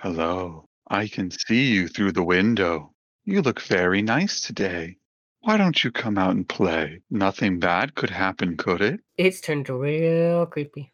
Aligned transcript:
Hello. 0.00 0.64
I 0.88 1.08
can 1.08 1.32
see 1.32 1.72
you 1.72 1.88
through 1.88 2.12
the 2.12 2.22
window. 2.22 2.92
You 3.24 3.42
look 3.42 3.60
very 3.60 4.00
nice 4.00 4.40
today. 4.40 4.96
Why 5.40 5.56
don't 5.56 5.82
you 5.82 5.90
come 5.90 6.16
out 6.16 6.36
and 6.36 6.48
play? 6.48 7.00
Nothing 7.10 7.58
bad 7.58 7.96
could 7.96 8.10
happen, 8.10 8.56
could 8.56 8.80
it? 8.80 9.00
It's 9.16 9.40
turned 9.40 9.68
real 9.68 10.46
creepy. 10.46 10.92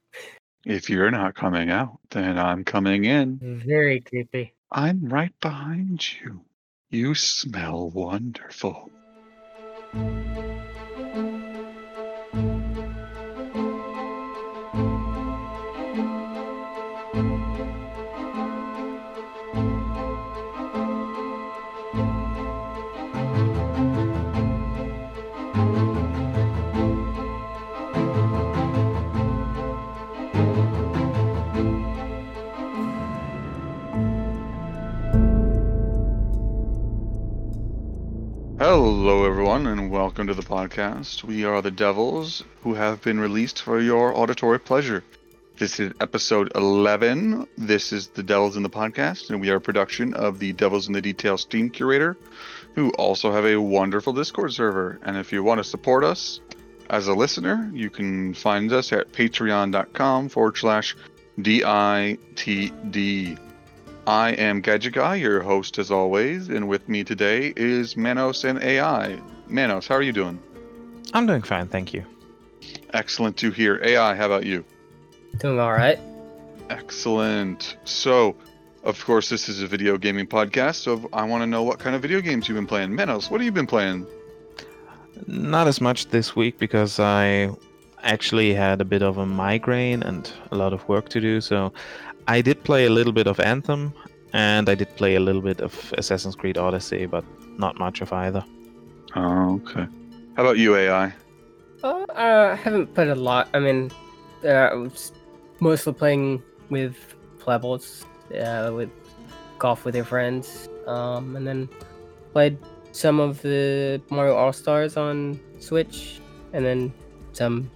If 0.65 0.89
you're 0.89 1.11
not 1.11 1.35
coming 1.35 1.71
out, 1.71 1.99
then 2.13 2.39
I'm 2.39 2.65
coming 2.65 3.05
in. 3.05 3.41
Very 3.67 4.01
creepy. 4.01 4.55
I'm 4.73 5.05
right 5.05 5.39
behind 5.39 6.03
you. 6.23 6.41
You 6.89 7.15
smell 7.15 7.91
wonderful. 7.91 8.91
Hello, 38.77 39.25
everyone, 39.25 39.69
and 39.69 39.89
welcome 39.89 40.27
to 40.27 40.35
the 40.35 40.43
podcast. 40.43 41.23
We 41.23 41.45
are 41.45 41.63
the 41.63 41.71
Devils 41.71 42.43
who 42.65 42.75
have 42.75 43.01
been 43.03 43.21
released 43.21 43.63
for 43.63 43.81
your 43.81 44.13
auditory 44.19 44.59
pleasure. 44.59 45.05
This 45.57 45.79
is 45.79 45.93
episode 46.01 46.51
11. 46.57 47.47
This 47.57 47.93
is 47.93 48.09
the 48.09 48.25
Devils 48.25 48.57
in 48.57 48.65
the 48.65 48.69
podcast, 48.69 49.31
and 49.31 49.41
we 49.41 49.51
are 49.51 49.59
a 49.59 49.61
production 49.61 50.13
of 50.15 50.41
the 50.41 50.53
Devils 50.55 50.89
in 50.89 50.93
the 50.93 51.01
Detail 51.01 51.39
Steam 51.39 51.71
Curator, 51.71 52.17
who 52.75 52.91
also 52.95 53.31
have 53.31 53.45
a 53.45 53.61
wonderful 53.61 54.13
Discord 54.13 54.53
server. 54.53 54.99
And 55.05 55.17
if 55.17 55.33
you 55.33 55.45
want 55.45 55.59
to 55.59 55.65
support 55.65 56.03
us 56.03 56.41
as 56.91 57.07
a 57.07 57.15
listener, 57.15 57.71
you 57.73 57.91
can 57.91 58.35
find 58.35 58.73
us 58.73 58.93
at 58.93 59.13
patreon.com 59.13 60.31
forward 60.31 60.57
slash 60.57 60.97
DITD. 61.39 62.19
I 64.07 64.33
am 64.33 64.61
Gadget 64.61 64.93
Guy, 64.93 65.15
your 65.15 65.41
host 65.41 65.79
as 65.79 65.91
always, 65.91 66.51
and 66.51 66.69
with 66.69 66.91
me 66.91 67.05
today 67.05 67.55
is 67.57 67.97
Manos 67.97 68.45
and 68.45 68.63
AI. 68.63 69.19
Manos, 69.49 69.87
how 69.87 69.95
are 69.95 70.03
you 70.03 70.13
doing? 70.13 70.39
I'm 71.15 71.27
doing 71.27 71.41
fine, 71.41 71.69
thank 71.69 71.95
you. 71.95 72.05
Excellent 72.93 73.39
to 73.39 73.51
hear. 73.51 73.81
AI, 73.83 74.15
how 74.15 74.27
about 74.27 74.45
you? 74.45 74.63
Doing 75.39 75.59
all 75.59 75.73
right. 75.73 75.99
Excellent. 76.69 77.79
So, 77.85 78.37
of 78.83 79.03
course, 79.07 79.31
this 79.31 79.49
is 79.49 79.63
a 79.63 79.67
video 79.67 79.97
gaming 79.97 80.27
podcast, 80.27 80.77
so 80.77 81.09
I 81.15 81.25
want 81.25 81.41
to 81.41 81.47
know 81.47 81.63
what 81.63 81.79
kind 81.79 81.97
of 81.97 82.03
video 82.03 82.21
games 82.21 82.47
you've 82.47 82.57
been 82.57 82.67
playing. 82.67 82.95
Manos, 82.95 83.31
what 83.31 83.41
have 83.41 83.47
you 83.47 83.53
been 83.53 83.67
playing? 83.67 84.07
Not 85.27 85.67
as 85.67 85.81
much 85.81 86.09
this 86.09 86.37
week 86.37 86.59
because 86.59 87.01
I 87.01 87.49
actually 88.03 88.53
had 88.53 88.83
a 88.83 88.85
bit 88.85 89.01
of 89.01 89.17
a 89.17 89.25
migraine 89.25 90.03
and 90.03 90.31
a 90.51 90.57
lot 90.57 90.75
of 90.75 90.87
work 90.91 91.09
to 91.09 91.23
do, 91.23 91.41
so 91.41 91.73
I 92.27 92.41
did 92.41 92.63
play 92.65 92.87
a 92.87 92.91
little 92.91 93.13
bit 93.13 93.27
of 93.27 93.39
Anthem 93.41 93.93
and 94.33 94.69
I 94.69 94.75
did 94.75 94.95
play 94.97 95.15
a 95.15 95.21
little 95.21 95.43
bit 95.43 95.61
of 95.61 95.95
Assassin's 95.97 96.35
Creed 96.35 96.59
Odyssey, 96.59 97.07
but 97.07 97.25
not 97.59 97.79
much 97.79 98.01
of 98.01 98.13
either. 98.13 98.45
Oh, 99.15 99.61
okay. 99.63 99.87
How 100.37 100.43
about 100.43 100.59
you, 100.59 100.75
AI? 100.75 101.13
Uh, 101.83 102.05
I 102.15 102.55
haven't 102.57 102.95
played 102.95 103.09
a 103.09 103.15
lot. 103.15 103.49
I 103.55 103.61
mean, 103.61 103.93
uh, 104.45 104.49
I 104.49 104.75
was 104.75 105.13
mostly 105.61 105.93
playing 105.93 106.43
with 106.69 106.97
Plebbles, 107.39 108.05
uh, 108.37 108.73
with 108.75 108.91
golf 109.59 109.85
with 109.85 109.95
your 109.95 110.05
friends, 110.05 110.69
um, 110.87 111.37
and 111.37 111.47
then 111.47 111.69
played 112.33 112.59
some 112.91 113.21
of 113.21 113.41
the 113.43 114.01
Mario 114.11 114.35
All 114.35 114.53
Stars 114.53 114.97
on 114.97 115.39
Switch, 115.61 116.21
and 116.53 116.65
then 116.65 116.93
some 117.33 117.71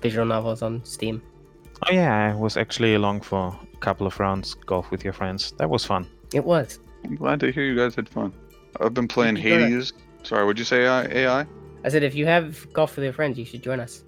visual 0.00 0.24
novels 0.24 0.62
on 0.62 0.82
Steam. 0.84 1.20
Oh 1.86 1.92
yeah, 1.92 2.30
I 2.30 2.34
was 2.34 2.56
actually 2.56 2.94
along 2.94 3.20
for 3.20 3.48
a 3.48 3.67
couple 3.80 4.06
of 4.06 4.18
rounds 4.18 4.54
golf 4.54 4.90
with 4.90 5.04
your 5.04 5.12
friends. 5.12 5.52
That 5.58 5.70
was 5.70 5.84
fun. 5.84 6.08
It 6.34 6.44
was. 6.44 6.78
I'm 7.04 7.16
glad 7.16 7.40
to 7.40 7.52
hear 7.52 7.64
you 7.64 7.76
guys 7.76 7.94
had 7.94 8.08
fun. 8.08 8.32
I've 8.80 8.94
been 8.94 9.08
playing. 9.08 9.36
Hades. 9.36 9.92
Sorry, 10.22 10.44
what'd 10.44 10.58
you 10.58 10.64
say, 10.64 10.84
AI? 10.84 11.04
AI? 11.06 11.46
I 11.84 11.88
said 11.88 12.02
if 12.02 12.14
you 12.14 12.26
have 12.26 12.70
golf 12.72 12.96
with 12.96 13.04
your 13.04 13.12
friends, 13.12 13.38
you 13.38 13.44
should 13.44 13.62
join 13.62 13.80
us. 13.80 14.04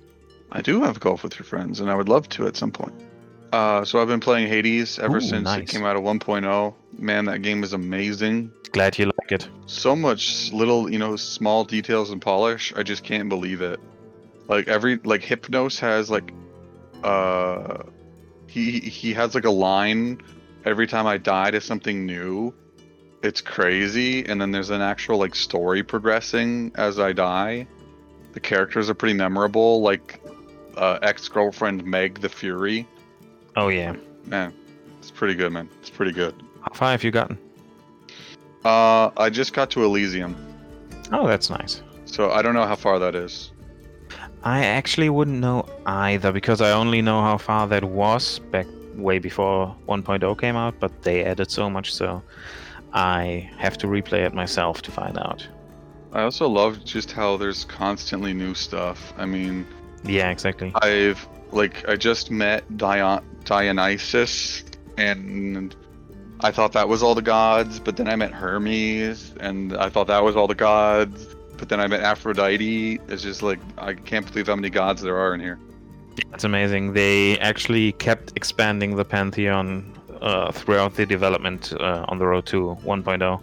I 0.52 0.60
do 0.60 0.82
have 0.82 0.98
golf 0.98 1.22
with 1.22 1.38
your 1.38 1.46
friends, 1.46 1.80
and 1.80 1.90
I 1.90 1.94
would 1.94 2.08
love 2.08 2.28
to 2.30 2.46
at 2.46 2.56
some 2.56 2.72
point. 2.72 2.94
Uh, 3.52 3.84
so 3.84 4.00
I've 4.00 4.08
been 4.08 4.20
playing 4.20 4.48
Hades 4.48 4.98
ever 4.98 5.16
Ooh, 5.16 5.20
since 5.20 5.48
it 5.50 5.68
came 5.68 5.84
out 5.84 5.96
of 5.96 6.02
1.0. 6.02 6.74
Man, 6.98 7.24
that 7.24 7.42
game 7.42 7.64
is 7.64 7.72
amazing. 7.72 8.52
Glad 8.72 8.98
you 8.98 9.06
like 9.06 9.32
it. 9.32 9.48
So 9.66 9.96
much 9.96 10.52
little, 10.52 10.90
you 10.90 10.98
know, 10.98 11.16
small 11.16 11.64
details 11.64 12.10
and 12.10 12.20
polish. 12.20 12.72
I 12.76 12.82
just 12.82 13.02
can't 13.02 13.28
believe 13.28 13.60
it. 13.60 13.80
Like 14.48 14.68
every, 14.68 14.98
like 15.04 15.22
Hypnos 15.22 15.78
has 15.80 16.10
like, 16.10 16.32
uh, 17.02 17.82
he 18.50 18.80
he 18.80 19.12
has 19.14 19.34
like 19.34 19.44
a 19.44 19.50
line 19.50 20.20
every 20.64 20.86
time 20.86 21.06
I 21.06 21.16
die 21.16 21.50
to 21.52 21.60
something 21.60 22.04
new. 22.04 22.52
It's 23.22 23.40
crazy, 23.40 24.24
and 24.26 24.40
then 24.40 24.50
there's 24.50 24.70
an 24.70 24.80
actual 24.80 25.18
like 25.18 25.34
story 25.34 25.82
progressing 25.82 26.72
as 26.74 26.98
I 26.98 27.12
die. 27.12 27.66
The 28.32 28.40
characters 28.40 28.88
are 28.90 28.94
pretty 28.94 29.14
memorable, 29.14 29.82
like 29.82 30.20
uh, 30.76 30.98
ex-girlfriend 31.02 31.84
Meg 31.84 32.20
the 32.20 32.28
Fury. 32.28 32.86
Oh 33.56 33.68
yeah. 33.68 33.94
Man, 34.26 34.54
it's 34.98 35.10
pretty 35.10 35.34
good, 35.34 35.52
man. 35.52 35.68
It's 35.80 35.90
pretty 35.90 36.12
good. 36.12 36.34
How 36.62 36.72
far 36.72 36.90
have 36.92 37.02
you 37.04 37.10
gotten? 37.10 37.38
Uh, 38.64 39.10
I 39.16 39.30
just 39.30 39.52
got 39.54 39.70
to 39.70 39.84
Elysium, 39.84 40.36
Oh, 41.12 41.26
that's 41.26 41.48
nice. 41.50 41.82
so 42.04 42.30
I 42.30 42.42
don't 42.42 42.54
know 42.54 42.66
how 42.66 42.76
far 42.76 42.98
that 42.98 43.14
is. 43.14 43.52
I 44.42 44.64
actually 44.64 45.10
wouldn't 45.10 45.38
know 45.38 45.66
either 45.86 46.32
because 46.32 46.60
I 46.60 46.72
only 46.72 47.02
know 47.02 47.20
how 47.20 47.36
far 47.38 47.66
that 47.68 47.84
was 47.84 48.38
back 48.50 48.66
way 48.94 49.18
before 49.18 49.76
1.0 49.88 50.40
came 50.40 50.56
out, 50.56 50.74
but 50.80 51.02
they 51.02 51.24
added 51.24 51.50
so 51.50 51.68
much, 51.68 51.94
so 51.94 52.22
I 52.92 53.50
have 53.58 53.76
to 53.78 53.86
replay 53.86 54.24
it 54.26 54.34
myself 54.34 54.82
to 54.82 54.90
find 54.90 55.18
out. 55.18 55.46
I 56.12 56.22
also 56.22 56.48
love 56.48 56.84
just 56.84 57.12
how 57.12 57.36
there's 57.36 57.64
constantly 57.64 58.32
new 58.32 58.54
stuff. 58.54 59.12
I 59.16 59.26
mean, 59.26 59.66
Yeah, 60.04 60.30
exactly. 60.30 60.72
I've 60.76 61.26
like 61.52 61.86
I 61.88 61.96
just 61.96 62.30
met 62.30 62.64
Dion- 62.78 63.24
Dionysus, 63.44 64.64
and 64.96 65.74
I 66.40 66.50
thought 66.50 66.72
that 66.72 66.88
was 66.88 67.02
all 67.02 67.14
the 67.14 67.22
gods, 67.22 67.78
but 67.78 67.96
then 67.96 68.08
I 68.08 68.16
met 68.16 68.32
Hermes, 68.32 69.34
and 69.40 69.76
I 69.76 69.88
thought 69.90 70.06
that 70.06 70.24
was 70.24 70.36
all 70.36 70.46
the 70.46 70.54
gods, 70.54 71.36
but 71.60 71.68
then 71.68 71.78
I 71.78 71.86
met 71.86 72.00
Aphrodite. 72.00 72.98
It's 73.08 73.22
just 73.22 73.42
like 73.42 73.60
I 73.78 73.92
can't 73.92 74.26
believe 74.26 74.46
how 74.48 74.56
many 74.56 74.70
gods 74.70 75.02
there 75.02 75.16
are 75.18 75.34
in 75.34 75.40
here. 75.40 75.58
It's 76.32 76.44
amazing. 76.44 76.94
They 76.94 77.38
actually 77.38 77.92
kept 77.92 78.32
expanding 78.34 78.96
the 78.96 79.04
pantheon 79.04 79.92
uh, 80.22 80.50
throughout 80.52 80.94
the 80.94 81.04
development 81.06 81.72
uh, 81.74 82.06
on 82.08 82.18
the 82.18 82.26
road 82.26 82.46
to 82.46 82.76
1.0. 82.82 83.42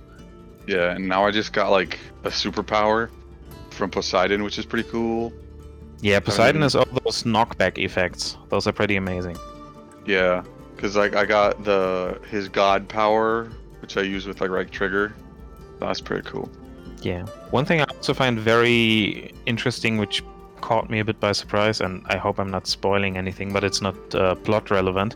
Yeah, 0.68 0.96
and 0.96 1.08
now 1.08 1.26
I 1.26 1.32
just 1.32 1.54
got 1.54 1.70
like 1.70 2.00
a 2.24 2.30
superpower 2.30 3.10
from 3.70 3.92
Poseidon, 3.92 4.44
which 4.44 4.58
is 4.58 4.66
pretty 4.66 4.90
cool. 4.90 5.32
Yeah, 6.02 6.20
Poseidon 6.20 6.58
Um, 6.58 6.64
has 6.64 6.76
all 6.76 6.86
those 7.06 7.24
knockback 7.24 7.78
effects. 7.78 8.36
Those 8.50 8.66
are 8.68 8.74
pretty 8.74 8.96
amazing. 8.96 9.38
Yeah, 10.08 10.44
because 10.76 10.96
like 10.96 11.16
I 11.16 11.26
got 11.26 11.64
the 11.64 12.20
his 12.32 12.50
god 12.50 12.90
power, 12.90 13.50
which 13.82 13.96
I 13.96 14.02
use 14.02 14.26
with 14.26 14.42
like 14.42 14.50
right 14.50 14.70
trigger. 14.70 15.14
That's 15.80 16.02
pretty 16.02 16.28
cool. 16.28 16.50
Yeah. 17.02 17.26
One 17.52 17.66
thing 17.66 17.82
I 17.82 17.86
also 17.86 18.14
find 18.14 18.40
very 18.40 19.34
interesting, 19.46 19.98
which 19.98 20.24
caught 20.62 20.90
me 20.90 21.00
a 21.00 21.06
bit 21.06 21.20
by 21.20 21.32
surprise, 21.32 21.82
and 21.82 22.04
I 22.08 22.18
hope 22.18 22.40
I'm 22.40 22.50
not 22.50 22.68
spoiling 22.68 23.18
anything, 23.18 23.54
but 23.54 23.64
it's 23.64 23.82
not 23.82 23.96
uh, 24.16 24.36
plot 24.36 24.72
relevant. 24.72 25.16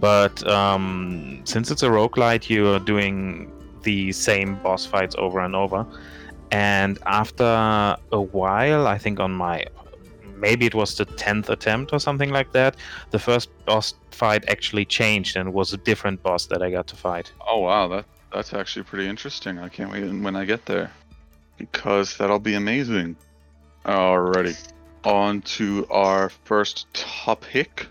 But 0.00 0.46
um, 0.48 1.40
since 1.44 1.70
it's 1.70 1.82
a 1.82 1.88
roguelite, 1.88 2.50
you 2.50 2.68
are 2.68 2.80
doing 2.80 3.52
the 3.82 4.12
same 4.12 4.56
boss 4.62 4.84
fights 4.84 5.14
over 5.18 5.40
and 5.40 5.54
over. 5.54 5.86
And 6.50 6.98
after 7.06 7.44
a 7.44 8.20
while, 8.20 8.86
I 8.86 8.98
think 8.98 9.20
on 9.20 9.32
my 9.32 9.64
maybe 10.36 10.66
it 10.66 10.74
was 10.74 10.96
the 10.96 11.06
10th 11.06 11.48
attempt 11.48 11.92
or 11.92 12.00
something 12.00 12.30
like 12.30 12.50
that, 12.52 12.74
the 13.10 13.18
first 13.18 13.48
boss 13.64 13.94
fight 14.10 14.44
actually 14.48 14.84
changed 14.84 15.36
and 15.36 15.54
was 15.54 15.72
a 15.72 15.76
different 15.76 16.20
boss 16.22 16.46
that 16.46 16.62
I 16.62 16.70
got 16.70 16.88
to 16.88 16.96
fight. 16.96 17.32
Oh 17.46 17.60
wow, 17.60 17.86
that 17.88 18.04
that's 18.32 18.52
actually 18.52 18.82
pretty 18.82 19.08
interesting. 19.08 19.58
I 19.58 19.68
can't 19.68 19.90
wait 19.90 20.02
when 20.02 20.36
I 20.36 20.44
get 20.44 20.66
there, 20.66 20.90
because 21.62 22.16
that'll 22.16 22.40
be 22.40 22.54
amazing. 22.54 23.14
Alrighty, 23.86 24.56
on 25.04 25.42
to 25.42 25.86
our 25.90 26.28
first 26.28 26.92
topic. 26.92 27.86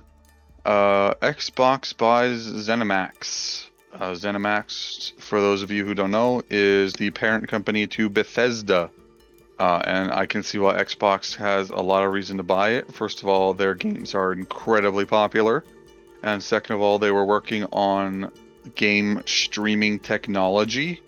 Uh, 0.65 1.13
Xbox 1.15 1.95
buys 1.95 2.45
ZeniMax. 2.45 3.67
Uh, 3.93 4.11
ZeniMax, 4.11 5.13
for 5.21 5.39
those 5.39 5.63
of 5.63 5.71
you 5.71 5.85
who 5.85 5.93
don't 5.93 6.11
know, 6.11 6.41
is 6.49 6.91
the 6.93 7.11
parent 7.11 7.47
company 7.47 7.87
to 7.87 8.09
Bethesda. 8.09 8.89
Uh, 9.57 9.81
and 9.85 10.11
I 10.11 10.25
can 10.25 10.43
see 10.43 10.57
why 10.57 10.75
Xbox 10.83 11.35
has 11.37 11.69
a 11.69 11.77
lot 11.77 12.03
of 12.03 12.11
reason 12.11 12.37
to 12.37 12.43
buy 12.43 12.71
it. 12.71 12.93
First 12.93 13.21
of 13.21 13.29
all, 13.29 13.53
their 13.53 13.73
games 13.73 14.13
are 14.13 14.33
incredibly 14.33 15.05
popular. 15.05 15.63
And 16.23 16.43
second 16.43 16.75
of 16.75 16.81
all, 16.81 16.99
they 16.99 17.11
were 17.11 17.25
working 17.25 17.63
on 17.71 18.31
game 18.75 19.23
streaming 19.25 19.99
technology, 19.99 21.01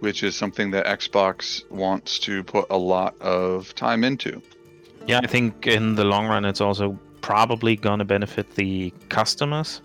which 0.00 0.22
is 0.22 0.36
something 0.36 0.70
that 0.70 0.86
Xbox 0.86 1.68
wants 1.70 2.18
to 2.20 2.44
put 2.44 2.66
a 2.70 2.76
lot 2.76 3.20
of 3.20 3.74
time 3.74 4.04
into. 4.04 4.42
Yeah, 5.06 5.20
I 5.22 5.26
think 5.26 5.66
in 5.66 5.94
the 5.94 6.04
long 6.04 6.26
run, 6.26 6.44
it's 6.44 6.60
also 6.60 6.98
probably 7.20 7.76
going 7.76 7.98
to 7.98 8.04
benefit 8.04 8.54
the 8.54 8.92
customers 9.08 9.80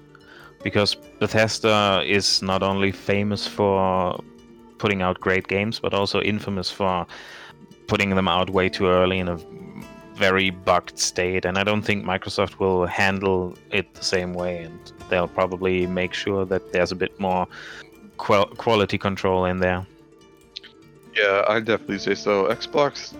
because 0.64 0.96
Bethesda 1.20 2.04
is 2.06 2.42
not 2.42 2.64
only 2.64 2.92
famous 2.92 3.48
for 3.48 4.22
putting 4.78 5.02
out 5.02 5.20
great 5.20 5.48
games, 5.48 5.80
but 5.80 5.94
also 5.94 6.22
infamous 6.22 6.70
for 6.70 7.06
putting 7.88 8.10
them 8.10 8.28
out 8.28 8.50
way 8.50 8.70
too 8.70 8.88
early 8.88 9.20
in 9.20 9.28
a 9.28 9.38
very 10.16 10.50
bugged 10.50 11.00
state. 11.00 11.46
And 11.46 11.58
I 11.58 11.64
don't 11.64 11.82
think 11.82 12.06
Microsoft 12.06 12.60
will 12.60 12.86
handle 12.86 13.56
it 13.72 13.94
the 13.94 14.04
same 14.04 14.34
way, 14.34 14.64
and 14.64 14.80
they'll 15.10 15.28
probably 15.28 15.88
make 15.88 16.14
sure 16.14 16.46
that 16.46 16.72
there's 16.72 16.92
a 16.92 16.96
bit 16.96 17.20
more 17.20 17.48
qual- 18.18 18.48
quality 18.58 18.98
control 18.98 19.46
in 19.46 19.60
there. 19.60 19.86
Yeah, 21.16 21.44
I'd 21.48 21.66
definitely 21.66 22.00
say 22.00 22.16
so. 22.16 22.46
Xbox 22.48 23.14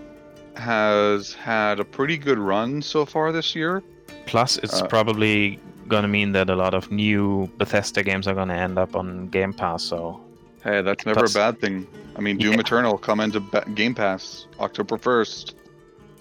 has 0.56 1.32
had 1.32 1.80
a 1.80 1.84
pretty 1.84 2.16
good 2.16 2.38
run 2.38 2.82
so 2.82 3.04
far 3.04 3.32
this 3.32 3.54
year. 3.54 3.82
Plus, 4.26 4.56
it's 4.58 4.80
Uh, 4.82 4.86
probably 4.86 5.58
going 5.88 6.02
to 6.02 6.08
mean 6.08 6.32
that 6.32 6.48
a 6.50 6.56
lot 6.56 6.74
of 6.74 6.90
new 6.90 7.48
Bethesda 7.58 8.02
games 8.02 8.26
are 8.26 8.34
going 8.34 8.48
to 8.48 8.54
end 8.54 8.78
up 8.78 8.96
on 8.96 9.28
Game 9.28 9.52
Pass. 9.52 9.82
So, 9.82 10.20
Hey, 10.62 10.80
that's 10.80 11.04
never 11.04 11.20
Plus- 11.20 11.34
a 11.34 11.38
bad 11.38 11.60
thing. 11.60 11.86
I 12.16 12.20
mean, 12.20 12.38
Doom 12.38 12.54
Yeah. 12.54 12.60
Eternal 12.60 12.96
come 12.96 13.20
into 13.20 13.40
ba- 13.40 13.66
Game 13.74 13.94
Pass 13.94 14.46
October 14.60 14.96
1st. 14.96 15.54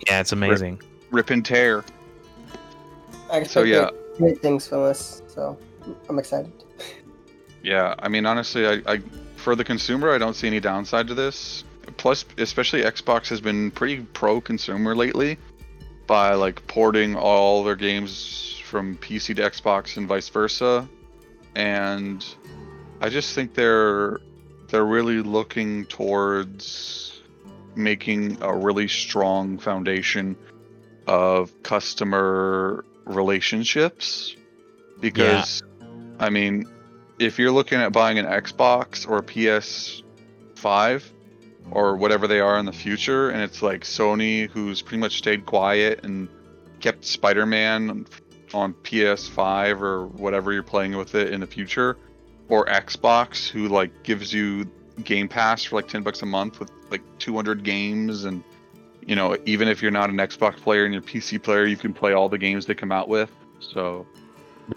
yeah, 0.08 0.20
it's 0.20 0.34
amazing. 0.34 0.82
Rip 1.12 1.30
and 1.30 1.46
tear. 1.46 1.84
I 3.32 3.44
So, 3.44 3.64
yeah. 3.64 3.90
great, 3.90 4.18
great 4.18 4.42
things 4.42 4.68
from 4.68 4.84
us. 4.84 5.22
so 5.28 5.58
I'm 6.10 6.20
excited. 6.20 6.52
Yeah, 7.62 7.96
I 8.00 8.10
mean, 8.10 8.26
honestly, 8.26 8.68
I, 8.68 8.82
I 8.86 9.00
for 9.44 9.56
the 9.56 9.64
consumer, 9.64 10.12
I 10.12 10.18
don't 10.18 10.36
see 10.36 10.48
any 10.48 10.60
downside 10.60 11.08
to 11.08 11.14
this. 11.14 11.66
Plus, 11.98 12.26
especially 12.38 12.82
Xbox 12.82 13.28
has 13.28 13.42
been 13.42 13.70
pretty 13.72 14.02
pro-consumer 14.02 14.96
lately 14.96 15.38
by 16.08 16.34
like 16.34 16.66
porting 16.68 17.16
all 17.16 17.64
their 17.64 17.76
games 17.76 18.62
from 18.64 18.96
PC 18.98 19.36
to 19.36 19.42
Xbox 19.42 19.98
and 19.98 20.08
vice 20.08 20.30
versa. 20.30 20.88
And 21.56 22.26
I 23.02 23.10
just 23.10 23.36
think 23.36 23.54
they're 23.54 24.20
they're 24.70 24.86
really 24.86 25.20
looking 25.20 25.86
towards 25.86 27.22
making 27.76 28.42
a 28.42 28.56
really 28.56 28.88
strong 28.88 29.58
foundation 29.60 30.36
of 31.06 31.52
customer 31.64 32.86
relationships 33.06 34.36
because 35.02 35.62
I 36.20 36.30
mean 36.30 36.66
if 37.20 37.40
you're 37.40 37.52
looking 37.52 37.80
at 37.80 37.92
buying 37.92 38.18
an 38.20 38.26
Xbox 38.26 39.08
or 39.08 39.18
a 39.18 39.24
PS5 39.24 41.04
or 41.72 41.96
whatever 41.96 42.28
they 42.28 42.40
are 42.40 42.58
in 42.58 42.66
the 42.66 42.74
future, 42.74 43.30
and 43.30 43.42
it's 43.42 43.62
like 43.62 43.82
Sony 43.82 44.50
who's 44.50 44.82
pretty 44.82 45.00
much 45.00 45.18
stayed 45.18 45.46
quiet 45.46 46.04
and 46.04 46.28
kept 46.80 47.06
Spider 47.06 47.46
Man 47.46 48.06
on 48.54 48.74
PS5 48.74 49.82
or 49.82 50.08
whatever 50.08 50.52
you're 50.52 50.64
playing 50.64 50.96
with 50.98 51.16
it 51.16 51.32
in 51.32 51.40
the 51.40 51.48
future, 51.48 51.98
or 52.50 52.66
Xbox 52.66 53.48
who 53.48 53.68
like 53.68 54.04
gives 54.04 54.34
you 54.34 54.70
Game 55.04 55.28
Pass 55.28 55.64
for 55.64 55.78
like 55.78 55.88
10 55.88 56.04
bucks 56.04 56.22
a 56.22 56.26
month 56.26 56.60
with 56.60 56.72
like 56.92 57.02
200 57.20 57.64
games 57.64 58.26
and 58.26 58.44
you 59.06 59.16
know 59.16 59.36
even 59.46 59.68
if 59.68 59.82
you're 59.82 59.92
not 59.92 60.10
an 60.10 60.18
Xbox 60.18 60.58
player 60.58 60.86
and 60.86 60.94
you're 60.94 61.02
a 61.02 61.06
PC 61.06 61.42
player 61.42 61.66
you 61.66 61.78
can 61.78 61.94
play 61.94 62.14
all 62.14 62.30
the 62.30 62.38
games 62.38 62.66
they 62.66 62.76
come 62.76 62.92
out 62.92 63.08
with. 63.08 63.32
So 63.60 64.06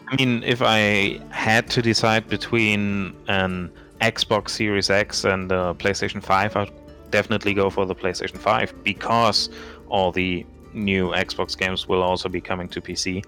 I 0.09 0.17
mean, 0.17 0.43
if 0.43 0.63
I 0.63 1.21
had 1.31 1.69
to 1.71 1.83
decide 1.83 2.29
between 2.29 3.15
an 3.29 3.71
Xbox 4.01 4.51
Series 4.51 4.91
X 4.91 5.25
and 5.25 5.51
a 5.51 5.75
PlayStation 5.75 6.23
5, 6.23 6.57
I'd 6.57 6.71
definitely 7.11 7.55
go 7.55 7.71
for 7.71 7.87
the 7.87 7.95
PlayStation 7.95 8.39
5 8.39 8.85
because 8.85 9.49
all 9.89 10.13
the 10.13 10.45
new 10.73 11.11
Xbox 11.11 11.57
games 11.57 11.89
will 11.89 12.03
also 12.03 12.29
be 12.29 12.41
coming 12.41 12.69
to 12.69 12.81
PC 12.81 13.25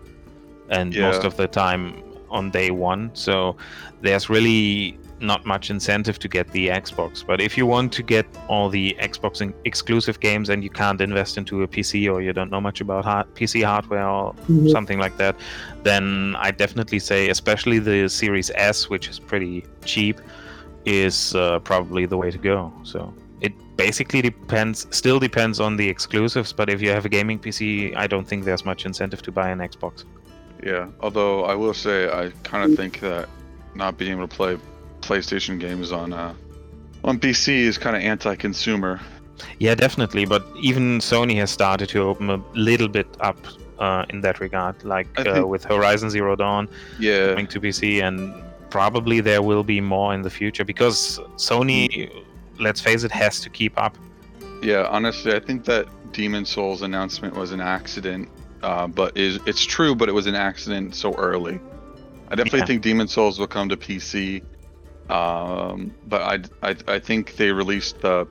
and 0.69 0.95
most 0.97 1.25
of 1.25 1.37
the 1.37 1.47
time 1.47 2.03
on 2.31 2.51
day 2.51 2.71
one. 2.71 3.11
So 3.15 3.57
there's 4.03 4.29
really 4.29 4.99
not 5.21 5.45
much 5.45 5.71
incentive 5.71 6.19
to 6.21 6.29
get 6.29 6.49
the 6.53 6.69
Xbox. 6.69 7.25
But 7.27 7.41
if 7.41 7.57
you 7.59 7.67
want 7.67 7.93
to 7.95 8.03
get 8.03 8.27
all 8.49 8.69
the 8.69 8.97
Xbox 9.01 9.41
in- 9.41 9.55
exclusive 9.65 10.21
games 10.21 10.49
and 10.49 10.63
you 10.63 10.71
can't 10.71 11.01
invest 11.01 11.37
into 11.37 11.63
a 11.63 11.69
PC 11.69 12.09
or 12.09 12.21
you 12.23 12.33
don't 12.33 12.51
know 12.51 12.61
much 12.61 12.81
about 12.81 13.05
hard- 13.05 13.27
PC 13.35 13.63
hardware 13.63 14.07
or 14.09 14.35
Mhm. 14.49 14.71
something 14.71 14.99
like 14.99 15.17
that, 15.19 15.35
then 15.83 16.37
I 16.39 16.51
definitely 16.51 16.99
say, 17.01 17.29
especially 17.31 17.79
the 17.79 18.09
Series 18.09 18.51
S, 18.55 18.89
which 18.89 19.09
is 19.09 19.19
pretty 19.19 19.65
cheap, 19.85 20.21
is 20.85 21.35
uh, 21.35 21.59
probably 21.61 22.07
the 22.07 22.17
way 22.17 22.31
to 22.31 22.39
go. 22.39 22.73
So 22.85 23.13
it 23.41 23.53
basically 23.77 24.23
depends, 24.23 24.87
still 24.91 25.19
depends 25.19 25.61
on 25.61 25.77
the 25.77 25.89
exclusives. 25.89 26.53
But 26.53 26.71
if 26.71 26.81
you 26.81 26.91
have 26.91 27.05
a 27.05 27.09
gaming 27.09 27.39
PC, 27.39 27.95
I 27.97 28.07
don't 28.07 28.27
think 28.27 28.45
there's 28.45 28.65
much 28.65 28.87
incentive 28.87 29.23
to 29.23 29.33
buy 29.33 29.51
an 29.51 29.59
Xbox. 29.59 30.05
Yeah, 30.65 30.87
although 31.01 31.45
I 31.45 31.55
will 31.55 31.75
say 31.75 32.09
I 32.09 32.31
kind 32.43 32.69
of 32.71 32.77
think 32.77 33.01
that 33.01 33.29
not 33.75 33.97
being 33.99 34.13
able 34.13 34.27
to 34.27 34.35
play 34.37 34.57
PlayStation 35.13 35.59
games 35.59 35.91
on 35.93 36.13
uh, 36.13 36.35
on 37.05 37.19
PC 37.19 37.49
is 37.71 37.79
kind 37.79 37.97
of 37.97 38.03
anti-consumer. 38.03 39.01
Yeah, 39.59 39.75
definitely. 39.75 40.25
But 40.27 40.43
even 40.61 40.99
Sony 40.99 41.37
has 41.37 41.51
started 41.51 41.89
to 41.91 42.01
open 42.03 42.29
a 42.31 42.43
little 42.55 42.89
bit 42.89 43.07
up 43.21 43.39
uh, 43.79 44.05
in 44.11 44.21
that 44.23 44.41
regard, 44.41 44.75
like 44.85 45.07
uh, 45.19 45.23
think- 45.25 45.47
with 45.47 45.65
Horizon 45.65 46.11
Zero 46.11 46.37
Dawn 46.37 46.69
Yeah, 46.99 47.29
coming 47.31 47.47
to 47.49 47.61
PC, 47.61 48.03
and 48.07 48.35
probably 48.71 49.21
there 49.21 49.41
will 49.43 49.65
be 49.65 49.81
more 49.81 50.13
in 50.15 50.23
the 50.23 50.31
future 50.31 50.65
because 50.65 51.21
Sony, 51.37 52.11
let's 52.59 52.81
face 52.81 53.05
it, 53.05 53.13
has 53.13 53.41
to 53.41 53.49
keep 53.51 53.75
up. 53.79 53.97
yeah. 54.63 54.87
Honestly, 54.97 55.33
I 55.35 55.41
think 55.41 55.65
that 55.65 55.87
Demon's 56.13 56.51
Souls 56.51 56.83
announcement 56.83 57.35
was 57.37 57.53
an 57.53 57.61
accident, 57.61 58.29
uh, 58.63 58.87
but 58.89 59.17
is 59.17 59.39
it's 59.47 59.65
true, 59.65 59.95
but 59.95 60.09
it 60.09 60.15
was 60.21 60.27
an 60.27 60.35
accident 60.35 60.95
so 60.95 61.15
early. 61.15 61.57
I 62.31 62.35
definitely 62.35 62.59
Yeah. 62.61 62.67
think 62.71 62.83
Demon's 62.83 63.13
Souls 63.13 63.39
will 63.39 63.47
come 63.57 63.69
to 63.69 63.77
PC, 63.77 64.43
um, 65.11 65.93
but 66.07 66.23
I, 66.23 66.71
I 66.71 66.77
I 66.87 66.99
think 66.99 67.37
they 67.37 67.51
released 67.53 68.01
the 68.01 68.27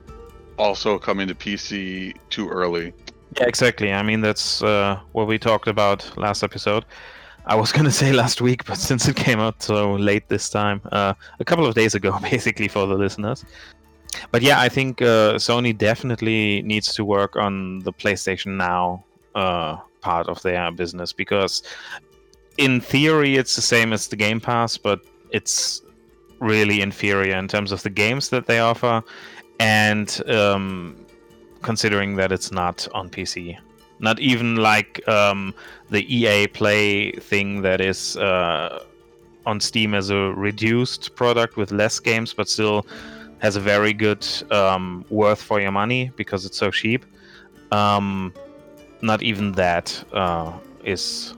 also 0.58 0.98
coming 0.98 1.28
to 1.28 1.34
PC 1.34 2.14
too 2.30 2.48
early. 2.48 2.92
Yeah, 3.36 3.46
exactly. 3.46 3.92
I 3.92 4.02
mean, 4.02 4.20
that's 4.20 4.62
uh, 4.62 4.98
what 5.12 5.26
we 5.26 5.38
talked 5.38 5.68
about 5.68 6.16
last 6.16 6.42
episode. 6.42 6.84
I 7.46 7.54
was 7.54 7.72
gonna 7.76 7.90
say 7.90 8.12
last 8.12 8.40
week, 8.40 8.64
but 8.64 8.78
since 8.78 9.08
it 9.08 9.16
came 9.16 9.40
out 9.40 9.62
so 9.62 9.94
late 9.94 10.28
this 10.28 10.50
time, 10.50 10.80
uh, 10.92 11.14
a 11.40 11.44
couple 11.44 11.66
of 11.66 11.74
days 11.74 11.94
ago, 11.94 12.18
basically 12.30 12.68
for 12.68 12.86
the 12.86 12.94
listeners. 12.94 13.44
But 14.30 14.42
yeah, 14.42 14.60
I 14.60 14.68
think 14.68 15.02
uh, 15.02 15.34
Sony 15.34 15.76
definitely 15.76 16.62
needs 16.62 16.94
to 16.94 17.04
work 17.04 17.36
on 17.36 17.80
the 17.80 17.92
PlayStation 17.92 18.56
Now 18.56 19.04
uh, 19.34 19.76
part 20.00 20.28
of 20.28 20.40
their 20.42 20.70
business 20.72 21.12
because, 21.12 21.62
in 22.56 22.80
theory, 22.80 23.36
it's 23.36 23.54
the 23.54 23.62
same 23.62 23.92
as 23.92 24.08
the 24.08 24.16
Game 24.16 24.40
Pass, 24.40 24.78
but 24.78 25.00
it's 25.30 25.82
really 26.40 26.80
inferior 26.80 27.36
in 27.36 27.48
terms 27.48 27.72
of 27.72 27.82
the 27.82 27.90
games 27.90 28.28
that 28.30 28.46
they 28.46 28.60
offer 28.60 29.02
and 29.60 30.22
um, 30.28 30.96
considering 31.62 32.16
that 32.16 32.32
it's 32.32 32.52
not 32.52 32.86
on 32.94 33.10
PC. 33.10 33.58
Not 34.00 34.20
even 34.20 34.56
like 34.56 35.06
um, 35.08 35.54
the 35.90 36.02
EA 36.14 36.46
Play 36.46 37.12
thing 37.12 37.62
that 37.62 37.80
is 37.80 38.16
uh, 38.16 38.84
on 39.44 39.60
Steam 39.60 39.94
as 39.94 40.10
a 40.10 40.32
reduced 40.34 41.16
product 41.16 41.56
with 41.56 41.72
less 41.72 41.98
games, 41.98 42.32
but 42.32 42.48
still 42.48 42.86
has 43.38 43.56
a 43.56 43.60
very 43.60 43.92
good 43.92 44.26
um, 44.52 45.04
worth 45.10 45.42
for 45.42 45.60
your 45.60 45.72
money 45.72 46.12
because 46.16 46.44
it's 46.44 46.56
so 46.56 46.70
cheap. 46.70 47.04
Um, 47.72 48.32
not 49.02 49.22
even 49.22 49.52
that 49.52 50.04
uh, 50.12 50.52
is 50.84 51.34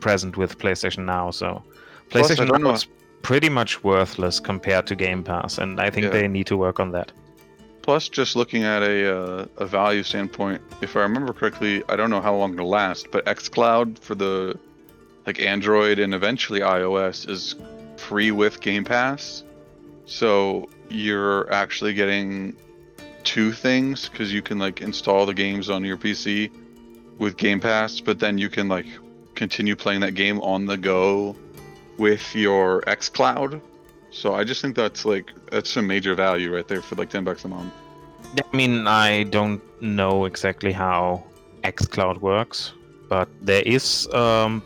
present 0.00 0.36
with 0.36 0.58
PlayStation 0.58 1.04
Now. 1.04 1.30
So 1.30 1.62
PlayStation 2.10 2.58
Now 2.58 2.72
is 2.72 2.86
pretty 3.24 3.48
much 3.48 3.82
worthless 3.82 4.38
compared 4.38 4.86
to 4.86 4.94
Game 4.94 5.24
Pass, 5.24 5.58
and 5.58 5.80
I 5.80 5.90
think 5.90 6.04
Yeah. 6.04 6.10
they 6.12 6.28
need 6.28 6.46
to 6.48 6.56
work 6.56 6.78
on 6.78 6.92
that. 6.92 7.10
Plus, 7.82 8.08
just 8.08 8.36
looking 8.36 8.62
at 8.64 8.82
a 8.82 8.96
uh, 9.18 9.46
a 9.58 9.66
value 9.66 10.02
standpoint, 10.02 10.60
if 10.80 10.96
I 10.96 11.00
remember 11.00 11.32
correctly, 11.32 11.82
I 11.88 11.96
don't 11.96 12.10
know 12.10 12.20
how 12.20 12.34
long 12.36 12.54
it'll 12.54 12.68
last, 12.68 13.10
but 13.10 13.24
XCloud 13.26 13.98
for 13.98 14.14
the 14.14 14.56
like 15.26 15.40
Android 15.40 15.98
and 15.98 16.14
eventually 16.14 16.60
iOS 16.60 17.28
is 17.28 17.56
free 17.96 18.30
with 18.30 18.60
Game 18.60 18.84
Pass. 18.84 19.42
So 20.06 20.68
you're 20.88 21.50
actually 21.52 21.94
getting 21.94 22.54
two 23.24 23.52
things 23.52 24.08
because 24.08 24.32
you 24.32 24.42
can 24.42 24.58
like 24.58 24.82
install 24.82 25.24
the 25.26 25.34
games 25.34 25.70
on 25.70 25.82
your 25.84 25.96
PC 25.96 26.50
with 27.18 27.36
Game 27.36 27.60
Pass, 27.60 28.00
but 28.00 28.18
then 28.18 28.36
you 28.38 28.48
can 28.50 28.68
like 28.68 28.86
continue 29.34 29.76
playing 29.76 30.00
that 30.00 30.14
game 30.14 30.40
on 30.40 30.66
the 30.66 30.76
go 30.76 31.34
with 31.98 32.34
your 32.34 32.82
XCloud. 32.82 33.60
So 34.10 34.34
I 34.34 34.44
just 34.44 34.62
think 34.62 34.76
that's 34.76 35.04
like 35.04 35.32
that's 35.50 35.70
some 35.70 35.86
major 35.86 36.14
value 36.14 36.54
right 36.54 36.66
there 36.66 36.82
for 36.82 36.94
like 36.94 37.10
ten 37.10 37.24
bucks 37.24 37.44
a 37.44 37.48
month. 37.48 37.72
I 38.38 38.56
mean, 38.56 38.86
I 38.86 39.24
don't 39.24 39.60
know 39.82 40.24
exactly 40.24 40.72
how 40.72 41.24
xCloud 41.62 42.20
works, 42.20 42.72
but 43.08 43.28
there 43.40 43.62
is 43.62 44.08
um, 44.12 44.62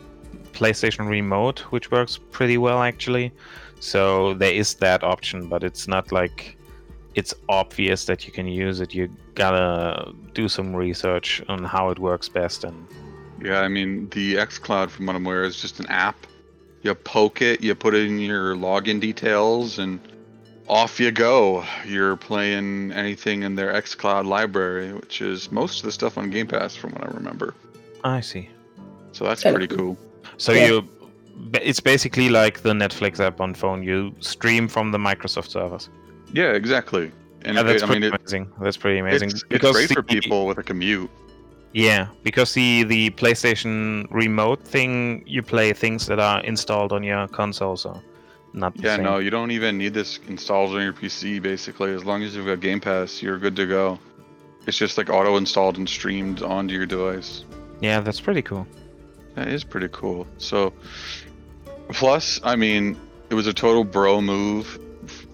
PlayStation 0.53 1.07
Remote, 1.09 1.59
which 1.71 1.91
works 1.91 2.19
pretty 2.31 2.57
well 2.57 2.81
actually. 2.81 3.31
So 3.79 4.33
there 4.33 4.51
is 4.51 4.75
that 4.75 5.03
option, 5.03 5.47
but 5.47 5.63
it's 5.63 5.87
not 5.87 6.11
like 6.11 6.57
it's 7.15 7.33
obvious 7.47 8.05
that 8.05 8.25
you 8.25 8.31
can 8.31 8.47
use 8.47 8.81
it. 8.81 8.93
You 8.93 9.09
gotta 9.35 10.13
do 10.33 10.47
some 10.47 10.75
research 10.75 11.41
on 11.47 11.63
how 11.63 11.89
it 11.89 11.99
works 11.99 12.29
best 12.29 12.63
and 12.63 12.87
Yeah, 13.41 13.61
I 13.61 13.67
mean 13.67 14.09
the 14.09 14.35
xCloud, 14.35 14.89
from 14.89 15.05
what 15.07 15.15
I'm 15.15 15.25
aware, 15.25 15.43
is 15.43 15.59
just 15.59 15.79
an 15.79 15.87
app. 15.87 16.17
You 16.81 16.95
poke 16.95 17.41
it, 17.41 17.61
you 17.61 17.75
put 17.75 17.93
in 17.93 18.19
your 18.19 18.55
login 18.55 18.99
details, 19.01 19.79
and 19.79 19.99
off 20.67 20.99
you 20.99 21.11
go. 21.11 21.65
You're 21.85 22.15
playing 22.15 22.91
anything 22.93 23.43
in 23.43 23.55
their 23.55 23.73
xCloud 23.73 24.25
library, 24.25 24.93
which 24.93 25.21
is 25.21 25.51
most 25.51 25.79
of 25.79 25.85
the 25.85 25.91
stuff 25.91 26.17
on 26.17 26.29
Game 26.29 26.47
Pass, 26.47 26.75
from 26.75 26.91
what 26.91 27.03
I 27.03 27.11
remember. 27.11 27.53
I 28.03 28.21
see. 28.21 28.49
So 29.11 29.25
that's 29.25 29.41
pretty 29.43 29.67
cool. 29.67 29.97
So 30.37 30.53
Yeah. 30.53 30.67
you, 30.67 30.87
it's 31.55 31.79
basically 31.81 32.29
like 32.29 32.61
the 32.61 32.73
Netflix 32.73 33.19
app 33.19 33.41
on 33.41 33.53
phone. 33.53 33.83
You 33.83 34.15
stream 34.21 34.67
from 34.69 34.91
the 34.91 34.97
Microsoft 34.97 35.49
servers. 35.49 35.89
Yeah, 36.33 36.51
exactly. 36.53 37.11
And 37.43 37.55
Yeah, 37.55 37.61
it- 37.61 37.63
that's 37.65 37.83
I 37.83 37.87
pretty 37.87 38.01
mean, 38.01 38.13
it, 38.13 38.19
amazing. 38.21 38.51
That's 38.61 38.77
pretty 38.77 38.99
amazing. 38.99 39.29
it's, 39.31 39.43
it's 39.49 39.71
great 39.71 39.89
for 39.91 40.03
people 40.03 40.45
with 40.45 40.59
a 40.59 40.63
commute. 40.63 41.09
Yeah, 41.73 42.07
because 42.23 42.53
the 42.53 42.83
the 42.83 43.11
PlayStation 43.11 44.07
remote 44.09 44.63
thing, 44.67 45.23
you 45.27 45.43
play 45.43 45.71
things 45.73 46.07
that 46.07 46.19
are 46.19 46.41
installed 46.41 46.91
on 46.91 47.03
your 47.03 47.27
console, 47.27 47.77
so 47.77 48.01
not 48.53 48.75
the 48.75 48.83
Yeah, 48.83 48.95
same. 48.95 49.03
no, 49.05 49.19
you 49.19 49.29
don't 49.29 49.51
even 49.51 49.77
need 49.77 49.93
this 49.93 50.19
installed 50.27 50.75
on 50.75 50.81
your 50.81 50.93
PC. 50.93 51.39
Basically, 51.41 51.93
as 51.93 52.03
long 52.03 52.23
as 52.23 52.35
you've 52.35 52.47
got 52.47 52.59
Game 52.59 52.79
Pass, 52.79 53.21
you're 53.21 53.37
good 53.37 53.55
to 53.55 53.67
go. 53.67 53.99
It's 54.65 54.77
just 54.77 54.97
like 54.97 55.09
auto 55.09 55.37
installed 55.37 55.77
and 55.77 55.87
streamed 55.87 56.41
onto 56.41 56.73
your 56.73 56.85
device. 56.87 57.45
Yeah, 57.81 57.99
that's 58.01 58.19
pretty 58.19 58.41
cool. 58.41 58.65
That 59.35 59.47
is 59.47 59.63
pretty 59.63 59.89
cool. 59.91 60.25
So, 60.39 60.73
plus, 61.89 62.39
I 62.43 62.55
mean, 62.55 62.97
it 63.29 63.35
was 63.35 63.45
a 63.47 63.53
total 63.53 63.83
bro 63.83 64.21
move 64.21 64.79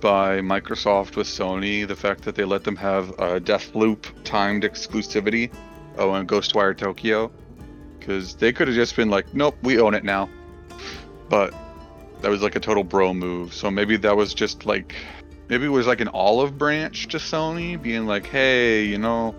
by 0.02 0.40
Microsoft 0.42 1.16
with 1.16 1.28
Sony. 1.28 1.88
The 1.88 1.96
fact 1.96 2.24
that 2.24 2.36
they 2.36 2.44
let 2.44 2.64
them 2.66 2.76
have 2.76 3.10
a 3.12 3.40
Deathloop 3.40 4.04
timed 4.26 4.64
exclusivity. 4.64 5.50
Oh, 5.98 6.14
and 6.14 6.28
Ghostwire 6.28 6.78
Tokyo, 6.78 7.32
because 8.00 8.36
they 8.36 8.52
could 8.52 8.68
have 8.68 8.76
just 8.76 8.96
been 8.96 9.10
like, 9.10 9.34
"Nope, 9.34 9.56
we 9.64 9.80
own 9.80 9.94
it 9.94 10.04
now." 10.04 10.30
But 11.30 11.54
that 12.22 12.30
was 12.30 12.42
like 12.42 12.56
a 12.56 12.60
total 12.60 12.84
bro 12.84 13.14
move. 13.14 13.54
So 13.54 13.70
maybe 13.72 13.98
that 13.98 14.16
was 14.16 14.34
just 14.34 14.66
like, 14.66 14.96
maybe 15.50 15.66
it 15.66 15.70
was 15.70 15.88
like 15.88 16.02
an 16.02 16.10
olive 16.10 16.58
branch 16.58 17.08
to 17.10 17.18
Sony, 17.18 17.82
being 17.82 18.06
like, 18.06 18.26
"Hey, 18.26 18.86
you 18.86 18.98
know." 18.98 19.36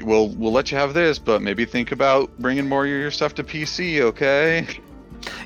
We'll 0.00 0.30
we'll 0.30 0.50
let 0.50 0.72
you 0.72 0.76
have 0.76 0.92
this, 0.92 1.20
but 1.20 1.40
maybe 1.40 1.64
think 1.64 1.92
about 1.92 2.36
bringing 2.40 2.68
more 2.68 2.84
of 2.84 2.90
your 2.90 3.12
stuff 3.12 3.32
to 3.36 3.44
PC, 3.44 4.00
okay? 4.00 4.66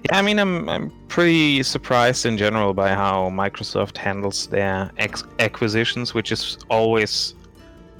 Yeah, 0.04 0.16
I 0.18 0.22
mean, 0.22 0.38
I'm 0.38 0.68
I'm 0.68 0.90
pretty 1.08 1.62
surprised 1.62 2.26
in 2.26 2.38
general 2.38 2.74
by 2.74 2.90
how 2.90 3.30
Microsoft 3.30 3.96
handles 3.96 4.46
their 4.46 4.90
ex- 4.98 5.24
acquisitions, 5.38 6.14
which 6.14 6.32
is 6.32 6.58
always, 6.70 7.34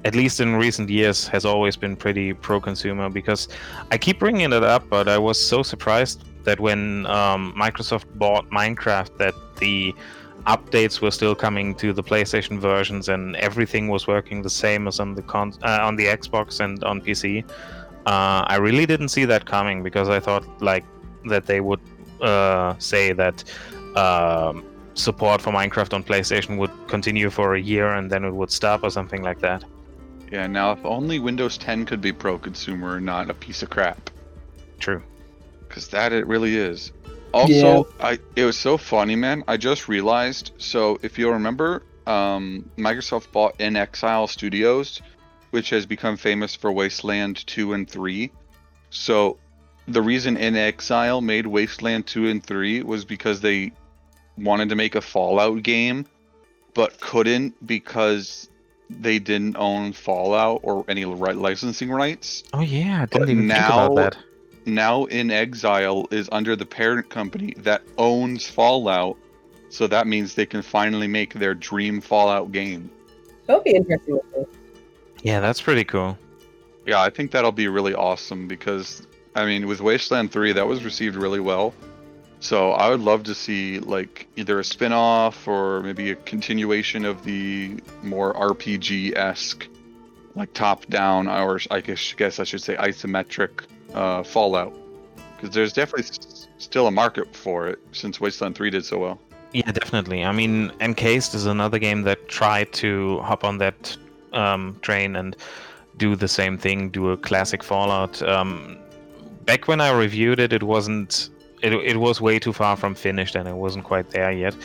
at 0.05 0.15
least 0.15 0.39
in 0.39 0.55
recent 0.55 0.89
years, 0.89 1.27
has 1.27 1.45
always 1.45 1.75
been 1.75 1.95
pretty 1.95 2.33
pro-consumer. 2.33 3.09
Because 3.09 3.47
I 3.91 3.97
keep 3.97 4.19
bringing 4.19 4.51
it 4.51 4.63
up, 4.63 4.89
but 4.89 5.07
I 5.07 5.17
was 5.17 5.39
so 5.43 5.63
surprised 5.63 6.23
that 6.43 6.59
when 6.59 7.05
um, 7.07 7.53
Microsoft 7.57 8.05
bought 8.15 8.49
Minecraft, 8.49 9.17
that 9.17 9.33
the 9.57 9.93
updates 10.45 11.01
were 11.01 11.11
still 11.11 11.35
coming 11.35 11.75
to 11.75 11.91
the 11.93 12.03
PlayStation 12.03 12.59
versions, 12.59 13.09
and 13.09 13.35
everything 13.37 13.87
was 13.89 14.07
working 14.07 14.41
the 14.41 14.49
same 14.49 14.87
as 14.87 14.99
on 14.99 15.15
the 15.15 15.21
con- 15.21 15.53
uh, 15.63 15.79
on 15.81 15.95
the 15.95 16.05
Xbox 16.05 16.59
and 16.59 16.83
on 16.83 17.01
PC. 17.01 17.43
Uh, 18.05 18.43
I 18.47 18.55
really 18.55 18.85
didn't 18.85 19.09
see 19.09 19.25
that 19.25 19.45
coming 19.45 19.83
because 19.83 20.09
I 20.09 20.19
thought 20.19 20.45
like 20.61 20.85
that 21.25 21.45
they 21.45 21.59
would 21.59 21.81
uh, 22.21 22.75
say 22.79 23.13
that 23.13 23.43
um, 23.95 24.63
support 24.93 25.41
for 25.41 25.51
Minecraft 25.51 25.93
on 25.93 26.03
PlayStation 26.03 26.57
would 26.57 26.71
continue 26.87 27.29
for 27.29 27.55
a 27.55 27.61
year 27.61 27.93
and 27.93 28.09
then 28.09 28.23
it 28.23 28.31
would 28.31 28.51
stop 28.51 28.83
or 28.83 28.89
something 28.89 29.21
like 29.21 29.39
that. 29.39 29.63
Yeah, 30.31 30.47
now 30.47 30.71
if 30.71 30.85
only 30.85 31.19
Windows 31.19 31.57
10 31.57 31.85
could 31.85 32.01
be 32.01 32.11
pro-consumer 32.11 32.97
and 32.97 33.05
not 33.05 33.29
a 33.29 33.33
piece 33.33 33.63
of 33.63 33.69
crap, 33.69 34.09
True. 34.79 35.01
because 35.67 35.87
that 35.89 36.13
it 36.13 36.27
really 36.27 36.55
is. 36.55 36.91
Also, 37.33 37.87
I 37.99 38.19
it 38.35 38.45
was 38.45 38.57
so 38.57 38.77
funny, 38.77 39.15
man. 39.15 39.43
I 39.47 39.57
just 39.57 39.87
realized. 39.87 40.51
So 40.57 40.99
if 41.03 41.19
you'll 41.19 41.33
remember, 41.33 41.83
um, 42.07 42.69
Microsoft 42.77 43.31
bought 43.31 43.57
inXile 43.59 44.27
Studios, 44.27 45.01
which 45.51 45.69
has 45.69 45.85
become 45.85 46.17
famous 46.17 46.55
for 46.55 46.71
Wasteland 46.71 47.45
2 47.45 47.73
and 47.73 47.89
3. 47.89 48.31
So 48.89 49.37
the 49.87 50.01
reason 50.01 50.37
inXile 50.37 51.23
made 51.23 51.45
Wasteland 51.45 52.07
2 52.07 52.27
and 52.27 52.43
3 52.43 52.83
was 52.83 53.05
because 53.05 53.41
they 53.41 53.71
wanted 54.37 54.69
to 54.69 54.75
make 54.75 54.95
a 54.95 55.01
Fallout 55.01 55.61
game, 55.61 56.05
but 56.73 56.99
couldn't 56.99 57.65
because 57.65 58.49
they 58.89 59.19
didn't 59.19 59.55
own 59.57 59.93
Fallout 59.93 60.61
or 60.63 60.83
any 60.87 61.05
right 61.05 61.35
licensing 61.35 61.89
rights. 61.89 62.43
Oh 62.53 62.61
yeah, 62.61 63.03
I 63.03 63.05
didn't 63.05 63.29
even 63.29 63.47
think 63.47 63.47
now- 63.47 63.91
about 63.91 63.95
that. 63.95 64.17
Now 64.65 65.05
inXile 65.05 66.11
is 66.13 66.29
under 66.31 66.55
the 66.55 66.65
parent 66.65 67.09
company 67.09 67.53
that 67.59 67.81
owns 67.97 68.45
Fallout, 68.45 69.17
so 69.69 69.87
that 69.87 70.05
means 70.05 70.35
they 70.35 70.45
can 70.45 70.61
finally 70.61 71.07
make 71.07 71.33
their 71.33 71.55
dream 71.55 72.01
Fallout 72.01 72.51
game. 72.51 72.91
That'll 73.47 73.63
be 73.63 73.75
interesting. 73.75 74.19
Yeah, 75.23 75.39
that's 75.39 75.61
pretty 75.61 75.85
cool. 75.85 76.17
Yeah, 76.85 77.01
I 77.01 77.09
think 77.09 77.31
that'll 77.31 77.51
be 77.51 77.67
really 77.67 77.95
awesome 77.95 78.47
because 78.47 79.07
I 79.35 79.45
mean, 79.45 79.67
with 79.67 79.79
Wasteland 79.79 80.31
3, 80.31 80.53
that 80.53 80.67
was 80.67 80.83
received 80.83 81.15
really 81.15 81.39
well. 81.39 81.73
So 82.39 82.71
I 82.71 82.89
would 82.89 83.01
love 83.01 83.23
to 83.23 83.35
see 83.35 83.79
like 83.79 84.27
either 84.35 84.59
a 84.59 84.63
spin-off 84.63 85.47
or 85.47 85.81
maybe 85.81 86.11
a 86.11 86.15
continuation 86.15 87.03
of 87.05 87.23
the 87.23 87.81
more 88.01 88.33
RPG-esque, 88.33 89.67
like 90.35 90.53
top-down, 90.53 91.27
or 91.27 91.59
I 91.69 91.81
guess, 91.81 92.13
guess 92.13 92.39
I 92.39 92.43
should 92.45 92.61
say 92.61 92.75
isometric 92.75 93.63
uh, 93.93 94.23
Fallout. 94.23 94.73
Because 95.35 95.53
there's 95.53 95.73
definitely 95.73 96.05
s- 96.05 96.47
still 96.57 96.87
a 96.87 96.91
market 96.91 97.35
for 97.35 97.67
it 97.67 97.79
since 97.91 98.21
Wasteland 98.21 98.55
3 98.55 98.69
did 98.69 98.85
so 98.85 98.99
well. 98.99 99.19
Yeah, 99.51 99.71
definitely. 99.71 100.23
I 100.23 100.31
mean, 100.31 100.71
Encased 100.79 101.33
is 101.33 101.45
another 101.45 101.79
game 101.79 102.03
that 102.03 102.27
tried 102.27 102.71
to 102.73 103.19
hop 103.19 103.43
on 103.43 103.57
that 103.57 103.97
um, 104.31 104.77
train 104.81 105.15
and 105.15 105.35
do 105.97 106.15
the 106.15 106.27
same 106.27 106.57
thing, 106.57 106.89
do 106.89 107.09
a 107.09 107.17
classic 107.17 107.63
Fallout. 107.63 108.21
Um, 108.21 108.77
back 109.45 109.67
when 109.67 109.81
I 109.81 109.91
reviewed 109.91 110.39
it, 110.39 110.53
it 110.53 110.63
wasn't. 110.63 111.29
It, 111.61 111.73
it 111.73 111.97
was 111.97 112.21
way 112.21 112.39
too 112.39 112.53
far 112.53 112.75
from 112.77 112.95
finished, 112.95 113.35
and 113.35 113.47
it 113.47 113.55
wasn't 113.55 113.85
quite 113.85 114.09
there 114.11 114.31
yet. 114.31 114.55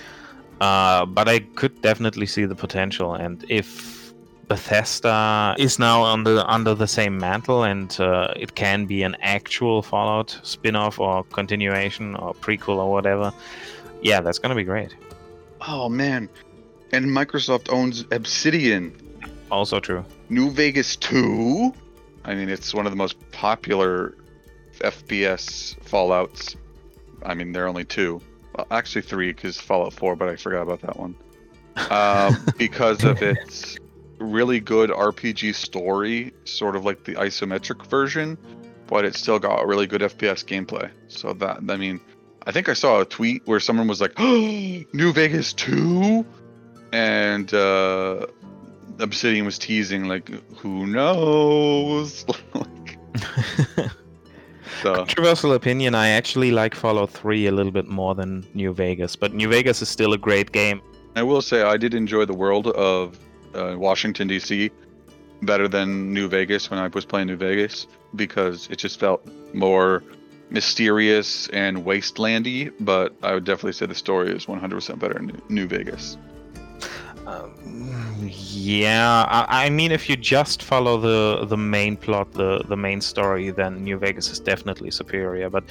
Uh, 0.60 1.04
but 1.06 1.28
I 1.28 1.40
could 1.40 1.80
definitely 1.82 2.26
see 2.26 2.44
the 2.44 2.54
potential, 2.54 3.14
and 3.14 3.44
if 3.48 4.12
Bethesda 4.48 5.54
is 5.58 5.78
now 5.78 6.04
under 6.04 6.44
under 6.46 6.74
the 6.74 6.86
same 6.86 7.18
mantle, 7.18 7.64
and 7.64 7.98
uh, 8.00 8.32
it 8.36 8.54
can 8.54 8.86
be 8.86 9.02
an 9.02 9.16
actual 9.20 9.82
Fallout 9.82 10.38
spin-off 10.42 11.00
or 11.00 11.24
continuation 11.24 12.14
or 12.16 12.34
prequel 12.34 12.76
or 12.76 12.90
whatever, 12.90 13.32
yeah, 14.02 14.20
that's 14.20 14.38
gonna 14.38 14.54
be 14.54 14.64
great. 14.64 14.94
Oh 15.66 15.88
man, 15.88 16.28
and 16.92 17.06
Microsoft 17.06 17.72
owns 17.72 18.04
Obsidian. 18.12 18.94
Also 19.50 19.80
true. 19.80 20.04
New 20.28 20.50
Vegas 20.50 20.96
2. 20.96 21.72
I 22.24 22.34
mean, 22.34 22.48
it's 22.48 22.72
one 22.72 22.86
of 22.86 22.92
the 22.92 22.96
most 22.96 23.16
popular 23.32 24.14
FPS 24.78 25.78
Fallouts. 25.80 26.56
I 27.24 27.34
mean, 27.34 27.52
there 27.52 27.64
are 27.64 27.68
only 27.68 27.84
two. 27.84 28.20
Well, 28.54 28.66
actually, 28.70 29.02
three 29.02 29.32
because 29.32 29.60
Fallout 29.60 29.92
4, 29.92 30.16
but 30.16 30.28
I 30.28 30.36
forgot 30.36 30.62
about 30.62 30.82
that 30.82 30.98
one. 30.98 31.16
Um, 31.90 32.36
because 32.58 33.02
of 33.04 33.22
its 33.22 33.78
really 34.18 34.60
good 34.60 34.90
RPG 34.90 35.54
story, 35.54 36.32
sort 36.44 36.76
of 36.76 36.84
like 36.84 37.04
the 37.04 37.14
isometric 37.14 37.84
version, 37.86 38.38
but 38.86 39.04
it 39.04 39.14
still 39.14 39.38
got 39.38 39.66
really 39.66 39.86
good 39.86 40.02
FPS 40.02 40.44
gameplay. 40.44 40.90
So 41.08 41.32
that, 41.34 41.58
I 41.68 41.76
mean, 41.76 42.00
I 42.46 42.52
think 42.52 42.68
I 42.68 42.74
saw 42.74 43.00
a 43.00 43.04
tweet 43.04 43.42
where 43.46 43.60
someone 43.60 43.88
was 43.88 44.00
like, 44.00 44.12
"Oh, 44.18 44.82
New 44.92 45.12
Vegas 45.12 45.52
2?" 45.54 46.24
And 46.92 47.52
uh, 47.52 48.26
Obsidian 49.00 49.44
was 49.44 49.58
teasing, 49.58 50.04
like, 50.04 50.28
who 50.58 50.86
knows? 50.86 52.24
like, 52.54 52.98
so, 54.82 54.94
Controversial 54.94 55.52
opinion. 55.52 55.94
I 55.94 56.08
actually 56.08 56.50
like 56.50 56.74
Fallout 56.74 57.10
3 57.10 57.46
a 57.46 57.52
little 57.52 57.72
bit 57.72 57.86
more 57.86 58.14
than 58.14 58.46
New 58.54 58.72
Vegas, 58.72 59.16
but 59.16 59.34
New 59.34 59.48
Vegas 59.48 59.82
is 59.82 59.88
still 59.88 60.12
a 60.12 60.18
great 60.18 60.52
game. 60.52 60.80
I 61.16 61.22
will 61.22 61.42
say 61.42 61.62
I 61.62 61.76
did 61.76 61.94
enjoy 61.94 62.24
the 62.24 62.34
world 62.34 62.68
of 62.68 63.18
uh, 63.54 63.74
Washington 63.78 64.28
D.C. 64.28 64.70
better 65.42 65.68
than 65.68 66.12
New 66.12 66.28
Vegas 66.28 66.70
when 66.70 66.80
I 66.80 66.88
was 66.88 67.04
playing 67.04 67.28
New 67.28 67.36
Vegas 67.36 67.86
because 68.16 68.68
it 68.70 68.76
just 68.76 68.98
felt 68.98 69.26
more 69.54 70.02
mysterious 70.50 71.48
and 71.48 71.84
wastelandy. 71.84 72.72
But 72.80 73.14
I 73.22 73.34
would 73.34 73.44
definitely 73.44 73.72
say 73.72 73.86
the 73.86 73.94
story 73.94 74.30
is 74.30 74.46
100% 74.46 74.98
better 74.98 75.18
in 75.18 75.40
New 75.48 75.66
Vegas. 75.66 76.16
Um, 77.26 77.52
yeah, 78.22 79.24
I, 79.28 79.66
I 79.66 79.70
mean, 79.70 79.92
if 79.92 80.08
you 80.08 80.16
just 80.16 80.62
follow 80.62 80.98
the 80.98 81.46
the 81.46 81.56
main 81.56 81.96
plot, 81.96 82.32
the 82.32 82.62
the 82.68 82.76
main 82.76 83.00
story, 83.00 83.50
then 83.50 83.82
New 83.82 83.98
Vegas 83.98 84.30
is 84.30 84.40
definitely 84.40 84.90
superior. 84.90 85.48
But 85.48 85.64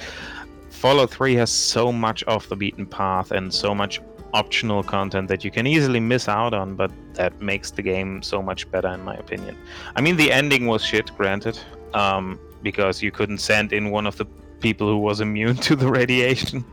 Fallout 0.70 1.10
3 1.10 1.34
has 1.36 1.50
so 1.50 1.92
much 1.92 2.24
off 2.26 2.48
the 2.48 2.56
beaten 2.56 2.84
path 2.84 3.30
and 3.30 3.54
so 3.54 3.74
much 3.74 4.00
optional 4.34 4.82
content 4.82 5.28
that 5.28 5.44
you 5.44 5.50
can 5.50 5.66
easily 5.66 6.00
miss 6.00 6.28
out 6.28 6.52
on, 6.52 6.74
but 6.74 6.90
that 7.14 7.40
makes 7.40 7.70
the 7.70 7.80
game 7.82 8.20
so 8.20 8.42
much 8.42 8.70
better, 8.70 8.88
in 8.88 9.02
my 9.02 9.14
opinion. 9.14 9.56
I 9.96 10.00
mean, 10.00 10.16
the 10.16 10.32
ending 10.32 10.66
was 10.66 10.84
shit, 10.84 11.16
granted, 11.16 11.58
um, 11.94 12.38
because 12.62 13.00
you 13.00 13.12
couldn't 13.12 13.38
send 13.38 13.72
in 13.72 13.90
one 13.90 14.06
of 14.06 14.16
the 14.16 14.26
people 14.60 14.88
who 14.88 14.98
was 14.98 15.20
immune 15.20 15.56
to 15.68 15.76
the 15.76 15.88
radiation, 15.88 16.64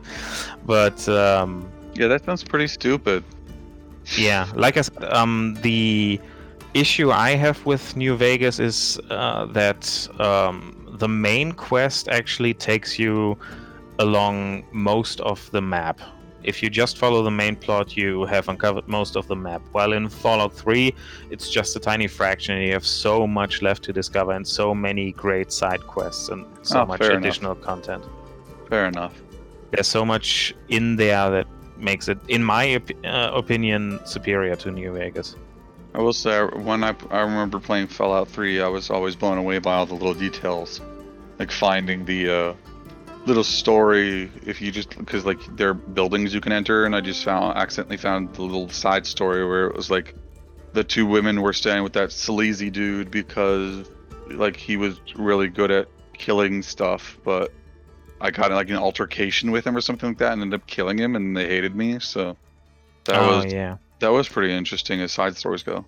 but 0.65 1.07
um, 1.07 1.71
Yeah, 1.93 2.07
that 2.07 2.25
sounds 2.25 2.43
pretty 2.43 2.67
stupid. 2.67 3.23
Yeah, 4.17 4.47
like 4.55 4.77
I 4.77 4.81
said, 4.81 5.03
um, 5.13 5.55
the 5.61 6.19
issue 6.73 7.11
I 7.11 7.31
have 7.31 7.65
with 7.65 7.95
New 7.97 8.15
Vegas 8.15 8.59
is 8.59 8.99
uh, 9.09 9.45
that 9.47 10.07
um, 10.19 10.95
the 10.99 11.07
main 11.07 11.51
quest 11.51 12.07
actually 12.07 12.53
takes 12.53 12.97
you 12.99 13.37
along 13.99 14.63
most 14.71 15.19
of 15.21 15.49
the 15.51 15.61
map. 15.61 15.99
If 16.43 16.63
you 16.63 16.71
just 16.71 16.97
follow 16.97 17.21
the 17.21 17.29
main 17.29 17.55
plot, 17.55 17.95
you 17.95 18.25
have 18.25 18.49
uncovered 18.49 18.87
most 18.87 19.15
of 19.15 19.27
the 19.27 19.35
map. 19.35 19.61
While 19.73 19.93
in 19.93 20.09
Fallout 20.09 20.53
3, 20.53 20.91
it's 21.29 21.49
just 21.51 21.75
a 21.75 21.79
tiny 21.79 22.07
fraction, 22.07 22.55
and 22.55 22.65
you 22.65 22.73
have 22.73 22.85
so 22.85 23.27
much 23.27 23.61
left 23.61 23.83
to 23.83 23.93
discover 23.93 24.31
and 24.31 24.47
so 24.47 24.73
many 24.73 25.11
great 25.11 25.51
side 25.51 25.81
quests 25.85 26.29
and 26.29 26.45
so 26.63 26.81
Oh, 26.81 26.85
much 26.87 26.97
fair 26.99 27.11
enough. 27.11 27.21
additional 27.21 27.55
content 27.55 28.03
Fair 28.69 28.87
enough. 28.87 29.13
there's 29.71 29.87
so 29.87 30.03
much 30.03 30.55
in 30.69 30.95
there 30.95 31.29
that 31.29 31.47
makes 31.81 32.07
it, 32.07 32.17
in 32.27 32.43
my 32.43 32.75
op- 32.75 33.05
uh, 33.05 33.31
opinion, 33.33 33.99
superior 34.05 34.55
to 34.57 34.71
New 34.71 34.93
Vegas. 34.93 35.35
I 35.93 35.99
will 35.99 36.13
say, 36.13 36.43
when 36.43 36.83
I, 36.83 36.95
I 37.09 37.21
remember 37.21 37.59
playing 37.59 37.87
Fallout 37.87 38.27
3, 38.29 38.61
I 38.61 38.67
was 38.67 38.89
always 38.89 39.15
blown 39.15 39.37
away 39.37 39.59
by 39.59 39.73
all 39.73 39.85
the 39.85 39.93
little 39.93 40.13
details. 40.13 40.81
Like 41.37 41.51
finding 41.51 42.05
the 42.05 42.29
uh, 42.29 42.53
little 43.25 43.43
story, 43.43 44.31
if 44.45 44.61
you 44.61 44.71
just, 44.71 44.97
because 44.97 45.25
like 45.25 45.39
there 45.55 45.69
are 45.69 45.73
buildings 45.73 46.33
you 46.33 46.41
can 46.41 46.51
enter, 46.51 46.85
and 46.85 46.95
I 46.95 47.01
just 47.01 47.23
found, 47.23 47.57
accidentally 47.57 47.97
found 47.97 48.33
the 48.35 48.43
little 48.43 48.69
side 48.69 49.05
story 49.05 49.45
where 49.45 49.67
it 49.67 49.75
was 49.75 49.89
like 49.89 50.15
the 50.73 50.83
two 50.83 51.05
women 51.05 51.41
were 51.41 51.53
staying 51.53 51.83
with 51.83 51.93
that 51.93 52.11
sleazy 52.11 52.69
dude 52.69 53.11
because 53.11 53.89
like 54.29 54.55
he 54.55 54.77
was 54.77 54.99
really 55.15 55.47
good 55.49 55.71
at 55.71 55.87
killing 56.13 56.61
stuff, 56.61 57.17
but 57.23 57.51
I 58.21 58.31
got 58.31 58.51
in 58.51 58.55
like 58.55 58.69
an 58.69 58.75
altercation 58.77 59.51
with 59.51 59.65
him 59.65 59.75
or 59.75 59.81
something 59.81 60.09
like 60.09 60.19
that 60.19 60.33
and 60.33 60.41
ended 60.41 60.61
up 60.61 60.67
killing 60.67 60.97
him 60.97 61.15
and 61.15 61.35
they 61.35 61.47
hated 61.47 61.75
me, 61.75 61.99
so 61.99 62.37
that 63.05 63.15
oh 63.15 63.37
was 63.37 63.53
yeah, 63.53 63.77
that 63.99 64.11
was 64.11 64.29
pretty 64.29 64.53
interesting 64.53 65.01
as 65.01 65.11
side 65.11 65.35
stories 65.35 65.63
go. 65.63 65.85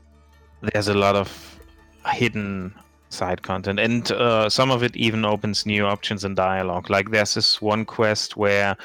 there's 0.61 0.87
a 0.87 0.93
lot 0.93 1.15
of 1.15 1.59
hidden 2.07 2.73
side 3.09 3.41
content, 3.43 3.79
and 3.79 4.11
uh, 4.11 4.49
some 4.49 4.71
of 4.71 4.83
it 4.83 4.95
even 4.95 5.25
opens 5.25 5.65
new 5.65 5.85
options 5.85 6.25
in 6.25 6.35
dialogue. 6.35 6.89
Like 6.89 7.11
there's 7.11 7.35
this 7.35 7.61
one 7.61 7.85
quest 7.85 8.35
where 8.35 8.75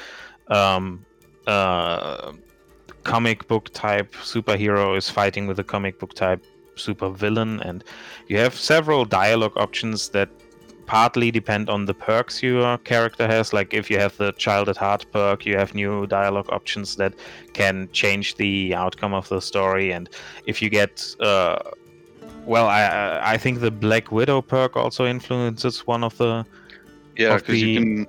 um, 0.47 1.05
uh, 1.47 2.33
comic 3.03 3.47
book 3.47 3.69
type 3.73 4.13
superhero 4.13 4.97
is 4.97 5.09
fighting 5.09 5.47
with 5.47 5.59
a 5.59 5.63
comic 5.63 5.99
book 5.99 6.13
type 6.13 6.45
super 6.75 7.09
villain, 7.09 7.61
and 7.61 7.83
you 8.27 8.37
have 8.37 8.55
several 8.55 9.05
dialogue 9.05 9.57
options 9.57 10.09
that 10.09 10.29
partly 10.89 11.29
depend 11.29 11.69
on 11.69 11.85
the 11.85 11.93
perks 11.93 12.41
your 12.41 12.77
character 12.79 13.27
has. 13.27 13.53
Like 13.53 13.75
if 13.75 13.91
you 13.91 13.99
have 13.99 14.17
the 14.17 14.31
child 14.33 14.69
at 14.69 14.77
heart 14.77 15.05
perk, 15.13 15.45
you 15.45 15.55
have 15.55 15.75
new 15.75 16.07
dialogue 16.07 16.49
options 16.49 16.95
that 16.95 17.13
can 17.53 17.87
change 17.91 18.35
the 18.35 18.73
outcome 18.73 19.13
of 19.13 19.29
the 19.29 19.39
story. 19.39 19.93
And 19.93 20.09
if 20.47 20.63
you 20.63 20.69
get, 20.71 20.93
uh, 21.19 21.59
well, 22.45 22.67
I 22.67 23.33
I- 23.33 23.37
think 23.37 23.59
the 23.59 23.69
Black 23.69 24.11
Widow 24.11 24.41
perk 24.41 24.75
also 24.75 25.05
influences 25.05 25.85
one 25.85 26.03
of 26.03 26.17
the. 26.17 26.43
Yeah, 27.15 27.37
because 27.37 27.61
you 27.61 27.79
can 27.79 28.07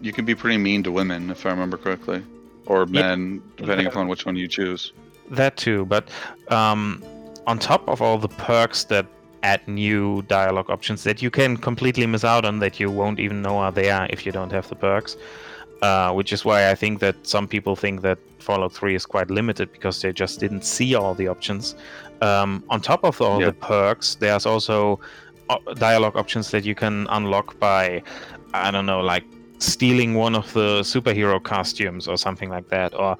you 0.00 0.12
can 0.12 0.24
be 0.24 0.34
pretty 0.34 0.58
mean 0.58 0.82
to 0.84 0.90
women 0.90 1.30
if 1.30 1.44
I 1.46 1.50
remember 1.50 1.76
correctly, 1.76 2.22
or 2.66 2.86
Yeah. 2.88 3.02
men, 3.02 3.42
depending 3.58 3.86
upon 3.86 4.08
which 4.08 4.24
one 4.26 4.36
you 4.36 4.48
choose. 4.48 4.92
That 5.30 5.56
too, 5.56 5.84
but 5.84 6.04
um, 6.48 7.02
on 7.46 7.58
top 7.58 7.82
of 7.88 8.00
all 8.00 8.18
the 8.18 8.32
perks 8.48 8.84
that 8.84 9.06
add 9.42 9.66
new 9.66 10.22
dialogue 10.22 10.70
options 10.70 11.02
that 11.04 11.20
you 11.22 11.30
can 11.30 11.56
completely 11.56 12.06
miss 12.06 12.24
out 12.24 12.44
on, 12.44 12.58
that 12.60 12.78
you 12.78 12.90
won't 12.90 13.18
even 13.20 13.42
know 13.42 13.58
are 13.58 13.72
there 13.72 14.06
if 14.10 14.24
you 14.24 14.32
don't 14.32 14.52
have 14.52 14.68
the 14.68 14.76
perks. 14.76 15.16
Uh, 15.82 16.12
which 16.12 16.32
is 16.32 16.44
why 16.44 16.70
I 16.70 16.76
think 16.76 17.00
that 17.00 17.16
some 17.26 17.48
people 17.48 17.74
think 17.74 18.02
that 18.02 18.16
Fallout 18.38 18.72
3 18.72 18.94
is 18.94 19.04
quite 19.04 19.30
limited 19.32 19.72
because 19.72 20.00
they 20.00 20.12
just 20.12 20.38
didn't 20.38 20.64
see 20.64 20.94
all 20.94 21.12
the 21.12 21.26
options. 21.26 21.74
Um, 22.20 22.62
on 22.70 22.80
top 22.80 23.02
of 23.04 23.20
all 23.20 23.40
Yeah. 23.40 23.46
the 23.46 23.52
perks, 23.54 24.14
there's 24.14 24.46
also 24.46 25.00
dialogue 25.74 26.16
options 26.16 26.52
that 26.52 26.64
you 26.64 26.76
can 26.76 27.08
unlock 27.10 27.58
by, 27.58 28.00
I 28.54 28.70
don't 28.70 28.86
know, 28.86 29.00
like 29.00 29.24
stealing 29.58 30.14
one 30.14 30.36
of 30.36 30.52
the 30.52 30.82
superhero 30.82 31.42
costumes 31.42 32.06
or 32.06 32.16
something 32.16 32.48
like 32.48 32.68
that. 32.68 32.94
Or 32.94 33.16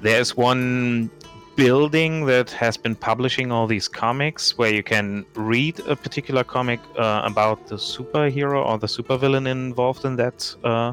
there's 0.00 0.34
one 0.34 1.10
building 1.58 2.24
that 2.24 2.52
has 2.52 2.76
been 2.76 2.94
publishing 2.94 3.50
all 3.50 3.66
these 3.66 3.88
comics 3.88 4.56
where 4.56 4.72
you 4.72 4.84
can 4.84 5.26
read 5.34 5.80
a 5.88 5.96
particular 5.96 6.44
comic 6.44 6.78
uh, 6.96 7.22
about 7.24 7.66
the 7.66 7.74
superhero 7.74 8.64
or 8.64 8.78
the 8.78 8.86
supervillain 8.86 9.48
involved 9.48 10.04
in 10.04 10.14
that 10.14 10.54
uh, 10.62 10.92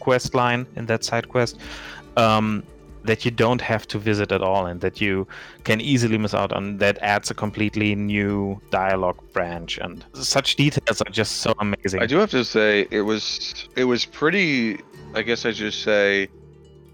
quest 0.00 0.34
line 0.34 0.66
in 0.76 0.86
that 0.86 1.04
side 1.04 1.28
quest 1.28 1.58
um, 2.16 2.62
that 3.04 3.26
you 3.26 3.30
don't 3.30 3.60
have 3.60 3.86
to 3.86 3.98
visit 3.98 4.32
at 4.32 4.40
all 4.40 4.64
and 4.64 4.80
that 4.80 4.98
you 4.98 5.26
can 5.64 5.78
easily 5.78 6.16
miss 6.16 6.32
out 6.32 6.52
on 6.54 6.78
that 6.78 6.96
adds 7.02 7.30
a 7.30 7.34
completely 7.34 7.94
new 7.94 8.58
dialogue 8.70 9.20
branch 9.34 9.76
and 9.76 10.06
such 10.14 10.56
details 10.56 11.02
are 11.02 11.10
just 11.10 11.42
so 11.42 11.52
amazing 11.58 12.00
I 12.00 12.06
do 12.06 12.16
have 12.16 12.30
to 12.30 12.46
say 12.46 12.88
it 12.90 13.02
was 13.02 13.68
it 13.76 13.84
was 13.84 14.06
pretty. 14.06 14.80
I 15.14 15.20
guess 15.20 15.44
I 15.44 15.52
should 15.52 15.74
say, 15.74 16.28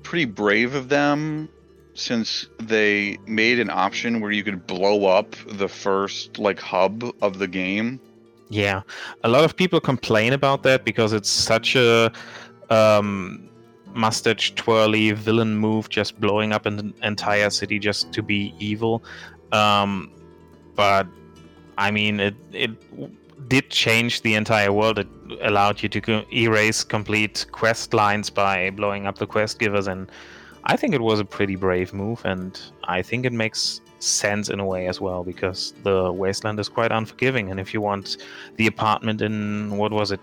pretty 0.02 0.24
brave 0.24 0.74
of 0.74 0.88
them, 0.88 1.48
since 1.98 2.46
they 2.60 3.18
made 3.26 3.58
an 3.58 3.70
option 3.70 4.20
where 4.20 4.30
you 4.30 4.44
could 4.44 4.66
blow 4.66 5.06
up 5.06 5.34
the 5.46 5.68
first 5.68 6.38
like 6.38 6.60
hub 6.60 7.04
of 7.20 7.38
the 7.38 7.48
game. 7.48 8.00
Yeah, 8.50 8.82
a 9.24 9.28
lot 9.28 9.44
of 9.44 9.56
people 9.56 9.80
complain 9.80 10.32
about 10.32 10.62
that 10.62 10.84
because 10.84 11.12
it's 11.12 11.28
such 11.28 11.74
a 11.74 12.12
um, 12.70 13.48
mustache 13.94 14.54
twirly 14.54 15.10
villain 15.10 15.56
move, 15.56 15.88
just 15.88 16.20
blowing 16.20 16.52
up 16.52 16.66
an 16.66 16.94
entire 17.02 17.50
city 17.50 17.78
just 17.80 18.12
to 18.12 18.22
be 18.22 18.54
evil. 18.60 19.02
Um, 19.50 20.12
but 20.76 21.06
I 21.76 21.90
mean, 21.90 22.20
it 22.20 22.36
it 22.52 22.70
did 23.48 23.70
change 23.70 24.22
the 24.22 24.34
entire 24.34 24.72
world. 24.72 25.00
It 25.00 25.08
allowed 25.42 25.82
you 25.82 25.88
to 25.88 26.24
erase 26.32 26.84
complete 26.84 27.46
quest 27.50 27.92
lines 27.92 28.30
by 28.30 28.70
blowing 28.70 29.06
up 29.06 29.18
the 29.18 29.26
quest 29.26 29.58
givers, 29.58 29.88
and 29.88 30.08
I 30.68 30.76
think 30.76 30.94
it 30.94 31.00
was 31.00 31.18
a 31.18 31.24
pretty 31.24 31.56
brave 31.56 31.92
move, 31.94 32.20
and 32.24 32.60
I 32.84 33.00
think 33.02 33.24
it 33.24 33.32
makes 33.32 33.80
sense 34.00 34.48
in 34.48 34.60
a 34.60 34.64
way 34.64 34.86
as 34.86 35.00
well 35.00 35.24
because 35.24 35.72
the 35.82 36.12
wasteland 36.12 36.60
is 36.60 36.68
quite 36.68 36.92
unforgiving, 36.92 37.50
and 37.50 37.58
if 37.58 37.72
you 37.74 37.80
want 37.80 38.18
the 38.56 38.66
apartment 38.66 39.22
in 39.22 39.76
what 39.76 39.92
was 39.92 40.12
it, 40.12 40.20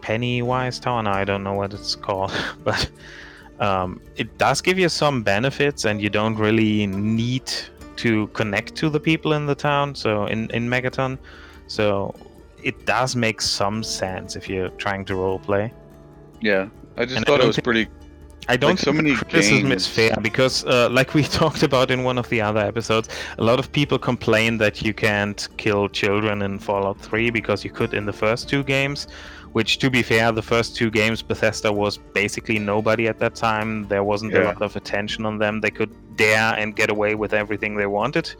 Pennywise 0.00 0.78
Tower? 0.80 1.02
No, 1.02 1.10
I 1.10 1.24
don't 1.24 1.42
know 1.44 1.52
what 1.54 1.74
it's 1.74 1.94
called, 1.94 2.32
but 2.64 2.88
um, 3.60 4.00
it 4.16 4.38
does 4.38 4.60
give 4.60 4.78
you 4.78 4.88
some 4.88 5.22
benefits, 5.22 5.84
and 5.84 6.00
you 6.00 6.08
don't 6.10 6.36
really 6.36 6.86
need 6.86 7.50
to 7.96 8.28
connect 8.28 8.74
to 8.76 8.88
the 8.88 8.98
people 9.00 9.32
in 9.34 9.46
the 9.46 9.54
town. 9.54 9.94
So 9.94 10.26
in 10.26 10.50
in 10.50 10.68
Megaton, 10.68 11.18
so 11.66 12.14
it 12.62 12.86
does 12.86 13.14
make 13.16 13.40
some 13.40 13.82
sense 13.82 14.36
if 14.36 14.48
you're 14.48 14.70
trying 14.70 15.04
to 15.06 15.14
roleplay. 15.14 15.70
Yeah, 16.40 16.68
I 16.96 17.04
just 17.04 17.16
And 17.16 17.24
I 17.24 17.28
thought 17.28 17.40
it 17.40 17.46
was 17.46 17.56
think- 17.56 17.64
pretty. 17.64 17.88
I 18.48 18.56
don't 18.56 18.72
Like, 18.72 18.78
so 18.80 18.92
many 18.92 19.14
criticism 19.14 19.68
games- 19.68 19.82
is 19.82 19.86
fair 19.86 20.16
because, 20.20 20.64
uh, 20.64 20.88
like 20.90 21.14
we 21.14 21.22
talked 21.40 21.62
about 21.62 21.90
in 21.90 22.02
one 22.02 22.18
of 22.18 22.28
the 22.28 22.40
other 22.40 22.60
episodes, 22.60 23.08
a 23.38 23.44
lot 23.44 23.58
of 23.58 23.70
people 23.70 23.98
complain 23.98 24.58
that 24.58 24.82
you 24.82 24.92
can't 24.92 25.48
kill 25.58 25.88
children 25.88 26.42
in 26.42 26.58
Fallout 26.58 27.00
3 27.00 27.30
because 27.30 27.64
you 27.64 27.70
could 27.70 27.94
in 27.94 28.04
the 28.06 28.12
first 28.12 28.48
two 28.48 28.62
games. 28.64 29.06
Which, 29.52 29.78
to 29.80 29.90
be 29.90 30.02
fair, 30.02 30.32
the 30.32 30.40
first 30.40 30.76
two 30.76 30.90
games 30.90 31.20
Bethesda 31.20 31.70
was 31.70 31.98
basically 31.98 32.58
nobody 32.58 33.06
at 33.06 33.18
that 33.18 33.34
time. 33.34 33.86
There 33.88 34.02
wasn't 34.02 34.32
a 34.34 34.44
lot 34.44 34.62
of 34.62 34.76
attention 34.76 35.26
on 35.26 35.38
them. 35.38 35.60
They 35.60 35.70
could 35.70 35.90
dare 36.16 36.54
and 36.54 36.74
get 36.74 36.88
away 36.88 37.14
with 37.16 37.34
everything 37.34 37.76
they 37.76 37.84
wanted. 37.86 38.34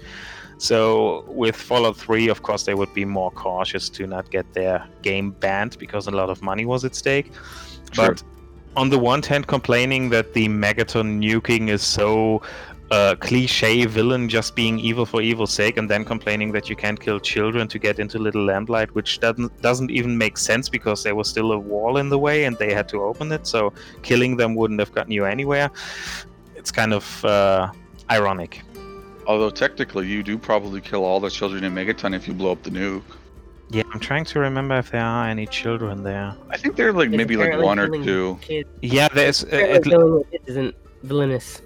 So 0.56 1.24
with 1.28 1.54
Fallout 1.54 1.98
3, 1.98 2.28
of 2.28 2.42
course, 2.42 2.62
they 2.62 2.74
would 2.74 2.94
be 2.94 3.04
more 3.04 3.30
cautious 3.30 3.90
to 3.90 4.06
not 4.06 4.30
get 4.30 4.50
their 4.54 4.86
game 5.02 5.32
banned 5.32 5.76
because 5.78 6.06
a 6.06 6.10
lot 6.10 6.30
of 6.30 6.40
money 6.40 6.64
was 6.64 6.82
at 6.82 6.94
stake. 6.94 7.30
Sure. 7.92 8.08
But 8.08 8.22
on 8.76 8.90
the 8.90 8.98
one 8.98 9.22
hand, 9.22 9.46
complaining 9.46 10.10
that 10.10 10.32
the 10.32 10.48
Megaton 10.48 11.20
nuking 11.22 11.68
is 11.68 11.82
so 11.82 12.42
uh, 12.90 13.14
cliche 13.20 13.86
villain 13.86 14.28
just 14.28 14.54
being 14.54 14.78
evil 14.78 15.06
for 15.06 15.22
evil's 15.22 15.52
sake, 15.52 15.76
and 15.76 15.90
then 15.90 16.04
complaining 16.04 16.52
that 16.52 16.68
you 16.68 16.76
can't 16.76 17.00
kill 17.00 17.18
children 17.18 17.68
to 17.68 17.78
get 17.78 17.98
into 17.98 18.18
Little 18.18 18.44
Lamplight, 18.44 18.90
which 18.90 19.20
doesn't 19.20 19.60
doesn't 19.62 19.90
even 19.90 20.16
make 20.16 20.36
sense 20.38 20.68
because 20.68 21.02
there 21.02 21.14
was 21.14 21.28
still 21.28 21.52
a 21.52 21.58
wall 21.58 21.96
in 21.96 22.08
the 22.08 22.18
way 22.18 22.44
and 22.44 22.56
they 22.58 22.72
had 22.72 22.88
to 22.90 23.02
open 23.02 23.32
it, 23.32 23.46
so 23.46 23.72
killing 24.02 24.36
them 24.36 24.54
wouldn't 24.54 24.80
have 24.80 24.92
gotten 24.92 25.12
you 25.12 25.24
anywhere. 25.24 25.70
It's 26.54 26.70
kind 26.70 26.92
of 26.92 27.24
uh, 27.24 27.70
ironic. 28.10 28.62
Although 29.26 29.50
technically, 29.50 30.06
you 30.06 30.22
do 30.22 30.36
probably 30.36 30.80
kill 30.80 31.04
all 31.04 31.20
the 31.20 31.30
children 31.30 31.64
in 31.64 31.74
Megaton 31.74 32.14
if 32.14 32.26
you 32.26 32.34
blow 32.34 32.52
up 32.52 32.62
the 32.62 32.70
nuke. 32.70 33.02
Yeah, 33.72 33.84
I'm 33.94 34.00
trying 34.00 34.24
to 34.26 34.38
remember 34.38 34.76
if 34.76 34.90
there 34.90 35.00
are 35.04 35.26
any 35.28 35.46
children 35.46 36.02
there. 36.02 36.34
I 36.50 36.58
think 36.58 36.76
they're 36.76 36.92
like 36.92 37.08
It's 37.08 37.16
maybe 37.16 37.36
like 37.36 37.46
apparently 37.54 37.66
one 37.66 37.78
or 37.78 37.86
killing 37.86 38.04
two. 38.04 38.38
Kids. 38.42 38.68
Yeah, 38.82 39.08
there's. 39.08 39.44
Uh, 39.44 39.46
Apparently 39.46 39.76
it, 39.76 39.84
killing 39.84 40.24
kids 40.30 40.44
isn't 40.48 40.74
villainous. 41.02 41.62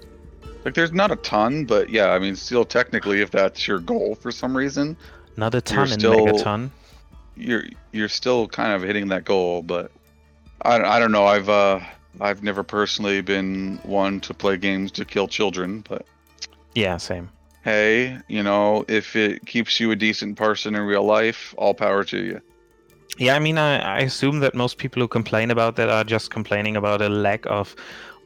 Like, 0.63 0.73
there's 0.73 0.93
not 0.93 1.11
a 1.11 1.17
ton, 1.17 1.65
but 1.65 1.89
yeah, 1.89 2.11
I 2.11 2.19
mean, 2.19 2.35
still 2.35 2.63
technically, 2.65 3.21
if 3.21 3.29
that's 3.31 3.67
your 3.67 3.79
goal 3.79 4.15
for 4.15 4.31
some 4.31 4.55
reason, 4.55 4.95
Not 5.35 5.53
a 5.53 5.61
ton 5.61 5.91
in 5.91 5.99
still- 5.99 6.25
Megaton. 6.27 6.71
you're 7.35 7.65
you're 7.91 8.09
still 8.09 8.47
kind 8.47 8.71
of 8.73 8.81
hitting 8.83 9.09
that 9.09 9.25
goal. 9.25 9.61
But 9.61 9.91
I, 10.61 10.79
I 10.79 10.99
don't 10.99 11.11
know. 11.11 11.25
I've 11.25 11.49
uh 11.49 11.81
I've 12.21 12.41
never 12.41 12.63
personally 12.63 13.21
been 13.21 13.79
one 13.83 14.21
to 14.21 14.33
play 14.33 14.55
games 14.57 14.91
to 14.93 15.03
kill 15.05 15.27
children, 15.27 15.83
but 15.87 16.05
Yeah, 16.73 16.95
same. 16.97 17.29
Hey, 17.71 18.17
you 18.29 18.41
know, 18.41 18.85
if 18.87 19.15
it 19.15 19.45
keeps 19.45 19.77
you 19.79 19.91
a 19.91 19.95
decent 19.95 20.37
person 20.37 20.73
in 20.73 20.81
real 20.83 21.03
life, 21.03 21.53
all 21.57 21.73
power 21.73 22.03
to 22.05 22.17
you. 22.17 22.39
Yeah, 23.17 23.35
I 23.35 23.39
mean, 23.39 23.57
I, 23.57 23.71
I 23.97 23.99
assume 23.99 24.39
that 24.39 24.53
most 24.55 24.77
people 24.77 25.01
who 25.01 25.07
complain 25.09 25.51
about 25.51 25.75
that 25.75 25.89
are 25.89 26.05
just 26.05 26.31
complaining 26.31 26.77
about 26.77 27.01
a 27.01 27.09
lack 27.09 27.45
of 27.47 27.75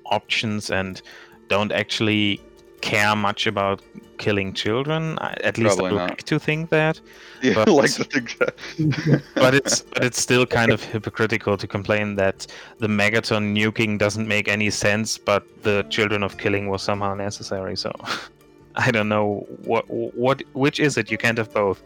options 0.06 0.70
and 0.70 1.02
don't 1.48 1.72
actually 1.72 2.40
care 2.82 3.16
much 3.16 3.48
about 3.48 3.82
killing 4.20 4.54
children. 4.54 5.18
I- 5.20 5.38
At 5.44 5.58
least 5.58 5.78
I 5.80 5.80
Probably 5.80 5.98
not. 5.98 6.10
like 6.10 6.24
to 6.24 6.38
think 6.40 6.70
that. 6.70 7.00
Yeah, 7.42 7.56
But- 7.56 7.70
like 7.70 7.94
to 7.94 8.04
think 8.04 8.38
that. 8.38 8.54
but 9.36 9.54
it's 9.56 9.82
but 9.82 10.04
it's 10.04 10.22
still 10.22 10.46
kind 10.46 10.72
of 10.72 10.84
hypocritical 10.84 11.58
to 11.58 11.68
complain 11.68 12.16
that 12.18 12.46
the 12.78 12.88
megaton 12.88 13.44
nuking 13.58 13.98
doesn't 13.98 14.28
make 14.28 14.48
any 14.48 14.70
sense, 14.70 15.18
but 15.18 15.44
the 15.64 15.84
children 15.90 16.22
of 16.24 16.38
killing 16.38 16.70
was 16.70 16.84
somehow 16.84 17.16
necessary. 17.16 17.76
So 17.76 17.92
I 18.76 18.92
don't 18.92 19.10
know 19.10 19.46
what 19.64 19.86
what 19.90 20.44
which 20.54 20.80
is 20.80 20.98
it. 20.98 21.12
You 21.12 21.18
can't 21.18 21.38
have 21.38 21.54
both. 21.54 21.82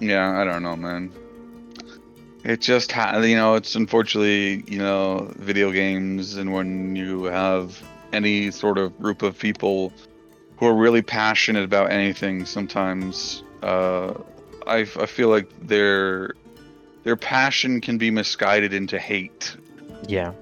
Yeah, 0.00 0.40
I 0.40 0.44
don't 0.44 0.62
know, 0.62 0.76
man. 0.76 1.12
It 2.44 2.60
just 2.60 2.92
ha- 2.92 3.18
you 3.18 3.36
know, 3.36 3.54
it's 3.54 3.74
unfortunately, 3.74 4.64
you 4.66 4.78
know, 4.78 5.32
video 5.36 5.72
games 5.72 6.36
and 6.36 6.52
when 6.52 6.94
you 6.94 7.24
have 7.24 7.82
any 8.12 8.50
sort 8.50 8.78
of 8.78 8.98
group 9.00 9.22
of 9.22 9.38
people 9.38 9.92
who 10.58 10.66
are 10.66 10.74
really 10.74 11.02
passionate 11.02 11.64
about 11.64 11.90
anything, 11.90 12.44
sometimes 12.44 13.42
uh, 13.62 14.12
I, 14.66 14.80
I 14.80 15.06
feel 15.06 15.28
like 15.28 15.48
their 15.66 16.34
their 17.02 17.16
passion 17.16 17.80
can 17.80 17.98
be 17.98 18.10
misguided 18.10 18.72
into 18.72 18.98
hate. 18.98 19.56
Yeah. 20.06 20.32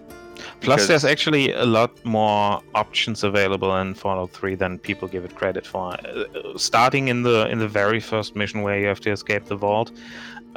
Plus, 0.61 0.87
there's 0.87 1.05
actually 1.05 1.53
a 1.53 1.65
lot 1.65 2.05
more 2.05 2.61
options 2.75 3.25
available 3.25 3.77
in 3.77 3.95
Fallout 3.95 4.31
3 4.31 4.55
than 4.55 4.79
people 4.79 5.09
give 5.09 5.25
it 5.25 5.35
credit 5.35 5.67
for. 5.67 5.95
Uh, 5.95 6.25
uh, 6.35 6.59
starting 6.59 7.09
in 7.09 7.23
the 7.23 7.49
in 7.49 7.59
the 7.59 7.69
very 7.69 8.01
first 8.01 8.37
mission 8.37 8.63
where 8.63 8.79
you 8.79 8.87
have 8.87 9.01
to 9.01 9.11
escape 9.11 9.45
the 9.47 9.57
vault, 9.57 9.91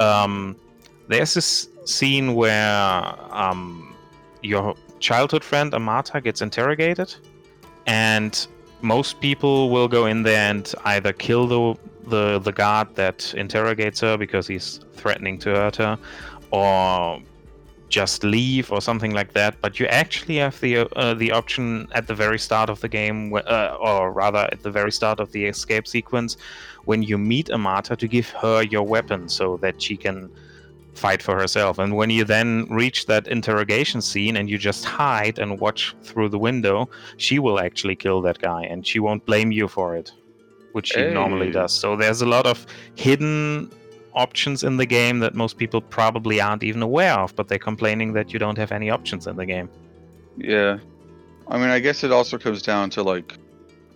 um, 0.00 0.56
there's 1.08 1.34
this 1.34 1.68
scene 1.84 2.34
where 2.34 3.14
um, 3.30 3.94
your 4.42 4.74
childhood 5.00 5.44
friend 5.44 5.72
Amata 5.72 6.20
gets 6.20 6.42
interrogated, 6.42 7.14
and 7.86 8.46
most 8.82 9.20
people 9.20 9.70
will 9.70 9.88
go 9.88 10.06
in 10.06 10.22
there 10.22 10.50
and 10.50 10.74
either 10.84 11.12
kill 11.12 11.46
the 11.46 11.78
the, 12.08 12.38
the 12.38 12.52
guard 12.52 12.94
that 12.94 13.34
interrogates 13.34 14.00
her 14.00 14.16
because 14.16 14.46
he's 14.46 14.80
threatening 14.94 15.38
to 15.40 15.50
hurt 15.50 15.76
her, 15.76 15.98
or 16.52 17.20
just 17.88 18.24
leave 18.24 18.72
or 18.72 18.80
something 18.80 19.14
like 19.14 19.32
that. 19.32 19.60
But 19.60 19.78
you 19.78 19.86
actually 19.86 20.36
have 20.36 20.60
the 20.60 20.88
uh, 20.96 21.14
the 21.14 21.32
option 21.32 21.88
at 21.92 22.06
the 22.06 22.14
very 22.14 22.38
start 22.38 22.70
of 22.70 22.80
the 22.80 22.88
game, 22.88 23.34
uh, 23.34 23.76
or 23.80 24.12
rather 24.12 24.48
at 24.52 24.62
the 24.62 24.70
very 24.70 24.92
start 24.92 25.20
of 25.20 25.32
the 25.32 25.46
escape 25.46 25.86
sequence, 25.86 26.36
when 26.84 27.02
you 27.02 27.18
meet 27.18 27.48
Amata 27.50 27.96
to 27.96 28.08
give 28.08 28.28
her 28.30 28.62
your 28.62 28.82
weapon 28.82 29.28
so 29.28 29.56
that 29.58 29.80
she 29.80 29.96
can 29.96 30.30
fight 30.94 31.22
for 31.22 31.38
herself. 31.38 31.78
And 31.78 31.94
when 31.94 32.10
you 32.10 32.24
then 32.24 32.66
reach 32.70 33.06
that 33.06 33.28
interrogation 33.28 34.00
scene 34.00 34.36
and 34.36 34.48
you 34.48 34.58
just 34.58 34.84
hide 34.84 35.38
and 35.38 35.60
watch 35.60 35.94
through 36.02 36.30
the 36.30 36.38
window, 36.38 36.88
she 37.18 37.38
will 37.38 37.60
actually 37.60 37.96
kill 37.96 38.22
that 38.22 38.38
guy 38.38 38.62
and 38.64 38.86
she 38.86 38.98
won't 38.98 39.24
blame 39.26 39.52
you 39.52 39.68
for 39.68 39.94
it, 39.94 40.12
which 40.72 40.88
she 40.88 41.06
normally 41.10 41.50
does. 41.50 41.72
So 41.72 41.96
there's 41.96 42.22
a 42.22 42.26
lot 42.26 42.46
of 42.46 42.66
hidden 42.94 43.70
options 44.16 44.64
in 44.64 44.78
the 44.78 44.86
game 44.86 45.20
that 45.20 45.34
most 45.34 45.58
people 45.58 45.80
probably 45.80 46.40
aren't 46.40 46.62
even 46.62 46.82
aware 46.82 47.14
of, 47.14 47.36
but 47.36 47.48
they're 47.48 47.58
complaining 47.58 48.14
that 48.14 48.32
you 48.32 48.38
don't 48.38 48.58
have 48.58 48.72
any 48.72 48.90
options 48.90 49.26
in 49.26 49.36
the 49.36 49.46
game. 49.46 49.68
Yeah. 50.36 50.78
I 51.48 51.58
mean, 51.58 51.68
I 51.68 51.78
guess 51.78 52.02
it 52.02 52.10
also 52.10 52.38
comes 52.38 52.62
down 52.62 52.90
to 52.90 53.02
like 53.02 53.34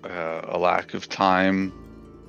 uh, 0.04 0.42
a 0.44 0.58
lack 0.58 0.94
of 0.94 1.08
time. 1.08 1.72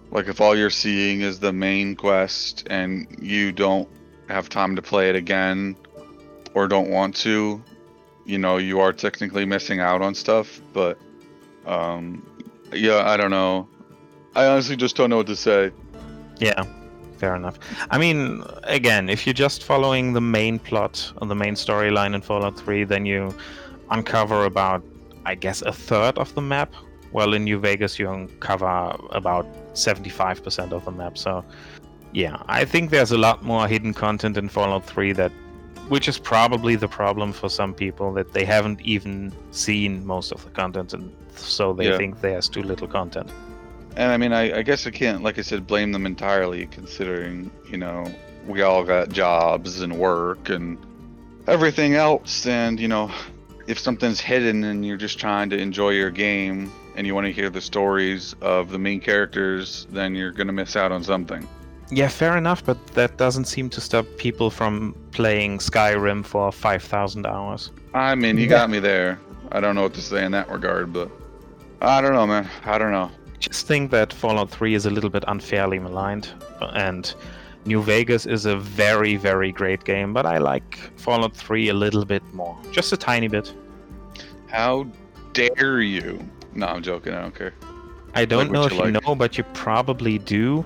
Like 0.09 0.27
if 0.27 0.41
all 0.41 0.57
you're 0.57 0.69
seeing 0.69 1.21
is 1.21 1.39
the 1.39 1.53
main 1.53 1.95
quest 1.95 2.65
and 2.69 3.07
you 3.21 3.51
don't 3.51 3.87
have 4.27 4.49
time 4.49 4.75
to 4.75 4.81
play 4.81 5.09
it 5.09 5.15
again 5.15 5.75
or 6.53 6.67
don't 6.67 6.89
want 6.89 7.15
to, 7.17 7.63
you 8.25 8.37
know, 8.37 8.57
you 8.57 8.79
are 8.79 8.93
technically 8.93 9.45
missing 9.45 9.79
out 9.79 10.01
on 10.01 10.15
stuff, 10.15 10.61
but 10.73 10.97
um 11.65 12.25
yeah, 12.73 13.03
I 13.05 13.17
don't 13.17 13.31
know. 13.31 13.67
I 14.33 14.47
honestly 14.47 14.77
just 14.77 14.95
don't 14.95 15.09
know 15.09 15.17
what 15.17 15.27
to 15.27 15.35
say. 15.35 15.71
Yeah, 16.39 16.63
fair 17.21 17.35
enough. 17.41 17.57
I 17.95 17.97
mean, 18.03 18.43
again, 18.63 19.03
if 19.15 19.19
you're 19.25 19.41
just 19.47 19.63
following 19.63 20.13
the 20.13 20.25
main 20.39 20.59
plot 20.59 20.95
or 21.17 21.27
the 21.27 21.39
main 21.45 21.55
storyline 21.55 22.13
in 22.15 22.21
Fallout 22.21 22.57
3, 22.57 22.83
then 22.93 23.05
you 23.05 23.33
uncover 23.91 24.45
about, 24.45 24.81
I 25.31 25.35
guess, 25.35 25.61
a 25.61 25.73
third 25.89 26.17
of 26.17 26.33
the 26.37 26.41
map. 26.41 26.73
Well, 27.11 27.33
in 27.33 27.43
New 27.43 27.59
Vegas, 27.59 27.99
you 27.99 28.09
uncover 28.09 28.95
about 29.11 29.45
75% 29.73 30.71
of 30.71 30.83
the 30.85 30.91
map. 30.91 31.17
So, 31.17 31.45
yeah, 32.13 32.37
I 32.59 32.65
think 32.65 32.89
there's 32.89 33.11
a 33.11 33.17
lot 33.17 33.43
more 33.43 33.67
hidden 33.67 33.93
content 33.93 34.35
in 34.37 34.49
Fallout 34.49 34.85
3 34.85 35.13
that. 35.13 35.31
Which 35.89 36.07
is 36.07 36.17
probably 36.17 36.75
the 36.77 36.87
problem 36.87 37.33
for 37.33 37.49
some 37.49 37.73
people 37.73 38.13
that 38.13 38.31
they 38.31 38.45
haven't 38.45 38.79
even 38.95 39.33
seen 39.51 40.05
most 40.05 40.31
of 40.31 40.39
the 40.45 40.51
content, 40.61 40.93
and 40.93 41.11
so 41.35 41.73
they 41.73 41.89
Yeah. 41.89 41.97
think 41.97 42.21
there's 42.21 42.47
too 42.47 42.63
little 42.63 42.87
content. 42.87 43.29
And 43.95 44.11
I 44.11 44.17
mean, 44.17 44.31
I, 44.33 44.59
I 44.59 44.61
guess 44.61 44.87
I 44.87 44.91
can't, 44.91 45.21
like 45.23 45.37
I 45.37 45.41
said, 45.41 45.67
blame 45.67 45.91
them 45.91 46.05
entirely, 46.05 46.65
considering, 46.67 47.51
you 47.69 47.77
know, 47.77 48.05
we 48.47 48.61
all 48.61 48.83
got 48.83 49.09
jobs 49.09 49.81
and 49.81 49.97
work 49.97 50.49
and 50.49 50.77
everything 51.47 51.95
else. 51.95 52.45
And, 52.45 52.79
you 52.79 52.87
know, 52.87 53.11
if 53.67 53.77
something's 53.79 54.19
hidden 54.19 54.63
and 54.63 54.85
you're 54.85 54.97
just 54.97 55.19
trying 55.19 55.49
to 55.49 55.57
enjoy 55.57 55.89
your 55.91 56.09
game 56.09 56.71
and 56.95 57.05
you 57.05 57.13
want 57.15 57.25
to 57.27 57.33
hear 57.33 57.49
the 57.49 57.61
stories 57.61 58.33
of 58.41 58.69
the 58.71 58.79
main 58.79 58.99
characters, 59.01 59.87
then 59.91 60.15
you're 60.15 60.31
going 60.31 60.47
to 60.47 60.53
miss 60.53 60.75
out 60.75 60.91
on 60.91 61.03
something. 61.03 61.47
Yeah, 61.93 62.07
fair 62.07 62.37
enough, 62.37 62.63
but 62.63 62.85
that 62.93 63.17
doesn't 63.17 63.45
seem 63.45 63.69
to 63.71 63.81
stop 63.81 64.05
people 64.17 64.49
from 64.49 64.95
playing 65.11 65.57
Skyrim 65.57 66.25
for 66.25 66.49
5,000 66.51 67.25
hours. 67.25 67.71
I 67.93 68.15
mean, 68.15 68.37
you 68.37 68.43
Yeah. 68.43 68.49
got 68.49 68.69
me 68.69 68.79
there. 68.79 69.19
I 69.51 69.59
don't 69.59 69.75
know 69.75 69.81
what 69.83 69.93
to 69.95 70.01
say 70.01 70.23
in 70.23 70.31
that 70.31 70.49
regard, 70.49 70.93
but 70.93 71.11
I 71.81 71.99
don't 71.99 72.13
know, 72.13 72.25
man. 72.25 72.49
I 72.65 72.77
don't 72.77 72.91
know. 72.93 73.11
Just 73.41 73.67
think 73.67 73.91
that 73.91 74.13
Fallout 74.13 74.49
3 74.51 74.75
is 74.75 74.85
a 74.85 74.89
little 74.91 75.09
bit 75.09 75.23
unfairly 75.27 75.79
maligned, 75.79 76.29
and 76.73 77.13
New 77.65 77.81
Vegas 77.81 78.25
is 78.25 78.45
a 78.45 78.55
very, 78.55 79.15
very 79.17 79.51
great 79.51 79.83
game, 79.83 80.13
but 80.13 80.25
I 80.25 80.37
like 80.37 80.77
Fallout 80.95 81.35
3 81.35 81.69
a 81.69 81.73
little 81.73 82.05
bit 82.05 82.23
more. 82.33 82.55
Just 82.71 82.93
a 82.93 82.97
tiny 82.97 83.27
bit. 83.27 83.53
How 84.47 84.85
dare 85.33 85.81
you? 85.81 86.19
No, 86.53 86.67
I'm 86.67 86.83
joking. 86.83 87.13
I 87.13 87.21
don't 87.21 87.35
care. 87.35 87.53
I 88.13 88.25
don't 88.25 88.49
what 88.49 88.53
know 88.53 88.63
if 88.65 88.73
you 88.73 88.85
you 88.85 88.91
know, 88.91 89.15
but 89.15 89.37
you 89.37 89.43
probably 89.53 90.17
do. 90.19 90.63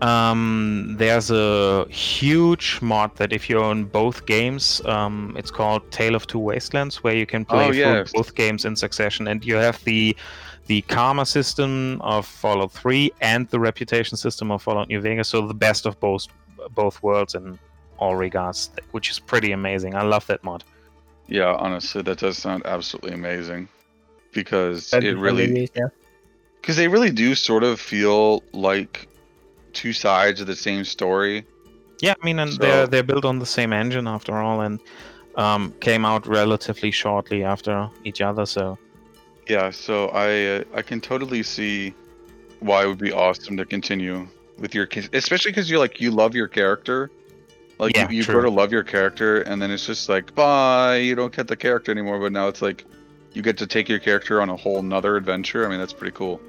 Um, 0.00 0.94
there's 0.98 1.30
a 1.30 1.86
huge 1.88 2.78
mod 2.82 3.16
that 3.16 3.32
if 3.32 3.48
you 3.50 3.58
own 3.58 3.84
both 3.84 4.26
games, 4.26 4.80
um, 4.86 5.34
it's 5.36 5.50
called 5.50 5.90
Tale 5.90 6.14
of 6.14 6.26
Two 6.26 6.38
Wastelands, 6.38 7.02
where 7.02 7.16
you 7.16 7.26
can 7.26 7.44
play 7.44 7.68
Oh, 7.68 7.72
yes. 7.72 8.12
both 8.12 8.34
games 8.34 8.64
in 8.64 8.76
succession, 8.76 9.28
and 9.28 9.44
you 9.44 9.56
have 9.56 9.82
the 9.84 10.16
the 10.66 10.80
karma 10.82 11.26
system 11.26 12.00
of 12.02 12.26
Fallout 12.26 12.72
3 12.72 13.12
and 13.20 13.48
the 13.50 13.60
reputation 13.60 14.16
system 14.16 14.50
of 14.50 14.62
Fallout 14.62 14.88
New 14.88 15.00
Vegas, 15.00 15.28
so 15.28 15.46
the 15.46 15.54
best 15.54 15.86
of 15.86 15.98
both 16.00 16.26
both 16.74 17.02
worlds 17.02 17.34
in 17.34 17.58
all 17.98 18.16
regards, 18.16 18.70
which 18.92 19.10
is 19.10 19.18
pretty 19.18 19.52
amazing. 19.52 19.94
I 19.94 20.02
love 20.02 20.26
that 20.28 20.42
mod. 20.42 20.64
Yeah, 21.28 21.54
honestly, 21.58 22.02
that 22.02 22.18
does 22.18 22.38
sound 22.38 22.62
absolutely 22.64 23.12
amazing 23.12 23.68
because 24.32 24.90
That'd 24.90 25.08
it 25.10 25.14
be 25.14 25.20
really 25.20 25.46
hilarious, 25.46 25.70
yeah. 25.74 25.88
because 26.60 26.76
they 26.76 26.88
really 26.88 27.10
do 27.10 27.34
sort 27.34 27.64
of 27.64 27.78
feel 27.80 28.42
like 28.52 29.08
two 29.74 29.92
sides 29.92 30.40
of 30.40 30.46
the 30.46 30.56
same 30.56 30.84
story. 30.84 31.44
Yeah, 32.00 32.14
I 32.20 32.24
mean, 32.24 32.38
and 32.38 32.52
So- 32.52 32.58
they're 32.58 32.86
they're 32.86 33.02
built 33.02 33.24
on 33.24 33.38
the 33.38 33.46
same 33.46 33.72
engine 33.72 34.06
after 34.08 34.34
all, 34.38 34.60
and 34.62 34.80
um, 35.36 35.72
came 35.80 36.04
out 36.04 36.26
relatively 36.26 36.90
shortly 36.90 37.42
after 37.44 37.88
each 38.04 38.20
other. 38.20 38.46
So 38.46 38.78
Yeah, 39.48 39.70
so 39.70 40.08
I 40.08 40.46
uh, 40.46 40.64
I 40.74 40.82
can 40.82 41.00
totally 41.00 41.42
see 41.42 41.94
why 42.60 42.84
it 42.84 42.86
would 42.88 42.98
be 42.98 43.12
awesome 43.12 43.56
to 43.58 43.64
continue 43.64 44.26
with 44.58 44.74
your 44.74 44.86
ki- 44.86 45.08
especially 45.12 45.50
because 45.50 45.68
you 45.70 45.78
like 45.78 46.00
you 46.00 46.10
love 46.10 46.34
your 46.34 46.48
character. 46.48 47.10
Like 47.78 47.96
Yeah, 47.96 48.08
you, 48.08 48.18
you 48.18 48.24
grow 48.24 48.42
to 48.42 48.50
love 48.50 48.72
your 48.72 48.84
character, 48.84 49.42
and 49.42 49.60
then 49.60 49.70
it's 49.70 49.84
just 49.86 50.08
like 50.08 50.34
bye, 50.34 50.96
you 50.96 51.14
don't 51.14 51.34
get 51.34 51.48
the 51.48 51.56
character 51.56 51.92
anymore. 51.92 52.18
But 52.20 52.32
now 52.32 52.48
it's 52.48 52.62
like 52.62 52.84
you 53.32 53.42
get 53.42 53.58
to 53.58 53.66
take 53.66 53.88
your 53.88 53.98
character 53.98 54.40
on 54.40 54.48
a 54.48 54.56
whole 54.56 54.82
nother 54.82 55.16
adventure. 55.16 55.66
I 55.66 55.68
mean, 55.68 55.78
that's 55.78 55.92
pretty 55.92 56.12
cool. 56.16 56.40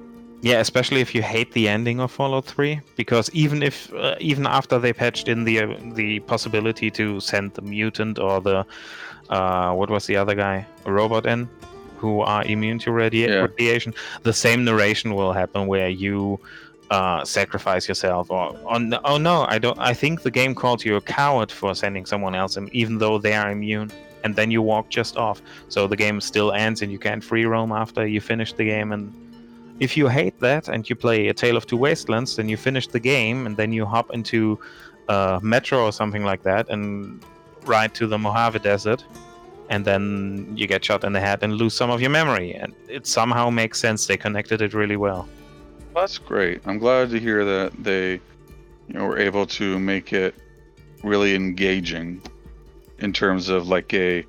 yeah, 0.41 0.59
especially 0.59 1.01
if 1.01 1.15
you 1.15 1.23
hate 1.23 1.51
the 1.53 1.67
ending 1.67 1.99
of 1.99 2.11
Fallout 2.11 2.45
3, 2.45 2.79
because 2.95 3.29
even 3.33 3.63
if 3.63 3.91
uh, 3.93 4.15
even 4.19 4.45
after 4.45 4.77
they 4.79 4.93
patched 4.93 5.27
in 5.27 5.43
the 5.43 5.59
uh, 5.61 5.75
the 5.95 6.19
possibility 6.21 6.91
to 6.91 7.19
send 7.19 7.53
the 7.55 7.61
mutant 7.61 8.19
or 8.19 8.39
the 8.41 8.65
uh, 9.29 9.73
what 9.73 9.89
was 9.89 10.05
the 10.05 10.15
other 10.15 10.35
guy, 10.35 10.65
a 10.85 10.91
robot 10.91 11.25
in, 11.25 11.49
who 12.05 12.15
are 12.33 12.41
immune 12.53 12.79
to 12.85 12.89
radi- 13.01 13.27
Yeah. 13.27 13.47
radiation, 13.49 13.91
the 14.29 14.33
same 14.45 14.59
narration 14.69 15.09
will 15.19 15.33
happen 15.41 15.61
where 15.73 15.89
you 16.05 16.17
uh, 16.97 17.19
sacrifice 17.37 17.83
yourself 17.91 18.23
or 18.29 18.43
on 18.73 18.81
oh 19.09 19.17
no 19.29 19.35
I 19.55 19.57
don't 19.63 19.79
I 19.91 19.93
think 20.01 20.13
the 20.27 20.33
game 20.41 20.53
called 20.61 20.81
you 20.87 20.93
a 21.01 21.03
coward 21.19 21.49
for 21.59 21.69
sending 21.83 22.05
someone 22.13 22.35
else 22.41 22.53
in, 22.59 22.63
even 22.81 22.93
though 23.01 23.17
they 23.25 23.33
are 23.41 23.49
immune 23.57 23.89
and 24.23 24.31
then 24.39 24.49
you 24.55 24.61
walk 24.73 24.85
just 24.99 25.13
off. 25.27 25.37
So 25.73 25.79
the 25.93 25.99
game 26.05 26.17
still 26.31 26.49
ends 26.65 26.77
and 26.83 26.89
you 26.93 26.99
can't 27.07 27.23
free 27.29 27.45
roam 27.53 27.71
after 27.83 28.01
you 28.13 28.21
finish 28.33 28.51
the 28.59 28.65
game 28.75 28.89
and 28.95 29.03
if 29.85 29.91
you 29.97 30.05
hate 30.19 30.37
that 30.47 30.63
and 30.73 30.81
you 30.89 30.95
play 31.05 31.19
a 31.33 31.33
Tale 31.43 31.57
of 31.57 31.65
Two 31.69 31.79
Wastelands 31.85 32.35
then 32.37 32.47
you 32.51 32.57
finish 32.69 32.85
the 32.95 32.99
game 33.15 33.37
and 33.47 33.53
then 33.59 33.69
you 33.77 33.83
hop 33.95 34.07
into 34.17 34.39
uh, 35.13 35.39
Metro 35.53 35.77
or 35.87 35.91
something 36.01 36.23
like 36.31 36.43
that 36.49 36.63
and 36.73 36.83
ride 37.73 37.91
to 37.99 38.05
the 38.11 38.17
Mojave 38.25 38.59
Desert 38.71 39.01
and 39.69 39.85
then 39.85 40.51
you 40.55 40.67
get 40.67 40.83
shot 40.83 41.03
in 41.03 41.13
the 41.13 41.19
head 41.19 41.39
and 41.43 41.53
lose 41.55 41.73
some 41.73 41.89
of 41.89 41.99
your 42.01 42.11
memory 42.11 42.53
and 42.53 42.73
it 42.87 43.07
somehow 43.07 43.49
makes 43.49 43.79
sense 43.79 44.05
they 44.05 44.17
connected 44.17 44.61
it 44.61 44.73
really 44.73 44.97
well 44.97 45.27
That's 45.95 46.17
great. 46.17 46.59
I'm 46.67 46.77
glad 46.77 47.09
to 47.11 47.19
hear 47.19 47.45
that 47.45 47.71
they, 47.81 48.19
you 48.87 48.93
know, 48.93 49.05
were 49.05 49.17
able 49.17 49.45
to 49.59 49.79
make 49.79 50.11
it 50.11 50.35
really 51.03 51.35
engaging 51.35 52.21
in 52.99 53.13
terms 53.13 53.47
of 53.47 53.69
like 53.69 53.93
a 53.93 54.25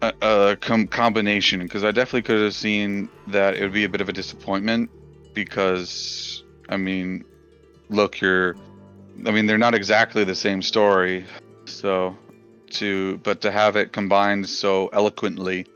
a, 0.00 0.12
a 0.22 0.56
com- 0.56 0.86
combination. 0.86 1.58
Because 1.60 1.82
I 1.82 1.90
definitely 1.90 2.22
could 2.22 2.40
have 2.40 2.54
seen 2.54 3.08
that 3.26 3.56
it 3.56 3.62
would 3.62 3.72
be 3.72 3.82
a 3.82 3.88
bit 3.88 4.00
of 4.00 4.08
a 4.08 4.12
disappointment. 4.12 4.90
Because 5.34 6.44
I 6.68 6.76
mean, 6.76 7.24
look, 7.88 8.20
you're, 8.20 8.54
I 9.26 9.30
mean, 9.32 9.46
they're 9.46 9.58
not 9.58 9.74
exactly 9.74 10.22
the 10.24 10.36
same 10.36 10.62
story. 10.62 11.24
So, 11.66 12.16
to 12.72 13.18
but 13.18 13.40
to 13.40 13.50
have 13.50 13.76
it 13.76 13.92
combined 13.92 14.48
so 14.48 14.88
eloquently 14.88 15.66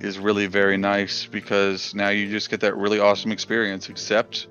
is 0.00 0.18
really 0.18 0.46
very 0.46 0.76
nice 0.76 1.26
because 1.26 1.94
now 1.94 2.08
you 2.08 2.28
just 2.28 2.50
get 2.50 2.60
that 2.60 2.76
really 2.76 2.98
awesome 2.98 3.32
experience 3.32 3.88
except 3.88 4.46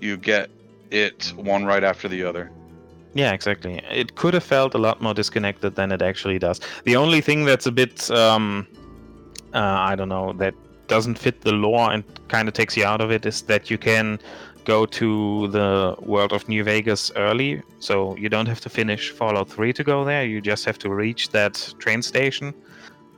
you 0.00 0.16
get 0.16 0.50
it 0.90 1.32
one 1.36 1.64
right 1.64 1.84
after 1.84 2.08
the 2.08 2.22
other 2.22 2.50
Yeah, 3.14 3.32
exactly. 3.34 3.74
It 3.90 4.14
could 4.14 4.34
have 4.34 4.44
felt 4.44 4.74
a 4.74 4.78
lot 4.78 5.02
more 5.02 5.14
disconnected 5.14 5.74
than 5.74 5.92
it 5.92 6.00
actually 6.00 6.38
does. 6.38 6.60
The 6.84 6.96
only 6.96 7.20
thing 7.20 7.44
that's 7.44 7.66
a 7.66 7.72
bit, 7.72 8.10
um, 8.10 8.66
uh, 9.52 9.90
I 9.90 9.96
don't 9.96 10.08
know, 10.08 10.32
that 10.38 10.54
doesn't 10.88 11.18
fit 11.18 11.42
the 11.42 11.52
lore 11.52 11.92
and 11.92 12.04
kind 12.28 12.48
of 12.48 12.54
takes 12.54 12.76
you 12.76 12.86
out 12.86 13.00
of 13.00 13.10
it 13.10 13.26
is 13.26 13.42
that 13.42 13.70
you 13.70 13.78
can 13.78 14.18
go 14.64 14.86
to 14.86 15.48
the 15.48 15.96
world 16.00 16.32
of 16.32 16.48
New 16.48 16.64
Vegas 16.64 17.10
early. 17.16 17.62
So 17.78 18.16
you 18.16 18.28
don't 18.28 18.46
have 18.46 18.60
to 18.60 18.68
finish 18.68 19.10
Fallout 19.10 19.48
3 19.48 19.72
to 19.74 19.84
go 19.84 20.04
there. 20.04 20.24
You 20.24 20.40
just 20.40 20.64
have 20.64 20.78
to 20.80 20.90
reach 20.90 21.30
that 21.30 21.74
train 21.78 22.02
station. 22.02 22.54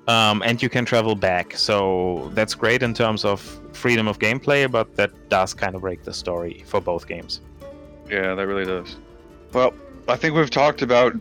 Um, 0.07 0.43
and 0.45 0.63
you 0.63 0.69
can 0.69 0.85
travel 0.85 1.15
back. 1.15 1.57
So 1.57 2.31
that's 2.35 2.55
great 2.55 2.83
in 2.83 2.93
terms 2.95 3.25
of 3.25 3.41
freedom 3.73 4.07
of 4.07 4.19
gameplay, 4.19 4.71
but 4.71 4.97
that 4.97 5.11
does 5.31 5.55
kind 5.55 5.75
of 5.75 5.81
break 5.81 6.05
the 6.05 6.13
story 6.13 6.63
for 6.67 6.81
both 6.81 7.07
games. 7.09 7.41
yeah 8.11 8.35
that 8.35 8.47
really 8.47 8.67
does 8.67 8.97
well 9.55 9.73
i 10.09 10.17
think 10.21 10.35
we've 10.37 10.51
talked 10.63 10.83
about 10.83 11.13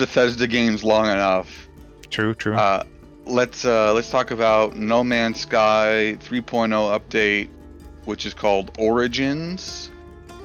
bethesda 0.00 0.46
games 0.48 0.82
long 0.82 1.06
enough 1.06 1.68
True, 2.10 2.34
true. 2.34 2.56
uh, 2.56 2.82
let's 3.24 3.64
uh, 3.64 3.94
let's 3.94 4.10
talk 4.10 4.32
about 4.32 4.74
no 4.76 5.04
man's 5.04 5.40
sky 5.40 6.16
3.0 6.18 6.98
update 6.98 7.48
which 8.04 8.26
is 8.26 8.34
called 8.34 8.76
origins. 8.78 9.90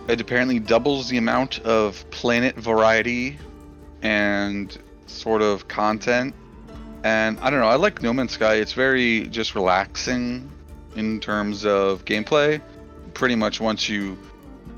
It 0.07 0.21
apparently 0.21 0.59
doubles 0.59 1.09
the 1.09 1.17
amount 1.17 1.59
of 1.59 2.09
planet 2.09 2.55
variety 2.55 3.37
and 4.01 4.75
sort 5.07 5.41
of 5.41 5.67
content. 5.67 6.33
And 7.03 7.39
i 7.39 7.49
don't 7.49 7.59
know 7.59 7.67
i 7.67 7.75
like 7.75 8.01
no 8.01 8.11
man's 8.13 8.31
sky. 8.31 8.55
It's 8.55 8.73
very 8.73 9.27
just 9.27 9.55
relaxing 9.55 10.51
in 10.95 11.19
terms 11.19 11.65
of 11.65 12.05
gameplay. 12.05 12.61
Pretty 13.13 13.35
much 13.35 13.59
once 13.59 13.87
you 13.87 14.17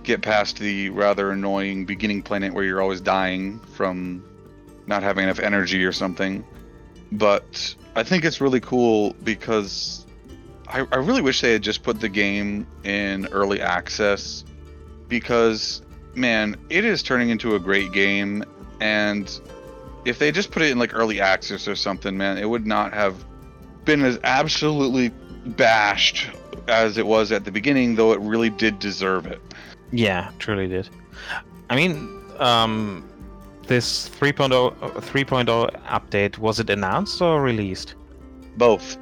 get 0.04 0.22
past 0.22 0.60
the 0.60 0.90
rather 0.90 1.32
annoying 1.32 1.86
beginning 1.86 2.24
planet 2.24 2.54
where 2.54 2.64
you're 2.64 2.82
always 2.82 3.02
dying 3.02 3.60
from 3.60 4.24
not 4.88 5.04
having 5.04 5.24
enough 5.24 5.40
energy 5.40 5.84
or 5.86 5.92
something. 5.92 6.44
But 7.12 7.76
I 7.96 8.04
think 8.04 8.26
it's 8.26 8.42
really 8.42 8.60
cool 8.60 9.14
because 9.24 10.06
I, 10.72 10.88
I 10.92 10.98
really 10.98 11.22
wish 11.22 11.42
they 11.42 11.54
had 11.54 11.62
just 11.62 11.84
put 11.84 12.00
the 12.00 12.10
game 12.10 12.66
in 12.84 13.28
early 13.28 13.62
access 13.62 14.44
because 15.08 15.82
man, 16.16 16.56
it 16.70 16.86
is 16.86 17.04
turning 17.04 17.30
into 17.30 17.56
a 17.56 17.60
great 17.60 17.92
game 17.92 18.44
and 18.80 19.40
if 20.06 20.20
they 20.20 20.32
just 20.32 20.52
put 20.52 20.64
it 20.64 20.72
in 20.72 20.80
like 20.80 20.94
early 20.94 21.22
access 21.22 21.68
or 21.68 21.76
something, 21.76 22.18
man, 22.18 22.38
it 22.38 22.50
would 22.50 22.66
not 22.66 22.94
have 22.94 23.24
been 23.86 24.04
as 24.04 24.20
absolutely 24.24 25.10
bashed 25.46 26.30
as 26.68 26.98
it 26.98 27.06
was 27.06 27.32
at 27.32 27.46
the 27.46 27.52
beginning, 27.52 27.96
though 27.96 28.14
it 28.14 28.20
really 28.20 28.50
did 28.50 28.80
deserve 28.80 29.26
it. 29.26 29.42
Yeah, 29.92 30.32
truly 30.40 30.68
did. 30.68 30.90
I 31.70 31.76
mean, 31.76 32.10
um, 32.40 33.08
this 33.68 34.10
3.0 34.10 34.76
uh, 34.82 34.88
3.0 35.00 35.82
update 35.84 36.38
was 36.38 36.60
it 36.60 36.70
announced 36.70 37.22
or 37.22 37.42
released? 37.42 37.96
Both. 38.58 38.98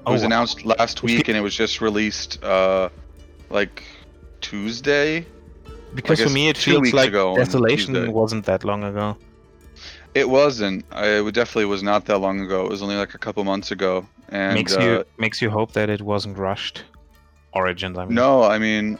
It 0.00 0.04
Oh, 0.06 0.12
was 0.12 0.22
wow. 0.22 0.26
announced 0.26 0.64
last 0.64 1.02
week 1.02 1.28
and 1.28 1.36
it 1.36 1.42
was 1.42 1.54
just 1.54 1.80
released 1.80 2.42
uh 2.42 2.88
like 3.50 3.82
Tuesday. 4.40 5.26
Because 5.94 6.20
for 6.22 6.30
me, 6.30 6.48
it 6.48 6.56
feels 6.56 6.80
weeks 6.80 6.94
like 6.94 7.12
Desolation 7.12 8.12
wasn't 8.12 8.46
that 8.46 8.64
long 8.64 8.84
ago. 8.84 9.16
It 10.14 10.28
wasn't. 10.28 10.84
I, 10.90 11.06
it 11.20 11.34
definitely 11.34 11.66
was 11.66 11.82
not 11.82 12.06
that 12.06 12.18
long 12.18 12.40
ago. 12.40 12.64
It 12.64 12.70
was 12.70 12.82
only 12.82 12.96
like 12.96 13.14
a 13.14 13.18
couple 13.18 13.44
months 13.44 13.70
ago. 13.70 14.08
And 14.30 14.54
makes 14.54 14.72
uh, 14.72 14.80
you 14.80 15.04
makes 15.18 15.42
you 15.42 15.50
hope 15.50 15.72
that 15.72 15.90
it 15.90 16.00
wasn't 16.00 16.38
rushed. 16.38 16.84
Origins, 17.52 17.98
I 17.98 18.06
mean. 18.06 18.14
No, 18.14 18.42
I 18.44 18.58
mean, 18.58 18.98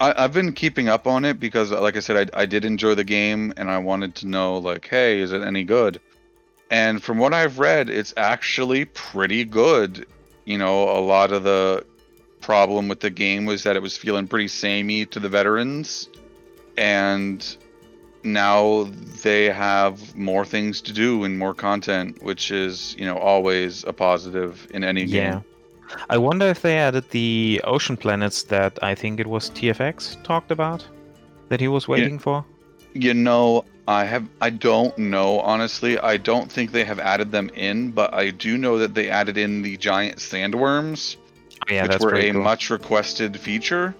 I, 0.00 0.14
I've 0.16 0.32
been 0.32 0.52
keeping 0.52 0.88
up 0.88 1.06
on 1.06 1.24
it 1.24 1.40
because, 1.40 1.70
like 1.72 1.96
I 1.96 2.00
said, 2.00 2.30
I, 2.34 2.42
I 2.42 2.46
did 2.46 2.64
enjoy 2.64 2.94
the 2.94 3.04
game 3.04 3.52
and 3.56 3.70
I 3.70 3.78
wanted 3.78 4.14
to 4.16 4.26
know, 4.26 4.58
like, 4.58 4.86
hey, 4.86 5.20
is 5.20 5.32
it 5.32 5.42
any 5.42 5.64
good? 5.64 6.00
And 6.70 7.02
from 7.02 7.18
what 7.18 7.34
I've 7.34 7.58
read, 7.58 7.88
it's 7.90 8.14
actually 8.16 8.84
pretty 8.84 9.44
good. 9.44 10.06
You 10.50 10.58
know, 10.58 10.90
a 10.90 11.02
lot 11.14 11.30
of 11.30 11.44
the 11.44 11.86
problem 12.40 12.88
with 12.88 12.98
the 13.00 13.10
game 13.10 13.44
was 13.46 13.62
that 13.62 13.76
it 13.76 13.82
was 13.82 13.96
feeling 13.96 14.26
pretty 14.26 14.48
samey 14.48 15.06
to 15.06 15.20
the 15.20 15.28
veterans. 15.28 16.08
And 16.76 17.38
now 18.24 18.88
they 19.22 19.44
have 19.44 19.94
more 20.16 20.44
things 20.44 20.80
to 20.82 20.92
do 20.92 21.22
and 21.22 21.38
more 21.38 21.54
content, 21.54 22.20
which 22.20 22.50
is, 22.50 22.96
you 22.98 23.04
know, 23.04 23.16
always 23.16 23.84
a 23.84 23.92
positive 23.92 24.66
in 24.74 24.82
any 24.82 25.04
Yeah. 25.04 25.30
game. 25.30 25.44
I 26.08 26.18
wonder 26.18 26.46
if 26.46 26.62
they 26.62 26.78
added 26.78 27.04
the 27.10 27.60
ocean 27.62 27.96
planets 27.96 28.42
that 28.54 28.72
I 28.82 28.96
think 28.96 29.20
it 29.20 29.28
was 29.28 29.50
TFX 29.50 30.16
talked 30.24 30.50
about 30.50 30.84
that 31.48 31.60
he 31.60 31.68
was 31.68 31.86
waiting 31.86 32.18
for. 32.18 32.44
You 32.94 33.14
know, 33.14 33.64
I 33.90 34.04
have 34.04 34.28
I 34.40 34.50
don't 34.50 34.96
know 34.98 35.40
honestly. 35.40 35.98
I 35.98 36.16
don't 36.16 36.50
think 36.50 36.70
they 36.70 36.84
have 36.84 37.00
added 37.00 37.32
them 37.32 37.50
in, 37.54 37.90
but 37.90 38.14
I 38.14 38.30
do 38.30 38.56
know 38.56 38.78
that 38.78 38.94
they 38.94 39.10
added 39.10 39.36
in 39.36 39.62
the 39.62 39.76
giant 39.76 40.18
sandworms, 40.18 41.16
Oh, 41.68 41.72
yeah, 41.74 41.86
which 41.86 41.98
were 42.00 42.14
a 42.14 42.30
cool. 42.32 42.42
much 42.42 42.70
requested 42.70 43.38
feature. 43.38 43.94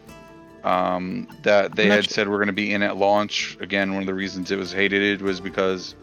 Um, 0.62 1.26
that 1.42 1.74
they 1.74 1.86
I'm 1.86 1.90
had 1.90 2.04
su- 2.04 2.10
said 2.14 2.28
were 2.28 2.36
going 2.36 2.46
to 2.48 2.52
be 2.52 2.72
in 2.72 2.82
at 2.82 2.96
launch. 2.96 3.56
Again, 3.60 3.92
one 3.94 4.02
of 4.02 4.06
the 4.06 4.14
reasons 4.14 4.50
it 4.50 4.56
was 4.58 4.70
hated 4.72 5.22
was 5.22 5.40
because 5.40 5.94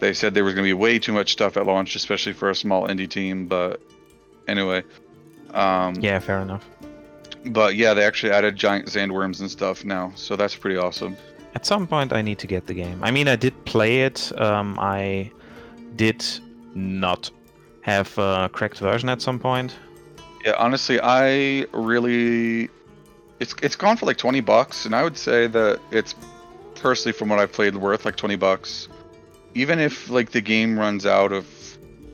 they 0.00 0.12
said 0.12 0.34
there 0.34 0.44
was 0.44 0.54
going 0.54 0.64
to 0.64 0.68
be 0.68 0.72
way 0.74 0.98
too 0.98 1.12
much 1.12 1.32
stuff 1.32 1.56
at 1.56 1.64
launch, 1.64 1.94
especially 1.96 2.32
for 2.34 2.50
a 2.50 2.54
small 2.54 2.88
indie 2.88 3.08
team. 3.08 3.46
But 3.46 3.80
anyway, 4.48 4.82
um, 5.54 5.94
Yeah, 6.00 6.18
fair 6.18 6.40
enough. 6.40 6.68
But 7.46 7.76
yeah, 7.76 7.94
they 7.94 8.04
actually 8.04 8.32
added 8.32 8.56
giant 8.56 8.86
sandworms 8.88 9.40
and 9.40 9.50
stuff 9.50 9.84
now, 9.84 10.12
so 10.16 10.36
that's 10.36 10.54
pretty 10.54 10.76
awesome. 10.76 11.16
At 11.54 11.66
some 11.66 11.86
point, 11.86 12.12
I 12.12 12.22
need 12.22 12.38
to 12.38 12.46
get 12.46 12.66
the 12.66 12.74
game. 12.74 12.98
I 13.02 13.10
mean, 13.10 13.28
I 13.28 13.36
did 13.36 13.64
play 13.64 14.02
it. 14.02 14.32
Um, 14.40 14.78
I 14.80 15.30
did 15.96 16.24
not 16.74 17.30
have 17.82 18.16
a 18.16 18.48
cracked 18.52 18.78
version 18.78 19.08
at 19.08 19.20
some 19.20 19.38
point. 19.38 19.76
Yeah, 20.44 20.54
honestly, 20.58 20.98
I 21.02 21.66
really 21.72 22.68
it's 23.38 23.54
it's 23.62 23.76
gone 23.76 23.96
for 23.96 24.06
like 24.06 24.16
20 24.16 24.40
bucks 24.40 24.86
and 24.86 24.94
I 24.94 25.02
would 25.02 25.16
say 25.16 25.46
that 25.48 25.80
it's 25.90 26.14
personally 26.76 27.12
from 27.12 27.28
what 27.28 27.38
I've 27.38 27.52
played 27.52 27.76
worth 27.76 28.04
like 28.04 28.16
20 28.16 28.36
bucks. 28.36 28.88
Even 29.54 29.78
if 29.78 30.08
like 30.08 30.30
the 30.30 30.40
game 30.40 30.78
runs 30.78 31.04
out 31.06 31.32
of 31.32 31.46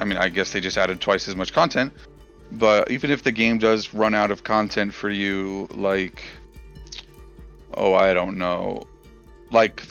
I 0.01 0.05
mean, 0.05 0.19
I 0.19 0.29
guess 0.29 0.53
they 0.53 0.61
just 0.61 0.79
added 0.79 1.01
twice 1.01 1.29
as 1.29 1.37
much 1.37 1.53
content, 1.53 1.93
but 2.53 2.91
even 2.91 3.11
if 3.11 3.23
the 3.25 3.33
game 3.33 3.59
does 3.59 3.93
run 3.93 4.15
out 4.15 4.31
of 4.31 4.45
content 4.45 4.95
for 4.95 5.11
you 5.11 5.69
like 5.71 6.23
oh, 7.75 7.95
I 7.95 8.13
don't 8.13 8.39
know, 8.39 8.83
like 9.51 9.83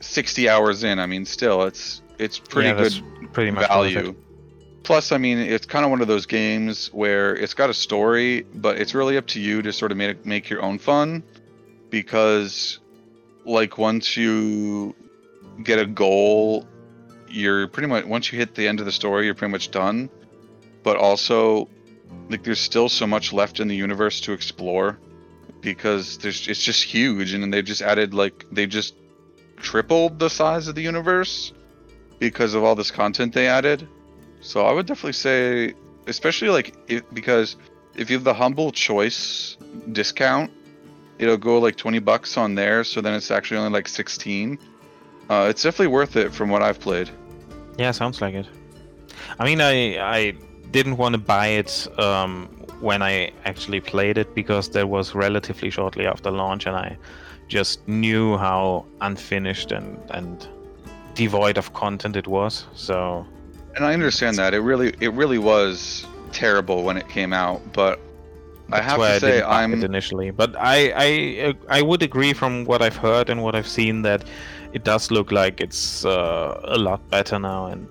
60 0.00 0.48
hours 0.48 0.84
in, 0.84 0.98
I 0.98 1.06
mean, 1.06 1.24
still 1.24 1.62
it's 1.62 2.02
it's 2.18 2.38
pretty 2.38 2.68
Yeah, 2.68 2.74
good 2.74 3.32
pretty 3.32 3.50
much 3.50 3.68
value. 3.68 4.14
Plus, 4.82 5.12
I 5.12 5.18
mean, 5.18 5.38
it's 5.38 5.66
kind 5.66 5.84
of 5.84 5.90
one 5.90 6.00
of 6.00 6.08
those 6.08 6.24
games 6.24 6.88
where 6.92 7.36
it's 7.36 7.52
got 7.52 7.68
a 7.68 7.74
story, 7.74 8.46
but 8.54 8.78
it's 8.78 8.94
really 8.94 9.18
up 9.18 9.26
to 9.28 9.40
you 9.40 9.60
to 9.62 9.72
sort 9.72 9.92
of 9.92 9.98
make 9.98 10.24
make 10.24 10.48
your 10.48 10.62
own 10.62 10.78
fun, 10.78 11.22
because, 11.90 12.78
like, 13.44 13.76
once 13.76 14.16
you 14.16 14.94
get 15.62 15.78
a 15.78 15.86
goal, 15.86 16.66
you're 17.28 17.68
pretty 17.68 17.88
much 17.88 18.06
once 18.06 18.32
you 18.32 18.38
hit 18.38 18.54
the 18.54 18.66
end 18.66 18.80
of 18.80 18.86
the 18.86 18.92
story, 18.92 19.26
you're 19.26 19.34
pretty 19.34 19.52
much 19.52 19.70
done. 19.70 20.08
But 20.82 20.96
also, 20.96 21.68
like 22.30 22.42
there's 22.42 22.60
still 22.60 22.88
so 22.88 23.06
much 23.06 23.32
left 23.32 23.60
in 23.60 23.68
the 23.68 23.76
universe 23.76 24.20
to 24.22 24.32
explore 24.32 24.98
because 25.60 26.18
there's 26.18 26.46
it's 26.48 26.62
just 26.62 26.82
huge 26.82 27.32
and 27.32 27.52
they 27.52 27.62
just 27.62 27.82
added 27.82 28.14
like 28.14 28.44
they 28.52 28.66
just 28.66 28.94
tripled 29.56 30.18
the 30.18 30.30
size 30.30 30.68
of 30.68 30.74
the 30.74 30.82
universe 30.82 31.52
because 32.18 32.54
of 32.54 32.64
all 32.64 32.74
this 32.74 32.90
content 32.90 33.32
they 33.32 33.48
added. 33.48 33.86
So 34.40 34.64
I 34.66 34.72
would 34.72 34.86
definitely 34.86 35.14
say 35.14 35.74
especially 36.06 36.48
like 36.48 36.74
if, 36.88 37.02
because 37.12 37.56
if 37.96 38.10
you 38.10 38.16
have 38.16 38.24
the 38.24 38.34
humble 38.34 38.70
choice 38.70 39.56
discount, 39.92 40.52
it'll 41.18 41.36
go 41.36 41.58
like 41.58 41.76
20 41.76 41.98
bucks 41.98 42.36
on 42.36 42.54
there 42.54 42.84
so 42.84 43.00
then 43.00 43.14
it's 43.14 43.30
actually 43.30 43.58
only 43.58 43.70
like 43.70 43.88
16. 43.88 44.58
Uh, 45.28 45.46
it's 45.50 45.62
definitely 45.62 45.88
worth 45.88 46.16
it 46.16 46.32
from 46.32 46.48
what 46.48 46.62
I've 46.62 46.80
played. 46.80 47.10
Yeah, 47.76 47.90
sounds 47.90 48.20
like 48.20 48.34
it. 48.34 48.46
I 49.38 49.44
mean, 49.44 49.60
I 49.60 49.98
I 49.98 50.34
didn't 50.70 50.96
want 50.96 51.14
to 51.14 51.18
buy 51.18 51.48
it 51.48 51.88
um, 51.98 52.48
when 52.80 53.02
I 53.02 53.32
actually 53.44 53.80
played 53.80 54.18
it 54.18 54.34
because 54.34 54.68
that 54.70 54.88
was 54.88 55.14
relatively 55.14 55.70
shortly 55.70 56.06
after 56.06 56.30
launch, 56.30 56.66
and 56.66 56.76
I 56.76 56.96
just 57.48 57.86
knew 57.88 58.36
how 58.36 58.84
unfinished 59.00 59.72
and 59.72 59.98
and 60.10 60.46
devoid 61.14 61.58
of 61.58 61.72
content 61.72 62.16
it 62.16 62.26
was. 62.26 62.66
So, 62.74 63.26
And 63.74 63.84
I 63.84 63.92
understand 63.94 64.36
that 64.36 64.54
it 64.54 64.60
really 64.60 64.94
it 65.00 65.12
really 65.14 65.38
was 65.38 66.06
terrible 66.32 66.84
when 66.84 66.96
it 66.96 67.08
came 67.08 67.32
out, 67.32 67.60
but 67.72 67.98
I 68.70 68.80
have 68.82 68.98
to 68.98 69.04
I 69.04 69.18
say 69.18 69.42
I'm 69.42 69.72
it 69.72 69.82
initially. 69.82 70.30
But 70.30 70.54
I 70.56 70.92
I 70.96 71.54
I 71.78 71.82
would 71.82 72.02
agree 72.02 72.32
from 72.34 72.64
what 72.64 72.82
I've 72.82 72.96
heard 72.96 73.30
and 73.30 73.42
what 73.42 73.54
I've 73.54 73.68
seen 73.68 74.02
that 74.02 74.24
it 74.72 74.84
does 74.84 75.10
look 75.10 75.32
like 75.32 75.60
it's 75.60 76.04
uh, 76.04 76.60
a 76.64 76.78
lot 76.78 77.00
better 77.10 77.38
now 77.38 77.66
and 77.66 77.88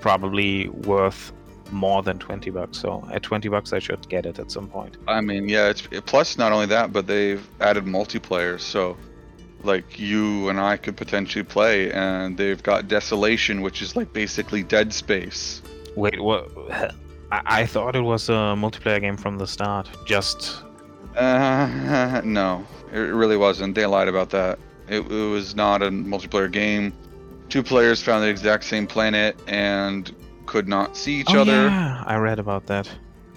probably 0.00 0.68
worth 0.68 1.32
more 1.74 2.02
than 2.02 2.18
20 2.18 2.50
bucks. 2.50 2.78
So 2.78 3.06
at 3.12 3.22
20 3.22 3.48
bucks, 3.48 3.72
I 3.72 3.78
should 3.78 4.08
get 4.08 4.24
it 4.24 4.38
at 4.38 4.50
some 4.50 4.68
point. 4.68 4.96
I 5.06 5.20
mean, 5.20 5.48
yeah, 5.48 5.68
it's 5.68 5.82
plus 6.06 6.38
not 6.38 6.52
only 6.52 6.66
that, 6.66 6.92
but 6.92 7.06
they've 7.06 7.46
added 7.60 7.84
multiplayer, 7.84 8.58
so 8.58 8.96
like 9.64 9.98
you 9.98 10.48
and 10.48 10.60
I 10.60 10.76
could 10.76 10.96
potentially 10.96 11.42
play, 11.42 11.90
and 11.92 12.36
they've 12.36 12.62
got 12.62 12.88
Desolation, 12.88 13.62
which 13.62 13.82
is 13.82 13.96
like 13.96 14.12
basically 14.12 14.62
Dead 14.62 14.92
Space. 14.92 15.62
Wait, 15.96 16.20
what? 16.20 16.48
I, 17.32 17.42
I 17.62 17.66
thought 17.66 17.96
it 17.96 18.02
was 18.02 18.28
a 18.28 18.54
multiplayer 18.56 19.00
game 19.00 19.16
from 19.16 19.38
the 19.38 19.46
start. 19.46 19.88
Just 20.06 20.62
Uh, 21.16 22.20
no, 22.24 22.66
it 22.92 22.98
really 22.98 23.36
wasn't. 23.36 23.74
They 23.74 23.86
lied 23.86 24.08
about 24.08 24.30
that. 24.30 24.58
It, 24.88 25.00
it 25.00 25.30
was 25.30 25.56
not 25.56 25.82
a 25.82 25.90
multiplayer 25.90 26.50
game. 26.50 26.92
Two 27.48 27.62
players 27.62 28.02
found 28.02 28.24
the 28.24 28.28
exact 28.28 28.64
same 28.64 28.86
planet 28.86 29.36
and 29.46 30.14
could 30.54 30.68
not 30.68 30.96
see 30.96 31.14
each 31.20 31.34
oh, 31.34 31.40
other. 31.40 31.66
Yeah, 31.66 32.04
I 32.06 32.14
read 32.14 32.38
about 32.38 32.66
that. 32.66 32.86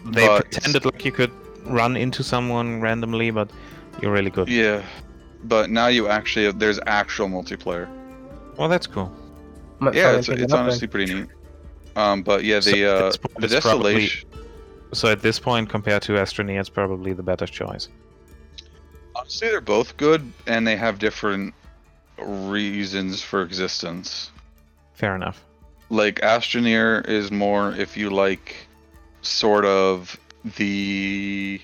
They 0.06 0.28
but- 0.28 0.52
pretended 0.52 0.86
like 0.86 1.04
you 1.04 1.12
could 1.12 1.34
run 1.66 1.98
into 1.98 2.22
someone 2.24 2.80
randomly, 2.80 3.32
but 3.32 3.50
you're 4.00 4.14
really 4.14 4.30
good. 4.30 4.48
Yeah, 4.48 4.84
but 5.46 5.72
now 5.72 5.88
you 5.88 6.04
actually 6.10 6.52
there's 6.52 6.80
actual 6.86 7.28
multiplayer. 7.28 7.88
Well, 8.58 8.70
that's 8.70 8.86
cool. 8.86 9.10
Might 9.80 9.96
Yeah, 9.96 10.18
it's, 10.18 10.30
it's 10.30 10.54
honestly 10.54 10.88
pretty 10.88 11.12
neat. 11.14 11.30
Um, 11.96 12.22
but 12.22 12.44
yeah, 12.44 12.60
the 12.60 12.86
at 12.86 12.96
uh, 12.96 13.12
point, 13.24 13.40
the 13.40 13.56
it's 13.56 13.66
probably- 13.66 13.94
desolation. 13.94 14.30
So 14.94 15.06
at 15.16 15.22
this 15.22 15.38
point, 15.40 15.68
compared 15.70 16.04
to 16.04 16.12
Astroneer, 16.24 16.60
it's 16.60 16.70
probably 16.70 17.14
the 17.14 17.24
better 17.32 17.48
choice. 17.48 17.90
Honestly, 19.16 19.48
they're 19.50 19.60
both 19.78 19.98
good, 19.98 20.22
and 20.46 20.66
they 20.68 20.78
have 20.78 21.00
different 21.00 21.54
reasons 22.56 23.22
for 23.22 23.42
existence. 23.42 24.32
Fair 24.94 25.16
enough. 25.16 25.47
Like 25.90 26.20
Astroneer 26.22 27.08
is 27.08 27.32
more 27.32 27.74
if 27.74 27.96
you 27.96 28.10
like 28.10 28.56
sort 29.22 29.66
of 29.66 30.20
the 30.58 31.62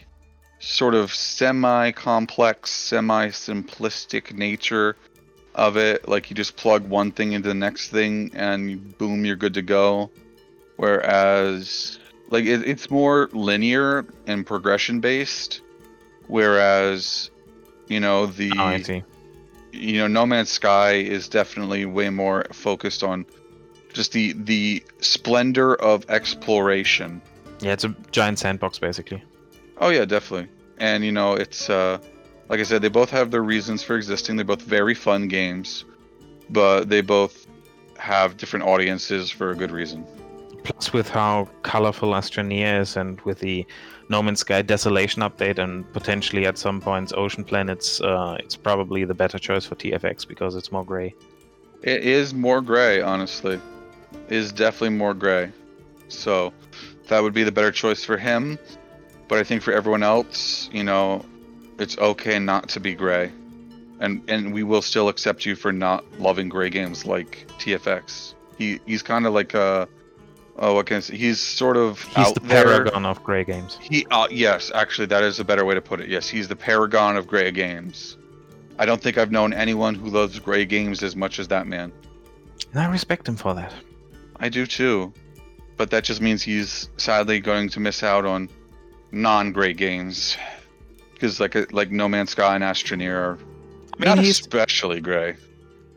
sort 0.60 0.96
of 0.96 1.14
semi-complex, 1.14 2.70
semi-simplistic 2.72 4.34
nature 4.34 4.96
of 5.56 5.76
it. 5.78 6.08
Like 6.08 6.30
you 6.30 6.36
just 6.36 6.56
plug 6.56 6.88
one 6.88 7.12
thing 7.12 7.34
into 7.34 7.50
the 7.50 7.54
next 7.54 7.90
thing, 7.90 8.32
and 8.34 8.98
boom, 8.98 9.26
you're 9.26 9.36
good 9.36 9.54
to 9.56 9.62
go. 9.62 10.10
Whereas, 10.78 12.00
like 12.30 12.46
it, 12.46 12.68
it's 12.68 12.90
more 12.90 13.30
linear 13.34 14.06
and 14.26 14.46
progression 14.46 15.00
based. 15.02 15.62
Whereas, 16.28 17.30
you 17.88 18.00
know 18.00 18.26
the 18.28 18.52
Oh, 18.58 18.64
I 18.64 18.82
see. 18.82 19.04
you 19.74 19.98
know 20.00 20.08
no 20.08 20.26
man's 20.26 20.50
sky 20.50 20.94
is 20.94 21.28
definitely 21.28 21.86
way 21.86 22.10
more 22.10 22.46
focused 22.54 23.04
on 23.04 23.26
just 23.94 24.12
the 24.12 24.34
the 24.34 24.84
splendor 25.00 25.76
of 25.76 26.10
exploration. 26.10 27.22
Yeah, 27.62 27.74
it's 27.74 27.84
a 27.84 27.96
giant 28.12 28.40
sandbox 28.40 28.80
basically. 28.80 29.24
oh 29.78 29.90
yeah 29.90 30.06
definitely. 30.06 30.50
And 30.78 31.06
you 31.06 31.12
know 31.12 31.34
it's 31.34 31.70
uh 31.70 31.98
like 32.50 32.60
i 32.60 32.64
said 32.64 32.82
they 32.82 32.90
both 32.90 33.10
have 33.10 33.32
their 33.32 33.44
reasons 33.44 33.84
for 33.84 33.96
existing. 33.96 34.36
They're 34.36 34.46
both 34.46 34.62
very 34.64 34.96
fun 34.96 35.28
games 35.28 35.86
but 36.50 36.90
they 36.90 37.02
both 37.02 37.48
have 37.98 38.38
different 38.38 38.66
audiences 38.66 39.30
for 39.32 39.52
a 39.52 39.56
good 39.56 39.72
reason. 39.72 40.06
Plus, 40.64 40.94
with 40.94 41.10
how 41.10 41.50
colorful 41.64 42.12
Astroneer 42.12 42.80
is, 42.82 42.96
and 42.96 43.20
with 43.22 43.40
the 43.40 43.66
No 44.10 44.22
Man's 44.22 44.40
Sky 44.42 44.62
Desolation 44.62 45.22
update, 45.22 45.58
and 45.58 45.92
potentially 45.94 46.46
at 46.46 46.58
some 46.58 46.80
points 46.80 47.12
Ocean 47.16 47.44
Planets, 47.44 48.00
uh, 48.02 48.38
it's 48.40 48.56
probably 48.56 49.04
the 49.04 49.14
better 49.14 49.40
choice 49.40 49.66
for 49.66 49.76
TFX 49.76 50.28
because 50.28 50.56
it's 50.56 50.72
more 50.72 50.86
gray. 50.86 51.14
it 51.82 52.04
is 52.04 52.34
more 52.34 52.62
gray 52.62 53.02
honestly 53.02 53.60
is 54.30 54.52
definitely 54.52 54.98
more 54.98 55.14
gray. 55.14 55.52
So 56.08 56.54
that 57.08 57.22
would 57.22 57.34
be 57.34 57.44
the 57.44 57.52
better 57.52 57.72
choice 57.72 58.04
for 58.04 58.18
him. 58.18 58.58
But 59.28 59.40
i 59.40 59.44
think 59.44 59.64
for 59.64 59.74
everyone 59.74 60.04
else 60.04 60.70
you 60.72 60.84
know 60.84 61.26
it's 61.80 61.98
okay 61.98 62.38
not 62.40 62.70
to 62.70 62.80
be 62.80 62.94
gray. 62.94 63.32
And 64.00 64.22
and 64.28 64.54
we 64.54 64.64
will 64.64 64.82
still 64.82 65.08
accept 65.10 65.46
you 65.46 65.56
for 65.56 65.72
not 65.72 66.04
loving 66.20 66.50
gray 66.50 66.70
games 66.70 67.06
like 67.06 67.46
tfx 67.58 68.34
he 68.58 68.80
he's 68.86 69.02
kind 69.02 69.26
of 69.26 69.34
like 69.34 69.54
a 69.54 69.88
oh 70.58 70.74
what 70.76 70.86
can 70.86 70.98
I 70.98 71.00
say? 71.00 71.16
he's 71.18 71.40
sort 71.40 71.78
of 71.78 72.02
He's 72.02 72.18
out 72.28 72.34
the 72.36 72.42
there. 72.42 72.64
paragon 72.66 73.06
of 73.06 73.24
gray 73.24 73.44
games. 73.44 73.78
he 73.82 74.06
uh, 74.12 74.28
yes 74.30 74.72
actually 74.76 75.08
that 75.08 75.24
is 75.24 75.40
a 75.40 75.44
better 75.46 75.66
way 75.66 75.74
to 75.74 75.82
put 75.82 76.00
it. 76.02 76.10
Yes 76.10 76.28
he's 76.28 76.48
the 76.48 76.56
paragon 76.56 77.16
of 77.18 77.26
gray 77.28 77.50
games. 77.52 78.18
I 78.78 78.86
don't 78.86 79.02
think 79.02 79.18
i've 79.18 79.32
known 79.32 79.54
anyone 79.54 79.96
who 79.96 80.10
loves 80.10 80.38
gray 80.40 80.66
games 80.66 81.02
as 81.02 81.16
much 81.16 81.40
as 81.40 81.48
that 81.48 81.66
man. 81.66 81.92
And 82.74 82.82
I 82.82 82.88
respect 82.88 83.28
him 83.28 83.36
for 83.38 83.54
that. 83.56 83.74
I 84.38 84.50
do 84.50 84.66
too, 84.66 85.14
but 85.78 85.90
that 85.92 86.04
just 86.04 86.22
means 86.22 86.42
he's 86.42 86.90
sadly 86.98 87.40
going 87.40 87.70
to 87.70 87.80
miss 87.80 88.04
out 88.04 88.26
on 88.26 88.50
non-great 89.12 89.78
games 89.78 90.38
because 91.14 91.40
like 91.40 91.56
a, 91.56 91.66
like 91.72 91.92
No 91.92 92.10
Man's 92.10 92.32
Sky 92.32 92.56
and 92.56 92.64
Astroneer 92.64 93.16
are 93.16 93.38
I 93.38 94.00
mean, 94.00 94.16
not 94.16 94.18
he's 94.20 94.40
especially 94.40 95.00
gray. 95.02 95.36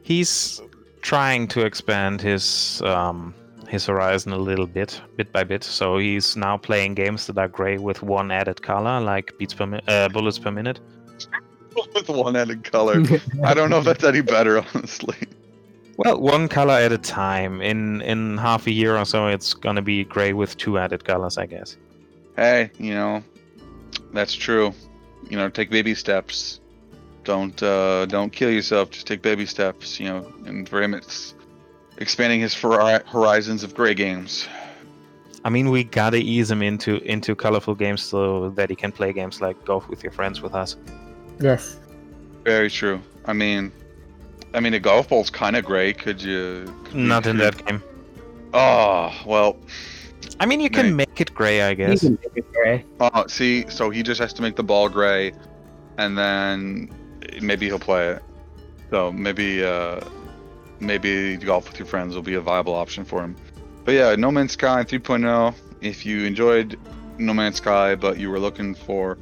he's 0.03 0.61
trying 1.01 1.49
to 1.49 1.64
expand 1.64 2.20
his 2.20 2.83
um, 2.83 3.35
his 3.68 3.87
horizon 3.87 4.33
a 4.33 4.38
little 4.38 4.66
bit, 4.66 5.01
bit 5.16 5.33
by 5.33 5.42
bit. 5.44 5.64
So 5.64 5.99
he's 5.99 6.37
now 6.37 6.57
playing 6.57 6.94
games 6.94 7.27
that 7.27 7.38
are 7.38 7.49
gray 7.49 7.79
with 7.79 8.03
one 8.03 8.31
added 8.31 8.62
color, 8.62 9.01
like 9.01 9.37
beats 9.38 9.55
per 9.55 9.66
mi- 9.66 9.81
uh, 9.88 10.09
bullets 10.11 10.38
per 10.38 10.51
minute. 10.51 10.79
With 11.94 12.09
one 12.09 12.37
added 12.37 12.64
color. 12.64 13.03
I 13.44 13.53
don't 13.53 13.68
know 13.68 13.79
if 13.81 13.85
that's 13.85 14.03
any 14.03 14.22
better, 14.22 14.64
honestly. 14.75 15.16
Well, 15.96 16.20
one 16.20 16.48
color 16.48 16.74
at 16.74 16.92
a 16.92 16.98
time. 16.98 17.62
In 17.62 18.02
in 18.02 18.37
half 18.37 18.66
a 18.66 18.70
year 18.70 18.96
or 18.96 19.04
so, 19.04 19.28
it's 19.28 19.54
gonna 19.54 19.82
be 19.82 20.04
gray 20.04 20.32
with 20.32 20.56
two 20.56 20.78
added 20.78 21.04
colors, 21.04 21.38
I 21.38 21.46
guess. 21.46 21.76
Hey, 22.37 22.70
you 22.78 22.94
know, 22.94 23.22
that's 24.12 24.35
true. 24.35 24.74
You 25.30 25.38
know, 25.38 25.48
take 25.48 25.70
baby 25.70 25.94
steps. 25.94 26.61
Don't 27.24 27.61
uh, 27.62 28.06
don't 28.06 28.30
kill 28.30 28.50
yourself. 28.50 28.90
Just 28.90 29.06
take 29.06 29.22
baby 29.22 29.46
steps. 29.46 29.98
You 29.98 30.09
know, 30.09 30.32
and 30.44 30.68
for 30.68 30.82
him, 30.82 30.92
it's 30.92 31.35
expanding 31.96 32.40
his 32.40 32.54
hori- 32.54 33.02
horizons 33.06 33.64
of 33.64 33.74
gray 33.74 33.94
games. 33.94 34.46
I 35.44 35.48
mean, 35.48 35.70
we 35.70 35.85
gotta 35.85 36.18
ease 36.18 36.50
him 36.50 36.61
into 36.61 36.96
into 37.10 37.35
colorful 37.35 37.75
games 37.75 38.02
so 38.02 38.50
that 38.50 38.68
he 38.68 38.77
can 38.77 38.92
play 38.92 39.12
games 39.14 39.40
like 39.40 39.64
golf 39.64 39.88
with 39.88 40.02
your 40.02 40.12
friends 40.12 40.42
with 40.42 40.54
us. 40.54 40.77
Yes. 41.40 41.81
Very 42.44 42.71
true. 42.71 43.00
I 43.25 43.33
mean, 43.33 43.73
I 44.55 44.61
mean, 44.61 44.75
a 44.75 44.79
golf 44.79 45.09
ball's 45.09 45.31
kind 45.31 45.57
of 45.57 45.65
gray. 45.65 45.92
Could 45.92 46.23
you? 46.23 46.73
could 46.85 46.94
we- 46.94 47.03
Not 47.03 47.27
in 47.27 47.37
could- 47.38 47.55
that 47.55 47.67
game. 47.67 47.83
Oh 48.55 49.13
well. 49.27 49.57
I 50.40 50.47
mean, 50.47 50.61
you 50.61 50.71
can 50.71 50.87
Right. 50.87 50.94
make 51.09 51.21
it 51.21 51.35
gray, 51.35 51.63
I 51.63 51.71
You 51.71 51.77
guess. 51.77 52.01
can 52.01 52.19
make 52.23 52.33
it 52.37 52.53
gray. 52.53 52.85
Uh, 53.01 53.25
see, 53.27 53.65
so 53.69 53.90
he 53.90 54.03
just 54.03 54.21
has 54.21 54.33
to 54.35 54.42
make 54.42 54.57
the 54.57 54.63
ball 54.63 54.88
gray, 54.88 55.33
and 55.99 56.17
then 56.17 56.90
maybe 57.40 57.67
he'll 57.67 57.79
play 57.79 58.09
it. 58.09 58.23
So 58.90 59.13
maybe, 59.13 59.65
uh, 59.65 60.01
maybe 60.81 61.37
golf 61.37 61.69
with 61.69 61.79
your 61.79 61.87
friends 61.87 62.15
will 62.15 62.23
be 62.23 62.35
a 62.35 62.40
viable 62.40 62.75
option 62.75 63.05
for 63.05 63.23
him. 63.23 63.37
But 63.85 63.92
yeah, 63.94 64.15
No 64.17 64.31
Man's 64.31 64.53
Sky 64.53 64.85
3.0. 64.85 65.55
If 65.81 66.05
you 66.05 66.25
enjoyed 66.25 66.79
No 67.19 67.33
Man's 67.33 67.57
Sky, 67.57 67.94
but 67.94 68.19
you 68.19 68.31
were 68.31 68.38
looking 68.40 68.75
for 68.75 69.17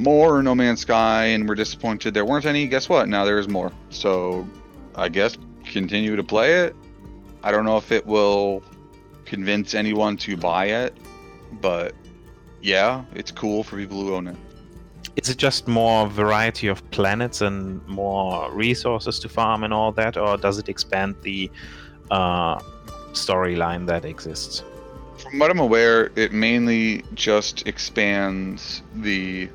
more 0.00 0.42
No 0.42 0.54
Man's 0.54 0.80
Sky 0.80 1.26
and 1.26 1.48
were 1.48 1.54
disappointed 1.54 2.14
there 2.14 2.24
weren't 2.24 2.46
any, 2.46 2.66
guess 2.66 2.88
what? 2.88 3.08
Now 3.08 3.24
there 3.24 3.38
is 3.38 3.48
more. 3.48 3.70
So 3.90 4.48
I 4.94 5.08
guess 5.08 5.36
continue 5.64 6.16
to 6.16 6.24
play 6.24 6.64
it. 6.64 6.74
I 7.42 7.52
don't 7.52 7.64
know 7.64 7.76
if 7.76 7.92
it 7.92 8.06
will 8.06 8.62
convince 9.24 9.74
anyone 9.74 10.16
to 10.18 10.36
buy 10.36 10.66
it, 10.66 10.96
but 11.60 11.94
yeah, 12.62 13.04
it's 13.14 13.30
cool 13.30 13.62
for 13.62 13.76
people 13.76 14.00
who 14.00 14.14
own 14.14 14.28
it. 14.28 14.36
Is 15.16 15.28
it 15.28 15.36
just 15.36 15.68
more 15.68 16.08
variety 16.08 16.66
of 16.66 16.88
planets 16.90 17.40
and 17.40 17.86
more 17.86 18.50
resources 18.52 19.18
to 19.20 19.28
farm 19.28 19.64
and 19.64 19.72
all 19.72 19.92
that, 19.92 20.16
or 20.16 20.36
does 20.36 20.58
it 20.58 20.68
expand 20.68 21.16
the 21.22 21.50
uh, 22.10 22.58
storyline 23.12 23.86
that 23.86 24.04
exists? 24.04 24.62
From 25.18 25.38
what 25.38 25.50
I'm 25.50 25.58
aware, 25.58 26.10
it 26.16 26.32
mainly 26.32 27.04
just 27.14 27.66
expands 27.66 28.82
the 28.94 29.50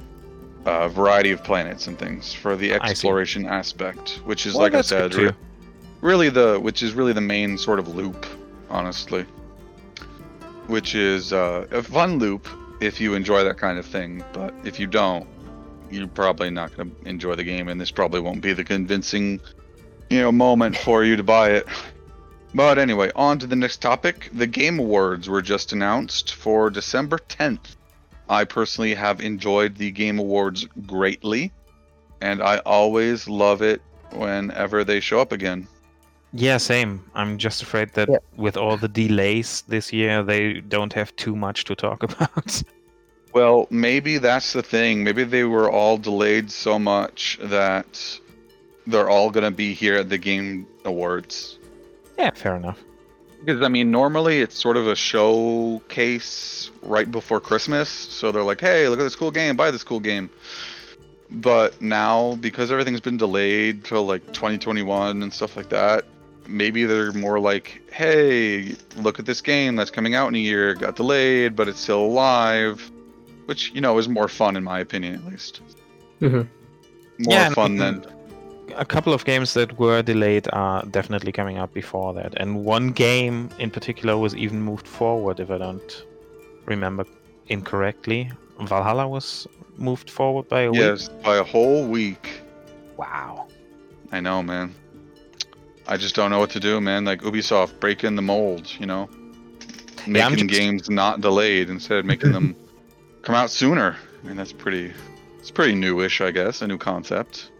uh, 0.66 0.90
variety 0.90 1.32
of 1.32 1.44
planets 1.44 1.88
and 1.88 1.98
things 1.98 2.34
for 2.34 2.56
the 2.56 2.74
exploration 2.74 3.46
aspect, 3.46 4.22
which 4.26 4.46
is 4.46 4.54
Well, 4.54 4.64
like 4.64 4.74
I 4.74 4.82
said, 4.82 5.14
re- 5.14 5.32
really 6.02 6.30
the 6.30 6.60
which 6.60 6.84
is 6.84 6.94
really 6.94 7.14
the 7.14 7.22
main 7.22 7.58
sort 7.58 7.80
of 7.80 7.88
loop, 7.88 8.26
honestly. 8.70 9.26
Which 10.68 10.96
is 10.96 11.32
uh, 11.32 11.68
a 11.72 11.84
fun 11.84 12.18
loop 12.18 12.48
if 12.82 13.00
you 13.00 13.14
enjoy 13.14 13.44
that 13.44 13.58
kind 13.58 13.78
of 13.78 13.86
thing, 13.86 14.24
but 14.34 14.54
if 14.64 14.80
you 14.80 14.88
don't, 14.88 15.28
you're 15.92 16.08
probably 16.08 16.50
not 16.50 16.76
going 16.76 16.92
to 16.92 17.08
enjoy 17.08 17.36
the 17.36 17.44
game, 17.44 17.68
and 17.68 17.80
this 17.80 17.92
probably 17.92 18.20
won't 18.20 18.42
be 18.42 18.54
the 18.54 18.64
convincing, 18.64 19.40
you 20.10 20.22
know, 20.22 20.32
moment 20.32 20.76
for 20.76 21.04
you 21.04 21.16
to 21.16 21.24
buy 21.24 21.52
it. 21.52 21.68
But 22.56 22.80
anyway, 22.80 23.12
on 23.16 23.38
to 23.40 23.48
the 23.48 23.56
next 23.56 23.82
topic. 23.82 24.30
The 24.34 24.48
Game 24.48 24.80
Awards 24.80 25.30
were 25.30 25.42
just 25.42 25.74
announced 25.74 26.34
for 26.34 26.70
December 26.70 27.20
10th. 27.30 27.76
I 28.30 28.44
personally 28.46 28.94
have 28.96 29.22
enjoyed 29.22 29.76
the 29.76 29.92
Game 29.92 30.20
Awards 30.20 30.68
greatly, 30.88 31.52
and 32.22 32.42
I 32.42 32.58
always 32.66 33.28
love 33.28 33.62
it 33.62 33.82
whenever 34.12 34.84
they 34.84 35.00
show 35.00 35.20
up 35.20 35.32
again. 35.32 35.68
Yeah, 36.34 36.58
same. 36.58 37.04
I'm 37.14 37.38
just 37.38 37.62
afraid 37.62 37.94
that 37.94 38.10
Yeah. 38.10 38.18
with 38.36 38.58
all 38.58 38.78
the 38.78 38.88
delays 38.90 39.64
this 39.68 39.94
year, 39.94 40.22
they 40.24 40.60
don't 40.62 40.92
have 40.94 41.16
too 41.16 41.36
much 41.36 41.64
to 41.66 41.76
talk 41.76 42.04
about. 42.10 42.64
Well, 43.34 43.68
maybe 43.70 44.18
that's 44.18 44.54
the 44.54 44.64
thing. 44.64 45.04
Maybe 45.04 45.24
they 45.24 45.44
were 45.44 45.70
all 45.70 45.98
delayed 45.98 46.50
so 46.52 46.80
much 46.80 47.38
that 47.42 48.20
they're 48.88 49.10
all 49.10 49.30
going 49.30 49.44
to 49.44 49.52
be 49.52 49.74
here 49.74 49.96
at 49.96 50.10
the 50.10 50.18
Game 50.18 50.66
Awards. 50.86 51.58
yeah, 52.18 52.32
fair 52.32 52.56
enough. 52.56 52.80
Because, 53.46 53.62
I 53.62 53.68
mean, 53.68 53.92
normally 53.92 54.40
it's 54.42 54.58
sort 54.60 54.76
of 54.76 54.88
a 54.88 54.96
showcase 54.96 56.72
right 56.82 57.10
before 57.10 57.40
Christmas. 57.40 57.90
So 57.90 58.32
they're 58.32 58.44
like, 58.44 58.60
hey, 58.60 58.88
look 58.90 59.00
at 59.00 59.04
this 59.04 59.16
cool 59.16 59.32
game, 59.32 59.56
buy 59.56 59.70
this 59.72 59.84
cool 59.84 60.00
game. 60.00 60.30
But 61.30 61.80
now, 61.82 62.36
because 62.36 62.72
everything's 62.72 63.02
been 63.02 63.18
delayed 63.18 63.84
till 63.84 64.04
like 64.06 64.26
2021 64.34 65.22
and 65.22 65.34
stuff 65.34 65.56
like 65.58 65.70
that, 65.70 66.06
maybe 66.48 66.86
they're 66.86 67.12
more 67.14 67.40
like, 67.40 67.82
hey, 67.92 68.76
look 68.98 69.20
at 69.20 69.26
this 69.26 69.42
game 69.42 69.76
that's 69.76 69.92
coming 69.92 70.16
out 70.16 70.28
in 70.30 70.36
a 70.36 70.40
year, 70.40 70.74
got 70.76 70.96
delayed, 70.96 71.56
but 71.56 71.68
it's 71.68 71.80
still 71.80 72.02
alive. 72.02 72.92
Which, 73.46 73.72
you 73.76 73.82
know, 73.82 73.98
is 74.00 74.10
more 74.10 74.28
fun 74.28 74.56
in 74.58 74.64
my 74.64 74.80
opinion, 74.80 75.16
at 75.16 75.26
least. 75.26 75.62
Mhm. 76.20 76.34
More 76.34 76.48
Yeah, 77.20 77.46
and- 77.48 77.56
fun 77.56 77.76
than. 77.78 78.06
A 78.76 78.86
couple 78.86 79.14
of 79.14 79.26
games 79.26 79.54
that 79.54 79.78
were 79.80 80.02
delayed 80.02 80.48
are 80.54 80.84
definitely 80.86 81.32
coming 81.32 81.58
out 81.58 81.74
before 81.74 82.14
that, 82.16 82.34
and 82.38 82.66
one 82.66 82.90
game 82.92 83.50
in 83.60 83.70
particular 83.70 84.18
was 84.18 84.36
even 84.36 84.62
moved 84.62 84.88
forward, 84.88 85.40
if 85.40 85.50
I 85.52 85.58
don't 85.58 86.06
remember 86.66 87.06
incorrectly. 87.48 88.32
Valhalla 88.60 89.08
was 89.08 89.48
moved 89.78 90.10
forward 90.10 90.50
by 90.50 90.62
a 90.62 90.72
week. 90.72 90.82
Yes, 90.82 91.10
by 91.24 91.38
a 91.38 91.44
whole 91.44 91.86
week. 91.88 92.42
Wow. 92.98 93.48
I 94.12 94.20
know, 94.20 94.42
man. 94.42 94.74
I 95.88 95.98
just 95.98 96.16
don't 96.16 96.32
know 96.32 96.40
what 96.40 96.50
to 96.52 96.60
do, 96.60 96.82
man. 96.82 97.06
Like 97.06 97.22
Ubisoft 97.22 97.80
breaking 97.80 98.16
the 98.16 98.22
mold, 98.22 98.72
you 98.80 98.86
know, 98.88 99.10
Yeah, 100.08 100.30
making 100.30 100.48
just- 100.48 100.60
games 100.60 100.90
not 100.90 101.22
delayed 101.22 101.70
instead 101.70 102.00
of 102.00 102.06
making 102.06 102.32
them 102.32 102.56
come 103.22 103.36
out 103.36 103.52
sooner. 103.52 103.96
I 104.24 104.28
mean, 104.28 104.38
that's 104.38 104.54
pretty. 104.54 104.92
It's 105.40 105.52
pretty 105.52 105.76
newish, 105.76 106.22
I 106.22 106.32
guess, 106.32 106.62
a 106.64 106.68
new 106.68 106.80
concept. 106.80 107.52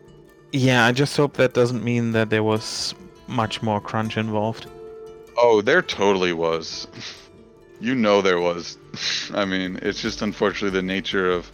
Yeah, 0.52 0.86
I 0.86 0.92
just 0.92 1.16
hope 1.18 1.34
that 1.38 1.54
doesn't 1.54 1.84
mean 1.84 2.12
that 2.14 2.30
there 2.30 2.44
was 2.44 2.96
much 3.28 3.62
more 3.62 3.82
crunch 3.82 4.18
involved. 4.18 4.68
Oh, 5.38 5.62
there 5.62 5.82
totally 5.82 6.34
was. 6.34 6.88
You 7.82 7.96
know 7.96 8.22
there 8.22 8.40
was. 8.40 8.78
I 9.34 9.46
mean, 9.46 9.80
it's 9.82 10.02
just 10.02 10.22
unfortunately 10.22 10.78
the 10.80 10.86
nature 10.86 11.30
of 11.30 11.52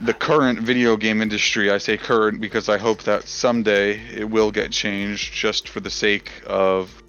the 0.00 0.14
current 0.14 0.58
video 0.58 0.96
game 0.96 1.22
industry. 1.22 1.70
I 1.70 1.78
say 1.78 1.96
current 1.96 2.40
because 2.40 2.68
I 2.68 2.78
hope 2.78 3.02
that 3.04 3.28
someday 3.28 4.00
it 4.12 4.28
will 4.28 4.50
get 4.50 4.72
changed 4.72 5.32
just 5.32 5.68
for 5.68 5.80
the 5.80 5.90
sake 5.90 6.30
of 6.46 7.02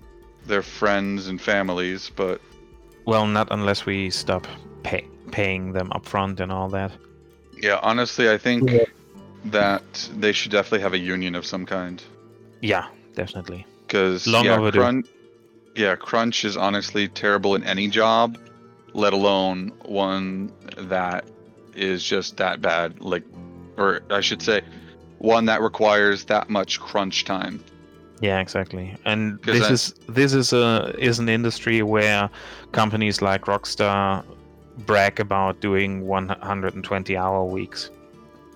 their 0.45 0.61
friends 0.61 1.27
and 1.27 1.41
families, 1.41 2.11
but 2.15 2.41
Well, 3.05 3.25
not 3.25 3.47
unless 3.51 3.85
we 3.85 4.09
stop 4.09 4.45
pay- 4.83 5.07
paying 5.31 5.71
them 5.71 5.89
upfront 5.95 6.39
and 6.39 6.51
all 6.51 6.69
that. 6.69 6.91
Yeah, 7.57 7.79
honestly, 7.81 8.29
I 8.29 8.37
think 8.37 8.69
Yeah. 8.69 8.83
That 9.45 10.09
they 10.17 10.31
should 10.31 10.51
definitely 10.51 10.81
have 10.81 10.93
a 10.93 10.99
union 10.99 11.35
of 11.35 11.45
some 11.45 11.65
kind. 11.65 12.01
Yeah, 12.61 12.87
definitely. 13.15 13.65
Because 13.85 14.25
Long 14.27 14.45
yeah, 14.45 14.57
overdue. 14.57 14.79
crunch, 14.79 15.07
yeah, 15.75 15.95
crunch 15.95 16.45
is 16.45 16.55
honestly 16.57 17.07
terrible 17.07 17.55
in 17.55 17.63
any 17.63 17.87
job, 17.87 18.37
let 18.93 19.13
alone 19.13 19.71
one 19.85 20.51
that 20.77 21.25
is 21.75 22.03
just 22.03 22.37
that 22.37 22.61
bad. 22.61 23.01
Like, 23.01 23.23
or 23.77 24.01
I 24.09 24.21
should 24.21 24.41
say, 24.41 24.61
one 25.19 25.45
that 25.45 25.61
requires 25.61 26.25
that 26.25 26.49
much 26.49 26.79
crunch 26.79 27.25
time. 27.25 27.63
Yeah, 28.21 28.39
exactly. 28.39 28.95
And 29.05 29.41
this 29.43 29.63
I- 29.63 29.73
is 29.73 29.95
this 30.07 30.33
is 30.33 30.53
a 30.53 30.95
is 30.97 31.19
an 31.19 31.27
industry 31.27 31.81
where 31.81 32.29
companies 32.71 33.21
like 33.21 33.41
Rockstar 33.45 34.23
brag 34.85 35.19
about 35.19 35.59
doing 35.59 36.07
120 36.07 37.17
hour 37.17 37.43
weeks. 37.43 37.89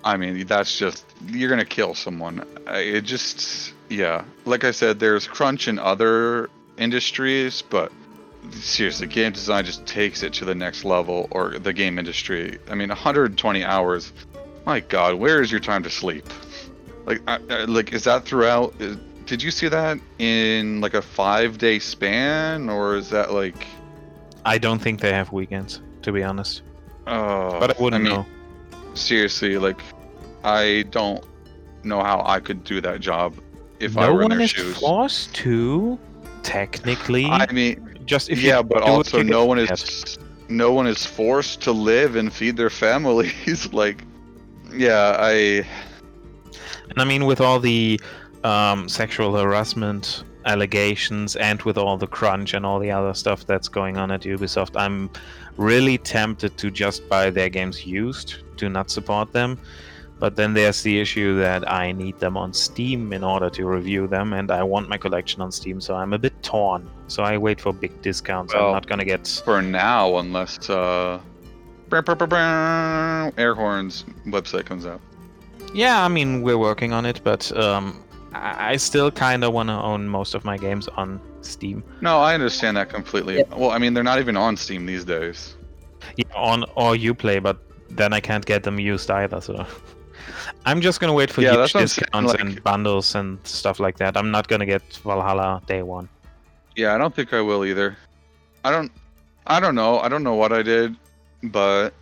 I 0.07 0.15
mean, 0.15 0.47
that's 0.47 0.77
just 0.77 1.05
you're 1.27 1.49
gonna 1.49 1.65
kill 1.65 1.93
someone. 1.93 2.43
It 2.67 3.01
just, 3.01 3.73
yeah. 3.89 4.23
Like 4.45 4.63
I 4.63 4.71
said, 4.71 4.99
there's 4.99 5.27
crunch 5.27 5.67
in 5.67 5.79
other 5.79 6.49
industries, 6.77 7.61
but 7.61 7.91
seriously, 8.51 9.07
game 9.07 9.33
design 9.33 9.65
just 9.65 9.85
takes 9.85 10.23
it 10.23 10.31
to 10.35 10.45
the 10.45 10.55
next 10.55 10.85
level. 10.85 11.27
Or 11.31 11.59
the 11.59 11.73
game 11.73 11.99
industry. 11.99 12.57
I 12.69 12.75
mean, 12.75 12.87
120 12.87 13.63
hours. 13.65 14.13
My 14.65 14.79
God, 14.79 15.15
where 15.15 15.41
is 15.41 15.51
your 15.51 15.59
time 15.59 15.83
to 15.83 15.89
sleep? 15.89 16.25
Like, 17.05 17.21
I, 17.27 17.39
I, 17.49 17.65
like 17.65 17.91
is 17.91 18.05
that 18.05 18.23
throughout? 18.23 18.75
Is, 18.79 18.95
did 19.25 19.43
you 19.43 19.51
see 19.51 19.67
that 19.67 19.99
in 20.19 20.79
like 20.79 20.93
a 20.93 21.01
five 21.01 21.57
day 21.57 21.79
span, 21.79 22.69
or 22.69 22.95
is 22.95 23.09
that 23.09 23.33
like? 23.33 23.67
I 24.45 24.57
don't 24.57 24.79
think 24.79 25.01
they 25.01 25.11
have 25.11 25.33
weekends, 25.33 25.81
to 26.03 26.13
be 26.13 26.23
honest. 26.23 26.61
Oh, 27.07 27.59
But 27.59 27.77
I 27.77 27.81
wouldn't 27.81 28.03
mean, 28.05 28.13
know. 28.13 28.25
seriously, 28.93 29.57
like 29.57 29.79
I 30.47 30.83
don't 30.83 31.23
know 31.83 32.01
how 32.01 32.23
I 32.25 32.39
could 32.39 32.63
do 32.63 32.79
that 32.81 33.01
job 33.01 33.35
if 33.79 33.97
I 33.97 34.07
no 34.07 34.13
were 34.13 34.21
in 34.23 34.29
one 34.29 34.37
their 34.37 34.45
is 34.45 34.51
shoes. 34.51 34.77
forced 34.77 35.35
to. 35.35 35.99
Technically, 36.43 37.25
I 37.25 37.51
mean, 37.51 37.99
just 38.05 38.29
if 38.29 38.41
yeah, 38.41 38.61
but 38.61 38.81
also 38.81 39.21
no 39.21 39.43
one 39.45 39.59
is 39.59 40.17
no 40.47 40.71
one 40.71 40.87
is 40.87 41.05
forced 41.05 41.61
to 41.63 41.73
live 41.73 42.15
and 42.15 42.31
feed 42.31 42.55
their 42.55 42.69
families. 42.69 43.73
like, 43.81 44.05
yeah, 44.73 45.17
I 45.19 45.67
And 46.89 46.97
I 46.97 47.03
mean, 47.03 47.25
with 47.25 47.41
all 47.41 47.59
the 47.59 47.99
um, 48.45 48.87
sexual 48.87 49.35
harassment 49.35 50.23
allegations 50.45 51.35
and 51.35 51.61
with 51.63 51.77
all 51.77 51.97
the 51.97 52.07
crunch 52.07 52.53
and 52.53 52.65
all 52.65 52.79
the 52.79 52.91
other 52.91 53.13
stuff 53.13 53.45
that's 53.45 53.67
going 53.67 53.97
on 53.97 54.11
at 54.11 54.21
Ubisoft, 54.21 54.79
I'm 54.79 55.09
really 55.57 55.97
tempted 55.97 56.57
to 56.57 56.71
just 56.71 57.09
buy 57.09 57.29
their 57.29 57.49
games 57.49 57.85
used, 57.85 58.35
to 58.57 58.69
not 58.69 58.89
support 58.89 59.33
them. 59.33 59.59
But 60.20 60.36
then 60.36 60.53
there's 60.53 60.82
the 60.82 60.99
issue 60.99 61.38
that 61.39 61.72
I 61.72 61.91
need 61.91 62.20
them 62.20 62.38
on 62.38 62.51
Steam 62.51 63.13
in 63.13 63.24
order 63.24 63.49
to 63.51 63.65
review 63.65 64.07
them, 64.07 64.34
and 64.34 64.49
I 64.49 64.63
want 64.63 64.89
my 64.89 64.97
collection 64.97 65.41
on 65.41 65.51
Steam, 65.51 65.80
so 65.80 65.95
I'm 65.95 66.13
a 66.13 66.18
bit 66.18 66.41
torn. 66.41 66.89
So 67.07 67.24
I 67.24 67.38
wait 67.38 67.61
for 67.61 67.72
big 67.72 68.01
discounts. 68.01 68.53
I'm 68.53 68.72
not 68.72 68.88
gonna 68.88 69.05
get. 69.05 69.41
for 69.45 69.61
now, 69.61 70.18
unless 70.18 70.70
uh, 70.70 71.20
brr, 71.89 72.01
brr, 72.01 72.15
brr, 72.15 72.28
brr, 72.28 73.32
air 73.38 73.53
horns 73.53 74.05
website 74.26 74.65
comes 74.65 74.86
out. 74.86 75.01
Yeah, 75.74 76.03
I 76.03 76.07
mean, 76.07 76.41
we're 76.41 76.57
working 76.57 76.93
on 76.93 77.05
it, 77.05 77.22
but 77.24 77.55
um, 77.55 78.03
I 78.34 78.74
I 78.74 78.78
still 78.78 79.11
kind 79.11 79.43
of 79.43 79.53
want 79.53 79.70
to 79.70 79.74
own 79.74 80.07
most 80.07 80.34
of 80.34 80.43
my 80.45 80.57
games 80.57 80.88
on 80.89 81.22
Steam. 81.41 81.84
No, 82.01 82.20
I 82.20 82.34
understand 82.34 82.76
that 82.78 82.89
completely. 82.89 83.38
Yeah. 83.38 83.55
Well, 83.55 83.72
I 83.72 83.78
mean, 83.78 83.93
they're 83.93 84.03
not 84.03 84.20
even 84.20 84.36
on 84.36 84.57
Steam 84.57 84.86
these 84.86 85.05
days. 85.05 85.55
Yeah, 86.15 86.26
on 86.36 86.63
or 86.76 86.95
Uplay, 86.95 87.41
but 87.41 87.57
then 87.89 88.13
I 88.13 88.20
can't 88.20 88.45
get 88.45 88.63
them 88.63 88.80
used 88.80 89.11
either. 89.11 89.41
So 89.41 89.65
I'm 90.65 90.82
just 90.82 90.99
gonna 90.99 91.13
wait 91.13 91.30
for 91.32 91.41
Yeah, 91.41 91.51
huge 91.51 91.57
that's 91.59 91.73
what 91.73 91.82
I'm 91.82 91.88
saying, 91.88 92.05
discounts 92.05 92.32
like- 92.34 92.41
and 92.41 92.63
bundles 92.63 93.15
and 93.15 93.39
stuff 93.45 93.80
like 93.80 93.97
that. 93.97 94.17
I'm 94.17 94.32
not 94.32 94.47
gonna 94.47 94.65
get 94.65 94.82
Valhalla 95.03 95.61
day 95.67 95.82
one. 95.82 96.09
Yeah, 96.75 96.93
I 96.93 96.97
don't 96.97 97.15
think 97.15 97.34
I 97.34 97.41
will 97.41 97.65
either. 97.65 97.97
I 98.63 98.71
don't 98.71 98.91
I 99.47 99.59
don't 99.59 99.75
know. 99.75 99.99
I 99.99 100.09
don't 100.09 100.23
know 100.23 100.36
what 100.36 100.51
I 100.51 100.61
did, 100.61 100.95
but 101.43 101.93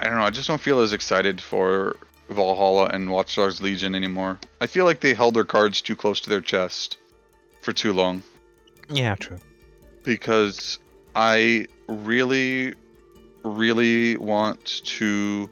I 0.00 0.04
don't 0.04 0.16
know. 0.18 0.24
I 0.24 0.30
just 0.30 0.48
don't 0.48 0.60
feel 0.60 0.80
as 0.80 0.92
excited 0.92 1.40
for 1.40 1.96
Valhalla 2.30 2.86
and 2.92 3.10
Watch 3.10 3.36
Dogs 3.36 3.60
Legion 3.62 3.94
anymore. 3.94 4.38
I 4.60 4.66
feel 4.66 4.84
like 4.84 5.00
they 5.00 5.14
held 5.14 5.34
their 5.34 5.44
cards 5.44 5.80
too 5.80 5.96
close 5.96 6.20
to 6.20 6.30
their 6.30 6.40
chest 6.42 6.98
for 7.62 7.72
too 7.72 7.92
long 7.94 8.22
Yeah, 8.90 9.14
true. 9.14 9.38
because 10.02 10.78
I 11.16 11.66
really 11.88 12.74
really 13.44 14.16
want 14.16 14.82
to 14.84 15.48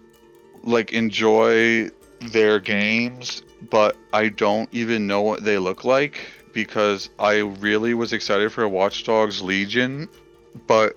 like 0.65 0.93
enjoy 0.93 1.89
their 2.31 2.61
games, 2.61 3.43
but 3.71 3.97
I 4.13 4.29
don't 4.29 4.69
even 4.73 5.07
know 5.07 5.23
what 5.23 5.45
they 5.45 5.59
look 5.59 5.85
like 5.85 6.27
because 6.53 7.11
I 7.19 7.39
really 7.39 7.95
was 7.95 8.13
excited 8.13 8.53
for 8.53 8.69
Watch 8.69 9.05
Dogs 9.05 9.43
Legion, 9.43 10.09
but 10.67 10.97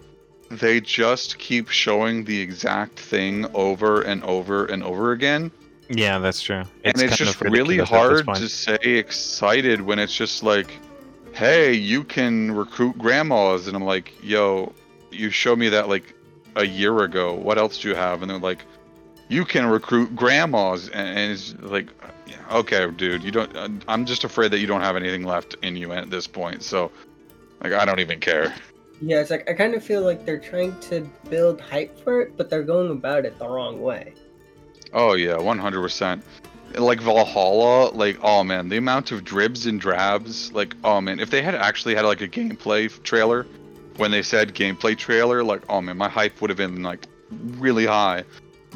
they 0.49 0.81
just 0.81 1.39
keep 1.39 1.69
showing 1.69 2.25
the 2.25 2.39
exact 2.39 2.99
thing 2.99 3.45
over 3.53 4.01
and 4.01 4.23
over 4.23 4.65
and 4.65 4.83
over 4.83 5.11
again. 5.11 5.51
Yeah, 5.89 6.19
that's 6.19 6.41
true. 6.41 6.63
and 6.83 7.01
it's 7.01 7.17
just 7.17 7.41
really 7.41 7.79
ridiculous 7.79 8.21
at 8.21 8.25
this 8.25 8.25
hard 8.25 8.37
to 8.37 8.49
say 8.83 8.91
excited 8.97 9.81
when 9.81 9.99
it's 9.99 10.15
just 10.15 10.43
like, 10.43 10.71
hey, 11.33 11.73
you 11.73 12.03
can 12.03 12.51
recruit 12.51 12.97
grandmas. 12.97 13.67
And 13.67 13.75
I'm 13.75 13.83
like, 13.83 14.13
yo, 14.23 14.73
you 15.11 15.29
showed 15.29 15.59
me 15.59 15.69
that 15.69 15.87
like 15.89 16.13
a 16.55 16.65
year 16.65 17.03
ago. 17.03 17.33
What 17.33 17.57
else 17.57 17.79
do 17.79 17.89
you 17.89 17.95
have? 17.95 18.21
And 18.21 18.31
they're 18.31 18.39
like, 18.39 18.65
you 19.27 19.45
can 19.45 19.65
recruit 19.65 20.15
grandmas. 20.15 20.89
And, 20.89 21.31
it's 21.31 21.55
like, 21.59 21.87
okay, 22.51 22.89
dude, 22.91 23.23
you 23.23 23.31
don't, 23.31 23.55
uh, 23.55 23.69
I'm 23.87 24.05
just 24.05 24.23
afraid 24.23 24.51
that 24.51 24.59
you 24.59 24.67
don't 24.67 24.81
have 24.81 24.95
anything 24.95 25.23
left 25.23 25.55
in 25.61 25.75
you 25.75 25.91
at 25.93 26.09
this 26.09 26.27
point. 26.27 26.63
So, 26.63 26.91
like, 27.63 27.73
I 27.73 27.85
don't 27.85 27.99
even 27.99 28.19
care. 28.19 28.53
Yeah, 29.01 29.19
it's 29.19 29.29
like 29.29 29.49
I 29.49 29.53
kind 29.53 29.75
of 29.75 29.83
feel 29.83 30.01
like 30.01 30.25
they're 30.25 30.39
trying 30.39 30.79
to 30.81 31.01
build 31.29 31.59
hype 31.59 31.99
for 31.99 32.21
it, 32.21 32.37
but 32.37 32.49
they're 32.49 32.63
going 32.63 32.91
about 32.91 33.25
it 33.25 33.37
the 33.37 33.47
wrong 33.47 33.81
way. 33.81 34.13
Oh 34.93 35.15
yeah, 35.15 35.37
one 35.37 35.59
hundred 35.59 35.81
percent. 35.81 36.23
Like 36.75 37.01
Valhalla, 37.01 37.89
like 37.93 38.17
oh 38.21 38.43
man, 38.43 38.69
the 38.69 38.77
amount 38.77 39.11
of 39.11 39.23
dribs 39.23 39.65
and 39.65 39.81
drabs, 39.81 40.51
like 40.53 40.75
oh 40.83 41.01
man, 41.01 41.19
if 41.19 41.29
they 41.29 41.41
had 41.41 41.55
actually 41.55 41.93
had 41.93 42.05
like 42.05 42.21
a 42.21 42.27
gameplay 42.27 42.89
trailer, 43.03 43.45
when 43.97 44.11
they 44.11 44.21
said 44.21 44.55
gameplay 44.55 44.97
trailer, 44.97 45.43
like 45.43 45.63
oh 45.69 45.81
man, 45.81 45.97
my 45.97 46.09
hype 46.09 46.39
would 46.39 46.49
have 46.49 46.57
been 46.57 46.81
like 46.81 47.05
really 47.57 47.85
high. 47.85 48.23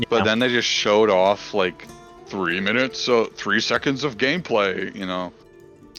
But 0.08 0.24
then 0.24 0.40
they 0.40 0.50
just 0.50 0.68
showed 0.68 1.10
off 1.10 1.54
like 1.54 1.88
three 2.28 2.60
minutes, 2.60 3.00
so 3.00 3.26
three 3.26 3.60
seconds 3.60 4.04
of 4.04 4.18
gameplay. 4.18 4.96
You 4.96 5.06
know, 5.06 5.34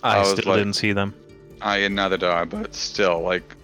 I 0.03 0.21
I 0.21 0.23
still 0.25 0.53
like- 0.53 0.61
didn't 0.61 0.75
see 0.75 0.93
them. 0.93 1.15
I 1.63 1.87
neither 1.89 2.17
did 2.17 2.29
I, 2.31 2.45
but 2.45 2.75
still, 2.75 3.21
like, 3.21 3.55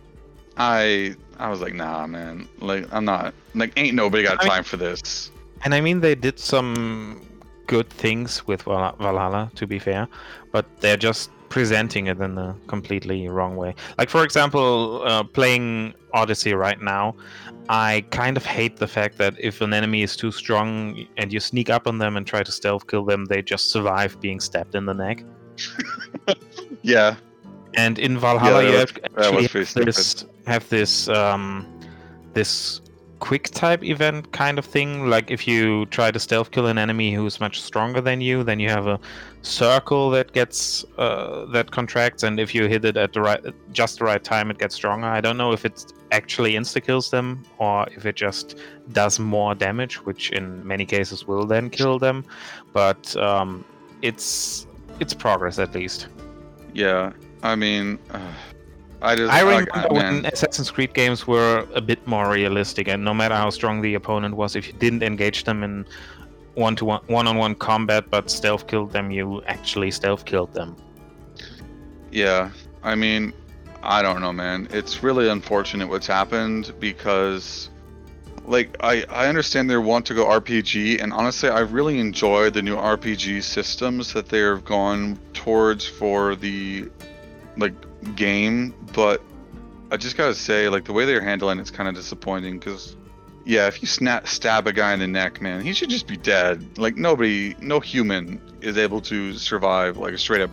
I 0.59 1.15
I 1.39 1.49
was 1.49 1.61
like, 1.61 1.75
nah, 1.75 2.07
man, 2.07 2.47
like 2.61 2.87
I'm 2.93 3.05
not 3.05 3.33
like 3.55 3.73
ain't 3.77 3.95
nobody 3.95 4.23
got 4.25 4.41
I 4.41 4.45
mean- 4.45 4.51
time 4.53 4.65
for 4.65 4.77
this. 4.77 5.31
And 5.65 5.75
I 5.75 5.81
mean, 5.81 6.01
they 6.01 6.15
did 6.15 6.39
some 6.39 7.23
good 7.67 7.89
things 7.89 8.47
with 8.47 8.63
Val- 8.63 8.95
Valhalla, 9.01 9.51
to 9.57 9.67
be 9.67 9.79
fair, 9.79 10.07
but 10.53 10.67
they're 10.81 10.99
just 10.99 11.31
presenting 11.49 12.07
it 12.09 12.21
in 12.21 12.37
a 12.37 12.55
completely 12.67 13.29
wrong 13.29 13.57
way. 13.57 13.75
Like, 13.99 14.11
for 14.11 14.23
example, 14.23 15.03
uh, 15.05 15.23
playing 15.25 15.95
Odyssey 16.13 16.53
right 16.55 16.81
now, 16.81 17.15
I 17.69 18.05
kind 18.11 18.37
of 18.37 18.45
hate 18.45 18.77
the 18.77 18.87
fact 18.87 19.19
that 19.19 19.35
if 19.39 19.61
an 19.61 19.73
enemy 19.73 20.03
is 20.03 20.17
too 20.17 20.31
strong 20.31 21.07
and 21.17 21.33
you 21.33 21.41
sneak 21.41 21.71
up 21.71 21.87
on 21.87 21.99
them 21.99 22.17
and 22.17 22.27
try 22.27 22.43
to 22.43 22.53
stealth 22.53 22.87
kill 22.87 23.05
them, 23.05 23.25
they 23.25 23.43
just 23.43 23.71
survive 23.71 24.21
being 24.21 24.41
stabbed 24.41 24.75
in 24.75 24.87
the 24.87 24.95
neck. 24.95 25.25
Yeah, 26.83 27.17
And 27.75 27.99
in 27.99 28.17
Valhalla, 28.17 28.63
that 28.63 28.71
you 28.71 28.79
have, 28.79 28.99
actually 29.17 29.47
have 29.49 29.87
this, 29.87 30.25
have 30.47 30.69
this 30.69 31.09
um, 31.09 31.67
this 32.33 32.81
quick 33.19 33.51
type 33.51 33.83
event 33.83 34.31
kind 34.33 34.57
of 34.57 34.65
thing. 34.65 35.11
Like 35.11 35.33
if 35.33 35.49
you 35.49 35.87
try 35.87 36.13
to 36.13 36.21
stealth 36.21 36.53
kill 36.53 36.67
an 36.69 36.79
enemy 36.79 37.13
who's 37.13 37.41
much 37.41 37.61
stronger 37.61 38.01
than 38.01 38.21
you, 38.21 38.45
then 38.45 38.61
you 38.61 38.69
have 38.69 38.87
a 38.87 39.01
circle 39.43 40.11
that 40.11 40.33
gets 40.33 40.85
uh, 40.97 41.47
that 41.47 41.73
contracts, 41.73 42.23
and 42.23 42.39
if 42.39 42.55
you 42.55 42.69
hit 42.69 42.85
it 42.85 42.97
at 42.97 43.13
the 43.13 43.21
right 43.21 43.43
just 43.73 43.99
the 43.99 44.05
right 44.05 44.23
time, 44.23 44.51
it 44.51 44.59
gets 44.59 44.77
stronger. 44.77 45.09
I 45.09 45.21
don't 45.21 45.37
know 45.37 45.53
if 45.53 45.65
it 45.65 45.93
actually 46.13 46.55
insta 46.55 46.83
kills 46.83 47.11
them 47.11 47.43
or 47.59 47.87
if 47.97 48.07
it 48.07 48.17
just 48.17 48.59
does 48.93 49.19
more 49.19 49.55
damage, 49.55 49.97
which 50.07 50.31
in 50.33 50.67
many 50.67 50.87
cases 50.87 51.27
will 51.27 51.47
then 51.47 51.71
kill 51.71 51.99
them. 51.99 52.25
But 52.73 53.17
um, 53.17 53.65
it's 54.03 54.67
it's 55.01 55.15
progress 55.15 55.59
at 55.59 55.75
least. 55.75 56.09
yeah. 56.75 57.13
I 57.43 57.55
mean, 57.55 57.99
uh, 58.11 58.33
I 59.03 59.15
just 59.15 59.33
I 59.33 59.43
like, 59.43 59.69
remember 59.69 59.73
uh, 59.75 59.95
when 59.95 60.23
man, 60.23 60.33
Assassin's 60.33 60.71
Creed 60.71 60.95
games 60.95 61.27
were 61.27 61.67
a 61.75 61.81
bit 61.81 62.05
more 62.07 62.31
realistic, 62.31 62.89
and 62.89 63.05
no 63.05 63.13
matter 63.15 63.35
how 63.37 63.51
strong 63.51 63.83
the 63.83 63.95
opponent 63.95 64.35
was, 64.37 64.57
if 64.57 64.67
you 64.67 64.73
didn't 64.73 65.03
engage 65.03 65.45
them 65.45 65.63
in 65.63 65.87
one-to-one, 66.55 67.03
one-on-one 67.09 67.55
combat, 67.57 68.05
but 68.11 68.31
stealth 68.31 68.67
killed 68.67 68.93
them, 68.93 69.11
you 69.11 69.43
actually 69.47 69.91
stealth 69.91 70.25
killed 70.25 70.53
them. 70.55 70.75
yeah. 72.11 72.51
I 72.83 72.95
mean, 72.95 73.33
I 73.83 74.03
don't 74.03 74.21
know, 74.21 74.33
man. 74.33 74.69
It's 74.71 75.03
really 75.03 75.29
unfortunate 75.29 75.89
what's 75.89 76.07
happened 76.07 76.73
because, 76.81 77.71
like, 78.45 78.77
I 78.81 79.05
I 79.09 79.29
understand 79.29 79.71
they 79.71 79.77
want 79.77 80.07
to 80.07 80.15
go 80.15 80.27
RPG, 80.27 81.03
and 81.03 81.13
honestly, 81.13 81.49
I 81.49 81.61
really 81.61 81.99
enjoy 81.99 82.51
the 82.51 82.63
new 82.63 82.77
RPG 82.77 83.43
systems 83.43 84.13
that 84.13 84.29
they've 84.29 84.65
gone 84.65 85.19
towards 85.33 85.87
for 85.87 86.37
the 86.37 86.89
like 87.57 87.75
game, 88.17 88.75
but 88.93 89.23
I 89.91 89.97
just 89.97 90.17
gotta 90.17 90.35
say, 90.35 90.69
like, 90.69 90.85
the 90.85 90.93
way 90.93 91.05
they're 91.05 91.21
handling 91.21 91.59
it's 91.59 91.71
kind 91.71 91.89
of 91.89 91.95
disappointing 91.95 92.59
because. 92.59 92.97
Yeah, 93.49 93.69
if 93.69 93.81
you 93.81 93.87
snap, 93.87 94.27
stab 94.27 94.67
a 94.67 94.73
guy 94.73 94.93
in 94.93 94.99
the 94.99 95.07
neck, 95.07 95.41
man, 95.41 95.61
he 95.61 95.73
should 95.73 95.89
just 95.89 96.09
be 96.09 96.17
dead. 96.17 96.79
Like 96.79 96.97
nobody, 96.97 97.55
no 97.61 97.79
human 97.79 98.41
is 98.61 98.77
able 98.77 99.01
to 99.03 99.35
survive 99.35 99.99
like 99.99 100.15
a 100.15 100.19
straight 100.19 100.41
up 100.41 100.51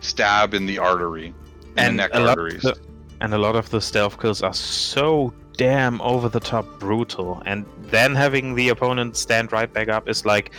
stab 0.00 0.52
in 0.52 0.66
the 0.66 0.78
artery, 0.78 1.34
the 1.76 1.92
neck 1.92 2.10
arteries. 2.14 2.62
the- 2.62 2.76
and 3.20 3.32
a 3.32 3.38
lot 3.38 3.56
of 3.56 3.70
the 3.70 3.80
stealth 3.80 4.20
kills 4.20 4.42
are 4.42 4.52
so 4.54 5.32
damn 5.56 6.00
over 6.00 6.28
the 6.28 6.40
top 6.40 6.66
brutal, 6.80 7.42
and 7.46 7.64
then 7.90 8.14
having 8.14 8.54
the 8.54 8.68
opponent 8.70 9.16
stand 9.16 9.52
right 9.52 9.72
back 9.72 9.88
up 9.88 10.08
is 10.08 10.26
like 10.26 10.50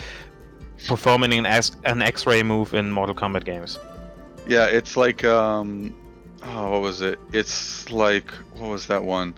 performing 0.88 1.34
an, 1.34 1.45
X- 1.45 1.76
an 1.84 2.01
X-ray 2.01 2.43
move 2.43 2.74
in 2.74 2.91
Mortal 2.91 3.16
Kombat 3.16 3.43
games. 3.45 3.78
Yeah, 4.47 4.66
it's 4.66 4.95
like 4.95 5.24
um, 5.26 5.93
oh, 6.43 6.72
what 6.72 6.82
was 6.82 7.01
it? 7.01 7.20
It's 7.34 7.89
like 7.91 8.32
what 8.57 8.70
was 8.70 8.88
that 8.88 9.03
one? 9.03 9.34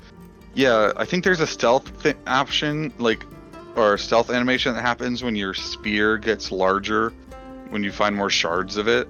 Yeah, 0.53 0.91
I 0.97 1.05
think 1.05 1.23
there's 1.23 1.39
a 1.39 1.47
stealth 1.47 2.01
th- 2.03 2.15
option, 2.25 2.91
like, 2.97 3.23
or 3.75 3.97
stealth 3.97 4.30
animation 4.32 4.73
that 4.73 4.82
happens 4.82 5.23
when 5.23 5.36
your 5.36 5.53
spear 5.53 6.17
gets 6.17 6.51
larger, 6.51 7.13
when 7.69 7.84
you 7.84 7.91
find 7.91 8.15
more 8.15 8.30
shards 8.32 8.75
of 8.78 8.88
it, 8.88 9.07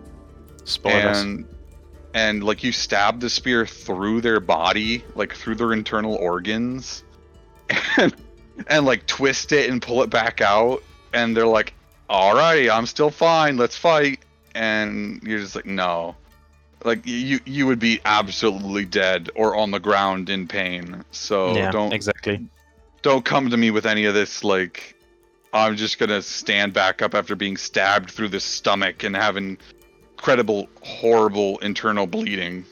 Spoilers. 0.65 1.21
and 1.21 1.45
and 2.13 2.43
like 2.43 2.63
you 2.63 2.71
stab 2.71 3.19
the 3.19 3.29
spear 3.29 3.65
through 3.65 4.21
their 4.21 4.39
body, 4.39 5.03
like 5.15 5.33
through 5.33 5.55
their 5.55 5.73
internal 5.73 6.15
organs, 6.15 7.03
and 7.97 8.15
and 8.67 8.85
like 8.85 9.05
twist 9.05 9.51
it 9.51 9.69
and 9.69 9.81
pull 9.81 10.01
it 10.03 10.09
back 10.09 10.41
out, 10.41 10.83
and 11.13 11.35
they're 11.35 11.47
like, 11.47 11.73
"Alrighty, 12.09 12.71
I'm 12.71 12.85
still 12.85 13.11
fine. 13.11 13.57
Let's 13.57 13.77
fight." 13.77 14.19
And 14.55 15.21
you're 15.23 15.39
just 15.39 15.55
like, 15.55 15.65
"No." 15.65 16.15
Like 16.83 17.05
you, 17.05 17.39
you 17.45 17.65
would 17.65 17.79
be 17.79 17.99
absolutely 18.05 18.85
dead 18.85 19.29
or 19.35 19.55
on 19.55 19.71
the 19.71 19.79
ground 19.79 20.29
in 20.29 20.47
pain. 20.47 21.03
So 21.11 21.55
yeah, 21.55 21.71
don't 21.71 21.91
exactly. 21.91 22.47
don't 23.01 23.25
come 23.25 23.49
to 23.49 23.57
me 23.57 23.71
with 23.71 23.85
any 23.85 24.05
of 24.05 24.13
this 24.13 24.43
like 24.43 24.95
I'm 25.53 25.75
just 25.75 25.97
gonna 25.97 26.21
stand 26.21 26.73
back 26.73 27.01
up 27.01 27.15
after 27.15 27.35
being 27.35 27.57
stabbed 27.57 28.11
through 28.11 28.29
the 28.29 28.39
stomach 28.39 29.03
and 29.03 29.15
having 29.15 29.57
incredible, 30.17 30.67
horrible 30.81 31.57
internal 31.59 32.07
bleeding. 32.07 32.65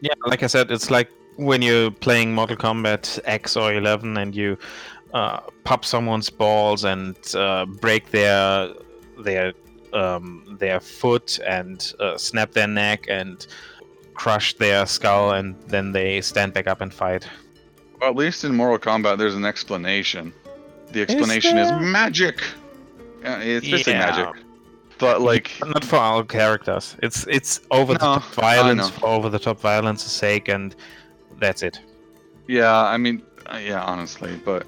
Yeah, 0.00 0.14
like 0.26 0.42
I 0.42 0.46
said, 0.46 0.70
it's 0.70 0.90
like 0.90 1.08
when 1.36 1.60
you're 1.62 1.90
playing 1.90 2.34
Mortal 2.34 2.56
Kombat 2.56 3.20
X 3.24 3.56
or 3.56 3.74
11 3.74 4.16
and 4.16 4.34
you 4.34 4.56
uh, 5.12 5.40
pop 5.64 5.84
someone's 5.84 6.30
balls 6.30 6.84
and 6.84 7.16
uh, 7.34 7.66
break 7.66 8.10
their 8.10 8.68
their 9.20 9.52
um, 9.92 10.56
their 10.60 10.80
foot 10.80 11.38
and 11.46 11.92
uh, 12.00 12.16
snap 12.16 12.52
their 12.52 12.66
neck 12.68 13.06
and 13.08 13.46
crush 14.14 14.54
their 14.54 14.84
skull, 14.86 15.32
and 15.32 15.54
then 15.66 15.92
they 15.92 16.20
stand 16.20 16.52
back 16.52 16.66
up 16.66 16.80
and 16.80 16.92
fight. 16.92 17.26
Well, 18.00 18.10
at 18.10 18.16
least 18.16 18.44
in 18.44 18.54
Mortal 18.54 18.78
Kombat, 18.78 19.18
there's 19.18 19.34
an 19.34 19.44
explanation. 19.44 20.32
The 20.92 21.02
explanation 21.02 21.56
is, 21.58 21.68
there? 21.68 21.80
magic. 21.80 22.40
Uh, 23.24 23.38
it's 23.40 23.66
just 23.66 23.86
Yeah. 23.86 23.98
magic. 23.98 24.42
But 24.98 25.20
like, 25.20 25.52
not 25.66 25.84
for 25.84 25.96
our 25.96 26.24
characters. 26.24 26.96
It's 27.02 27.26
it's 27.28 27.60
over 27.70 27.92
the 27.92 27.98
top 28.00 28.24
violence 28.34 28.90
for 28.90 29.06
over 29.06 29.28
the 29.28 29.38
top 29.38 29.60
violence's 29.60 30.12
sake, 30.12 30.48
and 30.48 30.74
that's 31.38 31.62
it. 31.62 31.80
yeah, 32.48 32.74
I 32.74 32.96
mean, 32.96 33.22
uh, 33.46 33.58
yeah, 33.58 33.82
honestly, 33.84 34.36
but 34.44 34.66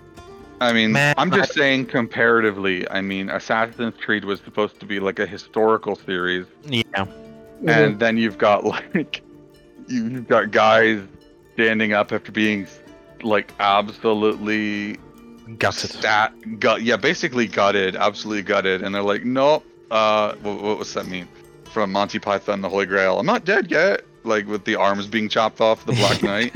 I 0.60 0.72
mean, 0.72 0.92
Man, 0.92 1.14
I'm 1.18 1.30
just 1.30 1.52
I- 1.52 1.54
saying 1.54 1.86
comparatively. 1.86 2.88
I 2.90 3.00
mean, 3.00 3.28
Assassin's 3.30 3.94
Creed 4.04 4.24
was 4.24 4.40
supposed 4.40 4.78
to 4.80 4.86
be 4.86 5.00
like 5.00 5.18
a 5.18 5.26
historical 5.26 5.96
series. 5.96 6.46
Yeah, 6.64 6.82
Mm-hmm. 6.94 7.68
and 7.68 8.00
then 8.00 8.16
you've 8.16 8.38
got 8.38 8.64
like 8.94 9.22
you- 9.88 10.06
you've 10.08 10.28
got 10.28 10.50
guys 10.50 11.00
standing 11.54 11.92
up 11.92 12.12
after 12.12 12.32
being 12.32 12.66
like 13.22 13.52
absolutely 13.60 14.96
gutted. 15.58 15.90
stat 15.90 16.32
gut 16.60 16.80
yeah 16.82 16.96
basically 16.96 17.46
gutted 17.46 17.96
absolutely 17.96 18.42
gutted 18.42 18.82
and 18.82 18.94
they're 18.94 19.02
like 19.02 19.24
nope 19.24 19.62
uh 19.90 20.34
what, 20.36 20.62
what 20.62 20.78
was 20.78 20.92
that 20.94 21.06
mean 21.06 21.26
from 21.64 21.90
monty 21.92 22.18
python 22.18 22.60
the 22.60 22.68
holy 22.68 22.86
grail 22.86 23.18
i'm 23.18 23.26
not 23.26 23.44
dead 23.44 23.70
yet 23.70 24.02
like 24.24 24.46
with 24.46 24.64
the 24.64 24.74
arms 24.76 25.06
being 25.06 25.28
chopped 25.28 25.60
off 25.60 25.84
the 25.86 25.92
black 25.92 26.22
knight 26.30 26.54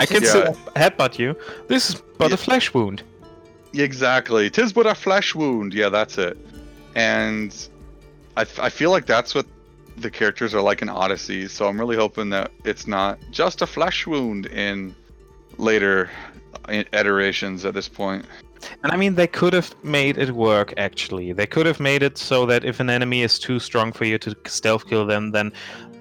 I 0.00 0.06
can 0.06 0.22
Yeah. 0.22 0.28
still 0.28 0.52
headbutt 0.76 1.18
you. 1.18 1.34
This 1.68 1.90
is 1.90 1.96
but 2.18 2.28
Yeah. 2.28 2.34
a 2.34 2.36
flesh 2.36 2.72
wound. 2.74 3.02
exactly. 3.72 4.48
Tis 4.48 4.72
but 4.72 4.86
a 4.86 4.94
flesh 4.94 5.34
wound. 5.34 5.74
Yeah, 5.74 5.88
that's 5.88 6.16
it. 6.16 6.36
And 6.94 7.50
I, 8.36 8.42
f- 8.42 8.60
I 8.60 8.68
feel 8.70 8.90
like 8.90 9.06
that's 9.06 9.34
what 9.34 9.46
the 9.96 10.10
characters 10.10 10.54
are 10.54 10.60
like 10.60 10.80
in 10.82 10.88
Odyssey. 10.88 11.48
So 11.48 11.66
I'm 11.66 11.80
really 11.80 11.96
hoping 11.96 12.30
that 12.30 12.52
it's 12.64 12.86
not 12.86 13.18
just 13.32 13.62
a 13.62 13.66
flesh 13.66 14.06
wound 14.06 14.46
in 14.46 14.94
later 15.58 16.08
iterations 16.68 17.64
at 17.64 17.74
this 17.74 17.88
point. 17.88 18.26
And 18.82 18.92
I 18.92 18.96
mean, 18.96 19.14
they 19.14 19.26
could 19.26 19.52
have 19.52 19.74
made 19.84 20.18
it 20.18 20.32
work. 20.32 20.74
Actually, 20.76 21.32
they 21.32 21.46
could 21.46 21.66
have 21.66 21.80
made 21.80 22.02
it 22.02 22.18
so 22.18 22.46
that 22.46 22.64
if 22.64 22.80
an 22.80 22.90
enemy 22.90 23.22
is 23.22 23.38
too 23.38 23.58
strong 23.58 23.92
for 23.92 24.04
you 24.04 24.18
to 24.18 24.36
stealth 24.46 24.86
kill 24.88 25.06
them, 25.06 25.30
then 25.32 25.52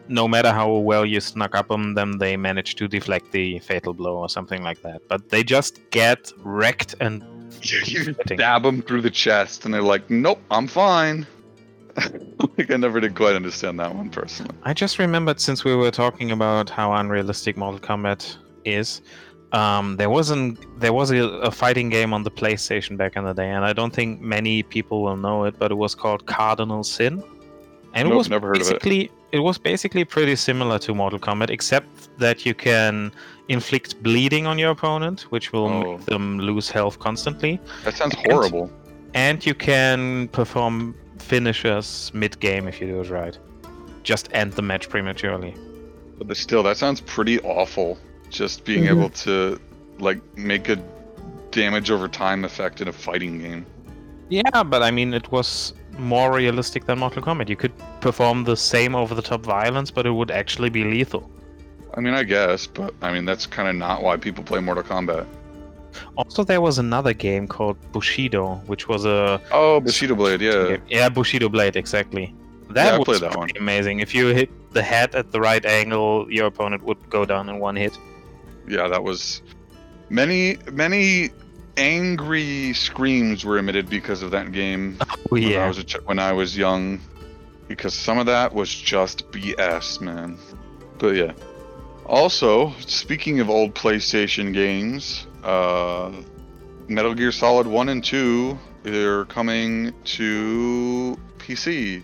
no 0.08 0.28
matter 0.28 0.52
how 0.52 0.72
well 0.72 1.06
you 1.06 1.20
snuck 1.20 1.56
up 1.56 1.72
on 1.72 1.94
them, 1.94 2.14
they 2.14 2.36
manage 2.36 2.76
to 2.76 2.88
deflect 2.88 3.32
the 3.32 3.60
fatal 3.60 3.94
blow 3.94 4.18
or 4.18 4.30
something 4.30 4.64
like 4.64 4.82
that. 4.82 5.02
But 5.08 5.30
they 5.30 5.44
just 5.44 5.80
get 5.92 6.32
wrecked 6.40 6.96
and 7.00 7.24
You 7.62 8.14
stab 8.26 8.64
them 8.64 8.82
through 8.82 9.02
the 9.02 9.12
chest, 9.12 9.66
and 9.66 9.74
they're 9.74 9.82
like, 9.82 10.10
"Nope, 10.10 10.42
I'm 10.52 10.68
fine." 10.68 11.26
like 12.58 12.72
I 12.72 12.78
never 12.78 13.00
did 13.00 13.16
quite 13.16 13.36
understand 13.36 13.80
that 13.80 13.94
one 13.94 14.10
personally. 14.10 14.56
I 14.64 14.74
just 14.74 15.00
remembered 15.00 15.40
since 15.40 15.64
we 15.64 15.76
were 15.76 15.92
talking 15.92 16.32
about 16.32 16.70
how 16.70 16.94
unrealistic 16.94 17.56
Mortal 17.56 17.80
Kombat 17.80 18.38
is. 18.66 19.02
Um, 19.54 19.98
there 19.98 20.10
was 20.10 20.32
an 20.32 20.58
there 20.78 20.94
was 20.94 21.12
a, 21.12 21.18
a 21.18 21.52
fighting 21.52 21.90
game 21.90 22.12
on 22.14 22.24
the 22.24 22.32
PlayStation 22.32 22.98
back 22.98 23.16
in 23.16 23.24
the 23.24 23.34
day, 23.34 23.50
and 23.52 23.64
I 23.64 23.72
don't 23.74 23.94
think 23.94 24.20
many 24.20 24.64
people 24.64 25.04
will 25.04 25.16
know 25.18 25.44
it, 25.46 25.58
but 25.60 25.72
it 25.72 25.76
was 25.76 25.94
called 25.96 26.26
Cardinal 26.26 26.84
Sin, 26.84 27.24
and 27.94 28.08
it 28.10 28.16
was 28.16 28.30
never 28.30 28.48
heard 28.48 28.58
of 28.58 28.62
it. 28.64 28.66
basically 28.82 29.12
it 29.32 29.40
was 29.40 29.58
basically 29.60 30.06
pretty 30.06 30.36
similar 30.36 30.78
to 30.80 30.94
Mortal 30.94 31.20
Kombat, 31.20 31.50
except 31.50 31.88
that 32.20 32.46
you 32.46 32.54
can 32.54 33.12
inflict 33.50 34.02
bleeding 34.04 34.46
on 34.48 34.58
your 34.60 34.72
opponent, 34.72 35.22
which 35.32 35.52
will 35.54 35.68
Oh. 35.68 35.98
make 35.98 36.06
them 36.06 36.40
lose 36.40 36.70
health 36.72 36.98
constantly, 37.00 37.60
That 37.84 37.96
sounds 37.96 38.16
horrible. 38.28 38.72
and 39.16 39.44
you 39.46 39.54
can 39.56 40.28
perform 40.30 40.96
finishers 41.18 42.12
mid 42.14 42.40
game 42.40 42.68
if 42.68 42.80
you 42.82 42.88
do 42.88 43.02
it 43.02 43.10
right. 43.10 43.38
Just 44.04 44.30
end 44.34 44.54
the 44.54 44.62
match 44.62 44.88
prematurely. 44.90 45.56
But 46.24 46.38
still, 46.38 46.62
that 46.64 46.78
sounds 46.78 47.02
pretty 47.02 47.40
awful. 47.42 47.98
Just 48.40 48.66
being 48.66 48.84
Mhm. 48.86 48.94
able 48.96 49.10
to 49.26 49.34
like 50.08 50.20
make 50.36 50.66
a 50.76 50.78
damage 51.52 51.90
over 51.96 52.08
time 52.08 52.44
effect 52.50 52.82
in 52.82 52.88
a 52.88 52.92
fighting 53.08 53.36
game. 53.46 53.64
Yeah, 54.30 54.64
but 54.64 54.82
I 54.82 54.92
mean, 54.98 55.14
it 55.14 55.32
was 55.32 55.74
more 56.00 56.34
realistic 56.42 56.82
than 56.88 56.98
Mortal 57.00 57.22
Kombat. 57.22 57.48
You 57.54 57.56
could 57.64 57.74
perform 58.02 58.44
the 58.52 58.58
same 58.58 58.96
over 59.02 59.14
the 59.14 59.22
top 59.32 59.42
violence, 59.46 59.92
but 59.92 60.04
it 60.10 60.14
would 60.20 60.32
actually 60.32 60.72
be 60.80 60.84
lethal. 60.84 61.30
I 61.96 62.02
mean, 62.02 62.16
I 62.16 62.24
guess, 62.24 62.66
but 62.66 62.92
I 63.04 63.14
mean 63.14 63.26
that's 63.30 63.46
kind 63.58 63.68
of 63.70 63.76
not 63.76 64.02
why 64.06 64.18
people 64.18 64.44
play 64.44 64.60
Mortal 64.60 64.84
Kombat. 64.84 65.26
Also, 66.18 66.44
there 66.44 66.60
was 66.70 66.80
another 66.80 67.14
game 67.14 67.46
called 67.48 67.78
Bushido, 67.92 68.44
which 68.66 68.88
was 68.88 69.06
a 69.06 69.40
Oh, 69.52 69.80
Bushido 69.80 70.16
Blade, 70.16 70.42
yeah. 70.42 70.78
yeah 70.90 71.08
Bushido 71.10 71.50
Blade 71.50 71.76
exactly. 71.76 72.34
That 72.72 72.96
I 72.96 72.98
was 72.98 73.20
that 73.20 73.32
pretty 73.34 73.60
amazing. 73.60 74.00
If 74.00 74.16
you 74.16 74.24
hit 74.40 74.50
the 74.74 74.82
head 74.82 75.14
at 75.14 75.32
the 75.32 75.40
right 75.40 75.64
angle, 75.64 76.26
your 76.38 76.48
opponent 76.48 76.82
would 76.88 76.98
go 77.12 77.26
down 77.26 77.48
in 77.48 77.60
one 77.60 77.76
hit. 77.76 77.96
Yeah, 78.68 78.88
that 78.88 79.04
was 79.04 79.42
many 80.10 80.58
many 80.72 81.32
angry 81.78 82.74
screams 82.74 83.44
were 83.44 83.58
emitted 83.58 83.90
because 83.90 84.22
of 84.22 84.32
that 84.32 84.52
game 84.52 84.98
Oh 85.02 85.16
when 85.30 85.44
I 85.56 85.68
was 85.68 85.78
a 85.80 85.84
ch- 85.84 86.02
when 86.06 86.20
I 86.20 86.32
was 86.32 86.56
young, 86.58 87.00
because 87.68 87.94
some 87.94 88.18
of 88.20 88.26
that 88.28 88.54
was 88.54 88.74
just 88.74 89.30
BS, 89.32 90.00
man. 90.02 90.38
But 91.00 91.16
yeah. 91.16 91.34
Also, 92.06 92.74
speaking 92.86 93.40
of 93.40 93.50
old 93.50 93.74
PlayStation 93.74 94.54
games, 94.54 95.26
uh, 95.44 96.12
Metal 96.88 97.14
Gear 97.14 97.32
Solid 97.32 97.66
One 97.66 97.90
and 97.90 98.04
Two 98.04 98.58
they're 98.84 99.24
coming 99.26 99.94
to 100.04 101.18
PC. 101.38 102.04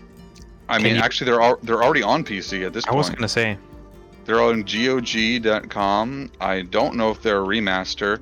I 0.68 0.76
Can 0.76 0.82
mean, 0.84 0.94
you- 0.96 1.02
actually, 1.02 1.26
they're 1.30 1.40
al- 1.42 1.58
they're 1.62 1.82
already 1.82 2.02
on 2.02 2.24
PC 2.24 2.64
at 2.64 2.72
this 2.72 2.84
point. 2.86 2.94
I 2.94 2.96
was 2.98 3.10
gonna 3.10 3.28
say 3.28 3.58
They're 4.30 4.40
on 4.40 4.62
GOG.com. 4.62 6.30
I 6.40 6.62
don't 6.62 6.94
know 6.94 7.10
if 7.10 7.20
they're 7.20 7.42
a 7.42 7.44
remaster, 7.44 8.20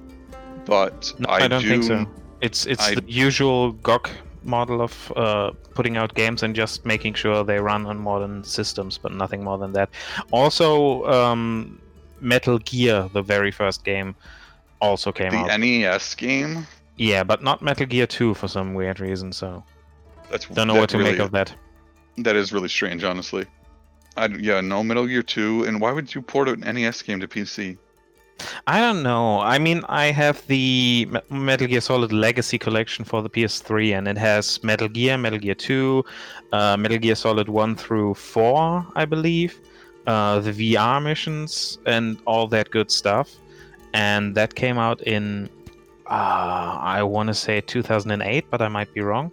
but 0.65 1.13
no, 1.19 1.29
I, 1.29 1.41
I, 1.45 1.49
don't 1.49 1.61
do. 1.61 1.69
think 1.69 1.85
so. 1.85 2.07
It's 2.41 2.65
it's 2.65 2.83
I- 2.83 2.95
the 2.95 3.05
usual 3.07 3.73
GOG 3.73 4.09
model 4.43 4.81
of 4.81 5.13
uh, 5.17 5.51
putting 5.75 5.99
out 5.99 6.15
games 6.15 6.43
and 6.43 6.57
just 6.57 6.87
making 6.87 7.13
sure 7.13 7.45
they 7.45 7.61
run 7.61 7.85
on 7.85 7.99
modern 7.99 8.43
systems, 8.43 8.97
but 8.97 9.13
nothing 9.13 9.45
more 9.45 9.59
than 9.59 9.75
that. 9.75 9.91
Also, 10.31 11.05
um, 11.05 11.79
Metal 12.21 12.57
Gear, 12.61 13.11
the 13.13 13.21
very 13.21 13.51
first 13.51 13.85
game, 13.85 14.17
also 14.81 15.13
came 15.13 15.33
The 15.33 15.37
out. 15.37 15.49
The 15.51 15.59
NES 15.59 16.15
game. 16.15 16.67
yeah, 16.97 17.23
but 17.23 17.43
not 17.43 17.61
Metal 17.61 17.85
Gear 17.85 18.07
2 18.07 18.33
for 18.33 18.49
some 18.49 18.73
weird 18.73 18.99
reason. 18.99 19.31
So 19.31 19.63
That's 20.31 20.47
don't 20.47 20.69
know 20.69 20.75
what 20.75 20.89
to 20.89 20.97
really, 20.97 21.11
make 21.11 21.21
of 21.21 21.33
that. 21.33 21.55
That 22.17 22.35
is 22.35 22.51
really 22.51 22.71
strange, 22.71 23.05
honestly. 23.05 23.45
I 24.17 24.27
yeah, 24.27 24.61
no 24.61 24.83
Metal 24.83 25.07
Gear 25.07 25.23
Two, 25.23 25.65
and 25.65 25.81
why 25.81 25.93
would 25.93 26.15
you 26.15 26.23
port 26.23 26.49
an 26.49 26.61
NES 26.61 27.03
game 27.03 27.21
to 27.21 27.29
PC? 27.29 27.79
I 28.67 28.81
don't 28.81 29.03
know. 29.03 29.41
I 29.41 29.59
mean, 29.59 29.83
I 29.89 30.07
have 30.07 30.47
the 30.47 31.09
Metal 31.31 31.67
Gear 31.67 31.81
Solid 31.81 32.13
Legacy 32.13 32.59
Collection 32.59 33.05
for 33.05 33.23
the 33.23 33.31
PS3, 33.31 33.99
and 33.99 34.09
it 34.09 34.17
has 34.19 34.63
Metal 34.63 34.89
Gear, 34.89 35.19
Metal 35.19 35.39
Gear 35.39 35.55
2, 35.55 36.05
uh, 36.53 36.77
Metal 36.77 36.99
Gear 36.99 37.15
Solid 37.15 37.49
1 37.49 37.77
through 37.77 38.15
4, 38.15 38.87
I 38.95 39.05
believe, 39.05 39.61
uh, 40.07 40.39
the 40.41 40.53
VR 40.53 41.03
missions, 41.03 41.79
and 41.87 42.19
all 42.27 42.47
that 42.49 42.71
good 42.71 42.91
stuff. 42.91 43.35
And 43.93 44.35
that 44.37 44.55
came 44.55 44.79
out 44.79 45.01
in, 45.03 45.49
uh, 46.07 46.79
I 46.81 47.03
want 47.03 47.29
to 47.29 47.35
say 47.35 47.61
2008, 47.61 48.45
but 48.51 48.63
I 48.63 48.69
might 48.69 48.93
be 48.95 49.01
wrong. 49.01 49.33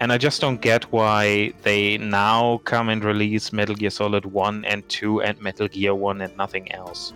And 0.00 0.12
I 0.12 0.18
just 0.18 0.40
don't 0.40 0.60
get 0.60 0.84
why 0.92 1.52
they 1.62 1.96
now 1.98 2.60
come 2.64 2.88
and 2.90 3.02
release 3.02 3.52
Metal 3.52 3.74
Gear 3.74 3.90
Solid 3.90 4.26
1 4.26 4.64
and 4.66 4.86
2 4.88 5.22
and 5.22 5.40
Metal 5.40 5.68
Gear 5.68 5.94
1 5.94 6.20
and 6.20 6.36
nothing 6.36 6.70
else. 6.72 7.14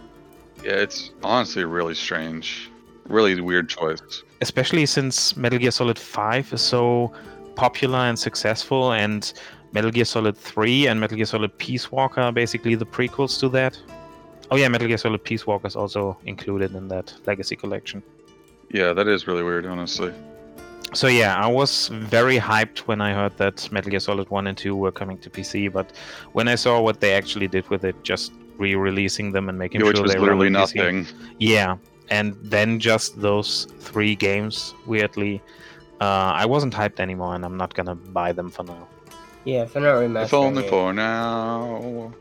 Yeah, 0.64 0.72
it's 0.72 1.10
honestly 1.22 1.64
really 1.64 1.94
strange. 1.94 2.70
Really 3.06 3.38
weird 3.40 3.68
choice. 3.68 4.22
especially 4.40 4.86
since 4.86 5.36
Metal 5.36 5.58
Gear 5.58 5.70
Solid 5.70 5.98
5 5.98 6.52
is 6.52 6.60
so 6.62 7.12
popular 7.54 7.98
and 7.98 8.18
successful, 8.18 8.92
and 8.92 9.32
Metal 9.72 9.90
Gear 9.90 10.04
Solid 10.04 10.36
3 10.36 10.86
and 10.86 11.00
Metal 11.00 11.16
Gear 11.16 11.26
Solid 11.26 11.56
Peace 11.58 11.92
Walker 11.92 12.20
are 12.20 12.32
basically 12.32 12.74
the 12.74 12.86
prequels 12.86 13.38
to 13.40 13.48
that. 13.50 13.78
Oh 14.50 14.56
yeah, 14.56 14.68
Metal 14.68 14.88
Gear 14.88 14.98
Solid 14.98 15.22
Peace 15.22 15.46
Walker 15.46 15.66
is 15.66 15.76
also 15.76 16.16
included 16.24 16.74
in 16.74 16.88
that 16.88 17.12
Legacy 17.26 17.56
collection. 17.56 18.02
Yeah, 18.70 18.92
that 18.92 19.08
is 19.08 19.26
really 19.26 19.42
weird, 19.42 19.66
honestly. 19.66 20.12
So 20.92 21.06
yeah, 21.06 21.36
I 21.36 21.46
was 21.46 21.88
very 21.88 22.38
hyped 22.38 22.78
when 22.80 23.00
I 23.00 23.12
heard 23.12 23.36
that 23.36 23.70
Metal 23.70 23.90
Gear 23.90 24.00
Solid 24.00 24.28
1 24.28 24.46
and 24.48 24.58
2 24.58 24.74
were 24.74 24.90
coming 24.90 25.18
to 25.18 25.30
PC, 25.30 25.72
but 25.72 25.92
when 26.32 26.48
I 26.48 26.56
saw 26.56 26.80
what 26.80 27.00
they 27.00 27.14
actually 27.14 27.46
did 27.46 27.68
with 27.68 27.84
it, 27.84 28.02
just 28.02 28.32
re-releasing 28.58 29.32
them 29.32 29.48
and 29.48 29.58
making 29.58 29.82
Which 29.84 29.96
sure 29.96 30.02
was 30.02 30.12
they 30.12 30.18
run 30.18 30.38
literally 30.38 30.48
on 30.48 30.54
PC, 30.54 30.74
nothing. 30.76 31.06
Yeah, 31.38 31.76
and 32.10 32.36
then 32.42 32.80
just 32.80 33.20
those 33.20 33.66
three 33.78 34.16
games, 34.16 34.74
weirdly, 34.86 35.40
uh, 36.00 36.32
I 36.34 36.44
wasn't 36.46 36.74
hyped 36.74 36.98
anymore, 36.98 37.34
and 37.34 37.44
I'm 37.44 37.56
not 37.56 37.74
gonna 37.74 37.94
buy 37.94 38.32
them 38.32 38.50
for 38.50 38.64
now. 38.64 38.88
Yeah, 39.44 39.62
if 39.62 39.72
they're 39.72 39.82
not 39.82 39.94
remastering 40.02 40.24
If 40.24 40.34
only 40.34 40.64
it, 40.64 40.70
for 40.70 40.92
now. 40.92 42.12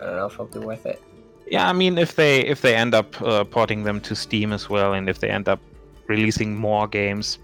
I 0.00 0.04
don't 0.04 0.16
know 0.16 0.26
if 0.26 0.34
it'll 0.34 0.46
be 0.46 0.60
worth 0.60 0.86
it. 0.86 1.02
Yeah, 1.46 1.68
I 1.68 1.72
mean, 1.72 1.98
if 1.98 2.16
they 2.16 2.40
if 2.40 2.62
they 2.62 2.74
end 2.74 2.94
up 2.94 3.20
uh, 3.20 3.44
porting 3.44 3.84
them 3.84 4.00
to 4.02 4.14
Steam 4.14 4.52
as 4.52 4.70
well, 4.70 4.94
and 4.94 5.08
if 5.08 5.18
they 5.18 5.28
end 5.28 5.48
up 5.48 5.60
releasing 6.06 6.56
more 6.56 6.86
games, 6.86 7.38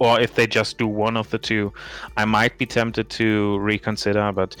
or 0.00 0.18
if 0.18 0.34
they 0.34 0.46
just 0.48 0.78
do 0.78 0.88
one 0.88 1.16
of 1.16 1.30
the 1.30 1.38
two, 1.38 1.72
I 2.16 2.24
might 2.24 2.58
be 2.58 2.66
tempted 2.66 3.08
to 3.10 3.58
reconsider. 3.58 4.32
But 4.32 4.56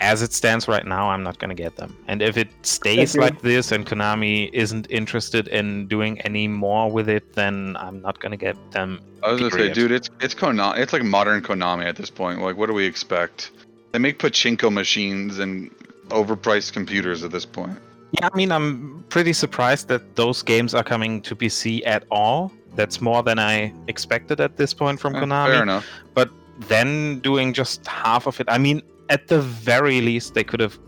as 0.00 0.22
it 0.22 0.32
stands 0.32 0.68
right 0.68 0.86
now, 0.86 1.10
I'm 1.10 1.24
not 1.24 1.38
gonna 1.38 1.54
get 1.54 1.76
them. 1.76 1.96
And 2.06 2.22
if 2.22 2.36
it 2.36 2.48
stays 2.62 3.16
like 3.16 3.42
this, 3.42 3.72
and 3.72 3.84
Konami 3.84 4.50
isn't 4.52 4.86
interested 4.88 5.48
in 5.48 5.88
doing 5.88 6.20
any 6.20 6.46
more 6.46 6.90
with 6.90 7.08
it, 7.08 7.32
then 7.32 7.76
I'm 7.80 8.00
not 8.00 8.20
gonna 8.20 8.36
get 8.36 8.56
them 8.70 9.00
I 9.22 9.32
was 9.32 9.40
gonna 9.40 9.52
say, 9.52 9.72
dude, 9.72 9.92
it's 9.92 10.10
it's 10.20 10.34
Konami. 10.34 10.78
It's 10.78 10.92
like 10.92 11.02
modern 11.02 11.42
Konami 11.42 11.84
at 11.84 11.96
this 11.96 12.10
point. 12.10 12.40
Like, 12.40 12.56
what 12.56 12.66
do 12.66 12.72
we 12.72 12.84
expect? 12.84 13.50
They 13.92 13.98
make 13.98 14.18
pachinko 14.18 14.72
machines 14.72 15.38
and 15.38 15.70
overpriced 16.08 16.72
computers 16.72 17.22
at 17.22 17.30
this 17.30 17.44
point. 17.44 17.78
Yeah, 18.12 18.28
I 18.32 18.36
mean, 18.36 18.50
I'm 18.50 19.04
pretty 19.08 19.32
surprised 19.32 19.88
that 19.88 20.16
those 20.16 20.42
games 20.42 20.74
are 20.74 20.82
coming 20.82 21.20
to 21.22 21.36
PC 21.36 21.82
at 21.86 22.04
all. 22.10 22.52
That's 22.76 23.00
more 23.00 23.22
than 23.22 23.38
I 23.38 23.72
expected 23.88 24.40
at 24.40 24.56
this 24.56 24.72
point 24.74 25.00
from 25.00 25.14
Eh, 25.16 25.20
Konami. 25.20 25.46
Fair 25.52 25.62
enough. 25.62 25.86
But 26.14 26.30
then 26.68 27.18
doing 27.20 27.52
just 27.52 27.86
half 27.86 28.26
of 28.26 28.40
it, 28.40 28.46
I 28.48 28.58
mean, 28.58 28.82
at 29.08 29.28
the 29.28 29.40
very 29.40 30.00
least, 30.00 30.34
they 30.34 30.44
could 30.44 30.60
have 30.60 30.78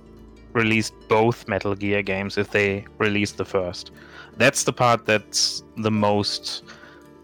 released 0.53 0.95
both 1.09 1.49
Metal 1.49 1.75
Gear 1.75 2.03
games 2.03 2.39
if 2.39 2.51
they 2.51 2.85
released 2.99 3.37
the 3.37 3.45
first. 3.45 3.91
That's 4.37 4.65
the 4.65 4.73
part 4.73 5.07
that's 5.07 5.63
the 5.77 5.91
most, 5.91 6.63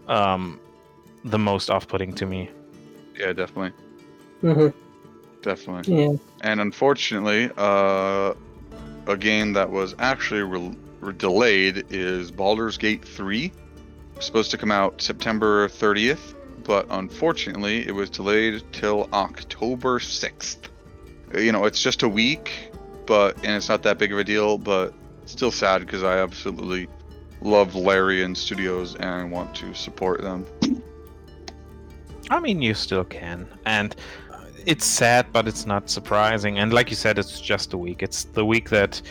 um, 0.07 0.59
the 1.23 1.39
most 1.39 1.69
off-putting 1.69 2.13
to 2.15 2.25
me. 2.25 2.49
Yeah, 3.17 3.33
definitely, 3.33 3.71
Mm-hmm. 4.43 4.77
definitely. 5.41 6.03
Yeah. 6.05 6.13
And 6.41 6.59
unfortunately, 6.61 7.49
uh, 7.57 8.33
a 9.07 9.17
game 9.17 9.53
that 9.53 9.69
was 9.69 9.95
actually 9.99 10.41
re- 10.43 10.75
re- 11.01 11.13
delayed 11.13 11.85
is 11.89 12.31
Baldur's 12.31 12.77
Gate 12.77 13.03
3. 13.05 13.51
Supposed 14.19 14.51
to 14.51 14.57
come 14.57 14.71
out 14.71 15.01
September 15.01 15.67
30th, 15.67 16.35
but 16.63 16.85
unfortunately 16.89 17.87
it 17.87 17.91
was 17.91 18.09
delayed 18.09 18.63
till 18.71 19.09
October 19.13 19.99
6th. 19.99 20.57
Uh, 21.33 21.39
you 21.39 21.51
know, 21.51 21.65
it's 21.65 21.81
just 21.81 22.03
a 22.03 22.09
week, 22.09 22.71
but 23.05 23.35
and 23.37 23.53
it's 23.55 23.69
not 23.69 23.83
that 23.83 23.97
big 23.97 24.11
of 24.11 24.19
a 24.19 24.23
deal, 24.23 24.57
but 24.57 24.93
still 25.25 25.51
sad 25.51 25.81
because 25.81 26.03
I 26.03 26.17
absolutely 26.17 26.87
love 27.41 27.75
Larian 27.75 28.35
Studios 28.35 28.95
and 28.95 29.05
I 29.05 29.23
want 29.23 29.55
to 29.55 29.73
support 29.73 30.21
them. 30.21 30.45
I 32.29 32.39
mean, 32.39 32.61
you 32.61 32.73
still 32.73 33.05
can, 33.05 33.47
and 33.65 33.95
it's 34.65 34.85
sad, 34.85 35.27
but 35.31 35.47
it's 35.47 35.65
not 35.65 35.89
surprising. 35.89 36.59
And 36.59 36.73
like 36.73 36.89
you 36.89 36.95
said, 36.95 37.17
it's 37.17 37.41
just 37.41 37.73
a 37.73 37.77
week. 37.77 38.03
It's 38.03 38.25
the 38.25 38.45
week 38.45 38.69
that 38.69 39.01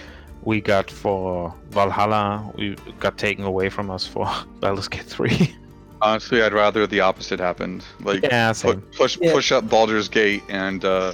we 0.48 0.62
got 0.62 0.90
for 0.90 1.54
Valhalla. 1.68 2.50
We 2.56 2.74
got 3.00 3.18
taken 3.18 3.44
away 3.44 3.68
from 3.68 3.90
us 3.90 4.06
for 4.06 4.24
Baldur's 4.60 4.88
Gate 4.88 5.02
3. 5.04 5.54
Honestly, 6.00 6.42
I'd 6.42 6.54
rather 6.54 6.86
the 6.86 7.00
opposite 7.00 7.38
happened. 7.38 7.84
Like 8.00 8.22
yeah, 8.22 8.54
pu- 8.54 8.80
push 8.96 9.18
Yeah. 9.20 9.32
push 9.34 9.52
up 9.52 9.68
Baldur's 9.68 10.08
Gate 10.08 10.42
and 10.48 10.82
uh, 10.86 11.12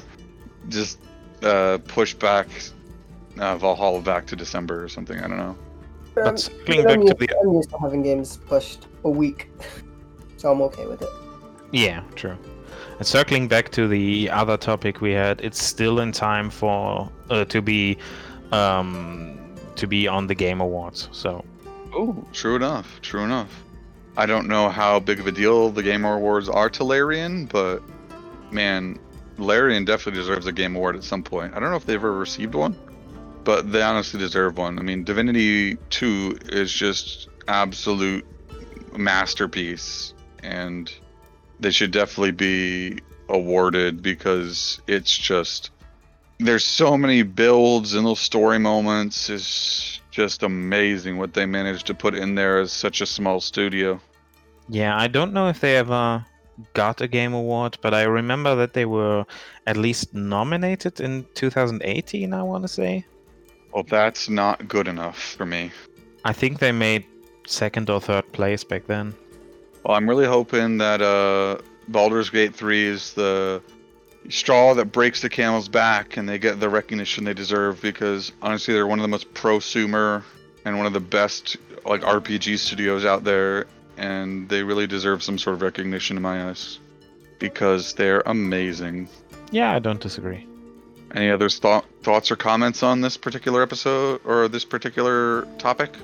just 0.69 1.01
uh, 1.43 1.79
push 1.89 2.15
back 2.15 2.47
uh, 3.41 3.57
Valhalla 3.57 4.01
back 4.03 4.25
to 4.27 4.37
December 4.37 4.85
or 4.85 4.89
something. 4.89 5.19
I 5.19 5.27
don't 5.27 5.39
know. 5.39 5.57
But 6.15 6.27
Um, 6.29 6.37
circling 6.37 6.83
but 6.83 6.87
back 6.87 6.95
I'm 6.99 7.01
to 7.01 7.07
used, 7.07 7.19
the 7.19 7.39
I'm 7.43 7.53
used 7.55 7.71
to 7.71 7.79
having 7.79 8.03
games 8.05 8.37
pushed 8.47 8.87
a 9.05 9.11
week, 9.11 9.51
so 10.37 10.53
I'm 10.53 10.63
okay 10.63 10.87
with 10.87 11.03
it. 11.03 11.09
Yeah, 11.73 12.05
true. 12.15 12.37
And 12.99 13.07
circling 13.07 13.49
back 13.49 13.71
to 13.73 13.89
the 13.89 14.31
other 14.31 14.57
topic 14.57 15.01
we 15.01 15.11
had, 15.11 15.41
it's 15.41 15.61
still 15.61 15.99
in 15.99 16.13
time 16.13 16.51
for 16.51 17.11
uh, 17.31 17.45
to 17.47 17.61
be 17.61 17.99
um, 18.55 19.39
to 19.77 19.87
be 19.87 20.09
on 20.09 20.27
the 20.27 20.35
Game 20.35 20.61
Awards. 20.61 21.09
So 21.13 21.45
Oh, 21.95 22.25
true 22.33 22.57
enough. 22.57 23.01
True 23.03 23.23
enough. 23.23 23.63
I 24.17 24.27
don't 24.27 24.49
know 24.49 24.69
how 24.69 24.99
big 24.99 25.21
of 25.21 25.27
a 25.27 25.33
deal 25.33 25.71
the 25.71 25.83
Game 25.83 26.05
Awards 26.05 26.49
are 26.49 26.69
to 26.71 26.85
Larian, 26.85 27.47
but 27.47 27.83
man, 28.51 28.99
Larian 29.39 29.85
definitely 29.85 30.21
deserves 30.21 30.47
a 30.47 30.53
Game 30.53 30.75
Award 30.75 30.97
at 30.97 31.05
some 31.05 31.23
point. 31.23 31.55
I 31.55 31.61
don't 31.61 31.71
know 31.71 31.77
if 31.77 31.87
they've 31.87 31.97
ever 31.97 32.13
received 32.13 32.55
one, 32.55 32.77
but 33.45 33.71
they 33.71 33.81
honestly 33.81 34.19
deserve 34.19 34.59
one. 34.59 34.79
I 34.79 34.83
mean, 34.83 35.05
Divinity 35.05 35.77
2 35.91 36.39
is 36.47 36.73
just 36.73 37.29
absolute 37.47 38.27
masterpiece, 38.97 40.15
and 40.43 40.93
they 41.61 41.71
should 41.71 41.93
definitely 41.93 42.33
be 42.33 43.01
awarded 43.29 44.03
because 44.03 44.81
it's 44.89 45.17
just 45.17 45.71
there's 46.39 46.65
so 46.65 46.97
many 46.97 47.23
builds 47.23 47.95
and 47.95 48.03
little 48.03 48.17
story 48.17 48.59
moments. 48.59 49.31
It's 49.31 50.01
just 50.11 50.43
amazing 50.43 51.17
what 51.19 51.35
they 51.35 51.47
managed 51.47 51.87
to 51.87 51.95
put 51.95 52.15
in 52.15 52.35
there 52.35 52.59
as 52.61 52.73
such 52.73 53.01
a 53.01 53.07
small 53.07 53.41
studio. 53.41 54.01
yeah, 54.69 54.97
I 54.97 55.09
don't 55.09 55.33
know 55.33 55.49
if 55.49 55.61
they 55.61 55.77
ever 55.77 56.25
got 56.73 57.01
a 57.01 57.09
Game 57.09 57.35
Award, 57.35 57.79
but 57.83 57.95
I 57.95 58.03
remember 58.05 58.55
that 58.57 58.73
they 58.75 58.85
were 58.85 59.25
at 59.67 59.77
least 59.77 60.15
nominated 60.15 61.01
in 61.01 61.27
2018. 61.35 62.33
I 62.33 62.43
want 62.43 62.63
to 62.65 62.69
say. 62.69 63.05
Well, 63.73 63.85
that's 63.85 64.29
not 64.29 64.69
good 64.69 64.87
enough 64.87 65.19
for 65.19 65.47
me. 65.47 65.73
I 66.25 66.33
think 66.33 66.61
they 66.61 66.73
made 66.73 67.05
second 67.47 67.91
or 67.91 68.01
third 68.01 68.31
place 68.33 68.63
back 68.65 68.87
then. 68.87 69.15
Well, 69.85 69.97
I'm 69.97 70.09
really 70.09 70.27
hoping 70.27 70.79
that 70.79 71.03
uh, 71.03 71.59
Baldur's 71.89 72.31
Gate 72.31 72.55
3 72.55 72.85
is 72.87 73.13
the 73.15 73.61
straw 74.29 74.75
that 74.75 74.87
breaks 74.87 75.21
the 75.21 75.29
camel's 75.29 75.69
back 75.69 76.17
and 76.17 76.29
they 76.29 76.39
get 76.39 76.61
the 76.61 76.69
recognition 76.69 77.25
they 77.25 77.35
deserve 77.35 77.81
because 77.81 78.33
honestly, 78.43 78.75
they're 78.75 78.87
one 78.87 78.99
of 78.99 79.03
the 79.03 79.09
most 79.09 79.33
prosumer 79.35 80.23
and 80.65 80.77
one 80.77 80.87
of 80.87 80.93
the 80.93 81.01
best 81.01 81.57
like 81.85 82.01
RPG 82.01 82.59
studios 82.59 83.05
out 83.05 83.25
there, 83.25 83.67
and 83.97 84.49
they 84.49 84.63
really 84.63 84.87
deserve 84.87 85.23
some 85.23 85.39
sort 85.39 85.55
of 85.55 85.63
recognition 85.63 86.17
in 86.17 86.23
my 86.23 86.49
eyes 86.49 86.79
because 87.39 87.93
they're 87.95 88.23
amazing. 88.27 89.09
Yeah, 89.51 89.73
I 89.73 89.79
don't 89.79 90.01
disagree. 90.01 90.47
Any 91.15 91.31
other 91.31 91.49
thought, 91.49 91.85
thoughts 92.03 92.31
or 92.31 92.37
comments 92.37 92.83
on 92.83 93.01
this 93.01 93.17
particular 93.17 93.63
episode 93.63 94.21
or 94.25 94.49
this 94.49 94.65
particular 94.65 95.47
topic? 95.59 95.95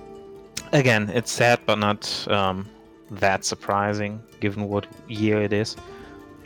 Again, 0.72 1.10
it's 1.10 1.32
sad, 1.32 1.60
but 1.66 1.78
not 1.78 2.28
um, 2.28 2.68
that 3.10 3.44
surprising 3.44 4.22
given 4.38 4.68
what 4.68 4.86
year 5.08 5.42
it 5.42 5.52
is. 5.52 5.76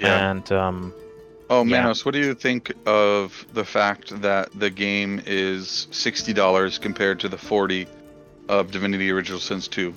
And 0.01 0.51
um, 0.51 0.95
Oh, 1.51 1.63
Yeah. 1.65 1.83
Manos, 1.83 2.05
what 2.05 2.13
do 2.15 2.21
you 2.21 2.35
think 2.35 2.73
of 2.87 3.45
the 3.53 3.65
fact 3.65 4.21
that 4.23 4.49
the 4.59 4.71
game 4.71 5.21
is 5.27 5.89
sixty 5.91 6.33
dollars 6.33 6.79
compared 6.79 7.21
to 7.21 7.29
the 7.29 7.37
forty 7.39 7.87
of 8.49 8.71
Divinity 8.71 9.11
Original 9.11 9.41
Sins 9.41 9.69
two? 9.69 9.95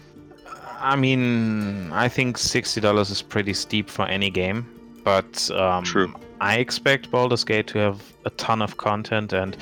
I 0.80 0.96
mean, 0.96 1.92
I 1.92 2.08
think 2.10 2.38
sixty 2.38 2.82
dollars 2.82 3.10
is 3.10 3.22
pretty 3.22 3.54
steep 3.54 3.90
for 3.90 4.06
any 4.06 4.30
game, 4.30 4.66
but 5.04 5.50
um, 5.52 5.84
True. 5.84 6.14
I 6.42 6.58
expect 6.58 7.10
Baldur's 7.10 7.44
Gate 7.44 7.68
to 7.68 7.80
have 7.80 8.02
a 8.26 8.30
ton 8.32 8.62
of 8.62 8.78
content, 8.78 9.34
and 9.34 9.58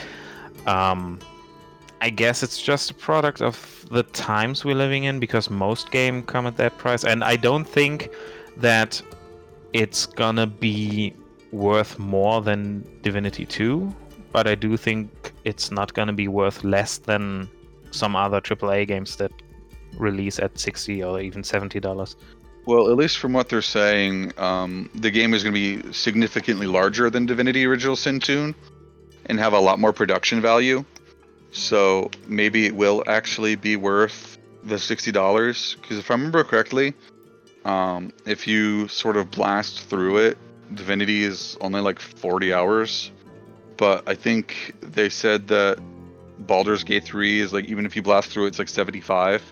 um, 0.65 1.19
I 2.01 2.09
guess 2.09 2.43
it's 2.43 2.61
just 2.61 2.91
a 2.91 2.93
product 2.95 3.41
of 3.41 3.85
the 3.91 4.03
times 4.03 4.65
we're 4.65 4.75
living 4.75 5.05
in 5.05 5.19
because 5.19 5.49
most 5.49 5.91
game 5.91 6.23
come 6.23 6.47
at 6.47 6.57
that 6.57 6.77
price, 6.77 7.03
and 7.05 7.23
I 7.23 7.35
don't 7.35 7.65
think 7.65 8.09
that 8.57 9.01
it's 9.71 10.05
gonna 10.05 10.47
be 10.47 11.13
worth 11.55 11.97
more 11.97 12.41
than 12.41 12.85
Divinity 13.01 13.45
2, 13.45 13.93
but 14.31 14.47
I 14.47 14.55
do 14.55 14.77
think 14.77 15.33
it's 15.43 15.71
not 15.71 15.93
gonna 15.93 16.13
be 16.13 16.27
worth 16.27 16.63
less 16.63 16.97
than 16.97 17.49
some 17.91 18.15
other 18.15 18.41
AAA 18.41 18.87
games 18.87 19.15
that 19.17 19.31
release 19.97 20.39
at 20.39 20.59
60 20.59 21.03
or 21.03 21.19
even 21.21 21.43
70 21.43 21.79
dollars. 21.79 22.15
Well, 22.65 22.89
at 22.89 22.97
least 22.97 23.19
from 23.19 23.33
what 23.33 23.49
they're 23.49 23.61
saying, 23.61 24.33
um, 24.37 24.89
the 24.95 25.11
game 25.11 25.35
is 25.35 25.43
going 25.43 25.53
to 25.53 25.83
be 25.83 25.93
significantly 25.93 26.65
larger 26.65 27.11
than 27.11 27.27
Divinity 27.27 27.63
Original 27.63 27.95
Sin 27.95 28.19
2 28.19 28.55
and 29.27 29.39
have 29.39 29.53
a 29.53 29.59
lot 29.59 29.79
more 29.79 29.93
production 29.93 30.41
value. 30.41 30.83
So 31.51 32.09
maybe 32.27 32.65
it 32.65 32.75
will 32.75 33.03
actually 33.07 33.55
be 33.55 33.75
worth 33.75 34.37
the 34.63 34.79
sixty 34.79 35.11
dollars. 35.11 35.77
Because 35.81 35.99
if 35.99 36.11
I 36.11 36.15
remember 36.15 36.43
correctly, 36.43 36.93
um, 37.63 38.11
if 38.25 38.47
you 38.47 38.87
sort 38.87 39.15
of 39.15 39.31
blast 39.31 39.81
through 39.81 40.17
it, 40.17 40.37
Divinity 40.73 41.23
is 41.23 41.57
only 41.61 41.81
like 41.81 41.99
forty 41.99 42.53
hours. 42.53 43.11
But 43.77 44.07
I 44.07 44.15
think 44.15 44.73
they 44.81 45.09
said 45.09 45.47
that 45.49 45.79
Baldur's 46.39 46.83
Gate 46.83 47.03
3 47.03 47.41
is 47.41 47.51
like 47.51 47.65
even 47.65 47.85
if 47.85 47.93
you 47.95 48.01
blast 48.01 48.29
through 48.29 48.45
it, 48.45 48.47
it's 48.49 48.59
like 48.59 48.69
75. 48.69 49.43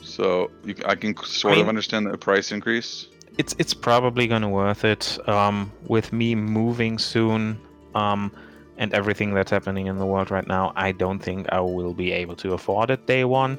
So 0.00 0.50
you, 0.64 0.74
I 0.86 0.94
can 0.94 1.16
sort 1.24 1.54
mean- 1.54 1.62
of 1.62 1.68
understand 1.68 2.06
the 2.06 2.16
price 2.16 2.52
increase. 2.52 3.08
it's 3.38 3.54
it's 3.58 3.74
probably 3.74 4.26
gonna 4.28 4.48
worth 4.48 4.84
it. 4.84 5.18
Um, 5.28 5.72
with 5.86 6.12
me 6.12 6.34
moving 6.34 6.98
soon, 6.98 7.58
um, 7.94 8.30
and 8.78 8.92
everything 8.94 9.34
that's 9.34 9.50
happening 9.50 9.86
in 9.86 9.96
the 9.98 10.06
world 10.06 10.30
right 10.30 10.46
now, 10.46 10.72
I 10.76 10.92
don't 10.92 11.18
think 11.20 11.46
I 11.50 11.60
will 11.60 11.94
be 11.94 12.12
able 12.12 12.36
to 12.36 12.52
afford 12.54 12.90
it 12.90 13.06
day 13.06 13.24
one. 13.24 13.58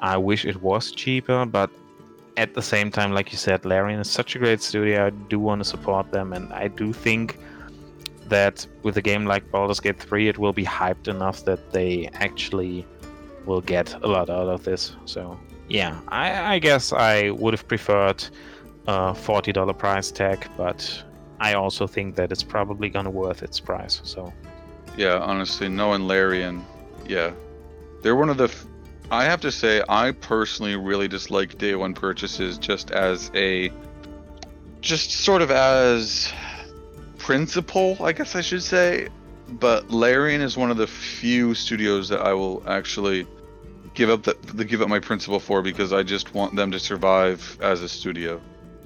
I 0.00 0.16
wish 0.16 0.44
it 0.44 0.60
was 0.62 0.90
cheaper, 0.92 1.46
but 1.46 1.70
at 2.36 2.54
the 2.54 2.62
same 2.62 2.90
time, 2.90 3.12
like 3.12 3.32
you 3.32 3.38
said, 3.38 3.64
Larian 3.64 4.00
is 4.00 4.10
such 4.10 4.34
a 4.36 4.38
great 4.38 4.60
studio. 4.60 5.06
I 5.06 5.10
do 5.10 5.38
want 5.38 5.60
to 5.60 5.64
support 5.64 6.10
them, 6.10 6.32
and 6.32 6.52
I 6.52 6.68
do 6.68 6.92
think 6.92 7.38
that 8.28 8.66
with 8.82 8.96
a 8.96 9.02
game 9.02 9.26
like 9.26 9.50
Baldur's 9.50 9.80
Gate 9.80 9.98
3, 10.00 10.28
it 10.28 10.38
will 10.38 10.52
be 10.52 10.64
hyped 10.64 11.08
enough 11.08 11.44
that 11.44 11.72
they 11.72 12.08
actually 12.14 12.86
will 13.44 13.60
get 13.60 13.94
a 14.02 14.06
lot 14.06 14.30
out 14.30 14.48
of 14.48 14.64
this. 14.64 14.96
So 15.04 15.38
yeah, 15.68 16.00
I, 16.08 16.54
I 16.54 16.58
guess 16.58 16.92
I 16.92 17.30
would 17.30 17.54
have 17.54 17.66
preferred 17.68 18.24
a 18.86 19.14
forty 19.14 19.52
dollar 19.52 19.72
price 19.74 20.10
tag, 20.10 20.46
but 20.56 21.02
I 21.40 21.54
also 21.54 21.86
think 21.86 22.16
that 22.16 22.32
it's 22.32 22.42
probably 22.42 22.88
gonna 22.88 23.10
worth 23.10 23.42
its 23.42 23.60
price. 23.60 24.00
So 24.04 24.32
Yeah, 24.96 25.18
honestly, 25.18 25.68
knowing 25.68 26.06
Larian, 26.06 26.64
yeah, 27.06 27.32
they're 28.02 28.16
one 28.16 28.30
of 28.30 28.36
the. 28.38 28.52
I 29.10 29.24
have 29.24 29.40
to 29.42 29.52
say, 29.52 29.82
I 29.88 30.12
personally 30.12 30.76
really 30.76 31.08
dislike 31.08 31.58
day 31.58 31.74
one 31.74 31.94
purchases 31.94 32.58
just 32.58 32.90
as 32.90 33.30
a, 33.34 33.70
just 34.80 35.10
sort 35.12 35.42
of 35.42 35.50
as 35.50 36.32
principle, 37.18 37.96
I 38.00 38.12
guess 38.12 38.34
I 38.34 38.40
should 38.40 38.62
say. 38.62 39.08
But 39.48 39.90
Larian 39.90 40.40
is 40.40 40.56
one 40.56 40.70
of 40.70 40.78
the 40.78 40.86
few 40.86 41.54
studios 41.54 42.08
that 42.08 42.20
I 42.20 42.32
will 42.32 42.62
actually 42.66 43.26
give 43.94 44.10
up 44.10 44.22
the, 44.24 44.36
the 44.54 44.64
give 44.64 44.82
up 44.82 44.88
my 44.88 44.98
principle 44.98 45.38
for 45.38 45.62
because 45.62 45.92
I 45.92 46.02
just 46.02 46.34
want 46.34 46.56
them 46.56 46.70
to 46.72 46.78
survive 46.80 47.56
as 47.60 47.82
a 47.82 47.88
studio. 47.88 48.40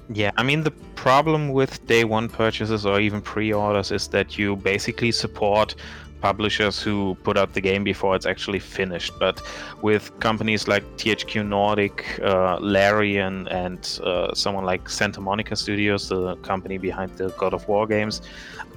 yeah, 0.09 0.31
I 0.37 0.43
mean 0.43 0.63
the 0.63 0.71
problem 0.95 1.49
with 1.49 1.85
day 1.87 2.03
one 2.03 2.29
purchases 2.29 2.85
or 2.85 2.99
even 2.99 3.21
pre-orders 3.21 3.91
is 3.91 4.07
that 4.09 4.37
you 4.37 4.55
basically 4.55 5.11
support 5.11 5.75
publishers 6.21 6.81
who 6.81 7.15
put 7.23 7.37
out 7.37 7.53
the 7.53 7.61
game 7.61 7.83
before 7.83 8.15
it's 8.15 8.25
actually 8.25 8.59
finished. 8.59 9.13
But 9.19 9.41
with 9.81 10.17
companies 10.19 10.67
like 10.67 10.83
THQ 10.97 11.45
Nordic, 11.45 12.19
uh, 12.23 12.57
Larian, 12.59 13.47
and 13.47 13.99
uh, 14.03 14.33
someone 14.33 14.65
like 14.65 14.89
Santa 14.89 15.21
Monica 15.21 15.55
Studios, 15.55 16.09
the 16.09 16.35
company 16.37 16.77
behind 16.77 17.17
the 17.17 17.29
God 17.31 17.53
of 17.53 17.67
War 17.67 17.87
games, 17.87 18.21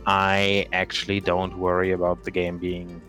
I 0.06 0.66
actually 0.72 1.20
don't 1.20 1.58
worry 1.58 1.92
about 1.92 2.24
the 2.24 2.30
game 2.30 2.58
being 2.58 3.00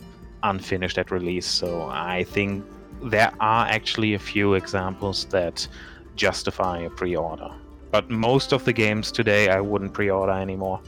unfinished 0.43 0.97
at 0.97 1.11
release. 1.11 1.45
So 1.45 1.89
I 1.91 2.23
think 2.23 2.65
there 3.01 3.31
are 3.39 3.65
actually 3.67 4.13
a 4.13 4.19
few 4.19 4.53
examples 4.53 5.25
that 5.25 5.67
justify 6.15 6.79
a 6.79 6.89
pre-order. 6.89 7.49
But 7.91 8.09
most 8.09 8.53
of 8.53 8.65
the 8.65 8.73
games 8.73 9.11
today, 9.11 9.49
I 9.49 9.59
wouldn't 9.61 9.93
pre-order 9.93 10.33
anymore. 10.33 10.81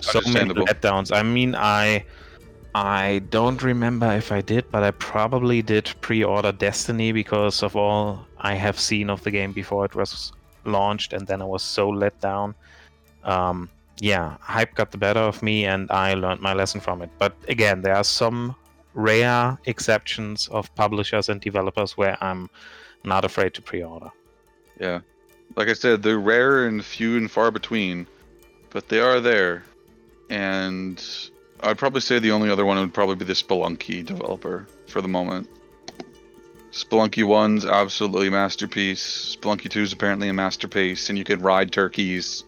So 0.00 0.20
many 0.30 0.54
letdowns. 0.54 1.14
I 1.14 1.22
mean, 1.22 1.54
I 1.56 2.04
I 2.74 3.22
don't 3.30 3.62
remember 3.62 4.12
if 4.12 4.30
I 4.30 4.40
did, 4.40 4.70
but 4.70 4.82
I 4.82 4.90
probably 4.92 5.62
did 5.62 5.92
pre-order 6.00 6.52
Destiny 6.52 7.12
because 7.12 7.62
of 7.62 7.76
all 7.76 8.26
I 8.38 8.54
have 8.54 8.78
seen 8.78 9.10
of 9.10 9.22
the 9.24 9.30
game 9.30 9.52
before 9.52 9.84
it 9.84 9.94
was 9.94 10.32
launched, 10.64 11.12
and 11.12 11.26
then 11.26 11.42
I 11.42 11.44
was 11.44 11.62
so 11.62 11.88
let 11.88 12.20
down. 12.20 12.54
Um, 13.24 13.68
yeah, 14.00 14.36
hype 14.40 14.74
got 14.74 14.90
the 14.90 14.98
better 14.98 15.20
of 15.20 15.42
me, 15.42 15.64
and 15.64 15.90
I 15.90 16.14
learned 16.14 16.40
my 16.40 16.52
lesson 16.52 16.80
from 16.80 17.02
it. 17.02 17.10
But 17.18 17.34
again, 17.48 17.82
there 17.82 17.96
are 17.96 18.04
some 18.04 18.54
rare 18.94 19.58
exceptions 19.64 20.48
of 20.48 20.72
publishers 20.74 21.28
and 21.28 21.40
developers 21.40 21.96
where 21.96 22.22
I'm 22.22 22.48
not 23.04 23.24
afraid 23.24 23.54
to 23.54 23.62
pre-order. 23.62 24.10
Yeah. 24.78 25.00
Like 25.56 25.68
I 25.68 25.72
said, 25.72 26.02
they're 26.02 26.20
rare 26.20 26.66
and 26.66 26.84
few 26.84 27.16
and 27.16 27.30
far 27.30 27.50
between, 27.50 28.06
but 28.70 28.88
they 28.88 29.00
are 29.00 29.20
there. 29.20 29.64
And 30.30 31.02
I'd 31.62 31.78
probably 31.78 32.00
say 32.00 32.18
the 32.18 32.30
only 32.30 32.50
other 32.50 32.64
one 32.64 32.78
would 32.78 32.94
probably 32.94 33.16
be 33.16 33.24
the 33.24 33.32
Spelunky 33.32 34.04
developer 34.04 34.66
for 34.86 35.00
the 35.00 35.08
moment. 35.08 35.48
Spelunky 36.70 37.24
1's 37.24 37.64
absolutely 37.64 38.30
masterpiece. 38.30 39.36
Spelunky 39.40 39.68
2 39.70 39.82
is 39.82 39.92
apparently 39.92 40.28
a 40.28 40.32
masterpiece, 40.32 41.08
and 41.08 41.18
you 41.18 41.24
could 41.24 41.42
ride 41.42 41.72
turkeys. 41.72 42.44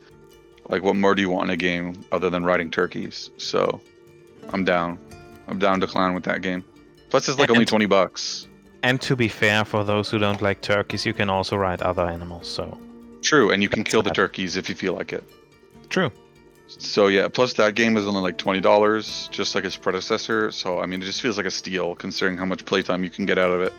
Like, 0.68 0.82
what 0.82 0.94
more 0.94 1.14
do 1.14 1.22
you 1.22 1.30
want 1.30 1.48
in 1.48 1.54
a 1.54 1.56
game 1.56 2.04
other 2.12 2.30
than 2.30 2.44
riding 2.44 2.70
turkeys? 2.70 3.30
So, 3.38 3.80
I'm 4.52 4.64
down. 4.64 4.98
I'm 5.48 5.58
down 5.58 5.80
to 5.80 5.86
clown 5.86 6.14
with 6.14 6.24
that 6.24 6.42
game. 6.42 6.64
Plus, 7.08 7.28
it's 7.28 7.38
like 7.38 7.50
only 7.50 7.64
20 7.64 7.86
bucks. 7.86 8.46
And 8.82 9.00
to 9.02 9.16
be 9.16 9.28
fair, 9.28 9.64
for 9.64 9.84
those 9.84 10.11
who 10.11 10.18
don't 10.18 10.40
like 10.40 10.61
turkeys, 10.61 11.04
you 11.04 11.12
can 11.12 11.28
also 11.28 11.56
ride 11.56 11.82
other 11.82 12.06
animals. 12.06 12.48
So 12.48 12.78
True, 13.22 13.50
and 13.50 13.62
you 13.62 13.68
can 13.68 13.80
That's 13.80 13.90
kill 13.90 14.02
the 14.02 14.11
turkeys 14.11 14.56
if 14.56 14.68
you 14.68 14.74
feel 14.74 14.94
like 14.94 15.12
it. 15.12 15.24
true. 15.88 16.11
So 16.79 17.09
yeah, 17.09 17.29
plus 17.29 17.55
that 17.55 17.75
game 17.75 17.97
is 17.97 18.07
only 18.07 18.21
like 18.21 18.39
twenty 18.39 18.61
dollars, 18.61 19.29
just 19.33 19.55
like 19.55 19.64
its 19.64 19.77
predecessor. 19.77 20.51
So 20.53 20.81
I 20.81 20.87
mean, 20.87 21.03
it 21.03 21.05
just 21.05 21.21
feels 21.21 21.37
like 21.37 21.47
a 21.47 21.51
steal 21.51 21.95
considering 21.95 22.37
how 22.39 22.45
much 22.45 22.64
playtime 22.64 23.05
you 23.05 23.11
can 23.11 23.27
get 23.27 23.39
out 23.39 23.51
of 23.51 23.61
it, 23.62 23.73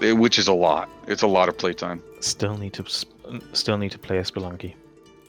It- 0.00 0.12
which 0.16 0.38
is 0.38 0.48
a 0.48 0.52
lot. 0.52 0.88
It's 1.06 1.22
a 1.22 1.26
lot 1.26 1.48
of 1.48 1.56
playtime. 1.58 2.02
Still 2.20 2.56
need 2.56 2.72
to 2.74 2.84
sp- 2.88 3.16
still 3.52 3.78
need 3.78 3.92
to 3.92 3.98
play 3.98 4.18
a 4.18 4.22
Spelunky. 4.22 4.74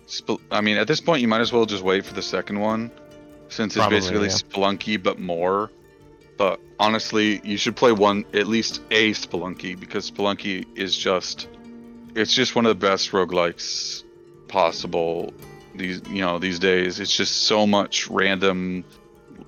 Sp- 0.08 0.42
I 0.52 0.62
mean, 0.62 0.78
at 0.78 0.88
this 0.88 1.00
point, 1.02 1.22
you 1.22 1.28
might 1.28 1.42
as 1.42 1.52
well 1.54 1.66
just 1.66 1.84
wait 1.84 2.06
for 2.06 2.14
the 2.14 2.22
second 2.22 2.60
one, 2.60 2.92
since 3.50 3.76
it's 3.76 3.82
Probably, 3.82 3.98
basically 4.00 4.28
yeah. 4.28 4.34
Spelunky 4.34 5.02
but 5.02 5.20
more. 5.20 5.72
But 6.38 6.60
honestly, 6.80 7.42
you 7.44 7.58
should 7.58 7.76
play 7.76 7.92
one 7.92 8.24
at 8.34 8.48
least 8.48 8.82
a 8.92 9.12
Spelunky 9.14 9.80
because 9.80 10.10
Spelunky 10.10 10.66
is 10.76 10.98
just 10.98 11.48
it's 12.16 12.34
just 12.34 12.56
one 12.56 12.66
of 12.66 12.70
the 12.80 12.88
best 12.88 13.12
roguelikes 13.12 14.04
possible 14.48 15.34
these 15.80 16.02
you 16.08 16.22
know 16.22 16.38
these 16.38 16.60
days. 16.60 17.00
It's 17.00 17.16
just 17.16 17.44
so 17.44 17.66
much 17.66 18.08
random 18.10 18.86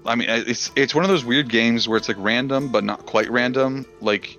I 0.05 0.15
mean, 0.15 0.29
it's 0.29 0.71
it's 0.75 0.95
one 0.95 1.03
of 1.03 1.09
those 1.09 1.23
weird 1.23 1.49
games 1.49 1.87
where 1.87 1.97
it's 1.97 2.07
like 2.07 2.17
random 2.19 2.69
but 2.69 2.83
not 2.83 3.05
quite 3.05 3.29
random. 3.29 3.85
Like 3.99 4.37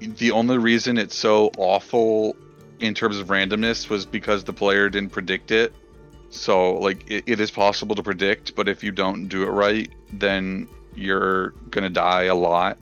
the 0.00 0.32
only 0.32 0.58
reason 0.58 0.98
it's 0.98 1.16
so 1.16 1.50
awful 1.58 2.36
in 2.80 2.94
terms 2.94 3.18
of 3.18 3.28
randomness 3.28 3.88
was 3.88 4.06
because 4.06 4.44
the 4.44 4.52
player 4.52 4.88
didn't 4.88 5.10
predict 5.10 5.50
it. 5.50 5.72
So 6.30 6.74
like 6.74 7.10
it, 7.10 7.24
it 7.26 7.40
is 7.40 7.50
possible 7.50 7.94
to 7.96 8.02
predict, 8.02 8.54
but 8.54 8.68
if 8.68 8.82
you 8.84 8.92
don't 8.92 9.28
do 9.28 9.42
it 9.42 9.50
right, 9.50 9.90
then 10.12 10.68
you're 10.94 11.50
gonna 11.70 11.90
die 11.90 12.24
a 12.24 12.34
lot. 12.34 12.78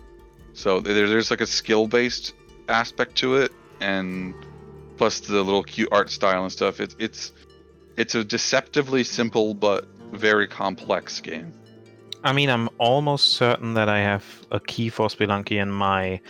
So 0.52 0.80
there, 0.80 1.08
there's 1.08 1.30
like 1.30 1.40
a 1.40 1.46
skill 1.46 1.86
based 1.86 2.34
aspect 2.68 3.16
to 3.16 3.36
it, 3.36 3.52
and 3.80 4.34
plus 4.98 5.20
the 5.20 5.42
little 5.42 5.62
cute 5.62 5.88
art 5.90 6.10
style 6.10 6.42
and 6.42 6.52
stuff. 6.52 6.80
It's 6.80 6.96
it's 6.98 7.32
it's 8.00 8.14
a 8.14 8.24
deceptively 8.24 9.04
simple 9.04 9.52
but 9.52 9.86
very 10.12 10.48
complex 10.48 11.20
game. 11.20 11.52
I 12.24 12.32
mean, 12.32 12.48
I'm 12.48 12.68
almost 12.78 13.34
certain 13.34 13.74
that 13.74 13.90
I 13.90 13.98
have 13.98 14.24
a 14.50 14.58
key 14.58 14.88
for 14.88 15.08
Spelunky 15.08 15.60
in 15.60 15.70
my 15.70 16.20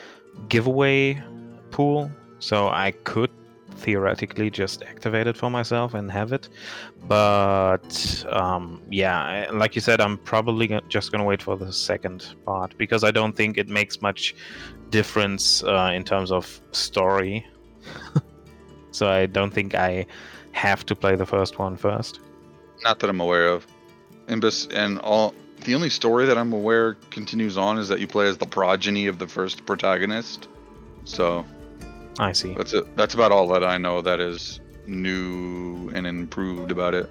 giveaway 0.48 1.22
pool, 1.70 2.10
so 2.40 2.68
I 2.68 2.90
could 3.04 3.30
theoretically 3.76 4.50
just 4.50 4.82
activate 4.82 5.28
it 5.28 5.36
for 5.36 5.48
myself 5.48 5.94
and 5.94 6.10
have 6.10 6.32
it. 6.32 6.48
But 7.06 8.24
um, 8.30 8.82
yeah, 8.90 9.46
like 9.52 9.76
you 9.76 9.80
said, 9.80 10.00
I'm 10.00 10.18
probably 10.18 10.80
just 10.88 11.12
gonna 11.12 11.24
wait 11.24 11.40
for 11.40 11.56
the 11.56 11.72
second 11.72 12.34
part 12.44 12.76
because 12.78 13.04
I 13.04 13.12
don't 13.12 13.36
think 13.36 13.58
it 13.58 13.68
makes 13.68 14.02
much 14.02 14.34
difference 14.90 15.62
uh, 15.62 15.92
in 15.94 16.02
terms 16.02 16.32
of 16.32 16.60
story. 16.72 17.46
so 18.90 19.08
I 19.08 19.26
don't 19.26 19.52
think 19.52 19.76
I 19.76 20.06
have 20.52 20.84
to 20.86 20.94
play 20.94 21.16
the 21.16 21.26
first 21.26 21.58
one 21.58 21.76
first. 21.76 22.20
Not 22.82 22.98
that 23.00 23.10
I'm 23.10 23.20
aware 23.20 23.48
of. 23.48 23.66
And 24.28 24.44
and 24.72 24.98
all 25.00 25.34
the 25.64 25.74
only 25.74 25.90
story 25.90 26.26
that 26.26 26.38
I'm 26.38 26.52
aware 26.52 26.94
continues 27.10 27.58
on 27.58 27.78
is 27.78 27.88
that 27.88 28.00
you 28.00 28.06
play 28.06 28.28
as 28.28 28.38
the 28.38 28.46
progeny 28.46 29.06
of 29.06 29.18
the 29.18 29.26
first 29.26 29.66
protagonist. 29.66 30.48
So 31.04 31.44
I 32.18 32.32
see. 32.32 32.54
that's 32.54 32.72
it. 32.72 32.96
That's 32.96 33.14
about 33.14 33.32
all 33.32 33.48
that 33.48 33.64
I 33.64 33.78
know 33.78 34.00
that 34.02 34.20
is 34.20 34.60
new 34.86 35.90
and 35.94 36.06
improved 36.06 36.70
about 36.70 36.94
it. 36.94 37.10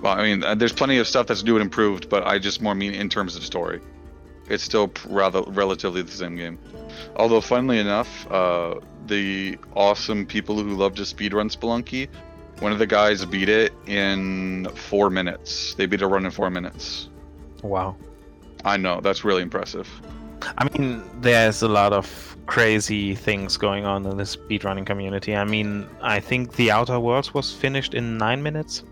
Well, 0.00 0.18
I 0.18 0.22
mean, 0.22 0.44
uh, 0.44 0.54
there's 0.54 0.72
plenty 0.72 0.98
of 0.98 1.06
stuff 1.06 1.26
that's 1.26 1.44
new 1.44 1.56
and 1.56 1.62
improved, 1.62 2.08
but 2.08 2.26
I 2.26 2.38
just 2.38 2.60
more 2.60 2.74
mean 2.74 2.94
in 2.94 3.08
terms 3.08 3.36
of 3.36 3.44
story. 3.44 3.80
It's 4.48 4.62
still 4.62 4.92
rather 5.08 5.42
relatively 5.46 6.02
the 6.02 6.12
same 6.12 6.36
game. 6.36 6.58
Although, 7.16 7.40
funnily 7.40 7.78
enough, 7.78 8.30
uh, 8.30 8.80
the 9.06 9.58
awesome 9.74 10.26
people 10.26 10.62
who 10.62 10.74
love 10.76 10.94
to 10.96 11.02
speedrun 11.02 11.50
Spelunky, 11.50 12.08
one 12.60 12.72
of 12.72 12.78
the 12.78 12.86
guys 12.86 13.24
beat 13.24 13.48
it 13.48 13.72
in 13.86 14.68
four 14.74 15.10
minutes. 15.10 15.74
They 15.74 15.86
beat 15.86 16.02
a 16.02 16.06
run 16.06 16.24
in 16.24 16.30
four 16.30 16.50
minutes. 16.50 17.08
Wow. 17.62 17.96
I 18.64 18.76
know 18.76 19.00
that's 19.00 19.24
really 19.24 19.42
impressive. 19.42 19.88
I 20.58 20.68
mean, 20.70 21.02
there's 21.20 21.62
a 21.62 21.68
lot 21.68 21.92
of 21.92 22.36
crazy 22.46 23.14
things 23.14 23.56
going 23.56 23.84
on 23.84 24.04
in 24.06 24.16
the 24.16 24.24
speedrunning 24.24 24.86
community. 24.86 25.34
I 25.34 25.44
mean, 25.44 25.86
I 26.02 26.20
think 26.20 26.56
The 26.56 26.70
Outer 26.70 27.00
Worlds 27.00 27.32
was 27.32 27.52
finished 27.52 27.94
in 27.94 28.18
nine 28.18 28.42
minutes. 28.42 28.82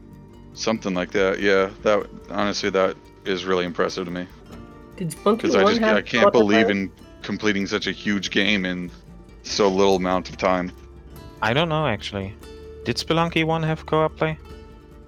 Something 0.54 0.94
like 0.94 1.10
that, 1.12 1.40
yeah. 1.40 1.70
That 1.82 2.06
honestly, 2.30 2.70
that 2.70 2.96
is 3.24 3.44
really 3.44 3.64
impressive 3.64 4.04
to 4.06 4.10
me 4.10 4.26
Did 4.96 5.10
Spelunky 5.10 5.36
because 5.36 5.54
I 5.54 5.64
just 5.64 5.80
have 5.80 5.96
I 5.96 6.02
can't 6.02 6.32
believe 6.32 6.70
in 6.70 6.90
completing 7.22 7.66
such 7.66 7.86
a 7.86 7.92
huge 7.92 8.30
game 8.30 8.64
in 8.64 8.90
so 9.42 9.68
little 9.68 9.96
amount 9.96 10.28
of 10.28 10.36
time. 10.36 10.72
I 11.40 11.52
don't 11.52 11.68
know 11.68 11.86
actually. 11.86 12.34
Did 12.84 12.96
Spelunky 12.96 13.44
1 13.44 13.62
have 13.62 13.86
co 13.86 14.02
op 14.02 14.16
play? 14.16 14.38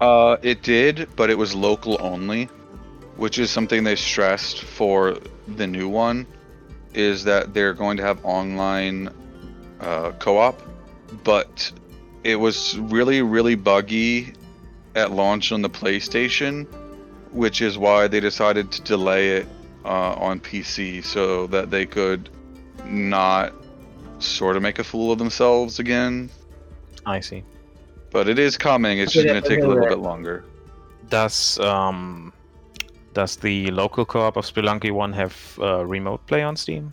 Uh, 0.00 0.36
it 0.42 0.62
did, 0.62 1.08
but 1.16 1.30
it 1.30 1.38
was 1.38 1.54
local 1.54 1.96
only, 2.00 2.44
which 3.16 3.38
is 3.38 3.50
something 3.50 3.84
they 3.84 3.96
stressed 3.96 4.62
for 4.62 5.18
the 5.48 5.66
new 5.66 5.88
one, 5.88 6.26
is 6.94 7.24
that 7.24 7.54
they're 7.54 7.74
going 7.74 7.96
to 7.96 8.02
have 8.02 8.24
online 8.24 9.10
uh, 9.80 10.12
co-op, 10.12 10.60
but 11.24 11.72
it 12.22 12.36
was 12.36 12.78
really 12.78 13.22
really 13.22 13.54
buggy 13.54 14.32
at 14.94 15.10
launch 15.10 15.52
on 15.52 15.62
the 15.62 15.70
PlayStation, 15.70 16.66
which 17.32 17.60
is 17.60 17.76
why 17.76 18.06
they 18.08 18.20
decided 18.20 18.70
to 18.72 18.82
delay 18.82 19.38
it 19.38 19.46
uh, 19.84 20.14
on 20.14 20.40
PC 20.40 21.04
so 21.04 21.46
that 21.48 21.70
they 21.70 21.86
could 21.86 22.30
not 22.84 23.52
sort 24.18 24.56
of 24.56 24.62
make 24.62 24.78
a 24.78 24.84
fool 24.84 25.10
of 25.12 25.18
themselves 25.18 25.78
again. 25.78 26.30
I 27.04 27.20
see. 27.20 27.44
But 28.14 28.28
it 28.28 28.38
is 28.38 28.56
coming. 28.56 29.00
It's 29.00 29.12
just 29.12 29.26
going 29.26 29.42
to 29.42 29.48
take 29.48 29.60
a 29.60 29.66
little 29.66 29.88
bit 29.88 29.98
longer. 29.98 30.44
Does 31.10 31.58
um 31.58 32.32
does 33.12 33.34
the 33.36 33.72
local 33.72 34.04
co 34.04 34.20
op 34.20 34.36
of 34.36 34.44
Spelunky 34.46 34.92
1 34.92 35.12
have 35.12 35.58
uh, 35.60 35.84
remote 35.84 36.24
play 36.28 36.42
on 36.42 36.54
Steam? 36.56 36.92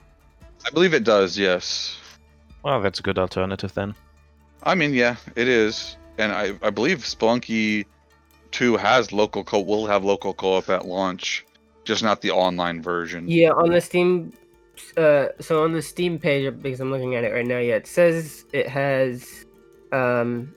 I 0.66 0.72
believe 0.72 0.96
it 0.96 1.04
does, 1.04 1.38
yes. 1.38 1.98
Well, 2.64 2.82
that's 2.82 3.00
a 3.00 3.04
good 3.04 3.20
alternative 3.20 3.72
then. 3.76 3.94
I 4.64 4.74
mean, 4.74 4.96
yeah, 4.96 5.16
it 5.36 5.48
is. 5.48 5.96
And 6.18 6.32
I, 6.32 6.58
I 6.64 6.72
believe 6.72 7.00
Spelunky 7.00 7.86
2 8.50 8.78
has 8.78 9.12
local 9.12 9.44
co 9.44 9.60
will 9.62 9.86
have 9.86 10.04
local 10.04 10.34
co-op 10.34 10.70
at 10.70 10.88
launch, 10.88 11.46
just 11.84 12.02
not 12.02 12.22
the 12.22 12.32
online 12.32 12.82
version. 12.82 13.28
Yeah, 13.28 13.52
on 13.52 13.70
the 13.70 13.82
Steam. 13.82 14.34
Uh, 14.98 15.28
so 15.40 15.64
on 15.64 15.74
the 15.74 15.84
Steam 15.84 16.18
page, 16.18 16.52
because 16.64 16.80
I'm 16.80 16.90
looking 16.90 17.14
at 17.14 17.24
it 17.24 17.32
right 17.32 17.46
now, 17.46 17.60
yeah, 17.60 17.76
it 17.76 17.86
says 17.86 18.46
it 18.54 18.68
has 18.68 19.46
um, 19.92 20.54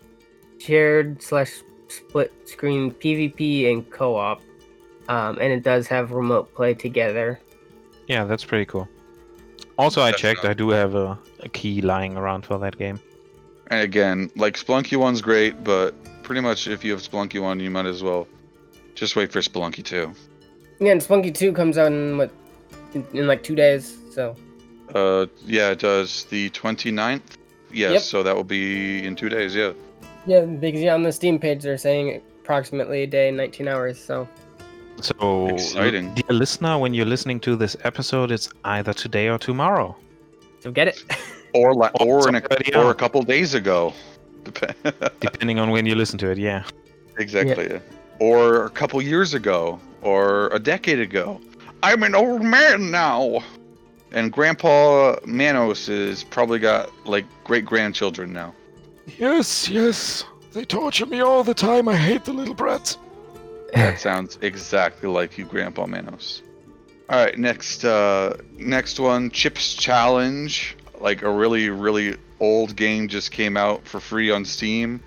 shared 0.65 1.23
slash 1.23 1.63
split 1.89 2.33
screen 2.49 2.91
PvP 2.93 3.71
and 3.71 3.89
co-op, 3.91 4.41
um, 5.09 5.39
and 5.41 5.53
it 5.53 5.63
does 5.63 5.87
have 5.89 6.13
remote 6.13 6.55
play 6.55 6.75
together. 6.75 7.41
Yeah, 8.07 8.25
that's 8.25 8.45
pretty 8.45 8.65
cool. 8.65 8.89
Also, 9.79 10.03
I 10.03 10.13
checked. 10.13 10.45
I 10.45 10.55
do 10.55 10.71
have 10.71 10.95
a, 10.95 11.19
a 11.41 11.49
key 11.49 11.81
lying 11.83 12.17
around 12.17 12.47
for 12.47 12.59
that 12.59 12.79
game. 12.79 13.01
And 13.69 13.81
again, 13.81 14.31
like 14.37 14.55
Spelunky 14.57 14.97
1's 14.97 15.21
great, 15.21 15.65
but 15.65 15.95
pretty 16.23 16.41
much 16.41 16.69
if 16.69 16.85
you 16.85 16.93
have 16.93 17.01
Spelunky 17.01 17.41
1, 17.41 17.61
you 17.61 17.71
might 17.71 17.87
as 17.87 18.03
well 18.03 18.29
just 18.95 19.17
wait 19.17 19.33
for 19.33 19.41
Spelunky 19.41 19.85
2. 19.85 20.13
Yeah, 20.81 20.93
and 20.93 21.01
Spelunky 21.01 21.35
Two 21.35 21.53
comes 21.53 21.79
out 21.79 21.93
in 21.93 22.19
what 22.19 22.31
in, 22.95 23.07
in 23.15 23.27
like 23.27 23.43
two 23.43 23.55
days. 23.55 23.97
So 24.11 24.37
Uh, 24.95 25.27
yeah, 25.45 25.71
it 25.71 25.81
does. 25.81 26.25
The 26.27 26.51
29th 26.51 27.23
Yes, 27.73 27.93
Yep. 27.93 28.03
so 28.03 28.23
that 28.23 28.37
will 28.37 28.45
be 28.45 29.05
in 29.05 29.17
two 29.17 29.29
days. 29.29 29.55
Yeah. 29.55 29.73
Yeah, 30.27 30.43
because 30.43 30.81
yeah, 30.81 30.95
on 30.95 31.03
the 31.03 31.13
Steam 31.13 31.39
page 31.39 31.63
they're 31.63 31.79
saying 31.79 32.23
approximately 32.43 33.03
a 33.03 33.07
day, 33.07 33.31
19 33.31 33.69
hours. 33.69 33.99
So 33.99 34.29
So, 35.01 35.49
Exciting. 35.49 36.15
dear 36.15 36.37
listener, 36.37 36.79
when 36.79 36.95
you're 36.95 37.07
listening 37.07 37.41
to 37.41 37.57
this 37.57 37.77
episode, 37.85 38.31
it's 38.31 38.49
either 38.65 38.93
today 38.93 39.29
or 39.29 39.39
tomorrow. 39.39 39.97
so 40.61 40.71
get 40.71 40.89
it. 40.89 41.03
Or 41.57 41.73
la- 41.73 41.91
or 42.01 42.29
in 42.29 42.35
a, 42.35 42.41
already 42.41 42.75
or 42.75 42.91
a 42.91 42.95
couple 42.97 43.23
days 43.23 43.55
ago. 43.55 43.93
Dep- 44.43 45.21
Depending 45.21 45.61
on 45.61 45.71
when 45.71 45.87
you 45.87 45.95
listen 45.95 46.19
to 46.19 46.29
it, 46.33 46.37
yeah. 46.37 46.65
exactly. 47.17 47.69
yeah. 47.71 47.79
Or 48.19 48.65
a 48.65 48.71
couple 48.71 49.01
years 49.01 49.35
ago, 49.35 49.79
or 50.03 50.49
a 50.49 50.59
decade 50.59 50.99
ago. 50.99 51.41
I'm 51.85 52.03
an 52.03 52.17
old 52.17 52.43
man 52.43 52.91
now. 52.91 53.39
And 54.11 54.33
Grandpa 54.33 55.15
Manos 55.27 55.89
is 55.89 56.25
probably 56.25 56.59
got 56.59 56.91
like 57.07 57.25
great 57.45 57.65
grandchildren 57.65 58.33
now. 58.33 58.53
Yes, 59.19 59.69
yes. 59.69 60.25
They 60.53 60.65
torture 60.65 61.07
me 61.07 61.21
all 61.21 61.43
the 61.43 61.55
time. 61.55 61.89
I 61.89 61.97
hate 61.97 62.25
the 62.25 62.33
little 62.33 62.55
brats. 62.55 62.99
That 63.75 63.99
sounds 63.99 64.39
exactly 64.41 65.09
like 65.09 65.37
you, 65.37 65.45
Grandpa 65.45 65.87
Manos. 65.87 66.43
All 67.11 67.23
right, 67.23 67.37
next, 67.37 67.85
uh, 67.85 68.37
next 68.57 69.01
one, 69.01 69.31
Chips 69.31 69.75
Challenge. 69.75 70.77
Like 71.01 71.23
a 71.23 71.31
really, 71.31 71.69
really 71.71 72.17
old 72.41 72.77
game 72.77 73.09
just 73.09 73.33
came 73.33 73.57
out 73.57 73.87
for 73.87 74.01
free 74.01 74.31
on 74.31 74.45
Steam 74.45 75.01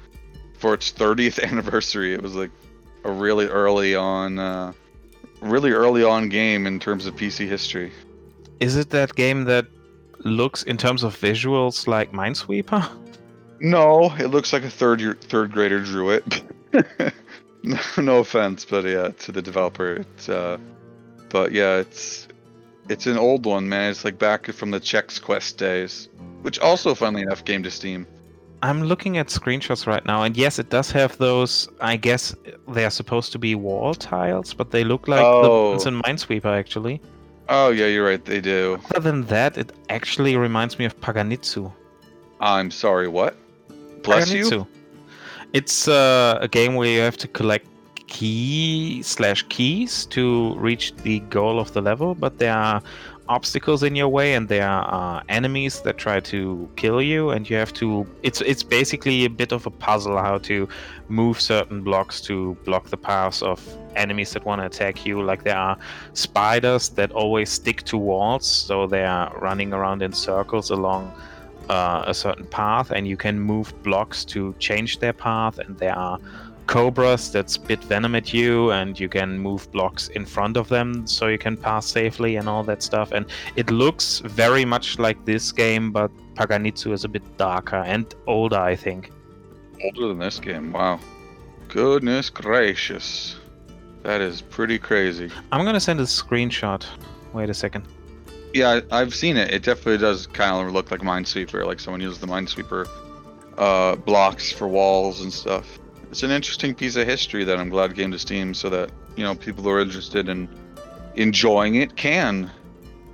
for 0.57 0.73
its 0.73 0.91
30th 0.91 1.41
anniversary. 1.49 2.13
It 2.13 2.21
was 2.21 2.35
like 2.35 2.51
a 3.03 3.11
really 3.11 3.47
early 3.47 3.95
on, 3.95 4.37
uh, 4.37 4.73
really 5.41 5.71
early 5.71 6.03
on 6.03 6.29
game 6.29 6.67
in 6.67 6.79
terms 6.79 7.05
of 7.05 7.15
PC 7.15 7.47
history. 7.47 7.91
Is 8.59 8.75
it 8.75 8.89
that 8.89 9.15
game 9.15 9.45
that 9.45 9.67
looks, 10.19 10.63
in 10.63 10.77
terms 10.77 11.03
of 11.03 11.15
visuals, 11.15 11.87
like 11.87 12.11
Minesweeper? 12.11 12.87
No, 13.59 14.13
it 14.19 14.27
looks 14.27 14.53
like 14.53 14.63
a 14.63 14.69
third 14.69 15.01
year, 15.01 15.13
third 15.19 15.51
grader 15.51 15.81
drew 15.83 16.11
it. 16.11 16.43
no, 17.97 18.19
offense, 18.19 18.65
but 18.65 18.85
yeah, 18.85 19.09
to 19.09 19.31
the 19.31 19.41
developer. 19.41 19.95
It's, 19.95 20.29
uh, 20.29 20.57
but 21.29 21.51
yeah, 21.51 21.77
it's 21.77 22.27
it's 22.89 23.07
an 23.07 23.17
old 23.17 23.45
one, 23.45 23.67
man. 23.67 23.91
It's 23.91 24.05
like 24.05 24.17
back 24.19 24.45
from 24.51 24.71
the 24.71 24.79
Chex 24.79 25.21
Quest 25.21 25.57
days, 25.57 26.09
which 26.41 26.59
also, 26.59 26.93
funnily 26.95 27.23
enough, 27.23 27.43
came 27.45 27.63
to 27.63 27.71
Steam. 27.71 28.05
I'm 28.63 28.83
looking 28.83 29.17
at 29.17 29.27
screenshots 29.27 29.85
right 29.85 30.03
now, 30.05 30.23
and 30.23 30.35
yes, 30.35 30.57
it 30.57 30.69
does 30.69 30.91
have 30.91 31.17
those. 31.17 31.67
I 31.81 31.95
guess 31.97 32.35
they 32.67 32.85
are 32.85 32.89
supposed 32.91 33.31
to 33.33 33.39
be 33.39 33.53
wall 33.55 33.93
tiles, 33.93 34.53
but 34.53 34.71
they 34.71 34.83
look 34.83 35.07
like 35.07 35.19
the 35.19 35.49
Oh. 35.49 35.69
ones 35.71 35.85
in 35.85 36.01
Minesweeper, 36.01 36.45
actually. 36.57 37.01
Oh 37.49 37.69
yeah, 37.69 37.85
you're 37.87 38.05
right. 38.05 38.23
They 38.23 38.41
do. 38.41 38.79
Other 38.95 39.11
than 39.11 39.23
that, 39.27 39.57
it 39.57 39.71
actually 39.89 40.35
reminds 40.37 40.79
me 40.79 40.85
of 40.85 40.99
Paganitzu. 40.99 41.71
I'm 42.39 42.71
sorry. 42.71 43.07
What? 43.07 43.35
Bless 44.03 44.31
you. 44.31 44.45
Paganitzu. 44.45 44.67
It's 45.53 45.87
uh, 45.87 46.39
a 46.41 46.47
game 46.47 46.75
where 46.75 46.89
you 46.89 46.99
have 46.99 47.17
to 47.17 47.27
collect 47.27 47.67
key 48.07 49.01
slash 49.03 49.43
keys 49.49 50.05
to 50.07 50.55
reach 50.55 50.95
the 50.95 51.19
goal 51.19 51.59
of 51.59 51.73
the 51.73 51.81
level, 51.81 52.15
but 52.15 52.37
there 52.37 52.53
are 52.53 52.81
obstacles 53.29 53.83
in 53.83 53.95
your 53.95 54.07
way 54.07 54.33
and 54.33 54.47
there 54.47 54.67
are 54.67 55.21
enemies 55.29 55.81
that 55.81 55.97
try 55.97 56.19
to 56.19 56.69
kill 56.75 57.01
you 57.01 57.29
and 57.31 57.49
you 57.49 57.55
have 57.55 57.73
to 57.73 58.07
it's 58.23 58.41
it's 58.41 58.63
basically 58.63 59.25
a 59.25 59.29
bit 59.29 59.51
of 59.51 59.65
a 59.65 59.69
puzzle 59.69 60.17
how 60.17 60.37
to 60.37 60.67
move 61.09 61.39
certain 61.39 61.83
blocks 61.83 62.21
to 62.21 62.55
block 62.63 62.87
the 62.87 62.97
paths 62.97 63.41
of 63.41 63.61
enemies 63.95 64.31
that 64.31 64.45
want 64.45 64.61
to 64.61 64.65
attack 64.65 65.05
you 65.05 65.21
like 65.21 65.43
there 65.43 65.57
are 65.57 65.77
spiders 66.13 66.89
that 66.89 67.11
always 67.11 67.49
stick 67.49 67.83
to 67.83 67.97
walls 67.97 68.45
so 68.45 68.87
they 68.87 69.03
are 69.03 69.37
running 69.39 69.73
around 69.73 70.01
in 70.01 70.13
circles 70.13 70.69
along 70.69 71.11
uh, 71.69 72.03
a 72.07 72.13
certain 72.13 72.45
path 72.45 72.91
and 72.91 73.07
you 73.07 73.17
can 73.17 73.39
move 73.39 73.73
blocks 73.83 74.23
to 74.25 74.53
change 74.59 74.99
their 74.99 75.13
path 75.13 75.59
and 75.59 75.77
there 75.77 75.95
are 75.97 76.19
cobras 76.67 77.31
that 77.31 77.49
spit 77.49 77.81
venom 77.85 78.13
at 78.13 78.33
you 78.33 78.71
and 78.71 78.99
you 78.99 79.07
can 79.07 79.39
move 79.39 79.71
blocks 79.71 80.09
in 80.09 80.25
front 80.25 80.57
of 80.57 80.67
them 80.67 81.07
so 81.07 81.27
you 81.27 81.37
can 81.37 81.55
pass 81.55 81.85
safely 81.85 82.35
and 82.35 82.49
all 82.49 82.61
that 82.63 82.83
stuff 82.83 83.11
and 83.13 83.25
it 83.55 83.69
looks 83.71 84.19
very 84.19 84.65
much 84.65 84.99
like 84.99 85.23
this 85.25 85.51
game 85.53 85.91
but 85.93 86.11
paganitzu 86.35 86.91
is 86.91 87.05
a 87.05 87.07
bit 87.07 87.23
darker 87.37 87.77
and 87.77 88.15
older 88.27 88.57
i 88.59 88.75
think 88.75 89.11
Older 89.83 90.07
than 90.07 90.17
this 90.17 90.39
game. 90.39 90.71
Wow. 90.71 90.99
Goodness 91.67 92.31
gracious. 92.31 93.35
That 94.01 94.21
is 94.21 94.41
pretty 94.41 94.79
crazy. 94.79 95.29
i'm 95.51 95.63
gonna 95.65 95.79
send 95.79 95.99
a 95.99 96.03
screenshot 96.03 96.83
wait 97.33 97.49
a 97.49 97.53
second 97.53 97.85
Yeah, 98.53 98.81
I've 98.91 99.13
seen 99.13 99.37
it. 99.37 99.53
It 99.53 99.63
definitely 99.63 99.97
does 99.97 100.27
kind 100.27 100.65
of 100.65 100.73
look 100.73 100.91
like 100.91 101.01
Minesweeper, 101.01 101.65
like 101.65 101.79
someone 101.79 102.01
used 102.01 102.21
the 102.21 102.27
Minesweeper 102.27 102.87
uh, 103.57 103.95
blocks 103.95 104.51
for 104.51 104.67
walls 104.67 105.21
and 105.21 105.31
stuff. 105.31 105.79
It's 106.11 106.23
an 106.23 106.31
interesting 106.31 106.73
piece 106.73 106.95
of 106.95 107.05
history 107.05 107.43
that 107.43 107.57
I'm 107.57 107.69
glad 107.69 107.95
came 107.95 108.11
to 108.11 108.19
Steam, 108.19 108.53
so 108.53 108.69
that 108.69 108.91
you 109.15 109.23
know 109.23 109.35
people 109.35 109.63
who 109.63 109.69
are 109.69 109.81
interested 109.81 110.29
in 110.29 110.47
enjoying 111.15 111.75
it 111.75 111.95
can. 111.95 112.49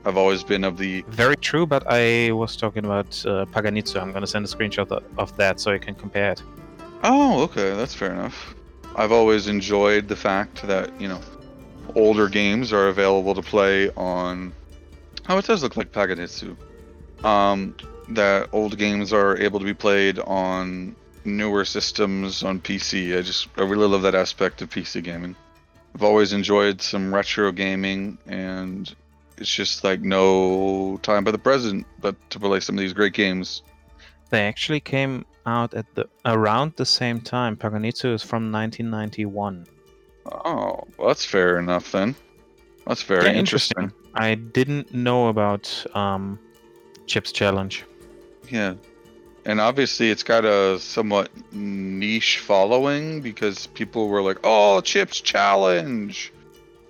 I've 0.05 0.17
always 0.17 0.43
been 0.43 0.65
of 0.65 0.77
the 0.77 1.05
very 1.07 1.37
true 1.37 1.65
but 1.65 1.81
i 1.87 2.29
was 2.33 2.57
talking 2.57 2.83
about 2.83 3.07
uh, 3.25 3.45
paganitzu 3.45 4.01
i'm 4.01 4.11
gonna 4.11 4.27
send 4.27 4.43
a 4.45 4.49
screenshot 4.49 5.01
of 5.17 5.37
that 5.37 5.61
so 5.61 5.71
you 5.71 5.79
can 5.79 5.95
compare 5.95 6.31
it 6.31 6.43
oh, 7.03 7.41
okay, 7.43 7.75
that's 7.75 7.93
fair 7.93 8.11
enough. 8.11 8.55
I've 8.95 9.11
always 9.11 9.47
enjoyed 9.47 10.07
the 10.07 10.15
fact 10.15 10.65
that 10.67 10.89
you 10.99 11.07
know 11.07 11.19
older 11.95 12.29
games 12.29 12.73
are 12.73 12.87
available 12.87 13.35
to 13.35 13.41
play 13.41 13.89
on. 13.91 14.53
Oh, 15.29 15.37
it 15.37 15.45
does 15.45 15.63
look 15.63 15.77
like 15.77 15.91
Paganitzu. 15.91 16.55
Um, 17.23 17.75
that 18.09 18.49
old 18.51 18.77
games 18.77 19.13
are 19.13 19.37
able 19.37 19.59
to 19.59 19.65
be 19.65 19.73
played 19.73 20.19
on 20.19 20.95
newer 21.25 21.63
systems 21.65 22.43
on 22.43 22.59
PC. 22.59 23.17
I 23.17 23.21
just 23.21 23.47
I 23.57 23.61
really 23.61 23.87
love 23.87 24.01
that 24.01 24.15
aspect 24.15 24.61
of 24.61 24.69
PC 24.69 25.03
gaming. 25.03 25.35
I've 25.95 26.03
always 26.03 26.33
enjoyed 26.33 26.81
some 26.81 27.13
retro 27.13 27.51
gaming, 27.51 28.17
and 28.27 28.93
it's 29.37 29.53
just 29.53 29.83
like 29.83 30.01
no 30.01 30.99
time 31.03 31.23
by 31.23 31.31
the 31.31 31.37
present 31.37 31.85
but 32.01 32.15
to 32.31 32.39
play 32.39 32.59
some 32.59 32.75
of 32.75 32.79
these 32.79 32.93
great 32.93 33.13
games. 33.13 33.61
They 34.29 34.41
actually 34.47 34.79
came 34.79 35.25
out 35.45 35.73
at 35.73 35.85
the 35.95 36.09
around 36.25 36.73
the 36.75 36.85
same 36.85 37.21
time. 37.21 37.55
Paganitzu 37.55 38.13
is 38.13 38.23
from 38.23 38.51
1991. 38.51 39.67
Oh, 40.25 40.83
well, 40.97 41.07
that's 41.07 41.25
fair 41.25 41.59
enough 41.59 41.91
then. 41.91 42.15
That's 42.85 43.03
very 43.03 43.25
Yeah, 43.25 43.33
interesting. 43.33 43.91
I 44.13 44.35
didn't 44.35 44.93
know 44.93 45.27
about 45.27 45.85
um, 45.95 46.39
Chips 47.07 47.31
Challenge. 47.31 47.83
Yeah. 48.49 48.75
And 49.45 49.59
obviously, 49.59 50.09
it's 50.09 50.23
got 50.23 50.45
a 50.45 50.79
somewhat 50.79 51.29
niche 51.51 52.39
following 52.39 53.21
because 53.21 53.67
people 53.67 54.07
were 54.07 54.21
like, 54.21 54.37
oh, 54.43 54.81
Chips 54.81 55.19
Challenge. 55.19 56.31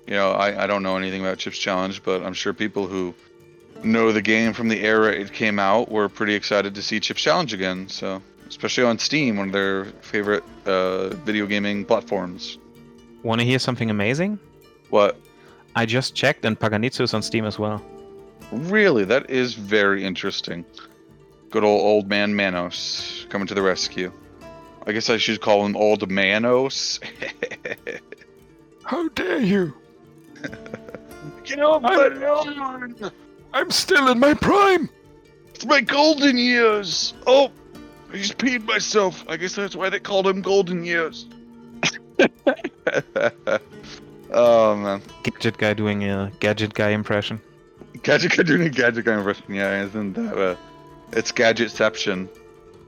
You 0.05 0.13
know, 0.13 0.31
I, 0.31 0.63
I 0.63 0.67
don't 0.67 0.83
know 0.83 0.97
anything 0.97 1.21
about 1.21 1.37
Chips 1.37 1.57
Challenge, 1.57 2.03
but 2.03 2.23
I'm 2.23 2.33
sure 2.33 2.53
people 2.53 2.87
who 2.87 3.13
know 3.83 4.11
the 4.11 4.21
game 4.21 4.53
from 4.53 4.67
the 4.69 4.81
era 4.81 5.11
it 5.11 5.33
came 5.33 5.59
out 5.59 5.89
were 5.89 6.09
pretty 6.09 6.35
excited 6.35 6.75
to 6.75 6.81
see 6.81 6.99
Chips 6.99 7.21
Challenge 7.21 7.53
again. 7.53 7.87
So, 7.89 8.21
especially 8.47 8.83
on 8.83 8.99
Steam, 8.99 9.37
one 9.37 9.47
of 9.47 9.53
their 9.53 9.85
favorite 10.01 10.43
uh, 10.65 11.09
video 11.09 11.45
gaming 11.47 11.85
platforms. 11.85 12.57
Want 13.23 13.39
to 13.39 13.45
hear 13.45 13.59
something 13.59 13.89
amazing? 13.89 14.37
What? 14.89 15.17
I 15.75 15.85
just 15.85 16.15
checked, 16.15 16.45
and 16.45 16.59
Paganitzu 16.59 17.01
is 17.01 17.13
on 17.13 17.21
Steam 17.21 17.45
as 17.45 17.57
well. 17.57 17.83
Really? 18.51 19.05
That 19.05 19.29
is 19.29 19.55
very 19.55 20.03
interesting. 20.03 20.65
Good 21.49 21.63
old 21.63 21.81
old 21.81 22.07
man 22.09 22.35
Manos 22.35 23.25
coming 23.29 23.47
to 23.47 23.53
the 23.53 23.61
rescue. 23.61 24.11
I 24.85 24.91
guess 24.91 25.09
I 25.09 25.17
should 25.17 25.39
call 25.41 25.65
him 25.65 25.75
Old 25.77 26.09
Manos. 26.09 26.99
How 28.83 29.07
dare 29.09 29.39
you? 29.39 29.73
Get 31.45 31.59
off 31.59 31.81
my 31.81 32.07
lawn! 32.07 32.95
I'm 33.53 33.71
still 33.71 34.09
in 34.09 34.19
my 34.19 34.33
prime. 34.33 34.89
It's 35.53 35.65
my 35.65 35.81
golden 35.81 36.37
years! 36.37 37.13
Oh, 37.25 37.51
I 38.11 38.17
just 38.17 38.37
peed 38.37 38.65
myself. 38.65 39.23
I 39.27 39.37
guess 39.37 39.55
that's 39.55 39.75
why 39.75 39.89
they 39.89 39.99
called 39.99 40.27
him 40.27 40.41
golden 40.41 40.83
years. 40.83 41.27
oh 44.33 44.75
man. 44.75 45.01
Gadget 45.23 45.57
guy 45.57 45.73
doing 45.73 46.03
a 46.03 46.31
gadget 46.39 46.73
guy 46.73 46.89
impression. 46.89 47.41
Gadget 48.01 48.35
guy 48.35 48.43
doing 48.43 48.63
a 48.63 48.69
gadget 48.69 49.05
guy 49.05 49.17
impression, 49.17 49.53
yeah, 49.53 49.83
isn't 49.83 50.13
that 50.13 50.37
uh 50.37 50.55
it's 51.11 51.31
Gadgetception. 51.31 52.27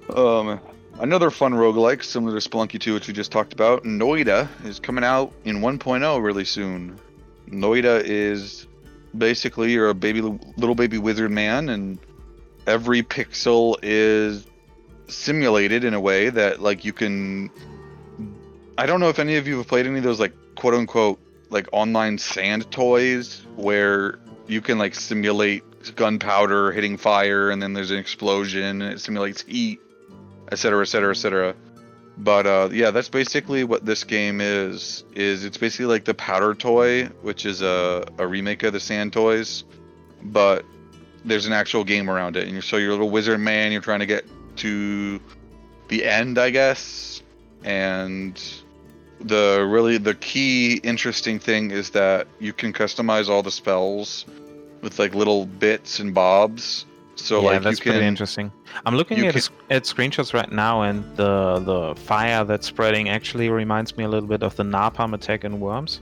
Oh 0.09 0.43
man. 0.43 0.59
Another 0.99 1.29
fun 1.29 1.53
roguelike, 1.53 2.03
similar 2.03 2.39
to 2.39 2.49
Spelunky 2.49 2.79
2, 2.79 2.93
which 2.93 3.07
we 3.07 3.13
just 3.13 3.29
talked 3.29 3.51
about, 3.51 3.83
Noita, 3.83 4.47
is 4.65 4.79
coming 4.79 5.03
out 5.03 5.33
in 5.43 5.57
1.0 5.57 6.23
really 6.23 6.45
soon. 6.45 6.97
Noita 7.49 8.01
is 8.01 8.65
basically 9.17 9.71
you're 9.71 9.89
a 9.89 9.93
baby 9.93 10.21
little 10.21 10.75
baby 10.75 10.97
wizard 10.97 11.31
man 11.31 11.69
and 11.69 11.97
every 12.67 13.03
pixel 13.03 13.77
is 13.81 14.45
simulated 15.07 15.83
in 15.83 15.93
a 15.93 15.99
way 15.99 16.29
that 16.29 16.61
like 16.61 16.83
you 16.83 16.91
can 16.91 17.49
I 18.77 18.85
don't 18.85 18.99
know 18.99 19.09
if 19.09 19.19
any 19.19 19.35
of 19.37 19.47
you 19.47 19.57
have 19.57 19.67
played 19.67 19.85
any 19.85 19.99
of 19.99 20.03
those 20.03 20.19
like 20.19 20.33
quote 20.55 20.73
unquote 20.73 21.19
like 21.55 21.67
online 21.71 22.19
sand 22.19 22.69
toys 22.69 23.41
where 23.55 24.19
you 24.45 24.61
can 24.61 24.77
like 24.77 24.93
simulate 24.93 25.63
gunpowder 25.95 26.71
hitting 26.71 26.97
fire, 26.97 27.49
and 27.49 27.61
then 27.61 27.73
there's 27.73 27.91
an 27.91 27.97
explosion, 27.97 28.81
and 28.81 28.93
it 28.93 28.99
simulates 28.99 29.41
heat, 29.41 29.79
etc., 30.51 30.81
etc., 30.81 31.11
etc. 31.11 31.55
But 32.17 32.45
uh, 32.45 32.69
yeah, 32.71 32.91
that's 32.91 33.09
basically 33.09 33.63
what 33.63 33.85
this 33.85 34.03
game 34.03 34.41
is. 34.41 35.03
Is 35.15 35.45
it's 35.45 35.57
basically 35.57 35.87
like 35.87 36.05
the 36.05 36.13
Powder 36.13 36.53
Toy, 36.53 37.05
which 37.21 37.45
is 37.45 37.61
a, 37.61 38.05
a 38.17 38.27
remake 38.27 38.63
of 38.63 38.73
the 38.73 38.79
Sand 38.79 39.13
Toys, 39.13 39.63
but 40.21 40.65
there's 41.23 41.45
an 41.45 41.53
actual 41.53 41.83
game 41.83 42.09
around 42.09 42.37
it, 42.37 42.43
and 42.43 42.51
you're, 42.51 42.61
so 42.61 42.77
you're 42.77 42.89
a 42.89 42.93
little 42.93 43.09
wizard 43.09 43.39
man. 43.39 43.71
You're 43.71 43.81
trying 43.81 44.01
to 44.01 44.05
get 44.05 44.25
to 44.57 45.19
the 45.87 46.05
end, 46.05 46.37
I 46.37 46.49
guess, 46.49 47.21
and 47.63 48.41
the 49.21 49.65
really 49.67 49.97
the 49.97 50.15
key 50.15 50.75
interesting 50.83 51.39
thing 51.39 51.71
is 51.71 51.91
that 51.91 52.27
you 52.39 52.53
can 52.53 52.73
customize 52.73 53.29
all 53.29 53.43
the 53.43 53.51
spells 53.51 54.25
with 54.81 54.99
like 54.99 55.15
little 55.15 55.45
bits 55.45 55.99
and 55.99 56.13
bobs. 56.13 56.85
So 57.15 57.41
yeah, 57.41 57.51
like 57.51 57.63
that's 57.63 57.79
you 57.79 57.83
can 57.83 57.91
pretty 57.93 58.07
interesting. 58.07 58.51
I'm 58.85 58.95
looking 58.95 59.25
at 59.25 59.33
can- 59.33 59.53
at 59.69 59.83
screenshots 59.83 60.33
right 60.33 60.51
now, 60.51 60.81
and 60.81 61.03
the 61.15 61.59
the 61.59 61.95
fire 61.95 62.43
that's 62.43 62.67
spreading 62.67 63.09
actually 63.09 63.49
reminds 63.49 63.95
me 63.97 64.03
a 64.03 64.09
little 64.09 64.27
bit 64.27 64.43
of 64.43 64.55
the 64.57 64.63
napalm 64.63 65.13
attack 65.13 65.45
in 65.45 65.59
Worms. 65.59 66.01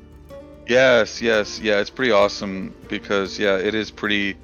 Yes, 0.68 1.22
yes, 1.22 1.60
yeah. 1.60 1.80
It's 1.80 1.90
pretty 1.90 2.12
awesome 2.12 2.74
because 2.88 3.38
yeah, 3.38 3.58
it 3.58 3.76
is 3.76 3.92
pretty. 3.92 4.36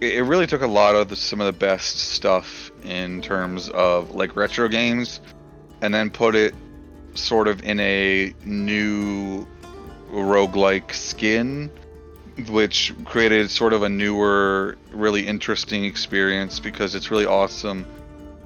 It 0.00 0.14
it 0.14 0.22
really 0.22 0.46
took 0.46 0.62
a 0.62 0.66
lot 0.66 0.94
of 0.94 1.08
the, 1.08 1.16
some 1.16 1.40
of 1.40 1.46
the 1.46 1.58
best 1.58 1.98
stuff 1.98 2.70
in 2.84 3.20
terms 3.20 3.68
of 3.70 4.14
like 4.14 4.34
retro 4.34 4.68
games, 4.68 5.20
and 5.82 5.92
then 5.92 6.08
put 6.10 6.34
it 6.34 6.54
sort 7.18 7.48
of 7.48 7.62
in 7.62 7.80
a 7.80 8.34
new 8.44 9.46
roguelike 10.10 10.92
skin, 10.92 11.70
which 12.48 12.94
created 13.04 13.50
sort 13.50 13.72
of 13.72 13.82
a 13.82 13.88
newer, 13.88 14.76
really 14.92 15.26
interesting 15.26 15.84
experience 15.84 16.60
because 16.60 16.94
it's 16.94 17.10
really 17.10 17.26
awesome 17.26 17.86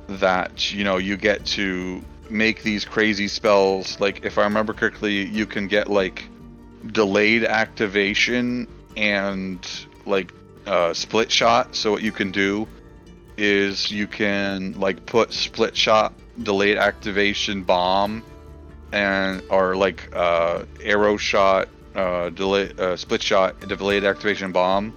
that 0.09 0.73
you 0.73 0.85
know 0.85 0.97
you 0.97 1.17
get 1.17 1.45
to 1.47 2.03
make 2.31 2.63
these 2.63 2.85
crazy 2.85 3.29
spells. 3.29 4.01
Like 4.01 4.25
if 4.25 4.39
I 4.39 4.45
remember 4.45 4.73
correctly, 4.73 5.27
you 5.27 5.47
can 5.47 5.69
get 5.69 5.89
like 5.89 6.25
delayed 6.87 7.45
activation 7.45 8.67
and 8.97 9.67
like 10.07 10.33
uh, 10.67 10.95
split 10.95 11.31
shot. 11.31 11.75
So 11.75 11.93
what 11.93 12.03
you 12.03 12.13
can 12.13 12.31
do 12.31 12.67
is 13.37 13.91
you 13.91 14.07
can 14.07 14.79
like 14.79 15.07
put 15.07 15.33
split 15.33 15.77
shot, 15.77 16.13
delayed 16.43 16.77
activation 16.77 17.63
bomb, 17.63 18.23
and 18.93 19.43
or 19.51 19.75
like 19.77 20.09
uh, 20.15 20.65
arrow 20.83 21.17
shot, 21.17 21.69
uh, 21.95 22.29
delay 22.31 22.71
uh, 22.79 22.97
split 22.97 23.23
shot, 23.23 23.59
delayed 23.61 24.05
activation 24.05 24.53
bomb, 24.53 24.93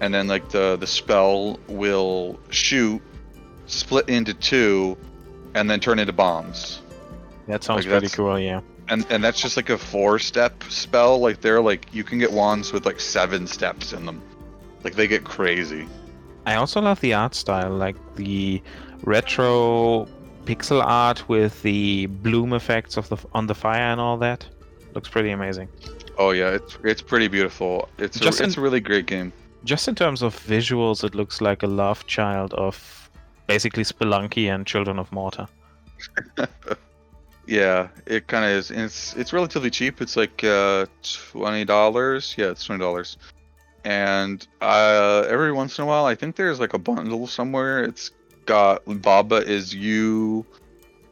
and 0.00 0.12
then 0.12 0.26
like 0.28 0.48
the 0.50 0.76
the 0.76 0.86
spell 0.86 1.58
will 1.68 2.38
shoot, 2.50 3.00
split 3.66 4.08
into 4.08 4.34
two, 4.34 4.96
and 5.54 5.70
then 5.70 5.80
turn 5.80 5.98
into 5.98 6.12
bombs 6.12 6.82
That 7.46 7.64
sounds 7.64 7.86
Like, 7.86 8.00
pretty 8.00 8.14
cool. 8.14 8.38
Yeah. 8.38 8.60
and 8.88 9.06
and 9.10 9.22
that's 9.24 9.40
just 9.40 9.56
like 9.56 9.70
a 9.70 9.78
four 9.78 10.18
step 10.18 10.62
spell 10.68 11.18
like 11.20 11.40
they're 11.40 11.60
like 11.60 11.86
you 11.92 12.04
can 12.04 12.18
get 12.18 12.32
wands 12.32 12.72
with 12.72 12.86
like 12.86 13.00
seven 13.00 13.46
steps 13.46 13.92
in 13.92 14.04
them 14.06 14.20
like 14.84 14.94
they 14.94 15.06
get 15.06 15.24
crazy 15.24 15.86
I 16.46 16.54
also 16.54 16.80
love 16.80 17.00
the 17.00 17.12
art 17.12 17.34
style, 17.34 17.70
like 17.70 17.96
the 18.16 18.62
retro 19.04 20.06
pixel 20.48 20.82
art 20.84 21.28
with 21.28 21.54
the 21.62 22.06
bloom 22.06 22.52
effects 22.54 22.96
of 22.96 23.08
the 23.08 23.16
on 23.32 23.46
the 23.46 23.54
fire 23.54 23.88
and 23.92 24.00
all 24.00 24.16
that. 24.18 24.40
Looks 24.94 25.08
pretty 25.10 25.30
amazing. 25.30 25.68
oh 26.18 26.30
yeah 26.40 26.50
it's 26.58 26.78
it's 26.82 27.02
pretty 27.02 27.28
beautiful 27.28 27.88
it's 27.98 28.16
a, 28.16 28.20
Just 28.20 28.40
it's 28.40 28.56
a 28.56 28.60
really 28.60 28.80
great 28.80 29.06
game 29.06 29.30
Just 29.64 29.86
in 29.88 29.94
terms 29.94 30.22
of 30.22 30.34
visuals, 30.56 31.04
it 31.04 31.14
looks 31.14 31.40
like 31.40 31.62
a 31.62 31.66
love 31.82 32.00
child 32.06 32.54
of 32.54 32.74
basically 33.46 33.84
Spelunky 33.84 34.44
and 34.52 34.66
Children 34.66 34.98
of 34.98 35.12
Morta. 35.12 35.46
yeah 37.46 37.88
it 38.06 38.26
kind 38.26 38.44
of 38.44 38.50
is 38.50 38.70
and 38.70 38.80
it's 38.82 39.14
it's 39.16 39.32
relatively 39.32 39.70
cheap 39.70 40.00
it's 40.00 40.16
like 40.16 40.44
uh 40.44 40.84
twenty 41.32 41.64
dollars 41.64 42.34
yeah 42.38 42.50
it's 42.50 42.64
twenty 42.64 42.80
dollars 42.80 43.16
and 43.84 44.46
uh 44.60 45.24
every 45.28 45.52
once 45.52 45.78
in 45.78 45.84
a 45.84 45.86
while 45.86 46.04
i 46.04 46.14
think 46.14 46.36
there's 46.36 46.60
like 46.60 46.74
a 46.74 46.78
bundle 46.78 47.26
somewhere 47.26 47.82
it's 47.82 48.10
got 48.48 48.82
baba 49.02 49.36
is 49.36 49.74
you 49.74 50.44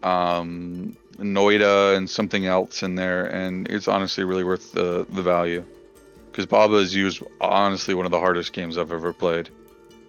um 0.02 0.96
noita 1.18 1.94
and 1.96 2.08
something 2.08 2.46
else 2.46 2.82
in 2.82 2.94
there 2.94 3.26
and 3.26 3.68
it's 3.68 3.88
honestly 3.88 4.24
really 4.24 4.44
worth 4.44 4.72
the 4.72 5.06
the 5.10 5.22
value 5.22 5.62
because 6.30 6.46
baba 6.46 6.76
is 6.76 6.94
you 6.94 7.06
is 7.06 7.22
honestly 7.40 7.94
one 7.94 8.06
of 8.06 8.10
the 8.16 8.18
hardest 8.26 8.52
games 8.52 8.76
i've 8.78 8.92
ever 8.92 9.12
played 9.12 9.48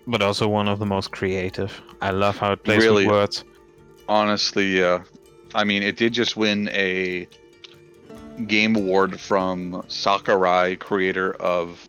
But 0.07 0.21
also 0.21 0.47
one 0.47 0.69
of 0.71 0.79
the 0.79 0.85
most 0.85 1.11
creative. 1.11 1.71
I 2.01 2.11
love 2.11 2.37
how 2.37 2.53
it 2.53 2.63
plays 2.63 2.81
Really? 2.85 3.05
with 3.05 3.11
words. 3.15 3.43
honestly 4.07 4.67
yeah 4.79 5.03
i 5.53 5.63
mean 5.69 5.83
it 5.83 5.95
did 5.97 6.13
just 6.13 6.37
win 6.37 6.69
a 6.69 7.27
game 8.47 8.75
award 8.81 9.19
from 9.19 9.83
sakurai 9.89 10.75
creator 10.77 11.33
of 11.55 11.87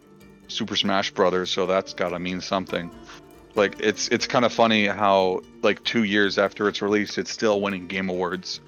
super 0.49 0.75
smash 0.77 1.11
brothers 1.13 1.49
so 1.51 1.67
that's 1.67 1.93
gotta 1.95 2.19
mean 2.19 2.41
something 2.41 2.91
like 3.59 3.79
it's 3.81 4.09
it's 4.09 4.27
kind 4.27 4.45
of 4.45 4.53
funny 4.53 4.87
how 4.87 5.43
like 5.63 5.83
two 5.85 6.05
years 6.05 6.39
after 6.39 6.69
its 6.69 6.81
release 6.81 7.19
it's 7.19 7.31
still 7.31 7.61
winning 7.61 7.87
game 7.87 8.09
awards 8.09 8.61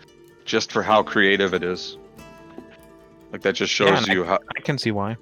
just 0.44 0.70
for 0.70 0.82
how 0.82 1.02
creative 1.02 1.54
it 1.54 1.62
is 1.62 1.96
like 3.32 3.42
that 3.42 3.54
just 3.54 3.72
shows 3.72 3.98
and 3.98 4.06
you 4.08 4.24
how, 4.24 4.38
I 4.56 4.60
can 4.60 4.76
see 4.78 4.90
why. 4.90 5.16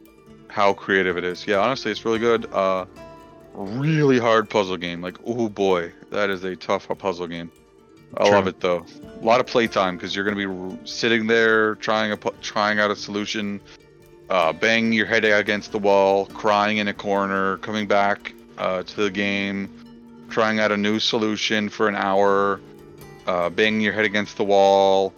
how 0.49 0.73
creative 0.73 1.19
it 1.19 1.25
is. 1.25 1.47
Yeah, 1.47 1.59
honestly, 1.59 1.91
it's 1.91 2.05
really 2.05 2.19
good. 2.19 2.51
Uh, 2.53 2.87
really 3.55 4.19
hard 4.19 4.49
puzzle 4.49 4.77
game. 4.77 5.01
Like, 5.01 5.19
oh 5.27 5.49
boy, 5.49 5.93
that 6.11 6.31
is 6.31 6.45
a 6.45 6.57
tough 6.57 6.89
puzzle 6.99 7.27
game. 7.27 7.51
I 8.16 8.25
True. 8.25 8.33
love 8.33 8.47
it 8.47 8.61
though. 8.61 8.87
A 9.21 9.25
lot 9.25 9.41
of 9.41 9.47
playtime 9.47 9.97
because 9.97 10.16
you're 10.16 10.25
gonna 10.25 10.37
be 10.37 10.47
r- 10.47 10.79
sitting 10.85 11.27
there 11.27 11.75
trying 11.77 12.12
a 12.12 12.16
trying 12.41 12.79
out 12.81 12.91
a 12.91 12.97
solution, 12.97 13.61
uh, 14.31 14.55
banging 14.55 14.95
your 14.95 15.07
head 15.07 15.25
against 15.25 15.73
the 15.73 15.79
wall, 15.79 16.27
crying 16.27 16.79
in 16.79 16.89
a 16.89 16.95
corner, 16.95 17.59
coming 17.59 17.87
back 17.87 18.33
uh, 18.59 18.83
to 18.83 18.97
the 19.03 19.11
game, 19.11 19.71
trying 20.29 20.61
out 20.61 20.71
a 20.73 20.77
new 20.77 20.99
solution 20.99 21.69
for 21.69 21.89
an 21.89 21.95
hour, 21.97 22.61
uh, 23.27 23.49
banging 23.51 23.81
your 23.81 23.93
head 23.93 24.05
against 24.05 24.37
the 24.37 24.45
wall, 24.45 25.15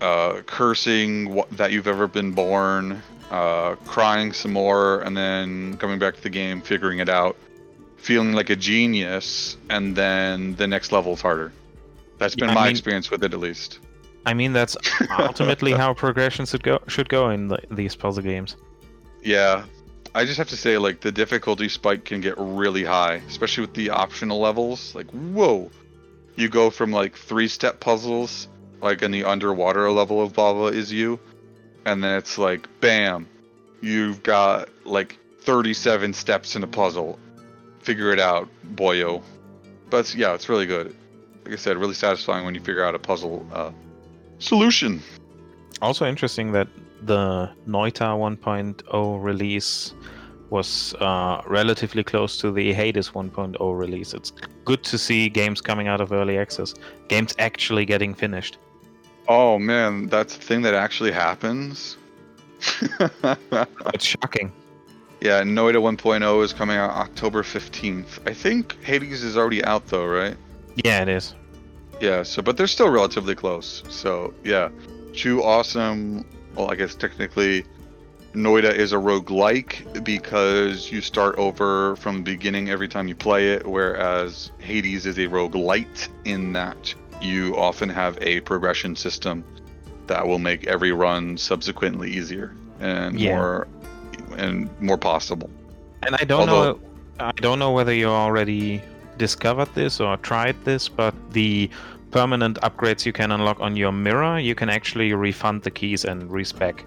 uh, 0.00 0.42
cursing 0.46 1.42
that 1.52 1.72
you've 1.72 1.88
ever 1.88 2.06
been 2.06 2.32
born, 2.32 3.02
uh, 3.30 3.74
crying 3.86 4.32
some 4.32 4.52
more, 4.52 5.00
and 5.00 5.16
then 5.16 5.76
coming 5.78 5.98
back 5.98 6.14
to 6.16 6.22
the 6.22 6.30
game, 6.30 6.60
figuring 6.60 6.98
it 7.00 7.08
out, 7.08 7.36
feeling 7.96 8.32
like 8.32 8.50
a 8.50 8.56
genius, 8.56 9.56
and 9.70 9.96
then 9.96 10.54
the 10.56 10.66
next 10.66 10.92
level's 10.92 11.20
harder. 11.20 11.52
That's 12.18 12.34
been 12.34 12.48
Yeah, 12.48 12.54
my 12.54 12.62
mean- 12.64 12.70
experience 12.72 13.10
with 13.10 13.24
it, 13.24 13.32
at 13.34 13.40
least. 13.40 13.80
I 14.26 14.34
mean, 14.34 14.52
that's 14.52 14.76
ultimately 15.20 15.70
how 15.82 15.94
progression 15.94 16.46
should 16.46 16.64
go 16.64 16.80
should 16.88 17.08
go 17.08 17.30
in 17.30 17.46
the, 17.46 17.58
these 17.70 17.94
puzzle 17.94 18.24
games. 18.24 18.56
Yeah, 19.22 19.64
I 20.16 20.24
just 20.24 20.38
have 20.38 20.48
to 20.48 20.56
say, 20.56 20.78
like, 20.78 21.00
the 21.00 21.12
difficulty 21.12 21.68
spike 21.68 22.06
can 22.06 22.22
get 22.22 22.36
really 22.38 22.84
high, 22.84 23.20
especially 23.28 23.60
with 23.60 23.74
the 23.74 23.90
optional 23.90 24.40
levels. 24.40 24.94
Like, 24.94 25.10
whoa! 25.10 25.70
You 26.36 26.48
go 26.48 26.70
from, 26.70 26.90
like, 26.90 27.14
three 27.14 27.48
step 27.48 27.80
puzzles, 27.80 28.48
like 28.80 29.02
in 29.02 29.10
the 29.10 29.24
underwater 29.24 29.90
level 29.90 30.22
of 30.22 30.32
Baba 30.32 30.74
is 30.74 30.90
you, 30.90 31.20
and 31.84 32.02
then 32.02 32.16
it's 32.16 32.38
like, 32.38 32.66
bam! 32.80 33.28
You've 33.82 34.22
got, 34.22 34.70
like, 34.86 35.18
37 35.40 36.14
steps 36.14 36.56
in 36.56 36.62
a 36.62 36.66
puzzle. 36.66 37.18
Figure 37.80 38.10
it 38.10 38.18
out, 38.18 38.48
boyo. 38.74 39.22
But 39.90 40.14
yeah, 40.14 40.32
it's 40.32 40.48
really 40.48 40.66
good. 40.66 40.96
Like 41.44 41.52
I 41.52 41.56
said, 41.56 41.76
really 41.76 41.92
satisfying 41.92 42.46
when 42.46 42.54
you 42.54 42.62
figure 42.62 42.82
out 42.82 42.94
a 42.94 42.98
puzzle 42.98 43.46
uh, 43.52 43.70
solution. 44.38 45.02
Also 45.82 46.06
interesting 46.06 46.52
that 46.52 46.68
the 47.02 47.50
Noita 47.66 48.16
1.0 48.16 49.22
release 49.22 49.94
was 50.50 50.94
uh, 51.00 51.42
relatively 51.46 52.04
close 52.04 52.38
to 52.38 52.52
the 52.52 52.72
Hades 52.72 53.10
1.0 53.10 53.78
release. 53.78 54.14
It's 54.14 54.32
good 54.64 54.82
to 54.84 54.96
see 54.98 55.28
games 55.28 55.60
coming 55.60 55.88
out 55.88 56.00
of 56.00 56.12
early 56.12 56.38
access, 56.38 56.74
games 57.08 57.34
actually 57.38 57.84
getting 57.84 58.14
finished. 58.14 58.58
Oh 59.28 59.58
man, 59.58 60.06
that's 60.06 60.36
a 60.36 60.40
thing 60.40 60.62
that 60.62 60.74
actually 60.74 61.12
happens. 61.12 61.96
It's 63.94 64.04
shocking. 64.04 64.52
yeah, 65.20 65.42
Noita 65.42 65.76
1.0 65.76 66.44
is 66.44 66.52
coming 66.52 66.76
out 66.76 66.90
October 66.90 67.42
15th. 67.42 68.20
I 68.26 68.32
think 68.32 68.82
Hades 68.82 69.22
is 69.24 69.36
already 69.36 69.64
out 69.64 69.86
though, 69.88 70.06
right? 70.06 70.36
Yeah, 70.76 71.02
it 71.02 71.08
is. 71.08 71.34
Yeah, 72.00 72.22
so 72.22 72.42
but 72.42 72.56
they're 72.56 72.66
still 72.66 72.88
relatively 72.90 73.34
close. 73.34 73.82
So 73.88 74.32
yeah, 74.44 74.68
two 75.12 75.42
awesome. 75.42 76.24
Well, 76.56 76.70
I 76.70 76.74
guess 76.74 76.94
technically, 76.94 77.64
Noita 78.32 78.74
is 78.74 78.92
a 78.92 78.96
roguelike 78.96 80.02
because 80.04 80.90
you 80.90 81.00
start 81.00 81.36
over 81.36 81.96
from 81.96 82.16
the 82.18 82.22
beginning 82.22 82.70
every 82.70 82.88
time 82.88 83.08
you 83.08 83.14
play 83.14 83.52
it, 83.52 83.66
whereas 83.66 84.50
Hades 84.58 85.06
is 85.06 85.18
a 85.18 85.26
roguelite 85.28 86.08
in 86.24 86.52
that 86.54 86.94
you 87.20 87.56
often 87.56 87.88
have 87.88 88.18
a 88.20 88.40
progression 88.40 88.96
system 88.96 89.44
that 90.06 90.26
will 90.26 90.38
make 90.38 90.66
every 90.66 90.92
run 90.92 91.36
subsequently 91.36 92.10
easier 92.10 92.54
and 92.80 93.18
Yeah. 93.18 93.36
more 93.36 93.66
and 94.36 94.68
more 94.80 94.98
possible. 94.98 95.50
And 96.02 96.14
I 96.16 96.24
don't 96.24 96.48
Although- 96.48 96.72
know 96.72 96.80
I 97.18 97.32
don't 97.36 97.58
know 97.58 97.72
whether 97.72 97.94
you 97.94 98.08
already 98.08 98.82
discovered 99.16 99.68
this 99.74 100.00
or 100.00 100.18
tried 100.18 100.54
this, 100.66 100.86
but 100.86 101.14
the 101.32 101.70
permanent 102.10 102.58
upgrades 102.62 103.04
you 103.06 103.12
can 103.12 103.30
unlock 103.32 103.60
on 103.60 103.76
your 103.76 103.92
mirror, 103.92 104.38
you 104.38 104.54
can 104.54 104.68
actually 104.68 105.12
refund 105.12 105.62
the 105.62 105.70
keys 105.70 106.04
and 106.04 106.30
respec. 106.30 106.84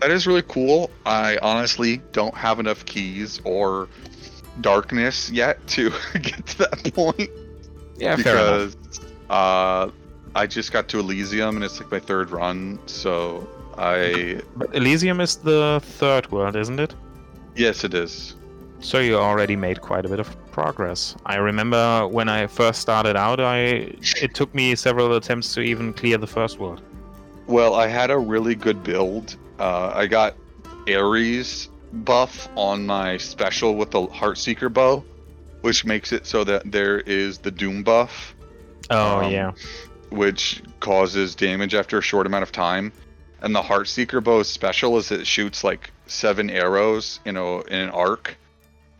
That 0.00 0.10
is 0.10 0.26
really 0.26 0.42
cool. 0.42 0.90
I 1.06 1.38
honestly 1.42 2.00
don't 2.12 2.34
have 2.34 2.60
enough 2.60 2.84
keys 2.84 3.40
or 3.44 3.88
darkness 4.60 5.30
yet 5.30 5.64
to 5.68 5.90
get 6.22 6.46
to 6.46 6.58
that 6.58 6.94
point 6.94 7.30
Yeah, 7.96 8.16
fair 8.16 8.36
enough. 8.36 8.76
because 8.76 9.00
uh, 9.30 9.90
I 10.34 10.46
just 10.46 10.72
got 10.72 10.88
to 10.88 10.98
Elysium 11.00 11.56
and 11.56 11.64
it's 11.64 11.80
like 11.80 11.90
my 11.90 12.00
third 12.00 12.30
run. 12.30 12.78
So 12.86 13.48
I 13.78 14.40
But 14.56 14.74
Elysium 14.74 15.20
is 15.20 15.36
the 15.36 15.80
third 15.82 16.30
world, 16.30 16.56
isn't 16.56 16.78
it? 16.80 16.94
yes, 17.56 17.84
it 17.84 17.94
is. 17.94 18.34
So 18.84 19.00
you 19.00 19.16
already 19.16 19.56
made 19.56 19.80
quite 19.80 20.04
a 20.04 20.10
bit 20.10 20.20
of 20.20 20.36
progress. 20.52 21.16
I 21.24 21.36
remember 21.36 22.06
when 22.06 22.28
I 22.28 22.46
first 22.46 22.82
started 22.82 23.16
out, 23.16 23.40
I 23.40 23.96
it 24.20 24.34
took 24.34 24.54
me 24.54 24.74
several 24.74 25.16
attempts 25.16 25.54
to 25.54 25.62
even 25.62 25.94
clear 25.94 26.18
the 26.18 26.26
first 26.26 26.58
world. 26.58 26.82
Well, 27.46 27.74
I 27.74 27.86
had 27.88 28.10
a 28.10 28.18
really 28.18 28.54
good 28.54 28.84
build. 28.84 29.36
Uh, 29.58 29.90
I 29.94 30.06
got 30.06 30.34
Ares 30.86 31.70
buff 31.92 32.46
on 32.56 32.84
my 32.86 33.16
special 33.16 33.74
with 33.74 33.90
the 33.90 34.06
Heartseeker 34.06 34.70
bow, 34.70 35.02
which 35.62 35.86
makes 35.86 36.12
it 36.12 36.26
so 36.26 36.44
that 36.44 36.70
there 36.70 37.00
is 37.00 37.38
the 37.38 37.50
Doom 37.50 37.82
buff, 37.84 38.34
Oh 38.90 39.20
Um, 39.20 39.32
yeah. 39.32 39.52
which 40.10 40.62
causes 40.80 41.34
damage 41.34 41.74
after 41.74 41.96
a 41.98 42.02
short 42.02 42.26
amount 42.26 42.42
of 42.42 42.52
time. 42.52 42.92
And 43.40 43.54
the 43.54 43.62
Heartseeker 43.62 44.22
bow's 44.22 44.48
special 44.48 44.98
is 44.98 45.10
it 45.10 45.26
shoots 45.26 45.64
like 45.64 45.90
seven 46.06 46.50
arrows, 46.50 47.20
you 47.24 47.32
know, 47.32 47.60
in 47.62 47.80
an 47.80 47.90
arc. 47.90 48.36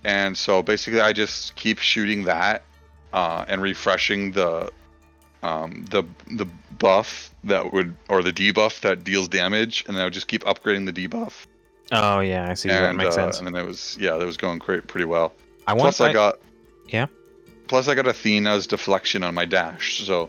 And 0.05 0.37
so 0.37 0.63
basically, 0.63 1.01
I 1.01 1.13
just 1.13 1.55
keep 1.57 1.79
shooting 1.79 2.25
that 2.25 2.65
uh, 3.13 3.45
and 3.49 3.63
refreshing 3.63 4.33
the 4.33 4.71
um, 5.43 5.85
the 5.91 6.05
the 6.27 6.47
buff 6.79 7.33
that 7.45 7.73
would 7.73 7.97
or 8.09 8.23
the 8.23 8.33
debuff 8.33 8.81
that 8.81 9.05
deals 9.05 9.29
damage, 9.29 9.85
and 9.87 9.97
then 9.97 10.03
I 10.03 10.05
would 10.05 10.13
just 10.13 10.29
keep 10.29 10.45
upgrading 10.45 10.93
the 10.93 11.09
debuff. 11.09 11.47
Oh 11.93 12.21
yeah, 12.21 12.51
I 12.51 12.55
see. 12.55 12.69
that 12.69 12.97
makes 12.97 13.17
uh, 13.17 13.33
sense. 13.33 13.39
and 13.39 13.47
then 13.47 13.55
it 13.55 13.67
was 13.67 13.97
yeah, 14.01 14.17
that 14.17 14.27
was 14.27 14.37
going 14.37 14.59
great, 14.59 14.87
pretty 14.87 15.05
well. 15.05 15.33
I 15.67 15.75
Plus, 15.75 16.01
I 16.01 16.13
got 16.13 16.39
Yeah? 16.89 17.07
Plus, 17.69 17.89
I 17.89 17.95
got 17.95 18.07
Athena's 18.07 18.67
deflection 18.67 19.23
on 19.23 19.35
my 19.35 19.45
dash, 19.45 20.05
so 20.05 20.29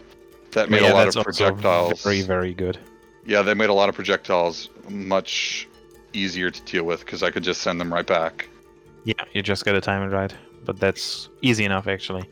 that 0.52 0.70
made 0.70 0.82
yeah, 0.82 0.94
a 0.94 0.96
lot 0.96 1.08
of 1.08 1.24
projectiles. 1.24 2.04
very 2.04 2.22
very 2.22 2.54
good. 2.54 2.78
Yeah, 3.26 3.42
they 3.42 3.56
made 3.56 3.70
a 3.70 3.74
lot 3.74 3.90
of 3.90 3.96
projectiles 3.96 4.70
much 4.88 5.68
easier 6.14 6.52
to 6.52 6.62
deal 6.62 6.84
with 6.84 7.00
because 7.00 7.24
I 7.24 7.32
could 7.32 7.44
just 7.44 7.62
send 7.62 7.82
them 7.82 7.92
right 7.92 8.06
back. 8.06 8.48
Yeah, 9.06 9.24
you 9.34 9.42
just 9.42 9.64
gotta 9.64 9.80
time 9.80 10.04
it 10.04 10.14
right. 10.14 10.34
But 10.66 10.80
that's 10.80 11.30
easy 11.42 11.64
enough 11.64 11.88
actually. 11.88 12.28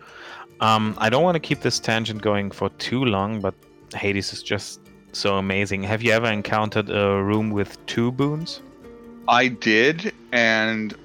Um, 0.60 0.96
I 0.98 1.10
don't 1.10 1.24
want 1.24 1.36
to 1.36 1.40
keep 1.40 1.62
this 1.62 1.80
tangent 1.80 2.22
going 2.22 2.52
for 2.52 2.70
too 2.72 3.06
long, 3.06 3.42
but 3.42 3.54
Hades 3.94 4.34
is 4.34 4.44
just 4.44 4.80
so 5.12 5.38
amazing. 5.38 5.84
Have 5.84 6.02
you 6.02 6.12
ever 6.12 6.28
encountered 6.28 6.90
a 6.90 7.22
room 7.24 7.52
with 7.52 7.84
two 7.86 8.12
boons? 8.12 8.62
I 9.28 9.48
did, 9.48 10.14
and 10.32 10.96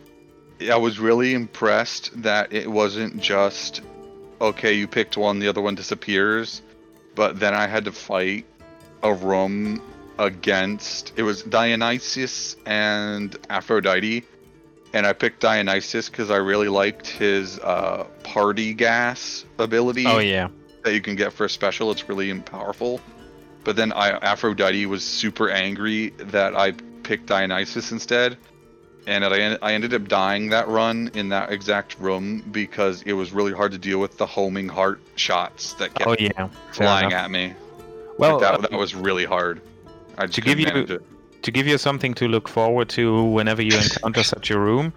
I 0.73 0.77
was 0.77 0.99
really 0.99 1.35
impressed 1.35 2.23
that 2.23 2.53
it 2.53 2.71
wasn't 2.71 3.21
just 3.21 3.83
okay, 4.41 4.73
you 4.73 4.87
picked 4.87 5.17
one, 5.17 5.41
the 5.41 5.49
other 5.49 5.61
one 5.61 5.75
disappears, 5.75 6.63
but 7.17 7.41
then 7.41 7.55
I 7.55 7.67
had 7.67 7.85
to 7.87 7.93
fight 7.93 8.47
a 9.03 9.13
room 9.13 9.83
against 10.19 11.13
it 11.17 11.23
was 11.23 11.43
Dionysus 11.43 12.57
and 12.67 13.37
Aphrodite, 13.51 14.25
and 14.93 15.07
I 15.07 15.13
picked 15.13 15.41
Dionysus 15.41 16.09
because 16.09 16.31
I 16.31 16.37
really 16.37 16.69
liked 16.69 17.07
his 17.07 17.59
uh, 17.61 18.05
party 18.23 18.75
gas 18.75 19.45
ability 19.59 20.07
Oh 20.07 20.19
yeah. 20.19 20.49
that 20.85 20.95
you 20.95 21.01
can 21.01 21.17
get 21.17 21.33
for 21.33 21.45
a 21.45 21.51
special. 21.51 21.91
It's 21.91 22.09
really 22.09 22.33
powerful. 22.41 23.01
But 23.65 23.77
then 23.77 23.93
I, 23.93 24.11
Aphrodite 24.11 24.87
was 24.87 25.05
super 25.05 25.51
angry 25.51 26.11
that 26.19 26.57
I 26.57 26.73
picked 27.03 27.27
Dionysus 27.27 27.93
instead, 27.93 28.39
and 29.07 29.25
I, 29.25 29.59
I 29.61 29.73
ended 29.75 29.93
up 29.95 30.09
dying 30.09 30.51
that 30.51 30.69
run 30.69 31.11
in 31.15 31.29
that 31.31 31.53
exact 31.53 31.99
room 31.99 32.41
because 32.51 33.03
it 33.03 33.13
was 33.13 33.33
really 33.33 33.53
hard 33.53 33.73
to 33.73 33.79
deal 33.79 33.99
with 34.01 34.17
the 34.17 34.27
homing 34.27 34.69
heart 34.69 35.01
shots 35.17 35.75
that 35.75 35.95
kept 35.95 36.09
Oh 36.09 36.17
yeah. 36.19 36.49
Flying 36.73 37.13
at 37.13 37.31
me. 37.31 37.55
Well, 38.19 38.39
Like, 38.39 38.47
uh, 38.47 38.57
that, 38.59 38.71
that 38.71 38.79
was 38.79 38.95
really 38.95 39.25
hard. 39.25 39.61
I 40.17 40.27
just 40.27 40.37
to 40.37 40.41
give 40.41 40.59
you- 40.59 40.67
it. 40.69 41.03
To 41.43 41.51
give 41.51 41.67
you 41.67 41.79
something 41.79 42.15
to 42.15 42.29
look 42.29 42.49
forward 42.49 42.89
to 42.91 43.25
whenever 43.25 43.63
you 43.63 43.77
encounter 43.77 44.23
such 44.23 44.51
a 44.51 44.59
room 44.59 44.93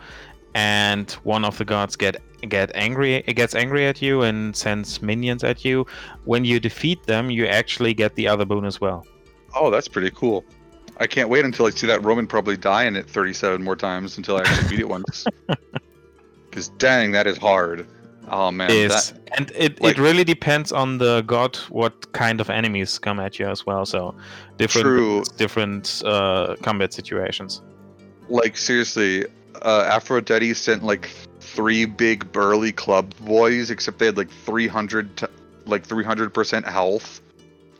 and 0.54 1.12
one 1.24 1.46
of 1.46 1.58
the 1.58 1.66
gods 1.66 1.96
get 1.96 2.22
get 2.50 2.72
angry 2.76 3.16
it 3.28 3.34
gets 3.36 3.56
angry 3.56 3.86
at 3.86 4.02
you 4.02 4.24
and 4.24 4.56
sends 4.56 5.02
minions 5.02 5.44
at 5.44 5.64
you 5.64 5.86
when 6.26 6.44
you 6.44 6.60
defeat 6.60 7.02
them 7.06 7.30
you 7.30 7.46
actually 7.46 7.94
get 7.94 8.16
the 8.16 8.28
other 8.28 8.44
boon 8.46 8.66
as 8.66 8.82
well 8.82 9.06
Oh, 9.56 9.70
that's 9.70 9.88
pretty 9.88 10.12
cool. 10.12 10.46
I 10.98 11.08
can't 11.08 11.30
wait 11.30 11.46
until 11.46 11.66
I 11.66 11.72
see 11.72 11.88
that 11.88 12.04
Roman 12.04 12.28
probably 12.28 12.58
die 12.58 12.86
in 12.86 12.96
it 12.96 13.10
37 13.10 13.64
more 13.64 13.76
times 13.76 14.18
until 14.18 14.38
I 14.38 14.42
actually 14.42 14.70
beat 14.70 14.80
it 14.80 14.90
once. 14.90 15.26
Because 16.50 16.68
dang, 16.68 17.12
that 17.12 17.28
is 17.28 17.38
hard. 17.38 17.88
Oh 18.32 18.50
man, 18.50 18.72
is 18.72 19.12
that, 19.12 19.32
and 19.38 19.52
it, 19.56 19.82
like- 19.82 19.98
it 19.98 20.02
really 20.02 20.24
depends 20.24 20.72
on 20.72 20.98
the 20.98 21.22
god 21.28 21.58
what 21.70 22.12
kind 22.14 22.40
of 22.42 22.50
enemies 22.50 22.98
come 22.98 23.20
at 23.20 23.38
you 23.38 23.48
as 23.48 23.66
well 23.66 23.86
so 23.86 24.16
different 24.58 24.86
True. 24.86 25.24
different 25.38 26.02
uh, 26.06 26.56
combat 26.62 26.94
situations 26.94 27.62
like 28.32 28.56
seriously, 28.58 29.26
uh, 29.62 29.90
Aphrodite 29.92 30.54
sent 30.54 30.84
like 30.84 31.10
three 31.42 31.86
big 31.86 32.32
burly 32.32 32.72
club 32.72 33.14
boys, 33.20 33.70
except 33.70 34.00
they 34.00 34.06
had 34.08 34.18
like 34.18 34.32
300, 34.32 35.18
t- 35.18 35.26
like 35.66 35.86
300 35.86 36.34
percent 36.34 36.66
health 36.66 37.22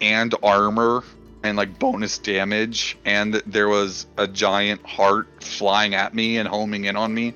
and 0.02 0.36
armor 0.44 1.04
and 1.44 1.58
like 1.58 1.80
bonus 1.80 2.18
damage, 2.18 2.98
and 3.06 3.36
there 3.48 3.70
was 3.70 4.06
a 4.18 4.28
giant 4.28 4.86
heart 4.86 5.28
flying 5.42 5.96
at 5.96 6.14
me 6.14 6.38
and 6.38 6.48
homing 6.48 6.86
in 6.86 6.96
on 6.96 7.14
me 7.14 7.34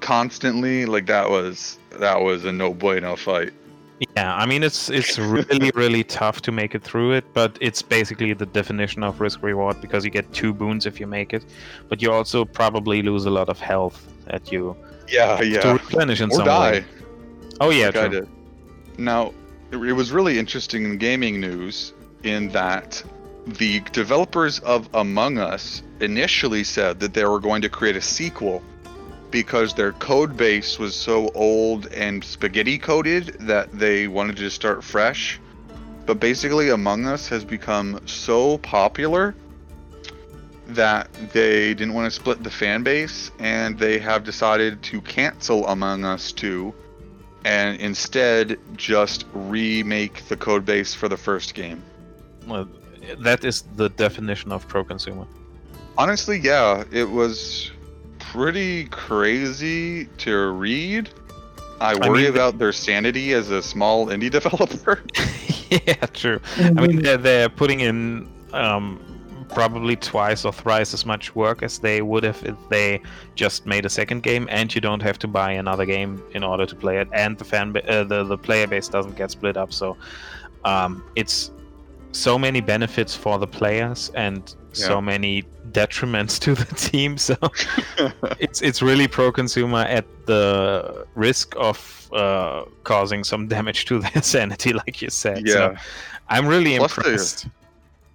constantly. 0.00 0.84
Like 0.86 1.06
that 1.06 1.30
was 1.30 1.78
that 2.00 2.20
was 2.20 2.44
a 2.44 2.52
no 2.52 2.72
bueno 2.74 3.16
fight. 3.16 3.52
Yeah, 4.16 4.34
I 4.34 4.46
mean 4.46 4.62
it's 4.62 4.88
it's 4.88 5.18
really 5.18 5.70
really 5.74 6.04
tough 6.04 6.40
to 6.42 6.52
make 6.52 6.74
it 6.74 6.82
through 6.82 7.12
it, 7.12 7.24
but 7.34 7.58
it's 7.60 7.82
basically 7.82 8.32
the 8.32 8.46
definition 8.46 9.02
of 9.02 9.20
risk 9.20 9.42
reward 9.42 9.80
because 9.80 10.04
you 10.04 10.10
get 10.10 10.32
two 10.32 10.52
boons 10.54 10.86
if 10.86 10.98
you 10.98 11.06
make 11.06 11.32
it, 11.34 11.44
but 11.88 12.00
you 12.02 12.10
also 12.10 12.44
probably 12.44 13.02
lose 13.02 13.26
a 13.26 13.30
lot 13.30 13.48
of 13.48 13.60
health 13.60 13.98
that 14.26 14.50
you 14.50 14.74
Yeah, 15.08 15.36
to 15.36 15.46
yeah. 15.46 15.72
replenish 15.72 16.20
in 16.20 16.30
Or 16.30 16.36
some 16.36 16.46
die. 16.46 16.70
way. 16.72 16.84
Oh 17.60 17.70
yeah, 17.70 17.86
like 17.86 17.96
I 17.96 18.08
did. 18.08 18.28
Now, 18.96 19.32
it 19.70 19.76
was 19.76 20.12
really 20.12 20.38
interesting 20.38 20.84
in 20.84 20.96
gaming 20.96 21.38
news 21.40 21.92
in 22.22 22.48
that 22.52 23.02
the 23.46 23.80
developers 23.92 24.60
of 24.60 24.88
Among 24.94 25.38
Us 25.38 25.82
initially 26.00 26.64
said 26.64 27.00
that 27.00 27.12
they 27.14 27.24
were 27.24 27.40
going 27.40 27.62
to 27.62 27.68
create 27.68 27.96
a 27.96 28.00
sequel 28.00 28.62
because 29.30 29.74
their 29.74 29.92
code 29.92 30.36
base 30.36 30.78
was 30.78 30.94
so 30.94 31.30
old 31.34 31.86
and 31.88 32.24
spaghetti 32.24 32.78
coded 32.78 33.36
that 33.40 33.70
they 33.72 34.08
wanted 34.08 34.36
to 34.36 34.50
start 34.50 34.82
fresh. 34.82 35.40
But 36.06 36.18
basically, 36.20 36.70
Among 36.70 37.06
Us 37.06 37.28
has 37.28 37.44
become 37.44 38.00
so 38.06 38.58
popular 38.58 39.34
that 40.68 41.12
they 41.32 41.74
didn't 41.74 41.94
want 41.94 42.06
to 42.06 42.10
split 42.10 42.42
the 42.42 42.50
fan 42.50 42.82
base 42.82 43.30
and 43.38 43.78
they 43.78 43.98
have 43.98 44.24
decided 44.24 44.82
to 44.84 45.00
cancel 45.00 45.66
Among 45.66 46.04
Us 46.04 46.32
2 46.32 46.72
and 47.44 47.80
instead 47.80 48.58
just 48.76 49.24
remake 49.32 50.26
the 50.28 50.36
code 50.36 50.64
base 50.64 50.94
for 50.94 51.08
the 51.08 51.16
first 51.16 51.54
game. 51.54 51.82
Well, 52.46 52.68
that 53.18 53.44
is 53.44 53.62
the 53.76 53.88
definition 53.88 54.52
of 54.52 54.68
pro 54.68 54.84
consumer. 54.84 55.26
Honestly, 55.96 56.38
yeah, 56.38 56.84
it 56.92 57.08
was 57.08 57.70
pretty 58.32 58.84
crazy 58.86 60.06
to 60.18 60.50
read. 60.52 61.10
I 61.80 61.92
I 61.92 62.08
worry 62.08 62.22
mean, 62.22 62.30
about 62.30 62.58
their 62.58 62.72
sanity 62.72 63.32
as 63.32 63.50
a 63.50 63.62
small 63.62 64.06
indie 64.06 64.30
developer. 64.38 65.02
yeah, 65.70 66.06
true. 66.06 66.40
I 66.58 66.70
mean 66.70 67.02
they're, 67.02 67.16
they're 67.16 67.48
putting 67.48 67.80
in 67.80 68.30
um, 68.52 69.00
probably 69.48 69.96
twice 69.96 70.44
or 70.44 70.52
thrice 70.52 70.94
as 70.94 71.04
much 71.04 71.34
work 71.34 71.62
as 71.62 71.78
they 71.80 72.02
would 72.02 72.22
have 72.22 72.40
if 72.44 72.56
they 72.68 73.02
just 73.34 73.66
made 73.66 73.84
a 73.84 73.90
second 73.90 74.22
game, 74.22 74.46
and 74.50 74.72
you 74.74 74.80
don't 74.80 75.02
have 75.02 75.18
to 75.20 75.28
buy 75.28 75.52
another 75.52 75.84
game 75.84 76.22
in 76.32 76.44
order 76.44 76.66
to 76.66 76.76
play 76.76 76.98
it, 76.98 77.08
and 77.12 77.36
the 77.36 77.44
fan 77.44 77.72
ba- 77.72 77.88
uh, 77.90 78.04
the 78.04 78.22
the 78.24 78.38
player 78.38 78.66
base 78.66 78.88
doesn't 78.88 79.16
get 79.16 79.30
split 79.30 79.56
up. 79.56 79.72
So 79.72 79.96
um, 80.64 81.02
it's 81.16 81.50
so 82.12 82.38
many 82.38 82.60
benefits 82.60 83.14
for 83.16 83.38
the 83.38 83.46
players 83.46 84.10
and 84.14 84.54
Yeah. 84.74 84.86
so 84.86 85.00
many 85.00 85.44
detriments 85.72 86.38
to 86.40 86.54
the 86.54 86.64
team. 86.90 87.16
So 87.18 87.36
it's 88.38 88.62
it's 88.62 88.82
really 88.82 89.08
pro 89.08 89.32
consumer 89.32 89.80
at 89.82 90.04
the 90.26 91.06
risk 91.14 91.54
of 91.56 92.08
uh, 92.12 92.64
causing 92.84 93.24
some 93.24 93.48
damage 93.48 93.84
to 93.86 93.98
their 94.04 94.22
sanity, 94.22 94.72
like 94.72 95.02
you 95.02 95.10
said. 95.10 95.48
So 95.48 95.72
yeah. 95.72 95.80
I'm 96.28 96.46
really 96.46 96.76
Plus 96.78 96.94
the- 96.94 97.00
impressed. 97.02 97.46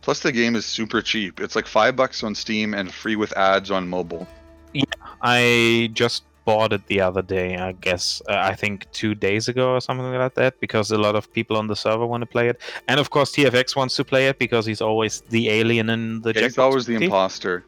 Plus, 0.02 0.20
the 0.20 0.32
game 0.32 0.56
is 0.56 0.68
super 0.68 1.02
cheap. 1.02 1.40
It's 1.40 1.56
like 1.56 1.66
five 1.66 1.96
bucks 1.96 2.24
on 2.24 2.36
Steam 2.36 2.76
and 2.76 2.94
free 2.94 3.16
with 3.16 3.36
ads 3.36 3.72
on 3.72 3.88
mobile. 3.90 4.28
Yeah, 4.72 4.84
I 5.24 5.90
just 5.94 6.24
bought 6.46 6.72
it 6.72 6.88
the 6.88 7.02
other 7.02 7.22
day. 7.22 7.58
I 7.58 7.74
guess 7.74 8.22
uh, 8.30 8.38
I 8.38 8.56
think 8.56 8.90
two 8.92 9.16
days 9.16 9.48
ago 9.48 9.74
or 9.74 9.82
something 9.82 10.06
like 10.14 10.36
that, 10.36 10.60
because 10.60 10.92
a 10.92 10.98
lot 10.98 11.16
of 11.16 11.32
people 11.34 11.58
on 11.58 11.68
the 11.68 11.76
server 11.76 12.06
want 12.06 12.22
to 12.22 12.28
play 12.28 12.48
it, 12.48 12.62
and 12.88 13.00
of 13.00 13.10
course 13.10 13.36
TFX 13.36 13.76
wants 13.76 13.96
to 13.98 14.06
play 14.06 14.28
it 14.28 14.40
because 14.40 14.66
he's 14.66 14.82
always 14.82 15.22
the 15.22 15.50
alien 15.50 15.90
in 15.90 16.22
the. 16.22 16.34
Yeah, 16.34 16.42
he's 16.42 16.58
always 16.58 16.86
the 16.86 16.96
imposter. 16.96 17.66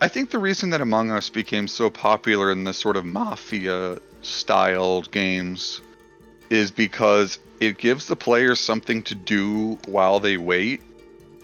I 0.00 0.08
think 0.08 0.30
the 0.30 0.38
reason 0.38 0.70
that 0.70 0.80
Among 0.80 1.12
Us 1.12 1.30
became 1.30 1.68
so 1.68 1.88
popular 1.88 2.50
in 2.50 2.64
the 2.64 2.72
sort 2.72 2.96
of 2.96 3.04
mafia 3.04 3.98
styled 4.22 5.10
games 5.12 5.80
is 6.50 6.70
because 6.70 7.38
it 7.60 7.78
gives 7.78 8.06
the 8.06 8.16
players 8.16 8.58
something 8.58 9.02
to 9.04 9.14
do 9.14 9.78
while 9.86 10.18
they 10.18 10.36
wait. 10.38 10.82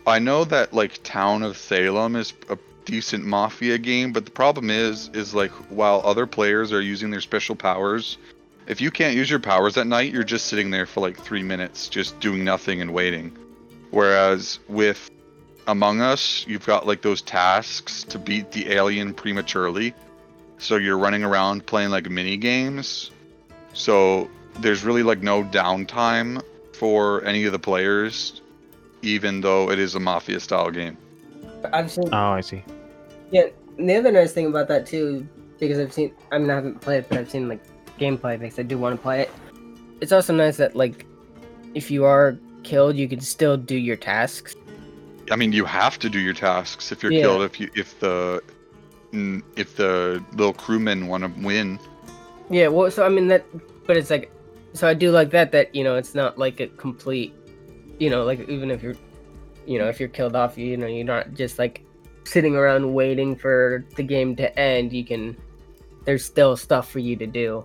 I 0.07 0.19
know 0.19 0.45
that 0.45 0.73
like 0.73 1.03
Town 1.05 1.43
of 1.43 1.57
Salem 1.57 2.17
is 2.17 2.33
a 2.49 2.59
decent 2.89 3.23
mafia 3.23 3.77
game, 3.77 4.12
but 4.12 4.24
the 4.24 4.31
problem 4.31 4.70
is 4.70 5.10
is 5.12 5.35
like 5.35 5.51
while 5.70 6.01
other 6.05 6.27
players 6.27 6.73
are 6.73 6.81
using 6.81 7.10
their 7.10 7.20
special 7.20 7.55
powers, 7.55 8.16
if 8.66 8.81
you 8.81 8.90
can't 8.90 9.15
use 9.15 9.28
your 9.28 9.40
powers 9.40 9.77
at 9.77 9.86
night, 9.86 10.10
you're 10.12 10.24
just 10.24 10.47
sitting 10.47 10.70
there 10.70 10.86
for 10.86 11.01
like 11.01 11.19
3 11.20 11.43
minutes 11.43 11.89
just 11.89 12.19
doing 12.19 12.44
nothing 12.44 12.81
and 12.81 12.94
waiting. 12.94 13.36
Whereas 13.90 14.59
with 14.69 15.10
among 15.66 16.01
Us, 16.01 16.47
you've 16.48 16.65
got 16.65 16.86
like 16.86 17.02
those 17.02 17.20
tasks 17.20 18.05
to 18.05 18.19
beat 18.19 18.52
the 18.52 18.73
alien 18.73 19.12
prematurely. 19.12 19.93
So 20.56 20.77
you're 20.77 20.98
running 20.98 21.24
around 21.24 21.66
playing 21.66 21.90
like 21.90 22.09
mini 22.09 22.39
games. 22.39 23.10
So 23.74 24.31
there's 24.60 24.82
really 24.82 25.02
like 25.02 25.20
no 25.20 25.44
downtime 25.44 26.43
for 26.73 27.23
any 27.24 27.44
of 27.44 27.52
the 27.52 27.59
players, 27.59 28.40
even 29.02 29.43
though 29.43 29.70
it 29.70 29.78
is 29.78 29.94
a 29.94 30.01
mafia 30.01 30.40
style 30.40 30.70
game. 30.70 30.97
I've 31.73 31.90
seen. 31.90 32.09
Oh, 32.12 32.32
I 32.32 32.40
see. 32.40 32.65
Yeah, 33.31 33.47
the 33.79 33.97
other 33.97 34.13
nice 34.13 34.33
thing 34.33 34.47
about 34.47 34.69
that 34.69 34.87
too, 34.87 35.29
because 35.59 35.79
I've 35.79 35.93
seen, 35.93 36.13
I 36.33 36.39
mean, 36.39 36.51
I 36.51 36.55
haven't 36.55 36.81
played 36.81 36.99
it, 36.99 37.09
but 37.09 37.19
I've 37.19 37.31
seen 37.31 37.49
like 37.49 37.63
gameplay 37.99 38.39
because 38.39 38.59
I 38.59 38.63
do 38.63 38.79
want 38.79 38.97
to 38.97 39.03
play 39.03 39.23
it. 39.23 39.31
It's 40.01 40.13
also 40.13 40.35
nice 40.35 40.57
that 40.59 40.77
like, 40.77 41.07
if 41.75 41.91
you 41.91 42.05
are 42.05 42.39
killed, 42.63 42.97
you 42.97 43.09
can 43.09 43.21
still 43.21 43.57
do 43.57 43.77
your 43.77 43.97
tasks. 43.97 44.55
I 45.31 45.37
mean, 45.37 45.53
you 45.53 45.65
have 45.65 45.99
to 45.99 46.09
do 46.09 46.19
your 46.19 46.33
tasks 46.33 46.91
if 46.93 47.03
you're 47.03 47.13
Yeah. 47.13 47.23
killed. 47.23 47.43
If 47.43 47.61
you 47.61 47.69
if 47.75 47.99
the 48.01 48.43
if 49.57 49.77
the 49.77 50.23
little 50.33 50.53
crewmen 50.53 51.07
want 51.07 51.25
to 51.25 51.43
win. 51.43 51.79
Yeah, 52.51 52.69
well, 52.69 52.91
so 52.91 53.05
I 53.05 53.09
mean 53.09 53.29
that, 53.29 53.45
but 53.87 53.97
it's 53.97 54.11
like, 54.11 54.31
so 54.73 54.89
I 54.89 54.95
do 54.95 55.11
like 55.11 55.31
that. 55.31 55.53
That 55.53 55.75
you 55.75 55.85
know, 55.85 55.97
it's 55.97 56.15
not 56.15 56.39
like 56.39 56.61
a 56.61 56.69
complete, 56.69 57.35
you 57.99 58.09
know, 58.09 58.25
like 58.25 58.49
even 58.49 58.71
if 58.71 58.83
you're, 58.83 58.97
you 59.67 59.79
know, 59.79 59.89
if 59.89 60.01
you're 60.01 60.09
killed 60.09 60.35
off, 60.37 60.57
you 60.57 60.77
know, 60.77 60.87
you're 60.87 61.05
not 61.05 61.35
just 61.35 61.59
like 61.59 61.83
sitting 62.29 62.55
around 62.57 62.95
waiting 62.95 63.37
for 63.37 63.85
the 63.97 64.03
game 64.03 64.37
to 64.37 64.59
end. 64.59 64.93
You 64.93 65.05
can, 65.05 65.37
there's 66.05 66.25
still 66.25 66.57
stuff 66.57 66.91
for 66.91 66.99
you 66.99 67.17
to 67.17 67.27
do. 67.27 67.65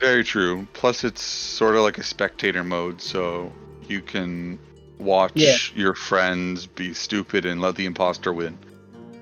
Very 0.00 0.24
true. 0.24 0.66
Plus, 0.72 1.04
it's 1.04 1.22
sort 1.22 1.76
of 1.76 1.82
like 1.82 1.98
a 1.98 2.02
spectator 2.02 2.64
mode, 2.64 3.00
so 3.00 3.52
you 3.88 4.00
can 4.00 4.58
watch 4.98 5.32
Yeah. 5.34 5.56
your 5.74 5.94
friends 5.94 6.66
be 6.66 6.94
stupid 6.94 7.46
and 7.46 7.60
let 7.60 7.76
the 7.76 7.86
imposter 7.86 8.32
win. 8.32 8.58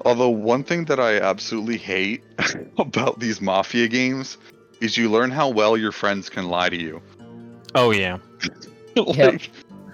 Although, 0.05 0.31
one 0.31 0.65
thing 0.65 0.87
that 0.87 0.99
I 0.99 1.19
absolutely 1.21 1.77
hate 1.77 2.23
about 2.79 3.21
these 3.21 3.41
mafia 3.41 3.87
games 3.89 4.39
is 4.81 4.97
you 4.97 5.11
learn 5.11 5.31
how 5.31 5.49
well 5.49 5.77
your 5.77 5.93
friends 5.93 6.29
can 6.29 6.49
lie 6.49 6.69
to 6.69 6.77
you. 6.77 7.01
Oh 7.75 7.91
yeah. 7.93 8.19
like, 8.97 9.51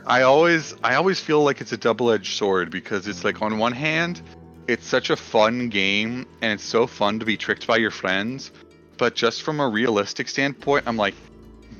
I 0.06 0.22
always, 0.22 0.74
I 0.82 0.94
always 0.94 1.20
feel 1.20 1.44
like 1.44 1.60
it's 1.60 1.72
a 1.72 1.76
double-edged 1.76 2.36
sword 2.36 2.70
because 2.70 3.06
it's 3.06 3.22
like 3.24 3.42
on 3.42 3.58
one 3.58 3.72
hand, 3.72 4.22
it's 4.68 4.86
such 4.86 5.10
a 5.10 5.16
fun 5.16 5.68
game 5.68 6.26
and 6.42 6.52
it's 6.52 6.64
so 6.64 6.86
fun 6.86 7.18
to 7.18 7.24
be 7.26 7.36
tricked 7.36 7.66
by 7.66 7.76
your 7.78 7.90
friends, 7.90 8.52
but 8.98 9.14
just 9.14 9.42
from 9.42 9.60
a 9.60 9.68
realistic 9.68 10.28
standpoint, 10.28 10.84
I'm 10.86 10.96
like, 10.96 11.14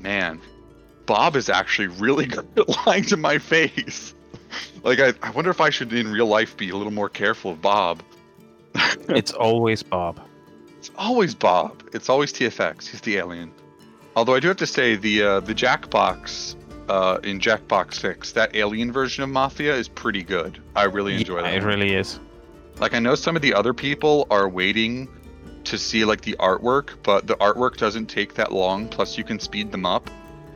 man, 0.00 0.40
Bob 1.06 1.36
is 1.36 1.48
actually 1.48 1.88
really 1.88 2.26
good 2.34 2.46
at 2.56 2.86
lying 2.86 3.04
to 3.04 3.16
my 3.16 3.38
face. 3.38 4.14
like, 4.82 4.98
I, 5.00 5.12
I 5.22 5.30
wonder 5.30 5.50
if 5.50 5.60
I 5.60 5.70
should 5.70 5.92
in 5.92 6.10
real 6.10 6.26
life 6.26 6.56
be 6.56 6.70
a 6.70 6.76
little 6.76 6.92
more 6.92 7.08
careful 7.08 7.52
of 7.52 7.62
Bob. 7.62 8.02
It's 9.08 9.32
always 9.32 9.82
Bob. 9.82 10.20
It's 10.78 10.90
always 10.96 11.34
Bob. 11.34 11.82
It's 11.94 12.08
always 12.08 12.32
TFX. 12.32 12.86
He's 12.88 13.00
the 13.00 13.16
alien. 13.16 13.50
Although 14.14 14.34
I 14.34 14.40
do 14.40 14.48
have 14.48 14.56
to 14.58 14.66
say 14.66 14.96
the 14.96 15.22
uh, 15.22 15.40
the 15.40 15.54
Jackbox 15.54 16.54
uh, 16.88 17.18
in 17.24 17.40
Jackbox 17.40 17.94
Six, 17.94 18.32
that 18.32 18.54
alien 18.54 18.92
version 18.92 19.24
of 19.24 19.30
Mafia 19.30 19.74
is 19.74 19.88
pretty 19.88 20.22
good. 20.22 20.62
I 20.76 20.84
really 20.84 21.14
enjoy 21.16 21.36
Yeah, 21.36 21.42
that. 21.42 21.54
it 21.54 21.60
one. 21.60 21.68
really 21.68 21.94
is. 21.94 22.20
Like 22.80 22.94
I 22.94 22.98
know 22.98 23.14
some 23.14 23.36
of 23.36 23.42
the 23.42 23.54
other 23.54 23.74
people 23.74 24.26
are 24.30 24.48
waiting 24.48 25.08
to 25.64 25.76
see 25.78 26.04
like 26.04 26.20
the 26.22 26.36
artwork, 26.38 26.90
but 27.02 27.26
the 27.26 27.34
artwork 27.36 27.76
doesn't 27.76 28.06
take 28.06 28.34
that 28.34 28.52
long. 28.52 28.88
Plus, 28.88 29.18
you 29.18 29.24
can 29.24 29.38
speed 29.38 29.72
them 29.72 29.84
up, 29.84 30.08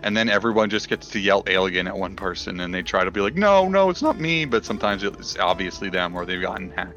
and 0.03 0.17
then 0.17 0.29
everyone 0.29 0.71
just 0.71 0.89
gets 0.89 1.09
to 1.09 1.19
yell 1.19 1.43
alien 1.49 1.87
at 1.87 1.97
one 1.97 2.15
person, 2.17 2.61
and 2.61 2.73
they 2.73 2.83
try 2.83 3.05
to 3.05 3.11
be 3.11 3.21
like, 3.21 3.35
no, 3.35 3.69
no, 3.69 3.91
it's 3.91 4.03
not 4.03 4.19
me. 4.21 4.45
But 4.45 4.65
sometimes 4.65 5.03
it's 5.03 5.37
obviously 5.39 5.91
them, 5.91 6.15
or 6.15 6.25
they've 6.25 6.41
gotten 6.41 6.71
hacked. 6.71 6.97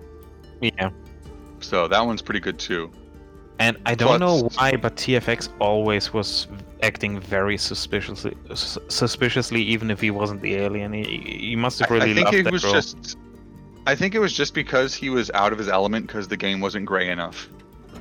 Yeah. 0.62 0.92
So 1.60 1.88
that 1.88 2.06
one's 2.06 2.22
pretty 2.22 2.40
good 2.40 2.60
too. 2.60 2.92
And 3.58 3.78
I 3.86 3.96
don't 3.96 4.20
know 4.20 4.50
why, 4.56 4.76
but 4.76 4.96
TFX 4.98 5.50
always 5.60 6.14
was 6.14 6.48
acting 6.84 7.20
very 7.22 7.58
suspiciously, 7.58 8.36
sus- 8.50 8.78
suspiciously, 8.90 9.62
even 9.62 9.90
if 9.90 10.02
he 10.02 10.12
wasn't 10.12 10.42
the 10.42 10.56
alien. 10.56 10.92
He, 10.94 11.04
he 11.40 11.56
must 11.56 11.80
have 11.80 11.90
I- 11.90 11.94
really 11.96 12.12
I 12.12 12.30
think 12.30 12.46
loved 12.46 12.52
was 12.52 12.64
role. 12.66 12.74
just. 12.74 13.18
I 13.88 13.96
think 13.96 14.16
it 14.16 14.20
was 14.20 14.34
just 14.34 14.54
because 14.54 14.94
he 14.96 15.10
was 15.10 15.30
out 15.32 15.52
of 15.52 15.60
his 15.60 15.70
element 15.70 16.08
because 16.08 16.28
the 16.28 16.38
game 16.38 16.60
wasn't 16.60 16.86
gray 16.86 17.10
enough. 17.10 17.48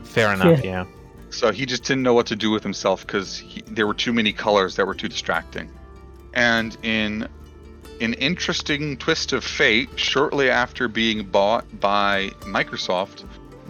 Fair 0.05 0.32
enough. 0.32 0.65
Yeah. 0.65 0.86
So 1.31 1.52
he 1.52 1.66
just 1.66 1.82
didn't 1.82 2.05
know 2.05 2.15
what 2.15 2.27
to 2.27 2.36
do 2.36 2.51
with 2.51 2.62
himself 2.62 3.06
because 3.06 3.43
there 3.66 3.86
were 3.86 3.94
too 3.94 4.12
many 4.12 4.32
colors 4.32 4.77
that 4.77 4.86
were 4.86 4.94
too 4.94 5.09
distracting. 5.09 5.70
And 6.32 6.77
in 6.82 7.28
an 8.01 8.15
interesting 8.15 8.97
twist 8.97 9.32
of 9.32 9.44
fate, 9.44 9.89
shortly 9.97 10.48
after 10.51 10.89
being 10.89 11.24
bought 11.24 11.65
by 11.81 12.31
Microsoft, 12.40 13.24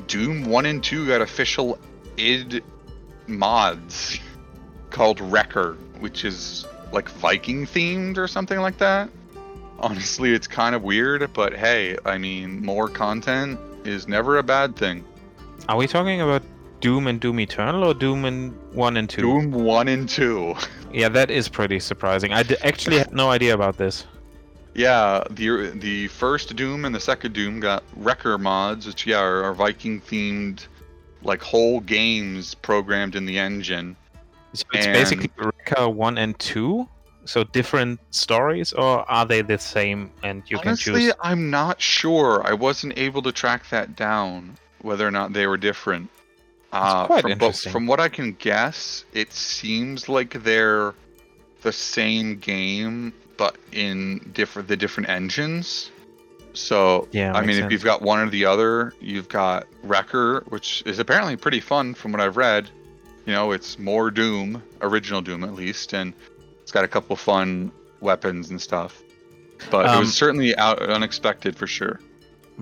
Doom 0.07 0.45
1 0.45 0.67
and 0.67 0.85
2 0.85 1.09
got 1.09 1.21
official 1.21 1.79
id 2.17 2.63
mods 3.27 4.19
called 4.91 5.19
REKKR, 5.19 5.77
which 6.01 6.25
is 6.25 6.67
like 6.93 7.09
Viking 7.09 7.67
themed 7.67 8.19
or 8.19 8.29
something 8.29 8.61
like 8.61 8.79
that. 8.79 9.09
Honestly, 9.79 10.33
it's 10.33 10.47
kind 10.47 10.75
of 10.75 10.83
weird, 10.83 11.33
but 11.33 11.53
hey, 11.55 11.97
I 12.05 12.17
mean, 12.19 12.65
more 12.65 12.89
content 12.89 13.59
is 13.85 14.09
never 14.09 14.39
a 14.39 14.43
bad 14.43 14.77
thing. 14.77 15.05
Are 15.69 15.77
we 15.77 15.87
talking 15.87 16.21
about 16.21 16.43
Doom 16.81 17.07
and 17.07 17.21
Doom 17.21 17.41
Eternal 17.41 17.85
or 17.85 17.95
Doom 17.95 18.25
and 18.25 18.55
One 18.73 18.97
and 18.97 19.09
Two? 19.09 19.23
Doom 19.23 19.51
1 19.53 19.89
and 19.89 20.09
2. 20.09 20.55
Yeah, 20.93 21.09
that 21.09 21.31
is 21.31 21.49
pretty 21.49 21.81
surprising. 21.81 22.33
I 22.33 22.43
d- 22.45 22.57
actually 22.63 22.99
had 22.99 23.13
no 23.13 23.31
idea 23.31 23.53
about 23.55 23.77
this. 23.77 24.07
Yeah, 24.75 25.23
the 25.31 25.71
the 25.75 26.09
first 26.09 26.55
Doom 26.57 26.85
and 26.85 26.95
the 26.95 27.01
second 27.01 27.33
Doom 27.33 27.61
got 27.61 27.83
REKKR 27.99 28.41
mods, 28.41 28.87
which 28.87 29.07
yeah 29.07 29.19
are, 29.21 29.43
are 29.45 29.55
Viking 29.55 30.01
themed, 30.01 30.67
like 31.23 31.43
whole 31.43 31.81
games 31.81 32.55
programmed 32.55 33.17
in 33.17 33.25
the 33.27 33.39
engine. 33.39 33.97
So 34.53 34.65
it's 34.73 34.87
And- 34.87 34.95
basically 34.95 35.29
REKKR 35.37 35.93
One 35.93 36.19
and 36.19 36.39
Two. 36.39 36.89
So 37.27 37.45
different 37.45 38.01
stories, 38.11 38.73
or 38.73 39.11
are 39.11 39.25
they 39.25 39.43
the 39.43 39.59
same? 39.59 40.11
And 40.23 40.43
you 40.49 40.59
Honestly, 40.59 40.93
can 40.93 41.03
choose. 41.03 41.13
I'm 41.23 41.51
not 41.51 41.81
sure. 41.81 42.43
I 42.47 42.53
wasn't 42.53 42.99
able 42.99 43.23
to 43.23 43.33
track 43.33 43.69
that 43.71 43.97
down 43.97 44.57
whether 44.83 45.07
or 45.07 45.11
not 45.11 45.33
they 45.33 45.47
were 45.47 45.57
different. 45.57 46.11
Uh, 46.73 47.07
quite 47.07 47.23
from, 47.23 47.31
but 47.31 47.47
interesting. 47.47 47.73
from 47.73 47.87
what 47.87 48.01
I 48.01 48.09
can 48.09 48.33
guess, 48.33 49.05
it 49.13 49.33
seems 49.33 50.09
like 50.09 50.43
they're 50.43 50.95
the 51.63 51.73
same 51.73 52.39
game, 52.39 53.13
but 53.37 53.57
in 53.73 54.31
different 54.35 54.69
the 54.69 54.77
different 54.77 55.09
engines. 55.09 55.91
So 56.53 57.09
Yeah, 57.13 57.33
I 57.33 57.45
mean, 57.45 57.63
if 57.63 57.73
you've 57.73 57.85
got 57.85 58.03
one 58.03 58.21
or 58.21 58.31
the 58.31 58.45
other, 58.45 58.93
you've 59.01 59.29
got 59.29 59.67
REKKR, 59.85 60.51
which 60.51 60.83
is 60.87 60.99
apparently 60.99 61.37
pretty 61.37 61.61
fun 61.61 61.95
from 61.95 62.13
what 62.13 62.21
I've 62.21 62.37
read. 62.37 62.71
You 63.27 63.33
know, 63.33 63.53
it's 63.53 63.79
more 63.79 64.11
Doom, 64.11 64.63
original 64.81 65.21
Doom 65.21 65.45
at 65.45 65.55
least, 65.55 65.95
and 65.95 66.13
it's 66.65 66.73
got 66.73 66.83
a 66.83 66.89
couple 66.89 67.15
fun 67.15 67.71
weapons 68.01 68.49
and 68.51 68.61
stuff. 68.61 69.03
But 69.71 69.85
it 69.85 69.91
Um, 69.91 70.01
was 70.01 70.15
certainly 70.17 70.57
out 70.57 70.81
unexpected 70.83 71.57
for 71.57 71.67
sure. 71.67 72.01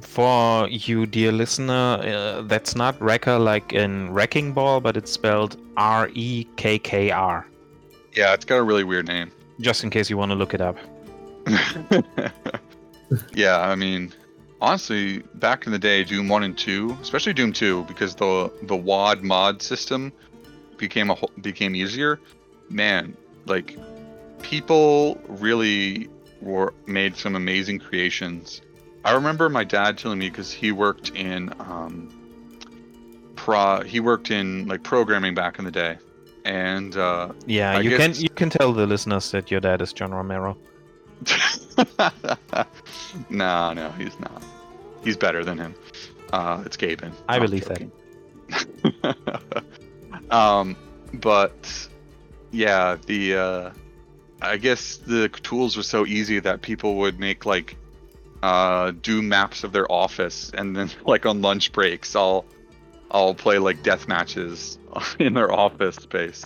For 0.01 0.69
you, 0.69 1.07
dear 1.07 1.31
listener, 1.33 2.01
uh, 2.03 2.43
that's 2.43 2.75
not 2.75 3.01
Wrecker 3.01 3.39
like 3.39 3.73
in 3.73 4.11
Wrecking 4.13 4.53
Ball, 4.53 4.81
but 4.81 4.97
it's 4.97 5.13
spelled 5.13 5.57
R 5.77 6.11
E 6.15 6.45
K 6.57 6.79
K 6.79 7.11
R. 7.13 7.47
Yeah, 8.17 8.35
it's 8.35 8.45
got 8.45 8.57
a 8.57 8.63
really 8.63 8.85
weird 8.85 9.07
name. 9.07 9.31
Just 9.61 9.85
in 9.85 9.91
case 9.91 10.11
you 10.11 10.17
want 10.19 10.33
to 10.33 10.35
look 10.37 10.53
it 10.53 10.61
up. 10.61 10.77
yeah, 13.35 13.61
I 13.61 13.75
mean, 13.75 14.13
honestly, 14.61 15.19
back 15.35 15.67
in 15.67 15.73
the 15.73 15.79
day, 15.79 16.05
Doom 16.05 16.29
One 16.29 16.43
and 16.43 16.57
Two, 16.59 16.97
especially 17.01 17.33
Doom 17.35 17.53
Two, 17.53 17.85
because 17.85 18.15
the 18.15 18.51
the 18.63 18.77
WAD 18.77 19.23
mod 19.23 19.63
system 19.63 20.13
became 20.79 21.11
a 21.11 21.17
became 21.41 21.75
easier. 21.75 22.19
Man, 22.71 23.17
like 23.47 23.77
people 24.43 25.21
really 25.29 26.09
were 26.41 26.75
made 26.87 27.17
some 27.17 27.35
amazing 27.37 27.79
creations. 27.79 28.61
I 29.05 29.13
remember 29.13 29.49
my 29.49 29.65
dad 29.65 29.99
telling 29.99 30.19
me 30.19 30.29
because 30.29 30.53
he 30.53 30.73
worked 30.73 31.11
in 31.11 31.53
um, 31.61 32.11
pro 33.37 33.83
he 33.83 34.01
worked 34.01 34.31
in 34.31 34.67
like 34.69 34.83
programming 34.83 35.35
back 35.35 35.59
in 35.59 35.65
the 35.65 35.71
day, 35.71 35.99
and 36.45 36.97
uh, 36.97 37.33
Yeah, 37.47 37.73
I 37.73 37.81
you 37.81 37.97
can 37.97 38.15
you 38.15 38.29
can 38.29 38.51
tell 38.51 38.73
the 38.73 38.87
listeners 38.87 39.31
that 39.33 39.51
your 39.51 39.61
dad 39.61 39.83
is 39.83 39.93
John 39.93 40.13
Romero. 40.13 40.57
no, 43.31 43.73
no, 43.73 43.91
he's 43.99 44.19
not. 44.21 44.43
He's 45.03 45.17
better 45.17 45.45
than 45.45 45.59
him. 45.59 45.75
Uh, 46.33 46.63
it's 46.65 46.77
Gaben. 46.77 47.13
I 47.29 47.37
I'm 47.37 47.43
believe 47.43 47.65
that. 47.67 47.83
um, 50.31 50.77
but 51.15 51.89
yeah, 52.53 52.97
the 53.07 53.35
uh, 53.37 53.71
I 54.43 54.57
guess 54.57 54.97
the 54.97 55.29
tools 55.29 55.77
were 55.77 55.83
so 55.83 56.05
easy 56.07 56.39
that 56.41 56.63
people 56.63 56.97
would 56.97 57.19
make 57.21 57.47
like 57.47 57.77
uh, 58.43 58.93
do 59.03 59.23
maps 59.23 59.63
of 59.65 59.73
their 59.73 59.91
office, 59.91 60.51
and 60.57 60.77
then 60.77 60.91
like 61.07 61.25
on 61.27 61.43
lunch 61.43 61.73
breaks, 61.73 62.15
I'll 62.17 62.45
I'll 63.11 63.35
play 63.35 63.59
like 63.59 63.83
death 63.83 64.09
matches 64.09 64.79
in 65.19 65.35
their 65.35 65.53
office 65.53 65.97
space, 65.97 66.45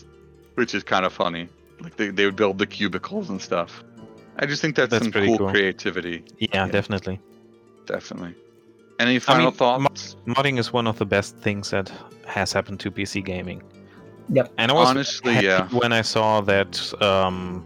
which 0.55 0.75
is 0.75 0.83
kind 0.83 1.05
of 1.07 1.13
funny. 1.13 1.49
Like 1.81 1.97
they, 1.97 2.09
they 2.11 2.25
would 2.25 2.37
build 2.37 2.59
the 2.59 2.67
cubicles 2.67 3.29
and 3.31 3.41
stuff. 3.41 3.83
I 4.39 4.45
just 4.47 4.61
think 4.61 4.77
that's, 4.77 4.91
That's 4.91 5.05
some 5.05 5.13
pretty 5.13 5.29
cool, 5.29 5.39
cool. 5.39 5.51
creativity, 5.51 6.23
Yeah, 6.39 6.49
Yeah. 6.53 6.69
definitely. 6.69 7.19
definitely. 7.87 8.35
Any 8.99 9.19
final 9.19 9.47
mean, 9.47 9.47
mo- 9.47 9.51
thoughts? 9.57 10.17
Modding 10.27 10.59
is 10.59 10.73
one 10.73 10.87
of 10.87 10.99
the 10.99 11.05
best 11.07 11.37
things 11.39 11.71
that 11.71 11.91
has 12.27 12.53
happened 12.53 12.81
to 12.81 12.91
PC 12.91 13.25
gaming. 13.25 13.63
Yep. 14.31 14.53
And 14.59 14.71
I 14.71 14.75
was 14.75 14.89
Honestly, 14.89 15.35
happy 15.35 15.47
yeah. 15.47 15.69
when 15.69 15.93
I 15.93 16.03
saw 16.03 16.41
that 16.43 17.03
um, 17.03 17.65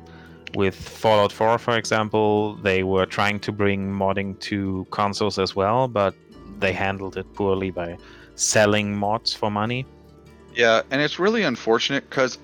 with 0.55 0.75
Fallout 0.75 1.33
4, 1.33 1.59
for 1.59 1.77
example, 1.77 2.57
they 2.57 2.83
were 2.83 3.07
trying 3.07 3.41
to 3.41 3.53
bring 3.53 3.93
modding 3.93 4.39
to 4.41 4.87
consoles 4.91 5.39
as 5.39 5.55
well, 5.55 5.89
but 5.89 6.15
they 6.59 6.73
handled 6.73 7.17
it 7.17 7.33
poorly 7.35 7.71
by 7.71 7.97
selling 8.35 8.97
mods 8.97 9.33
for 9.33 9.51
money. 9.51 9.87
Yeah, 10.55 10.83
and 10.91 11.01
it's 11.01 11.19
really 11.19 11.43
unfortunate 11.43 12.09
because 12.09 12.39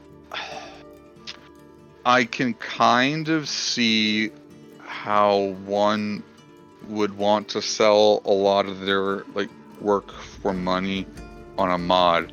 I 2.04 2.24
can 2.24 2.54
kind 2.54 3.28
of 3.28 3.48
see 3.48 4.30
how 4.78 5.54
one 5.64 6.22
would 6.88 7.16
want 7.18 7.48
to 7.48 7.62
sell 7.62 8.22
a 8.24 8.30
lot 8.32 8.66
of 8.66 8.80
their 8.80 9.24
like 9.34 9.50
work 9.80 10.12
for 10.12 10.52
money 10.52 11.06
on 11.58 11.70
a 11.70 11.78
mod. 11.78 12.32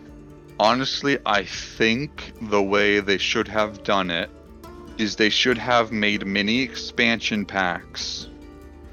Honestly, 0.59 1.17
I 1.25 1.43
think 1.43 2.33
the 2.49 2.61
way 2.61 2.99
they 2.99 3.17
should 3.17 3.47
have 3.47 3.83
done 3.83 4.11
it 4.11 4.29
is 4.97 5.15
they 5.15 5.29
should 5.29 5.57
have 5.57 5.91
made 5.91 6.25
mini 6.25 6.61
expansion 6.61 7.45
packs 7.45 8.27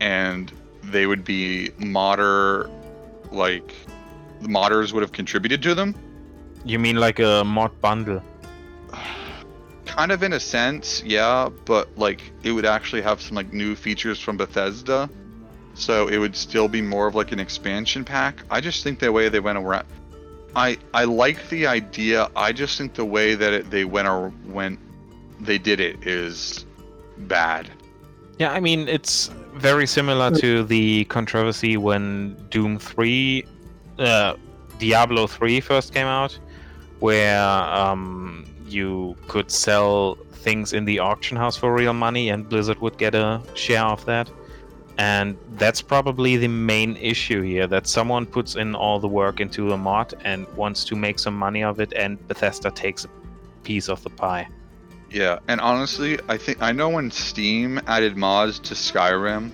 and 0.01 0.53
they 0.83 1.07
would 1.07 1.25
be 1.25 1.71
modder 1.79 2.71
like 3.31 3.75
the 4.41 4.49
modders 4.49 4.93
would 4.93 5.03
have 5.03 5.13
contributed 5.13 5.63
to 5.63 5.75
them 5.75 5.95
You 6.65 6.79
mean 6.79 6.97
like 6.97 7.19
a 7.19 7.45
mod 7.45 7.81
bundle? 7.81 8.23
kind 9.87 10.13
of 10.13 10.23
in 10.23 10.33
a 10.33 10.41
sense, 10.41 11.03
yeah, 11.05 11.49
but 11.65 11.89
like 11.97 12.23
it 12.43 12.53
would 12.53 12.67
actually 12.67 13.03
have 13.03 13.21
some 13.21 13.35
like 13.35 13.53
new 13.53 13.75
features 13.75 14.21
from 14.21 14.37
Bethesda. 14.37 15.09
So 15.75 16.09
it 16.09 16.19
would 16.19 16.37
still 16.37 16.69
be 16.69 16.83
more 16.83 17.07
of 17.07 17.15
like 17.15 17.33
an 17.33 17.41
expansion 17.41 18.05
pack. 18.05 18.43
I 18.51 18.61
just 18.61 18.85
think 18.85 18.99
the 18.99 19.11
way 19.11 19.29
they 19.29 19.41
went 19.41 19.59
around 19.59 19.87
I 20.55 20.79
I 20.93 21.05
like 21.05 21.49
the 21.49 21.67
idea. 21.67 22.29
I 22.35 22.53
just 22.53 22.77
think 22.79 22.95
the 22.95 23.05
way 23.05 23.35
that 23.35 23.53
it, 23.53 23.71
they 23.71 23.85
went 23.85 24.09
or 24.09 24.33
went 24.47 24.79
they 25.41 25.59
did 25.59 25.81
it 25.81 26.07
is 26.07 26.65
bad. 27.19 27.71
Yeah, 28.39 28.53
I 28.53 28.61
mean, 28.61 28.89
it's 28.89 29.29
very 29.55 29.87
similar 29.87 30.31
to 30.37 30.65
the 30.65 31.05
controversy 31.05 31.77
when 31.77 32.35
Doom 32.49 32.79
3, 32.79 33.45
uh, 33.99 34.35
Diablo 34.79 35.27
3 35.27 35.61
first 35.61 35.93
came 35.93 36.07
out, 36.07 36.39
where 37.01 37.45
um, 37.45 38.47
you 38.67 39.17
could 39.29 39.51
sell 39.51 40.15
things 40.33 40.73
in 40.73 40.87
the 40.87 40.99
auction 40.99 41.37
house 41.37 41.57
for 41.57 41.75
real 41.75 41.93
money 41.93 42.31
and 42.31 42.49
Blizzard 42.49 42.81
would 42.81 42.97
get 42.97 43.15
a 43.15 43.43
share 43.55 43.85
of 43.85 44.05
that. 44.07 44.31
And 44.97 45.37
that's 45.53 45.83
probably 45.83 46.37
the 46.37 46.49
main 46.49 46.97
issue 46.97 47.43
here 47.43 47.67
that 47.67 47.87
someone 47.87 48.27
puts 48.27 48.57
in 48.57 48.75
all 48.75 49.01
the 49.01 49.09
work 49.09 49.41
into 49.41 49.73
a 49.73 49.77
mod 49.77 50.15
and 50.25 50.47
wants 50.57 50.85
to 50.85 50.97
make 50.97 51.19
some 51.19 51.35
money 51.35 51.63
of 51.65 51.81
it, 51.81 51.93
and 51.95 52.27
Bethesda 52.29 52.71
takes 52.71 53.07
a 53.07 53.09
piece 53.63 53.89
of 53.89 54.03
the 54.03 54.11
pie. 54.11 54.47
Yeah, 55.11 55.41
and 55.49 55.61
honestly, 55.61 56.19
I 56.29 56.37
think 56.37 56.63
I 56.63 56.73
know 56.73 56.89
when 56.91 57.11
Steam 57.11 57.81
added 57.87 58.17
mods 58.17 58.61
to 58.61 58.75
Skyrim, 58.75 59.51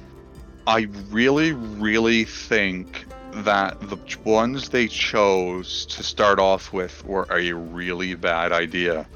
I 0.66 0.88
really, 1.10 1.52
really 1.52 2.24
think 2.24 3.06
that 3.32 3.80
the 3.80 3.98
ones 4.24 4.70
they 4.70 4.88
chose 4.88 5.86
to 5.86 6.02
start 6.02 6.38
off 6.38 6.72
with 6.72 7.04
were 7.04 7.26
a 7.30 7.52
really 7.52 8.14
bad 8.14 8.52
idea. 8.52 9.06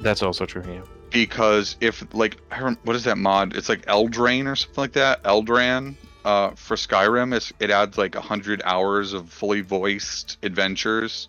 That's 0.00 0.22
also 0.22 0.46
true 0.46 0.62
here. 0.62 0.82
Because 1.10 1.76
if 1.80 2.02
like 2.14 2.38
what 2.84 2.96
is 2.96 3.04
that 3.04 3.18
mod? 3.18 3.54
It's 3.56 3.68
like 3.68 3.84
Eldraine 3.86 4.50
or 4.50 4.56
something 4.56 4.82
like 4.82 4.92
that. 4.92 5.22
Eldran 5.24 5.96
uh, 6.24 6.50
for 6.50 6.76
Skyrim, 6.76 7.52
it 7.60 7.70
adds 7.70 7.98
like 7.98 8.14
hundred 8.14 8.62
hours 8.64 9.12
of 9.12 9.30
fully 9.30 9.60
voiced 9.60 10.38
adventures 10.42 11.28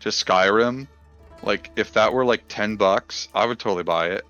to 0.00 0.08
Skyrim. 0.08 0.88
Like 1.42 1.70
if 1.76 1.92
that 1.94 2.12
were 2.12 2.24
like 2.24 2.44
ten 2.48 2.76
bucks, 2.76 3.28
I 3.34 3.46
would 3.46 3.58
totally 3.58 3.82
buy 3.82 4.08
it. 4.08 4.24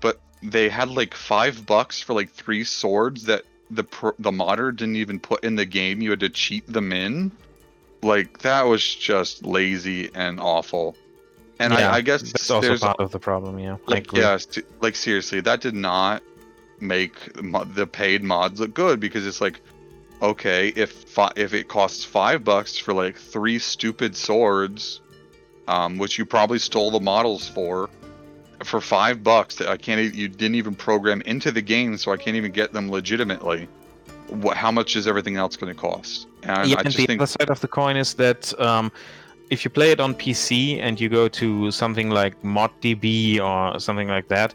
But 0.00 0.20
they 0.42 0.68
had 0.68 0.88
like 0.90 1.14
five 1.14 1.66
bucks 1.66 2.00
for 2.00 2.14
like 2.14 2.30
three 2.30 2.64
swords 2.64 3.24
that 3.24 3.44
the 3.70 3.84
pro- 3.84 4.14
the 4.18 4.32
modder 4.32 4.72
didn't 4.72 4.96
even 4.96 5.20
put 5.20 5.44
in 5.44 5.56
the 5.56 5.66
game. 5.66 6.02
You 6.02 6.10
had 6.10 6.20
to 6.20 6.28
cheat 6.28 6.66
them 6.66 6.92
in. 6.92 7.32
Like 8.02 8.38
that 8.40 8.62
was 8.62 8.82
just 8.82 9.44
lazy 9.44 10.10
and 10.14 10.40
awful. 10.40 10.96
And 11.58 11.74
Yeah, 11.74 11.90
I, 11.90 11.96
I 11.96 12.00
guess 12.00 12.22
That's 12.22 12.50
also 12.50 12.78
part 12.78 13.00
of 13.00 13.10
the 13.10 13.18
problem, 13.18 13.58
yeah. 13.58 13.76
Like 13.86 14.08
agree. 14.08 14.20
yeah, 14.20 14.38
like 14.80 14.96
seriously, 14.96 15.40
that 15.42 15.60
did 15.60 15.74
not 15.74 16.22
make 16.80 17.14
the 17.34 17.86
paid 17.86 18.22
mods 18.22 18.60
look 18.60 18.72
good 18.72 18.98
because 18.98 19.26
it's 19.26 19.42
like, 19.42 19.60
okay, 20.22 20.68
if 20.68 20.90
fi- 20.90 21.32
if 21.36 21.52
it 21.52 21.68
costs 21.68 22.02
five 22.02 22.44
bucks 22.44 22.78
for 22.78 22.94
like 22.94 23.16
three 23.16 23.58
stupid 23.58 24.16
swords, 24.16 25.02
um, 25.70 25.98
which 25.98 26.18
you 26.18 26.26
probably 26.26 26.58
stole 26.58 26.90
the 26.90 27.00
models 27.00 27.48
for, 27.48 27.88
for 28.64 28.80
five 28.80 29.22
bucks 29.22 29.54
that 29.56 29.68
I 29.68 29.76
can't, 29.76 30.12
you 30.12 30.26
didn't 30.26 30.56
even 30.56 30.74
program 30.74 31.22
into 31.22 31.52
the 31.52 31.62
game, 31.62 31.96
so 31.96 32.12
I 32.12 32.16
can't 32.16 32.36
even 32.36 32.50
get 32.50 32.72
them 32.72 32.90
legitimately. 32.90 33.68
What? 34.28 34.56
How 34.56 34.72
much 34.72 34.96
is 34.96 35.06
everything 35.06 35.36
else 35.36 35.56
going 35.56 35.72
to 35.72 35.80
cost? 35.80 36.26
And 36.42 36.68
yeah, 36.68 36.76
I 36.76 36.80
and 36.80 36.86
just 36.86 36.96
the 36.96 37.06
think 37.06 37.20
other 37.20 37.26
side 37.26 37.50
of 37.50 37.60
the 37.60 37.68
coin 37.68 37.96
is 37.96 38.14
that 38.14 38.58
um, 38.60 38.90
if 39.50 39.64
you 39.64 39.70
play 39.70 39.92
it 39.92 40.00
on 40.00 40.14
PC 40.14 40.78
and 40.80 41.00
you 41.00 41.08
go 41.08 41.28
to 41.28 41.70
something 41.70 42.10
like 42.10 42.40
ModDB 42.42 43.40
or 43.40 43.78
something 43.78 44.08
like 44.08 44.28
that, 44.28 44.54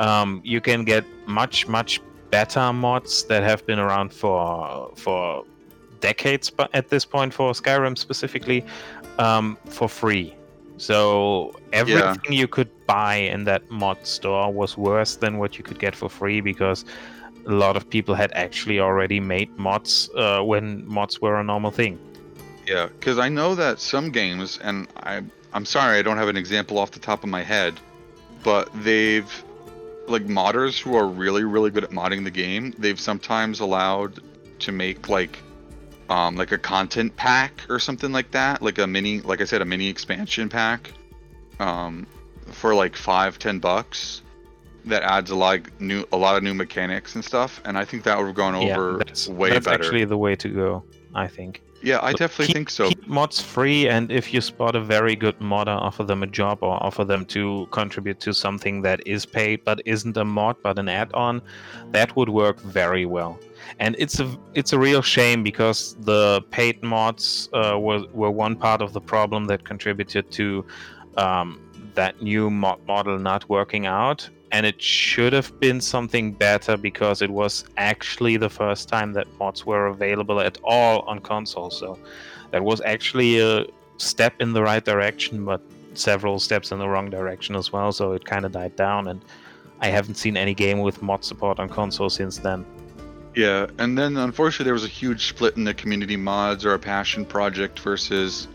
um, 0.00 0.40
you 0.44 0.60
can 0.60 0.84
get 0.84 1.04
much 1.26 1.66
much 1.66 2.00
better 2.30 2.72
mods 2.72 3.24
that 3.24 3.42
have 3.42 3.64
been 3.66 3.78
around 3.78 4.12
for 4.12 4.92
for 4.96 5.44
decades, 6.00 6.50
but 6.50 6.68
at 6.74 6.88
this 6.88 7.04
point 7.04 7.32
for 7.32 7.52
Skyrim 7.52 7.96
specifically, 7.96 8.64
um, 9.18 9.56
for 9.66 9.88
free. 9.88 10.34
So 10.78 11.54
everything 11.72 12.32
you 12.32 12.48
could 12.48 12.70
buy 12.86 13.14
in 13.14 13.44
that 13.44 13.70
mod 13.70 14.06
store 14.06 14.52
was 14.52 14.76
worse 14.76 15.16
than 15.16 15.38
what 15.38 15.56
you 15.58 15.64
could 15.64 15.78
get 15.78 15.94
for 15.94 16.08
free 16.08 16.40
because 16.40 16.84
a 17.46 17.52
lot 17.52 17.76
of 17.76 17.88
people 17.88 18.14
had 18.14 18.32
actually 18.32 18.80
already 18.80 19.20
made 19.20 19.56
mods 19.58 20.10
uh, 20.16 20.40
when 20.42 20.86
mods 20.86 21.20
were 21.20 21.38
a 21.38 21.44
normal 21.44 21.70
thing. 21.70 21.98
Yeah, 22.66 22.88
because 22.98 23.18
I 23.18 23.28
know 23.28 23.54
that 23.54 23.78
some 23.78 24.10
games, 24.10 24.58
and 24.62 24.88
I, 24.96 25.22
I'm 25.52 25.64
sorry 25.64 25.98
I 25.98 26.02
don't 26.02 26.16
have 26.16 26.28
an 26.28 26.36
example 26.36 26.78
off 26.78 26.90
the 26.90 26.98
top 26.98 27.22
of 27.22 27.30
my 27.30 27.42
head, 27.42 27.74
but 28.42 28.68
they've, 28.82 29.44
like 30.08 30.26
modders 30.26 30.80
who 30.80 30.96
are 30.96 31.06
really, 31.06 31.44
really 31.44 31.70
good 31.70 31.84
at 31.84 31.90
modding 31.90 32.24
the 32.24 32.30
game, 32.30 32.74
they've 32.78 33.00
sometimes 33.00 33.60
allowed 33.60 34.20
to 34.58 34.72
make 34.72 35.08
like, 35.08 35.38
um, 36.08 36.36
like 36.36 36.52
a 36.52 36.58
content 36.58 37.16
pack 37.16 37.64
or 37.68 37.78
something 37.78 38.12
like 38.12 38.30
that, 38.32 38.62
like 38.62 38.78
a 38.78 38.86
mini, 38.86 39.20
like 39.20 39.40
I 39.40 39.44
said, 39.44 39.62
a 39.62 39.64
mini 39.64 39.88
expansion 39.88 40.48
pack, 40.48 40.92
um, 41.58 42.06
for 42.52 42.74
like 42.74 42.96
five, 42.96 43.38
ten 43.38 43.58
bucks. 43.58 44.22
That 44.84 45.02
adds 45.02 45.32
a 45.32 45.34
lot 45.34 45.58
of 45.58 45.80
new, 45.80 46.04
a 46.12 46.16
lot 46.16 46.36
of 46.36 46.44
new 46.44 46.54
mechanics 46.54 47.16
and 47.16 47.24
stuff, 47.24 47.60
and 47.64 47.76
I 47.76 47.84
think 47.84 48.04
that 48.04 48.16
would 48.18 48.26
have 48.26 48.36
gone 48.36 48.54
over 48.54 48.92
yeah, 48.92 49.04
that's, 49.04 49.26
way 49.26 49.50
that's 49.50 49.64
better. 49.64 49.78
That's 49.78 49.88
actually 49.88 50.04
the 50.04 50.16
way 50.16 50.36
to 50.36 50.48
go, 50.48 50.84
I 51.12 51.26
think. 51.26 51.62
Yeah, 51.82 51.98
I 52.02 52.12
So 52.12 52.18
definitely 52.18 52.46
keep- 52.46 52.56
think 52.56 52.70
so. 52.70 52.88
Keep 52.88 53.06
mods 53.06 53.40
free, 53.40 53.88
and 53.88 54.10
if 54.10 54.32
you 54.34 54.40
spot 54.40 54.74
a 54.76 54.80
very 54.80 55.14
good 55.16 55.40
modder, 55.40 55.72
offer 55.72 56.04
them 56.04 56.22
a 56.22 56.26
job 56.26 56.58
or 56.62 56.82
offer 56.82 57.04
them 57.04 57.24
to 57.26 57.66
contribute 57.70 58.18
to 58.20 58.32
something 58.32 58.82
that 58.82 59.00
is 59.06 59.26
paid 59.26 59.64
but 59.64 59.80
isn't 59.84 60.16
a 60.16 60.24
mod 60.24 60.56
but 60.62 60.78
an 60.78 60.88
add-on. 60.88 61.42
That 61.92 62.16
would 62.16 62.28
work 62.28 62.60
very 62.60 63.06
well. 63.06 63.38
And 63.78 63.96
it's 63.98 64.20
a 64.20 64.28
it's 64.54 64.72
a 64.72 64.78
real 64.78 65.02
shame 65.02 65.42
because 65.42 65.96
the 66.00 66.42
paid 66.50 66.82
mods 66.82 67.48
uh, 67.52 67.78
were 67.78 68.04
were 68.12 68.30
one 68.30 68.56
part 68.56 68.80
of 68.82 68.92
the 68.92 69.00
problem 69.00 69.46
that 69.46 69.64
contributed 69.64 70.30
to 70.32 70.64
um, 71.16 71.60
that 71.94 72.22
new 72.22 72.50
mod 72.50 72.78
model 72.86 73.18
not 73.18 73.48
working 73.48 73.86
out. 73.86 74.28
And 74.56 74.64
it 74.64 74.80
should 74.80 75.34
have 75.34 75.60
been 75.60 75.82
something 75.82 76.32
better 76.32 76.78
because 76.78 77.20
it 77.20 77.28
was 77.28 77.66
actually 77.76 78.38
the 78.38 78.48
first 78.48 78.88
time 78.88 79.12
that 79.12 79.26
mods 79.38 79.66
were 79.66 79.88
available 79.88 80.40
at 80.40 80.56
all 80.64 81.00
on 81.00 81.18
console. 81.18 81.68
So 81.68 81.98
that 82.52 82.64
was 82.64 82.80
actually 82.80 83.38
a 83.38 83.66
step 83.98 84.40
in 84.40 84.54
the 84.54 84.62
right 84.62 84.82
direction, 84.82 85.44
but 85.44 85.60
several 85.92 86.38
steps 86.38 86.72
in 86.72 86.78
the 86.78 86.88
wrong 86.88 87.10
direction 87.10 87.54
as 87.54 87.70
well. 87.70 87.92
So 87.92 88.12
it 88.12 88.24
kind 88.24 88.46
of 88.46 88.52
died 88.52 88.76
down, 88.76 89.08
and 89.08 89.22
I 89.80 89.88
haven't 89.88 90.14
seen 90.14 90.38
any 90.38 90.54
game 90.54 90.78
with 90.78 91.02
mod 91.02 91.22
support 91.22 91.60
on 91.60 91.68
console 91.68 92.08
since 92.08 92.38
then. 92.38 92.64
Yeah, 93.34 93.66
and 93.76 93.98
then 93.98 94.16
unfortunately 94.16 94.64
there 94.64 94.72
was 94.72 94.86
a 94.86 94.88
huge 95.02 95.28
split 95.28 95.58
in 95.58 95.64
the 95.64 95.74
community 95.74 96.16
mods 96.16 96.64
or 96.64 96.72
a 96.72 96.78
passion 96.78 97.26
project 97.26 97.78
versus 97.80 98.48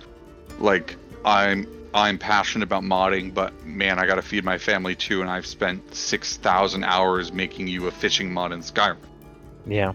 like 0.57 0.95
I'm 1.23 1.67
I'm 1.93 2.17
passionate 2.17 2.63
about 2.63 2.83
modding, 2.83 3.33
but 3.33 3.65
man, 3.65 3.99
I 3.99 4.05
gotta 4.05 4.21
feed 4.21 4.43
my 4.43 4.57
family 4.57 4.95
too, 4.95 5.21
and 5.21 5.29
I've 5.29 5.45
spent 5.45 5.93
six 5.93 6.37
thousand 6.37 6.83
hours 6.83 7.33
making 7.33 7.67
you 7.67 7.87
a 7.87 7.91
fishing 7.91 8.31
mod 8.31 8.51
in 8.51 8.61
Skyrim. 8.61 8.97
Yeah. 9.65 9.93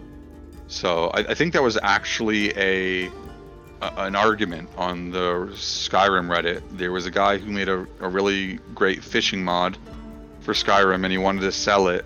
So 0.67 1.07
I, 1.07 1.19
I 1.19 1.33
think 1.33 1.53
that 1.53 1.63
was 1.63 1.77
actually 1.81 2.55
a, 2.57 3.07
a 3.81 3.91
an 3.97 4.15
argument 4.15 4.69
on 4.77 5.11
the 5.11 5.49
Skyrim 5.53 6.27
Reddit. 6.29 6.61
There 6.71 6.91
was 6.91 7.05
a 7.05 7.11
guy 7.11 7.37
who 7.37 7.51
made 7.51 7.69
a, 7.69 7.87
a 7.99 8.09
really 8.09 8.59
great 8.75 9.03
fishing 9.03 9.43
mod 9.43 9.77
for 10.41 10.53
Skyrim, 10.53 11.03
and 11.03 11.11
he 11.11 11.17
wanted 11.17 11.41
to 11.41 11.51
sell 11.51 11.87
it 11.87 12.05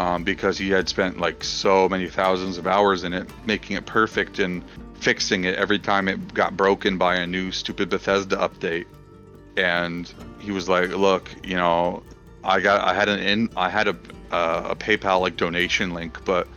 um, 0.00 0.24
because 0.24 0.56
he 0.56 0.70
had 0.70 0.88
spent 0.88 1.20
like 1.20 1.44
so 1.44 1.86
many 1.86 2.08
thousands 2.08 2.56
of 2.56 2.66
hours 2.66 3.04
in 3.04 3.12
it, 3.12 3.28
making 3.44 3.76
it 3.76 3.84
perfect 3.84 4.38
and 4.38 4.64
fixing 4.94 5.44
it 5.44 5.56
every 5.56 5.78
time 5.78 6.08
it 6.08 6.32
got 6.32 6.56
broken 6.56 6.96
by 6.96 7.16
a 7.16 7.26
new 7.26 7.52
stupid 7.52 7.90
Bethesda 7.90 8.36
update. 8.36 8.86
And 9.58 10.10
he 10.38 10.52
was 10.52 10.70
like, 10.70 10.88
"Look, 10.88 11.30
you 11.44 11.54
know, 11.54 12.02
I 12.42 12.60
got 12.60 12.80
I 12.80 12.94
had 12.94 13.10
an 13.10 13.18
in 13.18 13.50
I 13.56 13.68
had 13.68 13.88
a 13.88 13.96
uh, 14.32 14.68
a 14.70 14.76
PayPal 14.76 15.20
like 15.20 15.36
donation 15.36 15.92
link, 15.92 16.24
but 16.24 16.48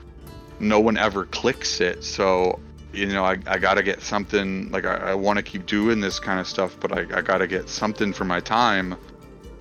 no 0.62 0.80
one 0.80 0.96
ever 0.96 1.26
clicks 1.26 1.82
it. 1.82 2.06
So 2.06 2.62
you 2.94 3.08
know, 3.08 3.26
I, 3.26 3.40
I 3.46 3.58
got 3.58 3.74
to 3.74 3.84
get 3.84 4.02
something. 4.02 4.72
Like 4.72 4.86
I, 4.86 4.96
I 4.96 5.16
want 5.16 5.36
to 5.36 5.44
keep 5.44 5.66
doing 5.66 6.00
this 6.00 6.18
kind 6.18 6.40
of 6.40 6.48
stuff, 6.48 6.78
but 6.80 6.94
I, 6.94 7.18
I 7.18 7.22
got 7.22 7.40
to 7.40 7.48
get 7.48 7.68
something 7.68 8.14
for 8.14 8.24
my 8.24 8.40
time." 8.40 8.96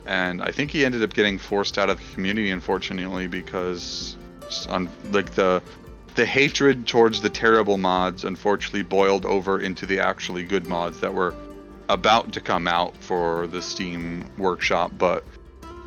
And 0.06 0.42
I 0.42 0.50
think 0.50 0.70
he 0.70 0.84
ended 0.84 1.02
up 1.02 1.14
getting 1.14 1.38
forced 1.38 1.78
out 1.78 1.88
of 1.88 1.98
the 1.98 2.14
community, 2.14 2.50
unfortunately, 2.50 3.26
because 3.28 4.16
on 4.68 4.88
like 5.12 5.34
the 5.34 5.62
the 6.14 6.26
hatred 6.26 6.86
towards 6.86 7.22
the 7.22 7.30
terrible 7.30 7.78
mods 7.78 8.24
unfortunately 8.24 8.82
boiled 8.82 9.24
over 9.24 9.58
into 9.60 9.86
the 9.86 9.98
actually 9.98 10.42
good 10.42 10.66
mods 10.66 11.00
that 11.00 11.14
were 11.14 11.34
about 11.88 12.32
to 12.32 12.40
come 12.40 12.68
out 12.68 12.94
for 12.98 13.46
the 13.46 13.62
Steam 13.62 14.24
workshop, 14.38 14.92
but 14.98 15.24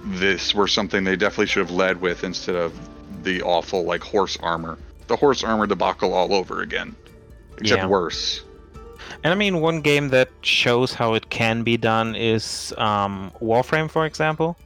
this 0.03 0.53
were 0.53 0.67
something 0.67 1.03
they 1.03 1.15
definitely 1.15 1.47
should 1.47 1.61
have 1.65 1.71
led 1.75 2.01
with 2.01 2.23
instead 2.23 2.55
of 2.55 2.73
the 3.23 3.41
awful 3.43 3.83
like 3.83 4.03
horse 4.03 4.37
armor. 4.41 4.77
The 5.07 5.15
horse 5.15 5.43
armor 5.43 5.67
debacle 5.67 6.13
all 6.13 6.33
over 6.33 6.61
again. 6.61 6.95
Except 7.57 7.81
Yeah. 7.81 7.87
worse. 7.87 8.43
And 9.23 9.33
I 9.33 9.35
mean, 9.35 9.61
one 9.61 9.81
game 9.81 10.09
that 10.09 10.29
shows 10.41 10.93
how 10.93 11.13
it 11.13 11.29
can 11.29 11.63
be 11.63 11.77
done 11.77 12.15
is 12.15 12.73
um, 12.77 13.31
Warframe, 13.41 13.89
for 13.89 14.05
example, 14.05 14.57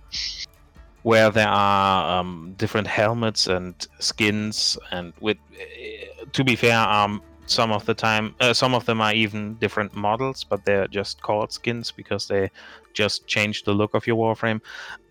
where 1.03 1.29
there 1.29 1.47
are 1.47 2.19
um, 2.19 2.53
different 2.57 2.87
helmets 2.87 3.47
and 3.47 3.73
skins, 3.99 4.77
and 4.91 5.13
with, 5.19 5.37
uh, 5.53 6.25
to 6.33 6.43
be 6.43 6.55
fair, 6.55 6.77
um, 6.77 7.21
some 7.45 7.71
of 7.71 7.85
the 7.85 7.93
time, 7.93 8.35
uh, 8.41 8.53
some 8.53 8.75
of 8.75 8.85
them 8.85 9.01
are 9.01 9.13
even 9.13 9.55
different 9.55 9.95
models, 9.95 10.43
but 10.43 10.65
they're 10.65 10.87
just 10.87 11.21
called 11.21 11.51
skins 11.51 11.91
because 11.91 12.27
they 12.27 12.51
just 12.93 13.27
change 13.27 13.63
the 13.63 13.73
look 13.73 13.93
of 13.93 14.05
your 14.05 14.17
Warframe. 14.17 14.61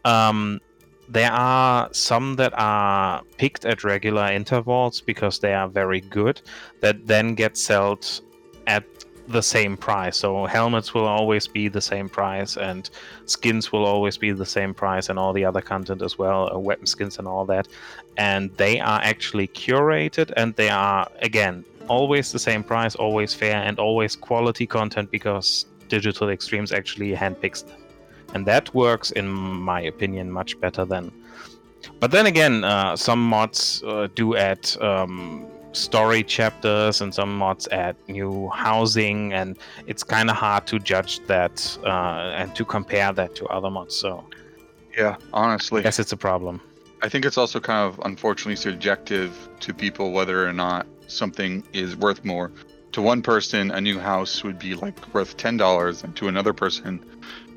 Um, 0.05 0.61
there 1.09 1.33
are 1.33 1.89
some 1.93 2.37
that 2.37 2.53
are 2.57 3.23
picked 3.39 3.65
at 3.65 3.83
regular 3.83 4.27
intervals 4.27 5.01
because 5.01 5.39
they 5.39 5.55
are 5.55 5.69
very 5.69 6.01
good, 6.01 6.41
that 6.81 7.07
then 7.07 7.35
get 7.35 7.57
sold 7.57 8.21
at 8.67 8.85
the 9.29 9.43
same 9.43 9.77
price. 9.77 10.17
So 10.17 10.47
helmets 10.47 10.95
will 10.95 11.07
always 11.07 11.47
be 11.47 11.69
the 11.69 11.81
same 11.81 12.09
price, 12.09 12.57
and 12.57 12.89
skins 13.27 13.73
will 13.73 13.85
always 13.85 14.17
be 14.17 14.33
the 14.33 14.47
same 14.47 14.75
price, 14.75 15.09
and 15.09 15.19
all 15.19 15.33
the 15.33 15.45
other 15.45 15.61
content 15.61 16.03
as 16.03 16.19
well, 16.19 16.53
uh, 16.53 16.59
weapon 16.59 16.87
skins 16.87 17.19
and 17.19 17.29
all 17.29 17.45
that. 17.47 17.69
And 18.17 18.51
they 18.57 18.81
are 18.81 19.01
actually 19.03 19.49
curated, 19.49 20.33
and 20.37 20.55
they 20.57 20.71
are 20.71 21.09
again 21.21 21.65
always 21.89 22.33
the 22.33 22.39
same 22.39 22.63
price, 22.63 22.95
always 22.95 23.35
fair, 23.35 23.57
and 23.57 23.79
always 23.79 24.17
quality 24.17 24.67
content 24.67 25.11
because 25.11 25.67
Digital 25.89 26.29
Extremes 26.29 26.73
actually 26.73 27.13
handpicks 27.13 27.67
them, 27.67 27.81
and 28.35 28.47
that 28.47 28.75
works, 28.75 29.11
in 29.13 29.29
my 29.29 29.81
opinion, 29.83 30.31
much 30.31 30.59
better 30.61 30.85
than. 30.85 31.13
But 32.01 32.11
then 32.11 32.27
again, 32.27 32.65
uh, 32.65 32.97
some 32.97 33.23
mods 33.27 33.83
uh, 33.87 34.09
do 34.15 34.37
add 34.37 34.69
um, 34.81 35.47
story 35.73 36.23
chapters 36.23 37.01
and 37.01 37.15
some 37.15 37.37
mods 37.37 37.69
add 37.73 37.97
new 38.09 38.49
housing 38.55 39.33
and 39.33 39.57
it's 39.87 40.03
kind 40.03 40.31
of 40.31 40.37
hard 40.37 40.67
to 40.67 40.79
judge 40.79 41.21
that 41.27 41.79
uh, 41.85 42.35
and 42.37 42.55
to 42.55 42.65
compare 42.65 43.13
that 43.13 43.35
to 43.35 43.47
other 43.47 43.71
mods 43.71 43.95
so 43.95 44.25
Yeah, 44.97 45.17
honestly. 45.33 45.81
i 45.81 45.83
guess 45.83 45.99
it's 45.99 46.13
a 46.13 46.17
problem 46.17 46.61
I 47.01 47.09
think 47.09 47.25
it's 47.25 47.39
also 47.39 47.61
kind 47.61 47.87
of 47.89 48.05
unfortunately 48.05 48.57
subjective 48.57 49.49
to 49.61 49.73
people 49.73 50.11
whether 50.11 50.47
or 50.47 50.53
not 50.53 50.87
something 51.07 51.63
is 51.73 51.97
worth 51.97 52.25
more. 52.25 52.51
To 52.93 53.03
one 53.03 53.23
person, 53.23 53.71
a 53.71 53.81
new 53.81 53.99
house 54.01 54.43
would 54.43 54.59
be 54.59 54.75
like 54.75 55.15
worth 55.15 55.37
ten 55.37 55.57
dollars, 55.57 56.03
and 56.03 56.17
to 56.17 56.27
another 56.27 56.53
person, 56.53 57.05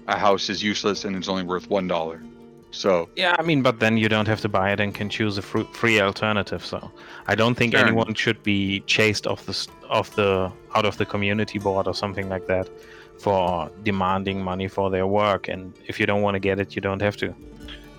a 0.08 0.18
house 0.18 0.50
is 0.50 0.62
useless 0.62 1.06
and 1.06 1.16
it's 1.16 1.28
only 1.28 1.44
worth 1.44 1.70
one 1.70 1.88
dollar. 1.88 2.22
So 2.72 3.10
yeah 3.16 3.36
i 3.38 3.42
mean 3.44 3.62
but 3.62 3.80
then 3.80 3.98
you 3.98 4.08
don't 4.10 4.28
have 4.28 4.42
to 4.42 4.50
buy 4.50 4.72
it 4.72 4.80
and 4.80 4.96
can 4.96 5.10
choose 5.10 5.38
a 5.38 5.42
fru- 5.42 5.68
free 5.74 6.00
alternative 6.00 6.66
so 6.66 6.90
i 7.28 7.36
don't 7.36 7.56
think 7.56 7.74
Sure. 7.74 7.86
anyone 7.86 8.14
should 8.14 8.42
be 8.44 8.80
chased 8.88 9.28
off 9.28 9.46
the 9.46 9.68
off 9.90 10.16
the 10.16 10.52
out 10.76 10.86
of 10.86 10.96
the 10.98 11.06
community 11.06 11.60
board 11.60 11.86
or 11.88 11.94
something 11.94 12.30
like 12.30 12.48
that 12.48 12.70
for 13.20 13.70
demanding 13.84 14.42
money 14.42 14.68
for 14.70 14.90
their 14.90 15.06
work 15.06 15.48
and 15.50 15.74
if 15.88 16.00
you 16.00 16.06
don't 16.06 16.22
want 16.22 16.36
to 16.36 16.40
get 16.40 16.60
it 16.60 16.76
you 16.76 16.82
don't 16.82 17.02
have 17.02 17.18
to 17.18 17.34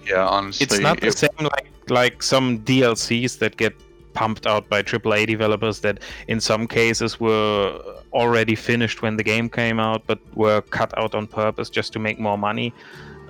yeah, 0.09 0.27
honestly, 0.27 0.65
it's 0.65 0.81
not 0.81 1.01
the 1.01 1.09
it- 1.09 1.19
same 1.19 1.31
like 1.41 1.69
like 1.89 2.23
some 2.23 2.59
DLCs 2.61 3.39
that 3.39 3.57
get 3.57 3.73
pumped 4.15 4.47
out 4.49 4.69
by 4.69 4.83
AAA 4.83 5.27
developers 5.27 5.81
that 5.81 6.01
in 6.29 6.41
some 6.41 6.67
cases 6.67 7.21
were 7.21 7.81
already 8.13 8.55
finished 8.57 9.01
when 9.03 9.17
the 9.17 9.23
game 9.23 9.49
came 9.49 9.79
out 9.79 10.03
but 10.07 10.19
were 10.35 10.61
cut 10.79 10.97
out 10.99 11.15
on 11.15 11.27
purpose 11.27 11.71
just 11.71 11.93
to 11.93 11.99
make 12.01 12.19
more 12.19 12.37
money. 12.37 12.75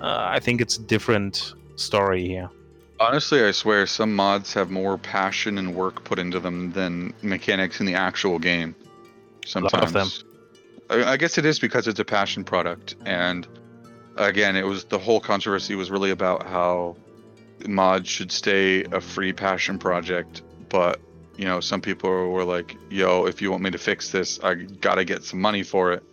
Uh, 0.03 0.27
I 0.29 0.41
think 0.41 0.59
it's 0.59 0.75
a 0.75 0.81
different 0.81 1.53
story 1.77 2.27
here. 2.27 2.49
honestly, 2.99 3.41
I 3.41 3.51
swear 3.51 3.87
some 3.87 4.13
mods 4.13 4.53
have 4.53 4.69
more 4.69 4.97
passion 4.97 5.57
and 5.57 5.73
work 5.73 6.03
put 6.03 6.19
into 6.19 6.41
them 6.41 6.73
than 6.73 7.13
mechanics 7.21 7.79
in 7.79 7.85
the 7.85 7.95
actual 7.95 8.37
game. 8.37 8.75
Sometimes. 9.45 9.73
A 9.73 9.77
lot 9.77 9.85
of 9.85 9.93
them. 9.93 10.09
I, 10.89 11.13
I 11.13 11.17
guess 11.17 11.37
it 11.37 11.45
is 11.45 11.57
because 11.57 11.87
it's 11.87 12.01
a 12.01 12.05
passion 12.05 12.43
product, 12.43 12.95
and 13.05 13.47
again, 14.17 14.57
it 14.57 14.65
was 14.65 14.83
the 14.83 14.99
whole 14.99 15.21
controversy 15.21 15.73
was 15.75 15.89
really 15.89 16.11
about 16.11 16.45
how 16.45 16.97
mods 17.65 18.09
should 18.09 18.31
stay 18.31 18.83
a 18.83 18.99
free 18.99 19.31
passion 19.31 19.79
project, 19.79 20.41
but 20.67 20.99
you 21.37 21.45
know, 21.45 21.61
some 21.61 21.79
people 21.79 22.09
were 22.29 22.43
like, 22.43 22.75
"Yo, 22.89 23.25
if 23.25 23.41
you 23.41 23.51
want 23.51 23.63
me 23.63 23.71
to 23.71 23.77
fix 23.77 24.11
this, 24.11 24.37
I 24.43 24.55
gotta 24.55 25.05
get 25.05 25.23
some 25.23 25.39
money 25.39 25.63
for 25.63 25.93
it," 25.93 26.03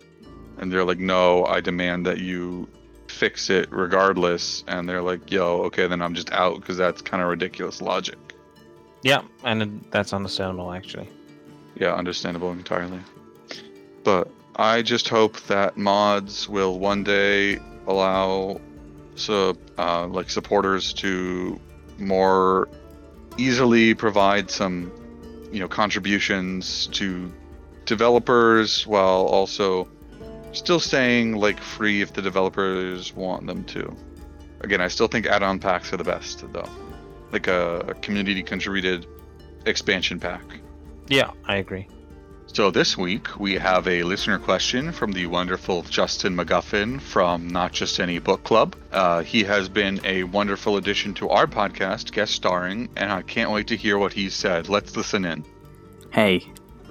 and 0.57 0.71
they're 0.71 0.85
like, 0.85 0.99
"No, 0.99 1.45
I 1.45 1.59
demand 1.59 2.05
that 2.05 2.19
you 2.19 2.69
fix 3.11 3.49
it 3.49 3.71
regardless," 3.71 4.63
and 4.67 4.87
they're 4.87 5.01
like, 5.01 5.31
"Yo, 5.31 5.63
okay, 5.63 5.87
then 5.87 6.01
I'm 6.01 6.15
just 6.15 6.31
out 6.31 6.59
because 6.59 6.77
that's 6.77 7.01
kind 7.01 7.21
of 7.21 7.29
ridiculous 7.29 7.81
logic." 7.81 8.17
Yeah, 9.03 9.21
and 9.43 9.83
that's 9.91 10.13
understandable 10.13 10.71
actually. 10.71 11.09
Yeah, 11.75 11.93
understandable 11.93 12.51
entirely. 12.51 12.99
But 14.03 14.29
I 14.55 14.81
just 14.81 15.09
hope 15.09 15.39
that 15.43 15.77
mods 15.77 16.49
will 16.49 16.79
one 16.79 17.03
day 17.03 17.59
allow 17.87 18.59
so 19.15 19.55
uh, 19.77 20.07
like 20.07 20.29
supporters 20.29 20.93
to 20.93 21.59
more 21.97 22.67
easily 23.37 23.93
provide 23.93 24.49
some 24.49 24.91
you 25.51 25.59
know 25.59 25.67
contributions 25.67 26.87
to 26.87 27.31
developers 27.85 28.85
while 28.87 29.25
also 29.25 29.87
still 30.53 30.79
staying 30.79 31.35
like 31.35 31.59
free 31.59 32.01
if 32.01 32.13
the 32.13 32.21
developers 32.21 33.15
want 33.15 33.47
them 33.47 33.63
to. 33.65 33.95
Again, 34.61 34.81
I 34.81 34.87
still 34.87 35.07
think 35.07 35.25
add-on 35.25 35.59
packs 35.59 35.91
are 35.93 35.97
the 35.97 36.03
best 36.03 36.43
though. 36.51 36.69
Like 37.31 37.47
a, 37.47 37.79
a 37.87 37.93
community 37.95 38.43
contributed 38.43 39.07
expansion 39.65 40.19
pack. 40.19 40.43
Yeah, 41.07 41.31
I 41.45 41.57
agree. 41.57 41.87
So 42.53 42.69
this 42.69 42.97
week 42.97 43.39
we 43.39 43.53
have 43.53 43.87
a 43.87 44.03
listener 44.03 44.37
question 44.37 44.91
from 44.91 45.13
the 45.13 45.25
wonderful 45.27 45.83
Justin 45.83 46.35
McGuffin 46.35 46.99
from 46.99 47.47
Not 47.47 47.71
Just 47.71 47.97
Any 47.99 48.19
Book 48.19 48.43
Club. 48.43 48.75
Uh, 48.91 49.23
he 49.23 49.45
has 49.45 49.69
been 49.69 50.01
a 50.03 50.23
wonderful 50.23 50.75
addition 50.75 51.13
to 51.13 51.29
our 51.29 51.47
podcast, 51.47 52.11
guest 52.11 52.33
starring, 52.33 52.89
and 52.97 53.09
I 53.09 53.21
can't 53.21 53.51
wait 53.51 53.67
to 53.67 53.77
hear 53.77 53.97
what 53.97 54.11
he 54.11 54.29
said. 54.29 54.67
Let's 54.67 54.97
listen 54.97 55.23
in. 55.23 55.45
Hey, 56.11 56.45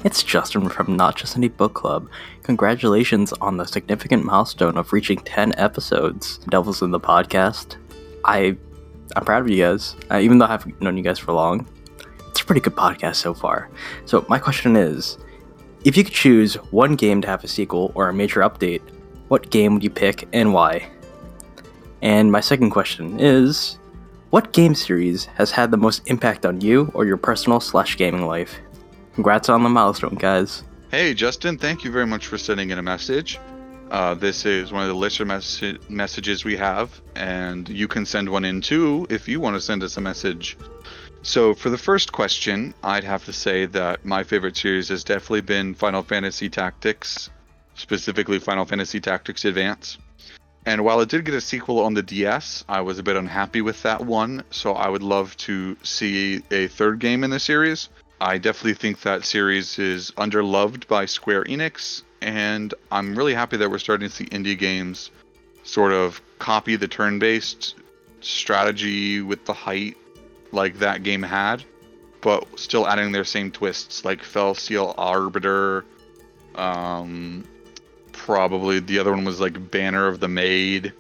it's 0.05 0.23
Justin 0.23 0.69
from 0.69 0.97
Not 0.97 1.17
Just 1.17 1.37
Any 1.37 1.49
Book 1.49 1.75
Club. 1.75 2.09
Congratulations 2.43 3.33
on 3.35 3.57
the 3.57 3.67
significant 3.67 4.25
milestone 4.25 4.77
of 4.79 4.93
reaching 4.93 5.19
10 5.19 5.55
episodes. 5.59 6.39
Devils 6.49 6.83
in 6.83 6.91
the 6.91 7.01
podcast. 7.01 7.77
I, 8.25 8.57
I'm 9.15 9.25
proud 9.25 9.43
of 9.43 9.51
you 9.51 9.59
guys. 9.59 9.97
Uh, 10.11 10.19
even 10.19 10.39
though 10.39 10.47
I've 10.47 10.81
known 10.81 10.97
you 10.97 11.03
guys 11.03 11.19
for 11.19 11.33
long, 11.33 11.67
it's 12.29 12.41
a 12.41 12.45
pretty 12.45 12.61
good 12.61 12.77
podcast 12.77 13.17
so 13.17 13.35
far. 13.35 13.71
So 14.07 14.25
my 14.29 14.39
question 14.39 14.77
is, 14.77 15.19
If 15.85 15.97
you 15.97 16.05
could 16.05 16.15
choose 16.15 16.55
one 16.71 16.97
game 16.97 17.21
to 17.23 17.29
have 17.29 17.45
a 17.45 17.49
sequel 17.49 17.93
or 17.95 18.09
a 18.09 18.15
major 18.15 18.41
update, 18.41 18.83
what 19.29 19.51
game 19.51 19.75
would 19.75 19.85
you 19.85 19.91
pick 19.91 20.29
and 20.33 20.53
why? 20.53 20.89
And 22.03 22.33
my 22.33 22.41
second 22.41 22.71
question 22.71 23.21
is 23.21 23.79
what 24.31 24.53
game 24.53 24.75
series 24.75 25.27
has 25.27 25.51
had 25.51 25.71
the 25.71 25.77
most 25.77 26.03
impact 26.07 26.47
on 26.47 26.61
you 26.61 26.91
or 26.95 27.05
your 27.05 27.17
personal 27.17 27.61
slash 27.61 27.97
gaming 27.97 28.27
life? 28.27 28.61
Congrats 29.21 29.51
on 29.51 29.63
the 29.63 29.69
milestone, 29.69 30.15
guys. 30.15 30.63
Hey, 30.91 31.13
Justin, 31.13 31.59
thank 31.59 31.85
you 31.85 31.93
very 31.93 32.07
much 32.07 32.27
for 32.27 32.39
sending 32.39 32.71
in 32.71 32.79
a 32.79 32.83
message. 32.83 33.39
Uh, 33.91 34.15
this 34.15 34.47
is 34.47 34.73
one 34.73 34.81
of 34.81 34.89
the 34.89 34.95
listener 34.95 35.27
mes- 35.27 35.79
messages 35.91 36.43
we 36.43 36.57
have, 36.57 37.03
and 37.17 37.69
you 37.69 37.87
can 37.87 38.07
send 38.07 38.31
one 38.31 38.47
in 38.47 38.63
too 38.63 39.07
if 39.11 39.29
you 39.29 39.39
want 39.39 39.55
to 39.57 39.61
send 39.61 39.83
us 39.83 39.99
a 39.99 40.01
message. 40.01 40.57
So, 41.21 41.53
for 41.53 41.69
the 41.69 41.77
first 41.77 42.13
question, 42.13 42.73
I'd 42.83 43.05
have 43.05 43.27
to 43.27 43.33
say 43.35 43.67
that 43.67 44.07
my 44.07 44.25
favorite 44.25 44.57
series 44.57 44.89
has 44.89 45.05
definitely 45.05 45.43
been 45.43 45.75
Final 45.75 46.03
Fantasy 46.03 46.49
Tactics, 46.49 47.29
specifically 47.75 48.39
Final 48.39 48.65
Fantasy 48.65 49.01
Tactics 49.01 49.45
Advance. 49.45 49.99
And 50.65 50.83
while 50.83 51.03
it 51.03 51.11
did 51.11 51.27
get 51.27 51.35
a 51.35 51.43
sequel 51.43 51.81
on 51.81 51.93
the 51.93 52.03
DS, 52.03 52.65
I 52.71 52.81
was 52.81 52.99
a 52.99 53.03
bit 53.03 53.17
unhappy 53.17 53.61
with 53.61 53.83
that 53.83 54.03
one, 54.03 54.45
so 54.51 54.73
I 54.73 54.89
would 54.89 55.03
love 55.03 55.37
to 55.39 55.77
see 55.83 56.43
a 56.51 56.69
third 56.69 57.01
game 57.01 57.23
in 57.23 57.29
the 57.29 57.39
series. 57.39 57.91
I 58.21 58.37
definitely 58.37 58.75
think 58.75 59.01
that 59.01 59.25
series 59.25 59.79
is 59.79 60.11
underloved 60.13 60.87
by 60.87 61.07
Square 61.07 61.45
Enix, 61.45 62.03
and 62.21 62.75
I'm 62.93 63.17
really 63.17 63.33
happy 63.33 63.57
that 63.57 63.71
we're 63.71 63.79
starting 63.79 64.11
to 64.11 64.15
see 64.15 64.27
indie 64.27 64.59
games 64.59 65.11
sort 65.63 65.93
of 65.93 66.21
copy 66.39 66.77
the 66.77 66.89
turn 66.89 67.19
based 67.19 67.77
strategy 68.21 69.23
with 69.23 69.47
the 69.47 69.55
height 69.55 69.97
like 70.53 70.79
that 70.81 71.03
game 71.03 71.23
had, 71.23 71.65
but 72.21 72.47
still 72.59 72.87
adding 72.87 73.13
their 73.13 73.25
same 73.25 73.51
twists 73.51 74.05
like 74.05 74.23
Fell 74.23 74.55
Seal 74.55 74.95
Arbiter. 74.99 75.87
Um, 76.57 77.45
probably 78.13 78.81
the 78.81 78.99
other 78.99 79.13
one 79.13 79.25
was 79.25 79.41
like 79.41 79.71
Banner 79.71 80.07
of 80.07 80.21
the 80.21 80.29
Maid, 80.29 80.93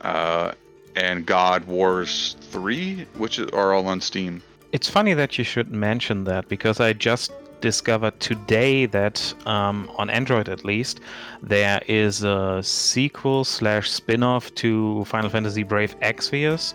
uh, 0.00 0.52
and 0.94 1.26
God 1.26 1.64
Wars 1.64 2.36
3, 2.40 3.06
which 3.16 3.40
are 3.40 3.72
all 3.72 3.88
on 3.88 4.00
Steam. 4.00 4.42
It's 4.72 4.88
funny 4.88 5.12
that 5.14 5.36
you 5.36 5.44
should 5.44 5.70
mention 5.70 6.24
that 6.24 6.48
because 6.48 6.80
I 6.80 6.94
just 6.94 7.32
discovered 7.60 8.18
today 8.20 8.86
that 8.86 9.32
um, 9.46 9.90
on 9.96 10.10
Android 10.10 10.48
at 10.48 10.64
least 10.64 11.00
there 11.42 11.80
is 11.86 12.24
a 12.24 12.60
sequel 12.62 13.44
slash 13.44 13.90
spin-off 13.90 14.52
to 14.56 15.04
Final 15.04 15.30
Fantasy 15.30 15.62
Brave 15.62 15.94
Exvius 16.00 16.74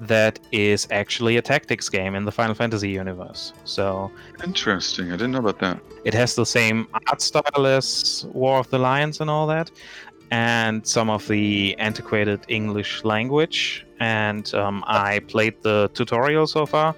that 0.00 0.38
is 0.52 0.88
actually 0.90 1.36
a 1.36 1.42
tactics 1.42 1.88
game 1.88 2.14
in 2.14 2.24
the 2.24 2.32
Final 2.32 2.54
Fantasy 2.54 2.88
universe. 2.90 3.52
So 3.64 4.10
Interesting. 4.42 5.08
I 5.08 5.12
didn't 5.12 5.32
know 5.32 5.38
about 5.38 5.58
that. 5.58 5.80
it 6.04 6.14
has 6.14 6.34
the 6.34 6.46
same 6.46 6.88
art 7.08 7.20
style 7.20 7.66
as 7.66 8.24
War 8.32 8.58
of 8.58 8.70
the 8.70 8.78
Lions 8.78 9.20
and 9.20 9.28
all 9.28 9.46
that, 9.48 9.70
and 10.30 10.86
some 10.86 11.10
of 11.10 11.28
the 11.28 11.76
antiquated 11.78 12.40
English 12.48 13.04
language. 13.04 13.84
And 14.00 14.52
um, 14.54 14.82
I 14.86 15.20
played 15.20 15.54
the 15.62 15.90
tutorial 15.94 16.46
so 16.46 16.66
far, 16.66 16.96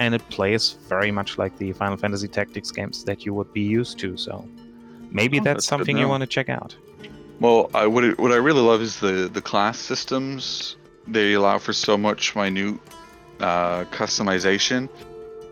and 0.00 0.14
it 0.14 0.28
plays 0.30 0.72
very 0.88 1.12
much 1.12 1.38
like 1.38 1.56
the 1.58 1.72
Final 1.74 1.96
Fantasy 1.96 2.26
Tactics 2.26 2.70
games 2.72 3.04
that 3.04 3.24
you 3.24 3.34
would 3.34 3.52
be 3.52 3.60
used 3.60 3.98
to. 4.00 4.16
So 4.16 4.48
maybe 5.10 5.38
Oh, 5.38 5.44
that's 5.44 5.56
that's 5.56 5.66
something 5.66 5.96
you 5.96 6.08
want 6.08 6.22
to 6.22 6.26
check 6.26 6.48
out. 6.48 6.74
Well, 7.38 7.70
I 7.74 7.86
what, 7.86 8.04
it, 8.04 8.18
what 8.18 8.32
I 8.32 8.36
really 8.36 8.62
love 8.62 8.82
is 8.82 8.98
the 8.98 9.30
the 9.32 9.42
class 9.42 9.78
systems. 9.78 10.76
They 11.06 11.34
allow 11.34 11.58
for 11.58 11.72
so 11.72 11.96
much 11.96 12.34
minute 12.34 12.80
uh, 13.40 13.84
customization, 13.84 14.88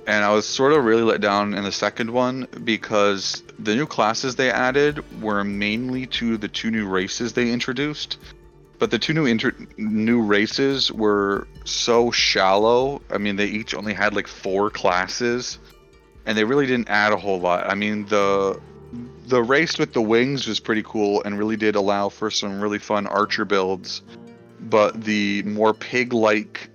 and 0.06 0.24
I 0.24 0.32
was 0.32 0.46
sort 0.46 0.72
of 0.72 0.84
really 0.84 1.02
let 1.02 1.20
down 1.20 1.54
in 1.54 1.64
the 1.64 1.72
second 1.72 2.10
one 2.10 2.46
because 2.64 3.42
the 3.58 3.74
new 3.74 3.86
classes 3.86 4.36
they 4.36 4.50
added 4.50 5.22
were 5.22 5.44
mainly 5.44 6.06
to 6.06 6.36
the 6.36 6.48
two 6.48 6.70
new 6.70 6.86
races 6.86 7.34
they 7.34 7.50
introduced. 7.50 8.18
But 8.78 8.90
the 8.90 8.98
two 8.98 9.12
new 9.12 9.26
inter- 9.26 9.54
new 9.76 10.22
races 10.22 10.92
were 10.92 11.48
so 11.64 12.10
shallow. 12.10 13.02
I 13.10 13.18
mean, 13.18 13.36
they 13.36 13.46
each 13.46 13.74
only 13.74 13.92
had 13.92 14.14
like 14.14 14.28
four 14.28 14.70
classes, 14.70 15.58
and 16.26 16.38
they 16.38 16.44
really 16.44 16.66
didn't 16.66 16.88
add 16.88 17.12
a 17.12 17.16
whole 17.16 17.40
lot. 17.40 17.68
I 17.68 17.74
mean, 17.74 18.06
the 18.06 18.60
the 19.26 19.42
race 19.42 19.78
with 19.78 19.92
the 19.92 20.00
wings 20.00 20.46
was 20.46 20.60
pretty 20.60 20.82
cool 20.82 21.22
and 21.24 21.38
really 21.38 21.56
did 21.56 21.74
allow 21.74 22.08
for 22.08 22.30
some 22.30 22.60
really 22.60 22.78
fun 22.78 23.06
archer 23.06 23.44
builds. 23.44 24.02
But 24.60 25.04
the 25.04 25.42
more 25.42 25.74
pig-like, 25.74 26.70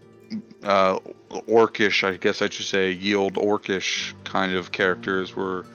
uh, 0.64 1.00
orcish, 1.32 2.08
I 2.08 2.18
guess 2.18 2.42
I 2.42 2.50
should 2.50 2.66
say, 2.66 2.92
yield 2.92 3.34
orcish 3.34 4.14
kind 4.24 4.54
of 4.54 4.72
characters 4.72 5.36
were 5.36 5.66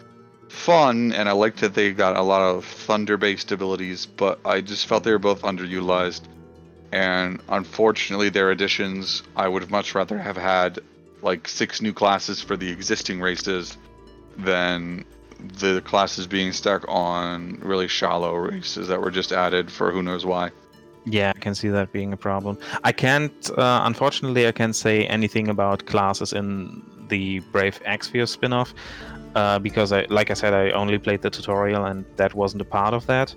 fun, 0.49 1.13
and 1.13 1.29
I 1.29 1.33
liked 1.33 1.61
that 1.61 1.75
they 1.75 1.93
got 1.93 2.17
a 2.17 2.23
lot 2.23 2.43
of 2.43 2.65
thunder-based 2.65 3.53
abilities. 3.53 4.07
But 4.07 4.41
I 4.45 4.61
just 4.61 4.87
felt 4.87 5.05
they 5.05 5.13
were 5.13 5.19
both 5.19 5.43
underutilized, 5.43 6.23
and 6.93 7.41
unfortunately, 7.49 8.29
their 8.29 8.51
additions 8.51 9.23
I 9.37 9.49
would 9.49 9.63
have 9.63 9.71
much 9.71 9.95
rather 9.95 10.19
have 10.19 10.37
had 10.37 10.81
like 11.23 11.49
six 11.49 11.83
new 11.83 11.93
classes 11.93 12.41
for 12.41 12.57
the 12.57 12.71
existing 12.71 13.21
races 13.21 13.77
than 14.37 15.05
the 15.39 15.81
classes 15.83 16.27
being 16.27 16.53
stuck 16.53 16.85
on 16.89 17.59
really 17.63 17.89
shallow 17.89 18.35
races 18.35 18.89
that 18.89 19.01
were 19.01 19.11
just 19.11 19.33
added 19.33 19.71
for 19.71 19.91
who 19.93 20.03
knows 20.03 20.25
why. 20.27 20.51
Yeah, 21.05 21.33
I 21.35 21.39
can 21.39 21.55
see 21.55 21.69
that 21.69 21.93
being 21.93 22.13
a 22.13 22.17
problem. 22.17 22.59
I 22.85 22.93
can't, 22.93 23.51
uh, 23.57 23.83
unfortunately, 23.85 24.47
I 24.47 24.53
can't 24.53 24.77
say 24.77 25.07
anything 25.07 25.49
about 25.49 25.87
classes 25.87 26.33
in 26.33 26.83
the 27.09 27.39
Brave 27.53 27.81
Exvius 27.85 28.29
spin-off 28.29 28.75
uh, 29.35 29.59
because, 29.59 29.93
I, 29.93 30.07
like 30.09 30.31
I 30.31 30.35
said, 30.35 30.55
I 30.55 30.71
only 30.71 30.99
played 30.99 31.23
the 31.23 31.31
tutorial 31.31 31.85
and 31.87 32.05
that 32.17 32.35
wasn't 32.35 32.63
a 32.63 32.65
part 32.65 32.95
of 32.95 33.07
that. 33.07 33.35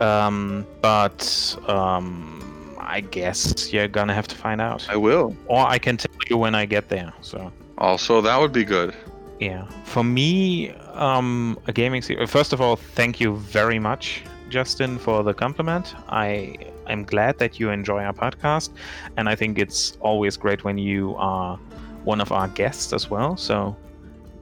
Um, 0.00 0.66
but 0.80 1.56
um, 1.68 2.76
I 2.78 3.00
guess 3.00 3.72
you're 3.72 3.88
gonna 3.88 4.14
have 4.14 4.26
to 4.28 4.34
find 4.34 4.60
out, 4.60 4.86
I 4.88 4.96
will. 4.96 5.36
or 5.46 5.66
I 5.66 5.78
can 5.78 5.96
tell 5.96 6.14
you 6.28 6.36
when 6.36 6.54
I 6.54 6.66
get 6.66 6.88
there. 6.88 7.12
So. 7.20 7.52
Also, 7.78 8.20
that 8.20 8.38
would 8.40 8.52
be 8.52 8.64
good. 8.64 8.94
Yeah, 9.40 9.66
for 9.84 10.04
me, 10.04 10.70
um, 10.92 11.58
a 11.66 11.72
gaming 11.72 12.02
series. 12.02 12.30
First 12.30 12.52
of 12.52 12.60
all, 12.60 12.76
thank 12.76 13.20
you 13.20 13.36
very 13.36 13.78
much, 13.78 14.22
Justin, 14.48 14.98
for 14.98 15.22
the 15.22 15.34
compliment. 15.34 15.94
I 16.08 16.56
am 16.88 17.04
glad 17.04 17.38
that 17.38 17.58
you 17.58 17.70
enjoy 17.70 18.02
our 18.02 18.12
podcast, 18.12 18.70
and 19.16 19.28
I 19.28 19.34
think 19.34 19.58
it's 19.58 19.96
always 20.00 20.36
great 20.36 20.64
when 20.64 20.78
you 20.78 21.14
are 21.16 21.56
one 22.04 22.20
of 22.20 22.30
our 22.32 22.48
guests 22.48 22.92
as 22.92 23.10
well. 23.10 23.36
So 23.36 23.76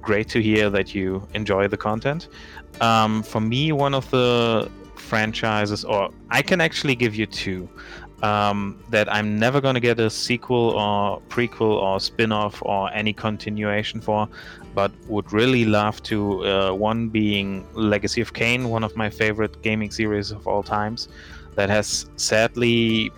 great 0.00 0.28
to 0.30 0.42
hear 0.42 0.70
that 0.70 0.94
you 0.94 1.26
enjoy 1.34 1.68
the 1.68 1.76
content. 1.76 2.28
Um, 2.80 3.22
for 3.22 3.40
me, 3.40 3.72
one 3.72 3.94
of 3.94 4.10
the 4.10 4.70
franchises, 4.96 5.84
or 5.84 6.10
I 6.30 6.42
can 6.42 6.60
actually 6.60 6.94
give 6.94 7.14
you 7.14 7.26
two. 7.26 7.68
Um, 8.22 8.78
that 8.90 9.10
I'm 9.10 9.38
never 9.38 9.62
going 9.62 9.72
to 9.76 9.80
get 9.80 9.98
a 9.98 10.10
sequel 10.10 10.70
or 10.72 11.22
prequel 11.30 11.80
or 11.80 11.98
spin 11.98 12.32
off 12.32 12.60
or 12.60 12.92
any 12.92 13.14
continuation 13.14 13.98
for, 14.02 14.28
but 14.74 14.92
would 15.08 15.32
really 15.32 15.64
love 15.64 16.02
to. 16.02 16.44
Uh, 16.44 16.72
one 16.74 17.08
being 17.08 17.66
Legacy 17.72 18.20
of 18.20 18.34
Kain, 18.34 18.68
one 18.68 18.84
of 18.84 18.94
my 18.94 19.08
favorite 19.08 19.62
gaming 19.62 19.90
series 19.90 20.32
of 20.32 20.46
all 20.46 20.62
times, 20.62 21.08
that 21.54 21.70
has 21.70 22.10
sadly 22.16 23.10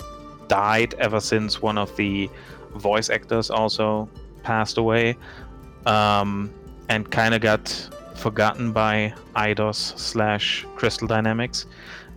died 0.46 0.94
ever 0.98 1.20
since 1.20 1.60
one 1.60 1.78
of 1.78 1.94
the 1.96 2.30
voice 2.76 3.10
actors 3.10 3.50
also 3.50 4.08
passed 4.42 4.78
away, 4.78 5.16
um, 5.86 6.50
and 6.88 7.10
kind 7.10 7.34
of 7.34 7.40
got 7.40 7.88
forgotten 8.14 8.72
by 8.72 9.12
Eidos 9.34 9.98
slash 9.98 10.64
Crystal 10.76 11.08
Dynamics. 11.08 11.66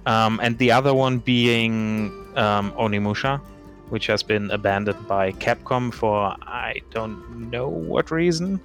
Um, 0.06 0.40
and 0.44 0.58
the 0.58 0.72
other 0.72 0.94
one 0.94 1.18
being 1.18 2.12
um, 2.36 2.72
Onimusha, 2.74 3.42
which 3.90 4.08
has 4.08 4.22
been 4.22 4.52
abandoned 4.52 5.08
by 5.08 5.32
Capcom 5.34 5.94
for 5.94 6.36
I 6.42 6.82
don't 6.92 7.50
know 7.50 7.68
what 7.68 8.12
reason. 8.12 8.60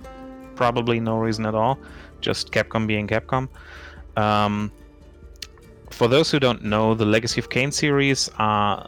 Probably 0.55 1.01
no 1.01 1.18
reason 1.18 1.47
at 1.47 1.55
all. 1.55 1.78
Just 2.20 2.52
Capcom 2.52 2.86
being 2.86 3.06
Capcom. 3.09 3.48
Um, 4.16 4.70
for 5.90 6.09
those 6.09 6.31
who 6.31 6.39
don't 6.39 6.62
know, 6.64 6.94
the 6.94 7.06
Legacy 7.06 7.40
of 7.40 7.48
Kain 7.48 7.72
series 7.72 8.31
are 8.39 8.85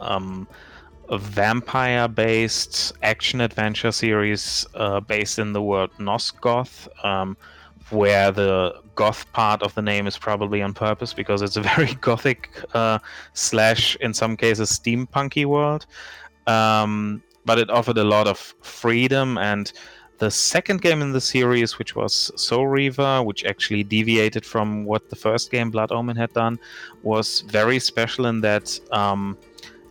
um, 1.09 1.15
a 1.15 1.19
vampire-based 1.19 2.93
action-adventure 3.03 3.93
series 3.93 4.67
uh, 4.75 5.01
based 5.01 5.39
in 5.39 5.53
the 5.53 5.63
world 5.63 5.91
Nosgoth, 5.99 6.89
um, 7.05 7.37
where 7.91 8.31
the 8.31 8.81
goth 8.95 9.31
part 9.33 9.63
of 9.63 9.75
the 9.75 9.83
name 9.83 10.07
is 10.07 10.19
probably 10.19 10.63
on 10.63 10.75
purpose 10.75 11.13
because 11.13 11.43
it's 11.43 11.57
a 11.57 11.61
very 11.77 11.95
gothic 11.95 12.51
uh, 12.75 12.99
slash, 13.35 13.97
in 13.97 14.15
some 14.15 14.37
cases, 14.37 14.71
steampunky 14.71 15.45
world. 15.47 15.87
Um, 16.47 17.23
but 17.45 17.59
it 17.59 17.71
offered 17.71 17.99
a 17.99 18.05
lot 18.05 18.29
of 18.29 18.39
freedom 18.63 19.39
and 19.39 19.73
the 20.19 20.31
second 20.31 20.83
game 20.83 21.03
in 21.03 21.11
the 21.11 21.21
series, 21.21 21.81
which 21.81 21.97
was 21.97 22.31
Soul 22.37 22.69
Reaver, 22.69 23.25
which 23.25 23.45
actually 23.45 23.83
deviated 23.83 24.47
from 24.47 24.85
what 24.85 25.11
the 25.11 25.17
first 25.17 25.51
game 25.51 25.69
Blood 25.69 25.91
Omen 25.91 26.17
had 26.17 26.33
done, 26.33 26.61
was 27.03 27.41
very 27.41 27.81
special 27.81 28.27
in 28.27 28.41
that 28.43 28.79
um, 28.93 29.37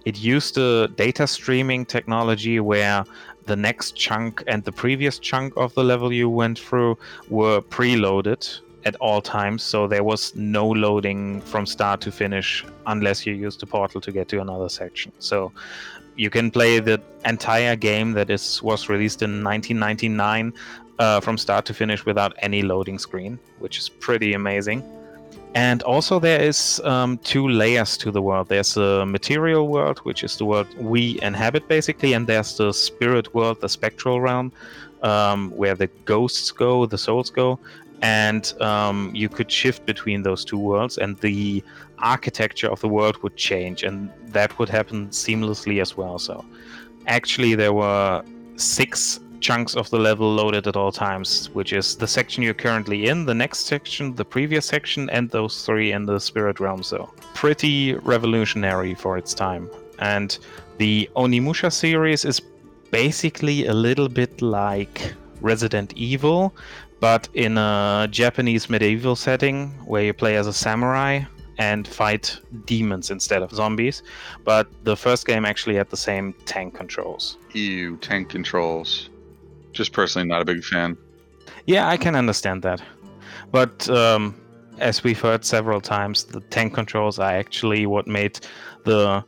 it 0.05 0.17
used 0.17 0.57
a 0.57 0.87
data 0.89 1.27
streaming 1.27 1.85
technology 1.85 2.59
where 2.59 3.05
the 3.45 3.55
next 3.55 3.95
chunk 3.95 4.43
and 4.47 4.63
the 4.63 4.71
previous 4.71 5.19
chunk 5.19 5.53
of 5.57 5.73
the 5.73 5.83
level 5.83 6.11
you 6.13 6.29
went 6.29 6.57
through 6.59 6.97
were 7.29 7.61
preloaded 7.61 8.59
at 8.85 8.95
all 8.95 9.21
times, 9.21 9.61
so 9.63 9.87
there 9.87 10.03
was 10.03 10.35
no 10.35 10.67
loading 10.67 11.41
from 11.41 11.65
start 11.65 12.01
to 12.01 12.11
finish 12.11 12.65
unless 12.87 13.25
you 13.25 13.33
used 13.33 13.59
the 13.59 13.65
portal 13.65 14.01
to 14.01 14.11
get 14.11 14.27
to 14.29 14.41
another 14.41 14.69
section. 14.69 15.11
So 15.19 15.51
you 16.15 16.29
can 16.29 16.51
play 16.51 16.79
the 16.79 17.01
entire 17.25 17.75
game 17.75 18.13
that 18.13 18.29
is 18.29 18.61
was 18.63 18.89
released 18.89 19.21
in 19.21 19.43
1999 19.43 20.53
uh, 20.99 21.19
from 21.19 21.37
start 21.37 21.65
to 21.65 21.73
finish 21.73 22.05
without 22.05 22.33
any 22.39 22.61
loading 22.61 22.99
screen, 22.99 23.39
which 23.59 23.77
is 23.77 23.87
pretty 23.89 24.33
amazing. 24.33 24.83
And 25.53 25.83
also, 25.83 26.19
there 26.19 26.41
is 26.41 26.79
um, 26.85 27.17
two 27.19 27.47
layers 27.47 27.97
to 27.97 28.11
the 28.11 28.21
world. 28.21 28.47
There's 28.47 28.75
the 28.75 29.05
material 29.05 29.67
world, 29.67 29.99
which 29.99 30.23
is 30.23 30.37
the 30.37 30.45
world 30.45 30.67
we 30.77 31.19
inhabit, 31.21 31.67
basically, 31.67 32.13
and 32.13 32.25
there's 32.25 32.55
the 32.55 32.71
spirit 32.71 33.33
world, 33.35 33.59
the 33.59 33.67
spectral 33.67 34.21
realm, 34.21 34.53
um, 35.01 35.51
where 35.51 35.75
the 35.75 35.87
ghosts 36.05 36.51
go, 36.51 36.85
the 36.85 36.97
souls 36.97 37.29
go, 37.29 37.59
and 38.01 38.53
um, 38.61 39.11
you 39.13 39.27
could 39.27 39.51
shift 39.51 39.85
between 39.85 40.23
those 40.23 40.45
two 40.45 40.57
worlds, 40.57 40.97
and 40.97 41.17
the 41.17 41.61
architecture 41.99 42.69
of 42.69 42.79
the 42.79 42.87
world 42.87 43.21
would 43.21 43.35
change, 43.35 43.83
and 43.83 44.09
that 44.27 44.57
would 44.57 44.69
happen 44.69 45.09
seamlessly 45.09 45.81
as 45.81 45.97
well. 45.97 46.17
So, 46.17 46.45
actually, 47.07 47.55
there 47.55 47.73
were 47.73 48.23
six 48.55 49.19
chunks 49.41 49.75
of 49.75 49.89
the 49.89 49.99
level 49.99 50.31
loaded 50.33 50.67
at 50.67 50.75
all 50.75 50.91
times, 50.91 51.49
which 51.53 51.73
is 51.73 51.95
the 51.95 52.07
section 52.07 52.43
you're 52.43 52.53
currently 52.53 53.07
in, 53.07 53.25
the 53.25 53.33
next 53.33 53.65
section, 53.65 54.15
the 54.15 54.25
previous 54.25 54.65
section, 54.65 55.09
and 55.09 55.29
those 55.29 55.65
three 55.65 55.91
in 55.91 56.05
the 56.05 56.19
spirit 56.19 56.59
realm. 56.59 56.83
So, 56.83 57.11
pretty 57.33 57.95
revolutionary 57.95 58.93
for 58.93 59.17
its 59.17 59.33
time. 59.33 59.69
And 59.99 60.37
the 60.77 61.09
Onimusha 61.15 61.71
series 61.71 62.25
is 62.25 62.41
basically 62.91 63.67
a 63.67 63.73
little 63.73 64.09
bit 64.09 64.41
like 64.41 65.13
Resident 65.41 65.93
Evil, 65.93 66.55
but 66.99 67.27
in 67.33 67.57
a 67.57 68.07
Japanese 68.09 68.69
medieval 68.69 69.15
setting 69.15 69.69
where 69.85 70.03
you 70.03 70.13
play 70.13 70.37
as 70.37 70.47
a 70.47 70.53
samurai 70.53 71.21
and 71.57 71.87
fight 71.87 72.39
demons 72.65 73.11
instead 73.11 73.43
of 73.43 73.51
zombies. 73.51 74.01
But 74.43 74.67
the 74.83 74.97
first 74.97 75.27
game 75.27 75.45
actually 75.45 75.75
had 75.75 75.89
the 75.91 75.97
same 75.97 76.33
tank 76.45 76.73
controls. 76.73 77.37
EU 77.53 77.97
tank 77.97 78.29
controls. 78.29 79.10
Just 79.73 79.93
personally, 79.93 80.27
not 80.27 80.41
a 80.41 80.45
big 80.45 80.63
fan. 80.63 80.97
Yeah, 81.65 81.87
I 81.87 81.97
can 81.97 82.15
understand 82.15 82.61
that. 82.63 82.81
But 83.51 83.89
um, 83.89 84.35
as 84.79 85.03
we've 85.03 85.19
heard 85.19 85.45
several 85.45 85.81
times, 85.81 86.23
the 86.25 86.41
tank 86.41 86.73
controls 86.73 87.19
are 87.19 87.31
actually 87.31 87.85
what 87.85 88.07
made 88.07 88.39
the 88.85 89.23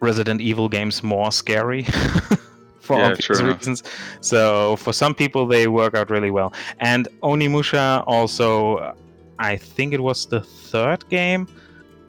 Resident 0.00 0.40
Evil 0.40 0.68
games 0.68 1.02
more 1.02 1.30
scary. 1.32 1.84
for 2.80 2.96
Yeah, 2.96 3.10
obvious 3.10 3.26
true 3.26 3.38
enough. 3.38 3.58
reasons. 3.58 3.82
So 4.20 4.76
for 4.76 4.92
some 4.92 5.14
people, 5.14 5.46
they 5.46 5.68
work 5.68 5.94
out 5.94 6.10
really 6.10 6.30
well. 6.30 6.52
And 6.80 7.06
Onimusha 7.22 8.02
also, 8.06 8.94
I 9.38 9.56
think 9.56 9.92
it 9.92 10.00
was 10.00 10.26
the 10.26 10.40
third 10.40 11.08
game, 11.08 11.46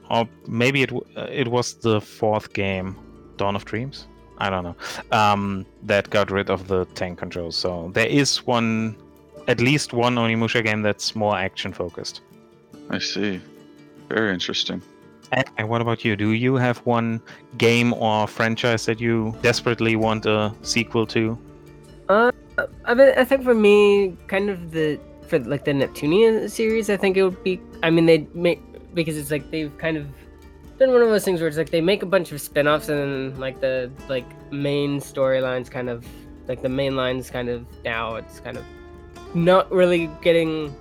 or 0.09 0.27
maybe 0.47 0.81
it 0.83 0.91
uh, 0.91 1.27
it 1.29 1.47
was 1.49 1.75
the 1.75 2.01
fourth 2.01 2.53
game, 2.53 2.95
Dawn 3.37 3.55
of 3.55 3.65
Dreams. 3.65 4.07
I 4.41 4.49
don't 4.49 4.63
know. 4.63 4.75
Um, 5.11 5.67
that 5.83 6.09
got 6.09 6.31
rid 6.31 6.49
of 6.49 6.67
the 6.67 6.85
tank 6.95 7.19
controls. 7.19 7.55
So 7.55 7.91
there 7.93 8.07
is 8.07 8.37
one, 8.47 8.95
at 9.47 9.61
least 9.61 9.93
one 9.93 10.15
Onimusha 10.15 10.63
game 10.63 10.81
that's 10.81 11.15
more 11.15 11.37
action 11.37 11.71
focused. 11.71 12.21
I 12.89 12.97
see. 12.97 13.39
Very 14.09 14.33
interesting. 14.33 14.81
And, 15.31 15.45
and 15.57 15.69
what 15.69 15.79
about 15.79 16.03
you? 16.03 16.15
Do 16.15 16.31
you 16.31 16.55
have 16.55 16.79
one 16.79 17.21
game 17.59 17.93
or 17.93 18.27
franchise 18.27 18.87
that 18.87 18.99
you 18.99 19.37
desperately 19.43 19.95
want 19.95 20.25
a 20.25 20.53
sequel 20.63 21.05
to? 21.07 21.37
Uh, 22.09 22.31
I 22.85 22.95
mean, 22.95 23.13
I 23.15 23.23
think 23.23 23.43
for 23.43 23.53
me, 23.53 24.17
kind 24.27 24.49
of 24.49 24.71
the 24.71 24.99
for 25.27 25.37
like 25.39 25.65
the 25.65 25.71
Neptunia 25.71 26.49
series, 26.49 26.89
I 26.89 26.97
think 26.97 27.15
it 27.15 27.23
would 27.23 27.43
be. 27.43 27.61
I 27.83 27.91
mean, 27.91 28.07
they 28.07 28.27
make 28.33 28.59
because 28.95 29.17
it's 29.17 29.29
like 29.29 29.51
they've 29.51 29.75
kind 29.77 29.97
of 29.97 30.07
done 30.81 30.93
one 30.93 31.03
of 31.03 31.09
those 31.09 31.23
things 31.23 31.39
where 31.39 31.47
it's 31.47 31.57
like 31.57 31.69
they 31.69 31.79
make 31.79 32.01
a 32.01 32.07
bunch 32.07 32.31
of 32.31 32.41
spin-offs 32.41 32.89
and 32.89 32.99
then 32.99 33.39
like 33.39 33.61
the 33.61 33.91
like 34.09 34.25
main 34.51 34.99
storylines 34.99 35.69
kind 35.69 35.89
of 35.89 36.03
like 36.47 36.63
the 36.63 36.69
main 36.69 36.95
lines 36.95 37.29
kind 37.29 37.49
of 37.49 37.63
now 37.85 38.15
it's 38.15 38.39
kind 38.39 38.57
of 38.57 38.65
not 39.35 39.71
really 39.71 40.09
getting 40.23 40.75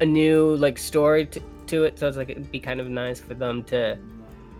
a 0.00 0.04
new 0.04 0.54
like 0.56 0.76
story 0.76 1.24
to, 1.24 1.40
to 1.66 1.84
it. 1.84 1.98
So 1.98 2.08
it's 2.08 2.18
like 2.18 2.28
it'd 2.28 2.52
be 2.52 2.60
kind 2.60 2.78
of 2.78 2.88
nice 2.88 3.20
for 3.20 3.32
them 3.32 3.64
to 3.64 3.98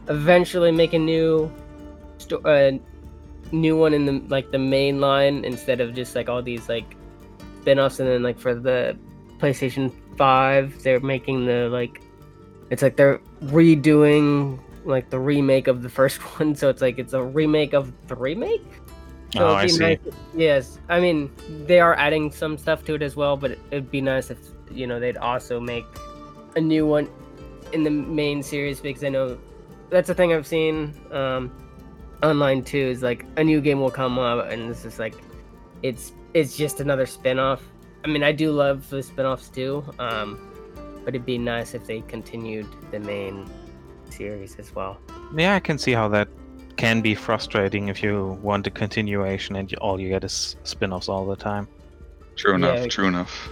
eventually 0.08 0.72
make 0.72 0.94
a 0.94 0.98
new 0.98 1.52
sto- 2.16 2.40
uh, 2.46 2.72
new 3.52 3.76
one 3.76 3.92
in 3.92 4.06
the 4.06 4.22
like 4.28 4.50
the 4.52 4.58
main 4.58 5.02
line 5.02 5.44
instead 5.44 5.82
of 5.82 5.94
just 5.94 6.14
like 6.14 6.30
all 6.30 6.42
these 6.42 6.66
like 6.66 6.96
spin-offs 7.60 8.00
and 8.00 8.08
then 8.08 8.22
like 8.22 8.38
for 8.38 8.54
the 8.54 8.96
PlayStation 9.38 9.92
5 10.16 10.82
they're 10.82 11.00
making 11.00 11.44
the 11.44 11.68
like 11.68 12.00
it's 12.70 12.82
like 12.82 12.96
they're 12.96 13.20
redoing 13.44 14.58
like 14.88 15.10
the 15.10 15.18
remake 15.18 15.68
of 15.68 15.82
the 15.82 15.88
first 15.88 16.18
one 16.38 16.54
so 16.54 16.68
it's 16.68 16.82
like 16.82 16.98
it's 16.98 17.12
a 17.12 17.22
remake 17.22 17.72
of 17.74 17.92
the 18.08 18.16
remake 18.16 18.66
so 19.34 19.46
oh, 19.46 19.54
I 19.54 19.66
see. 19.66 19.78
nice- 19.78 19.98
yes 20.34 20.78
I 20.88 21.00
mean 21.00 21.30
they 21.66 21.80
are 21.80 21.94
adding 21.94 22.32
some 22.32 22.56
stuff 22.56 22.84
to 22.86 22.94
it 22.94 23.02
as 23.02 23.14
well 23.16 23.36
but 23.36 23.52
it'd 23.70 23.90
be 23.90 24.00
nice 24.00 24.30
if 24.30 24.38
you 24.70 24.86
know 24.86 24.98
they'd 24.98 25.18
also 25.18 25.60
make 25.60 25.84
a 26.56 26.60
new 26.60 26.86
one 26.86 27.08
in 27.72 27.84
the 27.84 27.90
main 27.90 28.42
series 28.42 28.80
because 28.80 29.04
I 29.04 29.10
know 29.10 29.38
that's 29.90 30.08
the 30.08 30.14
thing 30.14 30.32
I've 30.32 30.46
seen 30.46 30.94
um 31.12 31.52
online 32.22 32.62
too 32.62 32.78
is 32.78 33.02
like 33.02 33.24
a 33.36 33.44
new 33.44 33.60
game 33.60 33.80
will 33.80 33.90
come 33.90 34.18
up 34.18 34.50
and 34.50 34.70
this 34.70 34.84
is 34.84 34.98
like 34.98 35.14
it's 35.82 36.12
it's 36.34 36.56
just 36.56 36.80
another 36.80 37.06
spin-off 37.06 37.62
i 38.04 38.08
mean 38.08 38.22
i 38.22 38.32
do 38.32 38.50
love 38.50 38.88
the 38.90 39.02
spin-offs 39.02 39.48
too 39.48 39.84
um 39.98 40.38
but 41.04 41.14
it'd 41.14 41.24
be 41.24 41.38
nice 41.38 41.74
if 41.74 41.86
they 41.86 42.00
continued 42.02 42.66
the 42.90 42.98
main 42.98 43.48
series 44.10 44.56
as 44.58 44.74
well 44.74 44.98
Yeah, 45.36 45.54
I 45.54 45.60
can 45.60 45.78
see 45.78 45.92
how 45.92 46.08
that 46.08 46.28
can 46.76 47.00
be 47.00 47.14
frustrating 47.14 47.88
if 47.88 48.02
you 48.02 48.38
want 48.42 48.66
a 48.66 48.70
continuation 48.70 49.56
and 49.56 49.70
you, 49.70 49.78
all 49.78 50.00
you 50.00 50.08
get 50.08 50.22
is 50.24 50.56
spin-offs 50.62 51.08
all 51.08 51.26
the 51.26 51.34
time. 51.36 51.66
True 52.36 52.54
enough. 52.54 52.78
Yeah. 52.78 52.86
True 52.86 53.08
enough. 53.08 53.48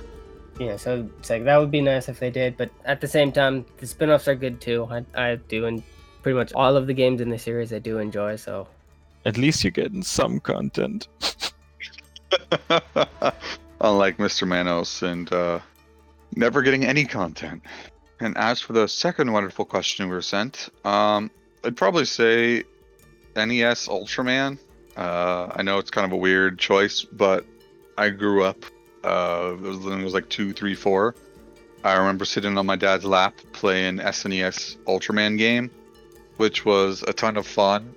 yeah 0.59 0.77
so 0.77 1.07
it's 1.19 1.29
like 1.29 1.45
that 1.45 1.59
would 1.59 1.71
be 1.71 1.83
nice 1.83 2.09
if 2.09 2.19
they 2.19 2.31
did 2.31 2.57
but 2.57 2.71
at 2.87 3.01
the 3.03 3.09
same 3.09 3.31
time 3.31 3.67
the 3.77 3.87
spin-offs 3.87 4.27
are 4.27 4.35
good 4.35 4.59
too 4.59 4.89
i, 4.91 5.05
I 5.15 5.37
do 5.49 5.67
and 5.67 5.83
pretty 6.23 6.39
much 6.39 6.53
all 6.55 6.77
of 6.79 6.87
the 6.87 6.95
games 6.95 7.21
in 7.21 7.29
the 7.29 7.39
series 7.39 7.75
i 7.75 7.79
do 7.79 7.99
enjoy 7.99 8.37
so 8.37 8.67
At 9.27 9.37
least 9.37 9.65
you're 9.65 9.73
getting 9.83 10.03
some 10.05 10.39
content. 10.39 11.09
Unlike 13.81 14.17
Mr. 14.19 14.47
Manos 14.47 15.03
and 15.03 15.27
uh, 15.33 15.59
never 16.37 16.63
getting 16.63 16.85
any 16.85 17.05
content. 17.05 17.61
And 18.21 18.37
as 18.39 18.61
for 18.61 18.73
the 18.73 18.89
second 18.89 19.33
wonderful 19.33 19.65
question 19.65 20.09
we 20.09 20.15
were 20.15 20.23
sent, 20.23 20.71
um, 20.85 21.31
I'd 21.65 21.77
probably 21.77 22.05
say 22.05 22.65
NES 23.35 23.89
Ultraman. 23.89 24.59
Uh, 24.97 25.53
I 25.55 25.63
know 25.63 25.79
it's 25.79 25.91
kind 25.91 26.07
of 26.07 26.13
a 26.13 26.17
weird 26.17 26.59
choice, 26.59 27.03
but 27.03 27.45
I 27.99 28.09
grew 28.11 28.45
up. 28.45 28.65
Uh, 29.05 29.53
it 29.55 29.61
was, 29.61 29.85
it 29.85 30.03
was 30.03 30.15
like 30.15 30.29
two, 30.29 30.53
three, 30.53 30.75
four. 30.75 31.15
I 31.85 31.95
remember 31.95 32.25
sitting 32.25 32.57
on 32.57 32.67
my 32.67 32.77
dad's 32.77 33.05
lap 33.05 33.35
playing 33.53 33.99
SNES 33.99 34.79
Ultraman 34.87 35.39
game, 35.39 35.71
which 36.39 36.65
was 36.65 37.03
a 37.07 37.13
ton 37.13 37.37
of 37.37 37.47
fun 37.47 37.95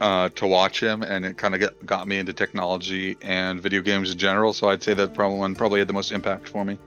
uh, 0.00 0.28
to 0.30 0.46
watch 0.46 0.80
him, 0.80 1.02
and 1.02 1.24
it 1.24 1.38
kind 1.38 1.54
of 1.54 1.86
got 1.86 2.06
me 2.06 2.18
into 2.18 2.32
technology 2.32 3.16
and 3.22 3.60
video 3.60 3.80
games 3.80 4.12
in 4.12 4.18
general. 4.18 4.52
So 4.52 4.68
I'd 4.68 4.82
say 4.82 4.94
that 4.94 5.14
probably 5.14 5.38
one 5.38 5.54
probably 5.54 5.80
had 5.80 5.88
the 5.88 5.94
most 5.94 6.12
impact 6.12 6.48
for 6.48 6.64
me. 6.64 6.78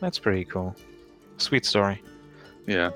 That's 0.00 0.18
pretty 0.18 0.44
cool. 0.44 0.74
Sweet 1.38 1.64
story. 1.64 2.02
Yeah. 2.68 2.90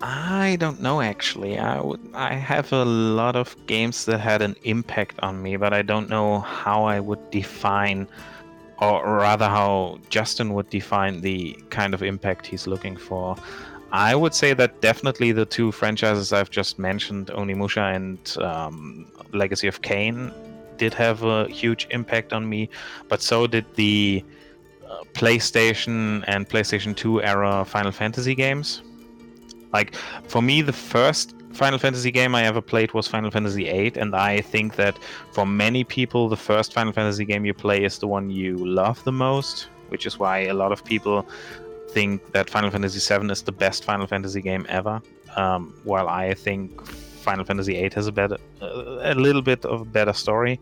I 0.00 0.56
don't 0.58 0.80
know 0.80 1.02
actually. 1.02 1.58
I 1.58 1.78
would 1.80 2.00
I 2.14 2.32
have 2.34 2.72
a 2.72 2.84
lot 2.84 3.36
of 3.36 3.54
games 3.66 4.06
that 4.06 4.18
had 4.18 4.40
an 4.40 4.56
impact 4.62 5.16
on 5.22 5.42
me, 5.42 5.56
but 5.56 5.74
I 5.74 5.82
don't 5.82 6.08
know 6.08 6.40
how 6.40 6.84
I 6.84 6.98
would 7.00 7.30
define 7.30 8.08
or 8.78 9.16
rather 9.16 9.46
how 9.46 9.98
Justin 10.08 10.54
would 10.54 10.70
define 10.70 11.20
the 11.20 11.52
kind 11.68 11.92
of 11.92 12.02
impact 12.02 12.46
he's 12.46 12.66
looking 12.66 12.96
for. 12.96 13.36
I 13.92 14.14
would 14.14 14.34
say 14.34 14.54
that 14.54 14.80
definitely 14.80 15.32
the 15.32 15.44
two 15.44 15.70
franchises 15.70 16.32
I've 16.32 16.50
just 16.50 16.78
mentioned, 16.78 17.26
Onimusha 17.26 17.94
and 17.94 18.36
um, 18.42 19.06
Legacy 19.32 19.68
of 19.68 19.82
Kain, 19.82 20.32
did 20.78 20.94
have 20.94 21.22
a 21.24 21.46
huge 21.48 21.86
impact 21.90 22.32
on 22.32 22.48
me, 22.48 22.70
but 23.08 23.20
so 23.20 23.46
did 23.46 23.66
the 23.74 24.24
PlayStation 25.14 26.24
and 26.26 26.48
PlayStation 26.48 26.96
2 26.96 27.22
era 27.22 27.64
Final 27.64 27.92
Fantasy 27.92 28.34
games. 28.34 28.82
Like 29.72 29.94
for 30.28 30.42
me, 30.42 30.62
the 30.62 30.72
first 30.72 31.34
Final 31.52 31.78
Fantasy 31.78 32.10
game 32.10 32.34
I 32.34 32.44
ever 32.44 32.60
played 32.60 32.92
was 32.92 33.08
Final 33.08 33.30
Fantasy 33.30 33.64
VIII, 33.64 33.92
and 33.96 34.14
I 34.14 34.40
think 34.40 34.76
that 34.76 34.98
for 35.32 35.46
many 35.46 35.84
people, 35.84 36.28
the 36.28 36.36
first 36.36 36.72
Final 36.72 36.92
Fantasy 36.92 37.24
game 37.24 37.44
you 37.44 37.54
play 37.54 37.84
is 37.84 37.98
the 37.98 38.06
one 38.06 38.30
you 38.30 38.56
love 38.56 39.02
the 39.04 39.12
most, 39.12 39.68
which 39.88 40.06
is 40.06 40.18
why 40.18 40.40
a 40.40 40.54
lot 40.54 40.72
of 40.72 40.84
people 40.84 41.26
think 41.90 42.32
that 42.32 42.48
Final 42.48 42.70
Fantasy 42.70 43.00
VII 43.00 43.30
is 43.30 43.42
the 43.42 43.52
best 43.52 43.84
Final 43.84 44.06
Fantasy 44.06 44.40
game 44.40 44.64
ever. 44.68 45.02
Um, 45.36 45.74
while 45.84 46.08
I 46.08 46.34
think 46.34 46.86
Final 46.86 47.44
Fantasy 47.44 47.74
VIII 47.74 47.90
has 47.94 48.06
a 48.06 48.12
better, 48.12 48.36
uh, 48.62 48.98
a 49.02 49.14
little 49.14 49.42
bit 49.42 49.64
of 49.64 49.80
a 49.80 49.84
better 49.84 50.12
story. 50.12 50.60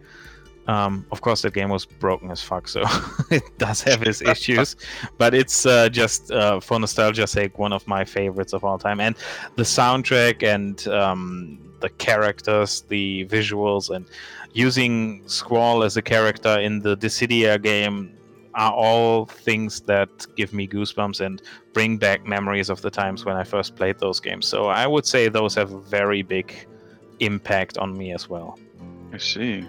Um, 0.68 1.06
of 1.10 1.22
course, 1.22 1.40
that 1.42 1.54
game 1.54 1.70
was 1.70 1.86
broken 1.86 2.30
as 2.30 2.42
fuck, 2.42 2.68
so 2.68 2.82
it 3.30 3.42
does 3.56 3.82
have 3.82 4.02
its 4.02 4.20
issues. 4.20 4.76
But 5.16 5.34
it's 5.34 5.64
uh, 5.64 5.88
just 5.88 6.30
uh, 6.30 6.60
for 6.60 6.78
nostalgia's 6.78 7.30
sake 7.30 7.58
one 7.58 7.72
of 7.72 7.86
my 7.88 8.04
favorites 8.04 8.52
of 8.52 8.64
all 8.64 8.78
time. 8.78 9.00
And 9.00 9.16
the 9.56 9.62
soundtrack 9.62 10.42
and 10.42 10.86
um, 10.88 11.58
the 11.80 11.88
characters, 11.88 12.82
the 12.82 13.24
visuals, 13.26 13.88
and 13.88 14.04
using 14.52 15.26
Squall 15.26 15.82
as 15.82 15.96
a 15.96 16.02
character 16.02 16.60
in 16.60 16.80
the 16.80 16.96
Dissidia 16.96 17.60
game 17.60 18.14
are 18.54 18.72
all 18.72 19.24
things 19.24 19.80
that 19.82 20.26
give 20.36 20.52
me 20.52 20.68
goosebumps 20.68 21.24
and 21.24 21.40
bring 21.72 21.96
back 21.96 22.26
memories 22.26 22.68
of 22.68 22.82
the 22.82 22.90
times 22.90 23.24
when 23.24 23.36
I 23.36 23.44
first 23.44 23.74
played 23.76 23.98
those 24.00 24.20
games. 24.20 24.46
So 24.46 24.66
I 24.66 24.86
would 24.86 25.06
say 25.06 25.28
those 25.28 25.54
have 25.54 25.72
a 25.72 25.80
very 25.80 26.22
big 26.22 26.52
impact 27.20 27.78
on 27.78 27.96
me 27.96 28.12
as 28.12 28.28
well. 28.28 28.58
I 29.12 29.18
see. 29.18 29.64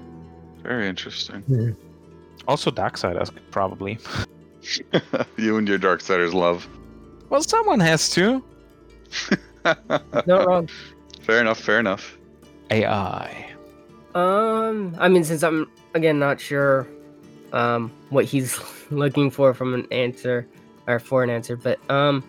Very 0.63 0.87
interesting. 0.87 1.75
Also, 2.47 2.71
Darksiders 2.71 3.31
probably. 3.51 3.97
you 5.37 5.57
and 5.57 5.67
your 5.67 5.79
Darksiders 5.79 6.33
love. 6.33 6.67
Well, 7.29 7.43
someone 7.43 7.79
has 7.79 8.09
to. 8.11 8.43
Not 9.65 10.47
wrong. 10.47 10.69
Fair 11.21 11.41
enough. 11.41 11.59
Fair 11.59 11.79
enough. 11.79 12.17
AI. 12.71 13.51
Um, 14.15 14.95
I 14.99 15.07
mean, 15.07 15.23
since 15.23 15.43
I'm 15.43 15.69
again 15.93 16.19
not 16.19 16.39
sure, 16.41 16.87
um, 17.53 17.91
what 18.09 18.25
he's 18.25 18.59
looking 18.89 19.29
for 19.29 19.53
from 19.53 19.73
an 19.73 19.87
answer 19.91 20.47
or 20.87 20.99
for 20.99 21.23
an 21.23 21.29
answer, 21.29 21.55
but 21.55 21.79
um, 21.91 22.23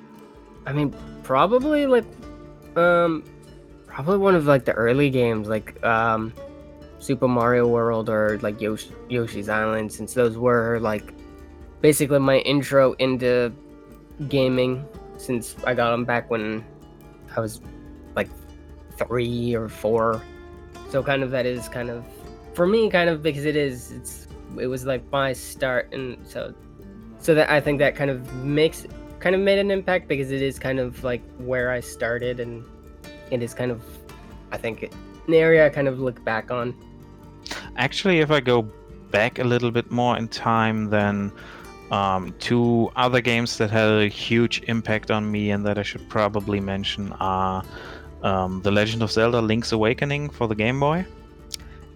I 0.67 0.73
mean, 0.73 0.95
probably 1.23 1.87
like, 1.87 2.05
um, 2.77 3.25
probably 3.87 4.19
one 4.19 4.35
of 4.35 4.47
like 4.47 4.67
the 4.67 4.73
early 4.73 5.09
games, 5.09 5.49
like 5.49 5.83
um, 5.85 6.33
Super 7.01 7.27
Mario 7.27 7.67
World 7.67 8.09
or 8.09 8.39
like 8.43 8.61
Yoshi, 8.61 8.93
Yoshi's 9.09 9.49
Island, 9.49 9.93
since 9.93 10.15
those 10.15 10.37
were 10.37 10.79
like 10.81 11.13
basically 11.81 12.19
my 12.19 12.39
intro 12.39 12.93
into 12.95 13.53
gaming. 14.29 14.87
Since 15.17 15.57
I 15.67 15.75
got 15.75 15.91
them 15.91 16.05
back 16.05 16.31
when 16.31 16.65
I 17.37 17.41
was 17.41 17.61
like 18.15 18.29
three 18.97 19.55
or 19.55 19.69
four, 19.69 20.23
so 20.91 21.03
kind 21.03 21.23
of 21.23 21.31
that 21.33 21.45
is 21.45 21.69
kind 21.69 21.91
of 21.91 22.05
for 22.55 22.67
me 22.67 22.89
kind 22.89 23.11
of 23.11 23.23
because 23.23 23.45
it 23.45 23.57
is 23.57 23.93
it's 23.93 24.29
it 24.59 24.67
was 24.67 24.87
like 24.87 25.03
my 25.13 25.33
start 25.33 25.93
and 25.93 26.17
so 26.27 26.55
so 27.19 27.35
that 27.35 27.51
I 27.51 27.61
think 27.61 27.79
that 27.81 27.95
kind 27.95 28.11
of 28.11 28.35
makes 28.45 28.87
kind 29.21 29.35
of 29.35 29.41
made 29.43 29.59
an 29.59 29.71
impact 29.71 30.09
because 30.09 30.31
it 30.31 30.41
is 30.43 30.59
kind 30.59 30.79
of 30.79 31.05
like 31.05 31.23
where 31.39 31.71
I 31.71 31.81
started 31.81 32.41
and 32.41 32.65
it 33.31 33.43
is 33.43 33.55
kind 33.55 33.71
of 33.71 33.83
I 34.53 34.57
think 34.57 34.91
an 35.29 35.35
area 35.35 35.67
I 35.67 35.69
kind 35.69 35.89
of 35.89 36.01
look 36.01 36.25
back 36.25 36.51
on. 36.51 36.75
Actually, 37.81 38.19
if 38.19 38.31
I 38.31 38.41
go 38.41 38.63
back 39.11 39.39
a 39.39 39.45
little 39.45 39.71
bit 39.71 39.91
more 39.91 40.19
in 40.19 40.29
time, 40.29 40.91
then 40.91 41.33
um, 41.91 42.35
two 42.39 42.91
other 42.95 43.23
games 43.23 43.57
that 43.57 43.71
had 43.71 43.89
a 43.89 44.07
huge 44.07 44.63
impact 44.69 45.11
on 45.11 45.33
me 45.33 45.51
and 45.51 45.65
that 45.65 45.79
I 45.79 45.83
should 45.83 46.07
probably 46.11 46.61
mention 46.61 47.11
are 47.21 47.65
um, 48.23 48.61
The 48.61 48.71
Legend 48.71 49.03
of 49.03 49.11
Zelda 49.11 49.41
Link's 49.41 49.73
Awakening 49.73 50.29
for 50.29 50.47
the 50.47 50.55
Game 50.55 50.79
Boy, 50.79 51.07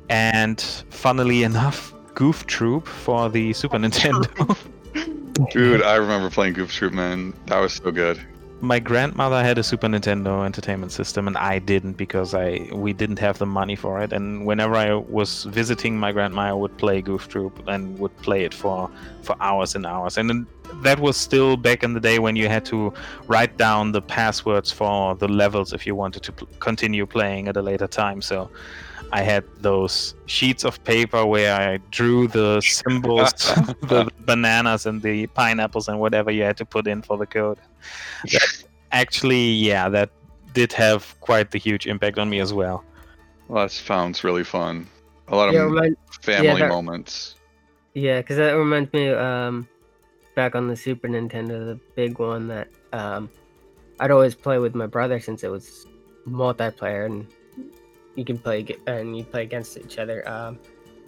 and 0.09 0.59
funnily 0.89 1.43
enough, 1.43 1.93
Goof 2.15 2.47
Troop 2.47 2.89
for 2.89 3.28
the 3.28 3.52
Super 3.52 3.77
Nintendo. 3.77 4.56
Dude, 5.52 5.82
I 5.82 5.97
remember 5.97 6.31
playing 6.31 6.55
Goof 6.55 6.73
Troop, 6.73 6.94
man. 6.94 7.35
That 7.47 7.59
was 7.61 7.74
so 7.74 7.90
good. 7.90 8.19
My 8.61 8.79
grandmother 8.79 9.43
had 9.43 9.59
a 9.59 9.63
Super 9.63 9.89
Nintendo 9.89 10.45
entertainment 10.47 10.91
system, 10.93 11.27
and 11.27 11.37
I 11.37 11.59
didn't 11.59 11.95
because 11.95 12.35
I 12.35 12.69
we 12.73 12.93
didn't 12.93 13.19
have 13.19 13.39
the 13.39 13.47
money 13.47 13.77
for 13.77 14.01
it. 14.01 14.13
And 14.13 14.47
whenever 14.47 14.75
I 14.75 14.95
was 14.95 15.45
visiting 15.45 15.99
my 15.99 16.13
grandma, 16.13 16.43
I 16.43 16.53
would 16.53 16.77
play 16.79 17.03
Goof 17.03 17.29
Troop 17.29 17.63
and 17.67 17.99
would 17.99 18.17
play 18.19 18.45
it 18.45 18.55
for 18.55 18.91
for 19.23 19.37
hours 19.41 19.75
and 19.75 19.85
hours. 19.85 20.17
And 20.17 20.47
that 20.83 20.99
was 20.99 21.17
still 21.17 21.57
back 21.57 21.83
in 21.83 21.93
the 21.93 22.01
day 22.01 22.19
when 22.19 22.37
you 22.37 22.49
had 22.49 22.65
to 22.67 22.93
write 23.27 23.57
down 23.57 23.93
the 23.93 24.03
passwords 24.03 24.73
for 24.73 25.15
the 25.15 25.29
levels 25.29 25.73
if 25.73 25.87
you 25.87 25.95
wanted 25.95 26.23
to 26.23 26.33
continue 26.59 27.07
playing 27.07 27.49
at 27.49 27.57
a 27.57 27.63
later 27.63 27.87
time. 27.87 28.23
So 28.23 28.51
I 29.15 29.23
had 29.23 29.45
those 29.61 30.15
sheets 30.27 30.65
of 30.65 30.82
paper 30.82 31.24
where 31.24 31.55
I 31.55 31.78
drew 31.99 32.27
the 32.27 32.61
symbols, 32.61 33.31
the 33.93 34.11
bananas 34.27 34.86
and 34.86 35.01
the 35.01 35.28
pineapples 35.28 35.86
and 35.89 36.01
whatever 36.01 36.31
you 36.32 36.43
had 36.43 36.57
to 36.57 36.65
put 36.65 36.89
in 36.89 37.01
for 37.01 37.16
the 37.16 37.27
code. 37.27 37.59
That 38.32 38.65
actually, 38.91 39.51
yeah, 39.70 39.89
that 39.89 40.11
did 40.53 40.73
have 40.73 41.15
quite 41.20 41.53
the 41.53 41.59
huge 41.59 41.86
impact 41.86 42.19
on 42.19 42.28
me 42.28 42.41
as 42.41 42.53
well. 42.53 42.82
Well, 43.47 43.62
that 43.65 43.70
sounds 43.70 44.24
really 44.24 44.43
fun. 44.43 44.86
A 45.28 45.36
lot 45.36 45.49
of 45.49 45.55
Yeah, 45.55 45.61
remind, 45.70 45.97
family 46.23 46.61
that- 46.62 46.69
moments. 46.69 47.36
yeah, 47.95 48.19
because 48.20 48.36
that 48.36 48.53
reminds 48.53 48.93
me 48.93 49.11
um 49.11 49.69
back 50.35 50.57
on 50.57 50.66
the 50.66 50.77
Super 50.77 51.07
Nintendo, 51.09 51.65
the 51.73 51.78
big 51.95 52.19
one 52.19 52.49
that 52.49 52.66
um 52.93 53.31
I'd 54.01 54.11
always 54.11 54.35
play 54.35 54.59
with 54.59 54.74
my 54.74 54.86
brother 54.86 55.20
since 55.20 55.45
it 55.45 55.51
was 55.57 55.86
multiplayer 56.28 57.07
and 57.07 57.28
you 58.15 58.24
can 58.24 58.39
play 58.39 58.66
and 58.86 59.16
you 59.16 59.24
play 59.24 59.43
against 59.43 59.77
each 59.77 59.99
other. 59.99 60.27
Um, 60.28 60.59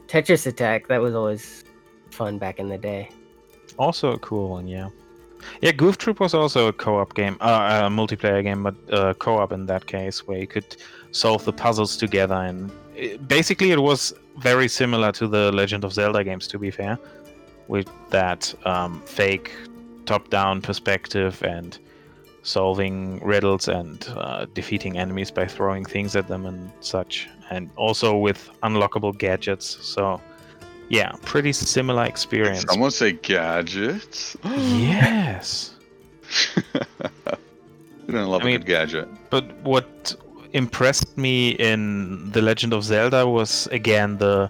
Tetris 0.08 0.46
Attack 0.46 0.88
that 0.88 1.00
was 1.00 1.14
always 1.14 1.64
fun 2.10 2.38
back 2.38 2.58
in 2.58 2.68
the 2.68 2.78
day. 2.78 3.10
Also 3.78 4.12
a 4.12 4.18
cool 4.18 4.50
one, 4.50 4.68
yeah. 4.68 4.88
Yeah, 5.60 5.72
Goof 5.72 5.98
Troop 5.98 6.20
was 6.20 6.34
also 6.34 6.68
a 6.68 6.72
co-op 6.72 7.14
game, 7.14 7.36
uh, 7.40 7.82
a 7.84 7.90
multiplayer 7.90 8.42
game, 8.42 8.62
but 8.62 8.74
uh, 8.90 9.14
co-op 9.14 9.52
in 9.52 9.66
that 9.66 9.86
case, 9.86 10.26
where 10.26 10.38
you 10.38 10.46
could 10.46 10.76
solve 11.10 11.44
the 11.44 11.52
puzzles 11.52 11.96
together. 11.96 12.34
And 12.34 12.70
it, 12.94 13.28
basically, 13.28 13.70
it 13.70 13.80
was 13.80 14.14
very 14.38 14.68
similar 14.68 15.12
to 15.12 15.28
the 15.28 15.52
Legend 15.52 15.84
of 15.84 15.92
Zelda 15.92 16.24
games, 16.24 16.46
to 16.48 16.58
be 16.58 16.70
fair, 16.70 16.98
with 17.68 17.88
that 18.10 18.54
um, 18.64 19.02
fake 19.02 19.52
top-down 20.06 20.62
perspective 20.62 21.42
and 21.42 21.78
solving 22.47 23.18
riddles 23.24 23.66
and 23.68 24.09
uh, 24.16 24.47
defeating 24.55 24.97
enemies 24.97 25.31
by 25.32 25.47
throwing 25.47 25.85
things 25.85 26.14
at 26.14 26.28
them 26.28 26.47
and 26.47 26.70
such, 26.81 27.28
and 27.51 27.68
also 27.77 28.16
with 28.16 28.48
unlockable 28.62 29.16
gadgets. 29.18 29.66
So, 29.85 30.20
yeah, 30.89 31.12
pretty 31.24 31.52
similar 31.52 32.05
experience. 32.05 32.64
Someone 32.68 32.93
say 32.93 33.12
gadgets. 33.12 34.36
Yes. 34.44 35.74
you 36.74 38.12
don't 38.12 38.28
love 38.28 38.43
I 38.43 38.44
a 38.44 38.47
mean- 38.47 38.59
good 38.60 38.66
gadget. 38.66 39.09
But 39.31 39.44
what 39.62 40.14
impressed 40.52 41.18
me 41.18 41.51
in 41.51 42.31
The 42.31 42.40
Legend 42.40 42.73
of 42.73 42.85
Zelda 42.85 43.27
was 43.27 43.66
again 43.73 44.18
the 44.18 44.48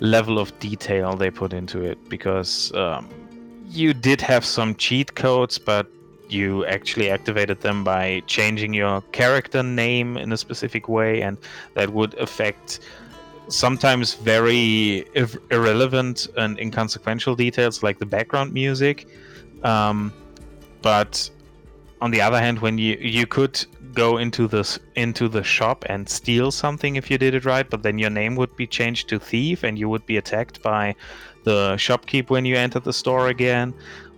level 0.00 0.38
of 0.38 0.56
detail 0.58 1.16
they 1.16 1.30
put 1.30 1.52
into 1.52 1.80
it 1.82 1.96
because 2.08 2.72
um, 2.74 3.08
you 3.70 3.94
did 3.94 4.20
have 4.20 4.44
some 4.44 4.74
cheat 4.74 5.14
codes, 5.14 5.58
but 5.58 5.86
you 6.28 6.64
actually 6.66 7.10
activated 7.10 7.60
them 7.60 7.84
by 7.84 8.22
changing 8.26 8.74
your 8.74 9.02
character 9.12 9.62
name 9.62 10.16
in 10.16 10.32
a 10.32 10.36
specific 10.36 10.88
way, 10.88 11.22
and 11.22 11.38
that 11.74 11.90
would 11.90 12.14
affect 12.14 12.80
sometimes 13.48 14.14
very 14.14 15.06
ir- 15.14 15.40
irrelevant 15.50 16.26
and 16.36 16.58
inconsequential 16.58 17.36
details 17.36 17.82
like 17.82 17.98
the 17.98 18.06
background 18.06 18.52
music. 18.52 19.08
Um, 19.62 20.12
but 20.82 21.30
on 22.00 22.10
the 22.10 22.20
other 22.20 22.40
hand, 22.40 22.58
when 22.60 22.78
you 22.78 22.96
you 23.00 23.26
could 23.26 23.64
go 23.92 24.18
into 24.18 24.46
this 24.46 24.78
into 24.94 25.28
the 25.28 25.42
shop 25.42 25.84
and 25.88 26.08
steal 26.08 26.50
something 26.50 26.96
if 26.96 27.10
you 27.10 27.18
did 27.18 27.34
it 27.34 27.44
right, 27.44 27.68
but 27.68 27.82
then 27.82 27.98
your 27.98 28.10
name 28.10 28.36
would 28.36 28.54
be 28.56 28.66
changed 28.66 29.08
to 29.08 29.18
thief 29.18 29.64
and 29.64 29.78
you 29.78 29.88
would 29.88 30.04
be 30.06 30.16
attacked 30.16 30.62
by 30.62 30.94
the 31.44 31.74
shopkeep 31.76 32.28
when 32.28 32.44
you 32.44 32.56
enter 32.56 32.78
the 32.78 32.92
store 32.92 33.28
again. 33.28 33.72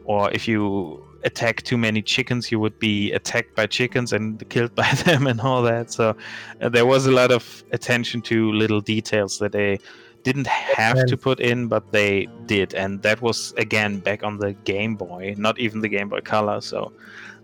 Or 0.05 0.31
if 0.33 0.49
you 0.49 1.08
attack 1.25 1.63
too 1.63 1.77
many 1.77 2.03
chickens, 2.03 2.51
you 2.51 2.61
would 2.61 2.79
be 2.79 3.13
attacked 3.13 3.55
by 3.55 3.67
chickens 3.67 4.13
and 4.13 4.47
killed 4.51 4.75
by 4.75 4.91
them 5.05 5.27
and 5.27 5.41
all 5.41 5.63
that. 5.63 5.93
So 5.93 6.17
uh, 6.61 6.69
there 6.69 6.87
was 6.87 7.07
a 7.07 7.13
lot 7.13 7.31
of 7.31 7.65
attention 7.73 8.23
to 8.23 8.53
little 8.53 8.81
details 8.81 9.39
that 9.39 9.53
they 9.53 9.79
didn't 10.25 10.47
have 10.47 11.07
to 11.07 11.17
put 11.17 11.41
in, 11.41 11.69
but 11.69 11.91
they 11.93 12.27
did, 12.47 12.75
and 12.75 13.01
that 13.03 13.23
was 13.23 13.53
again 13.57 14.01
back 14.01 14.23
on 14.23 14.39
the 14.39 14.53
Game 14.65 14.97
Boy, 14.97 15.35
not 15.39 15.59
even 15.59 15.81
the 15.81 15.89
Game 15.89 16.09
Boy 16.09 16.21
Color. 16.21 16.61
So 16.61 16.93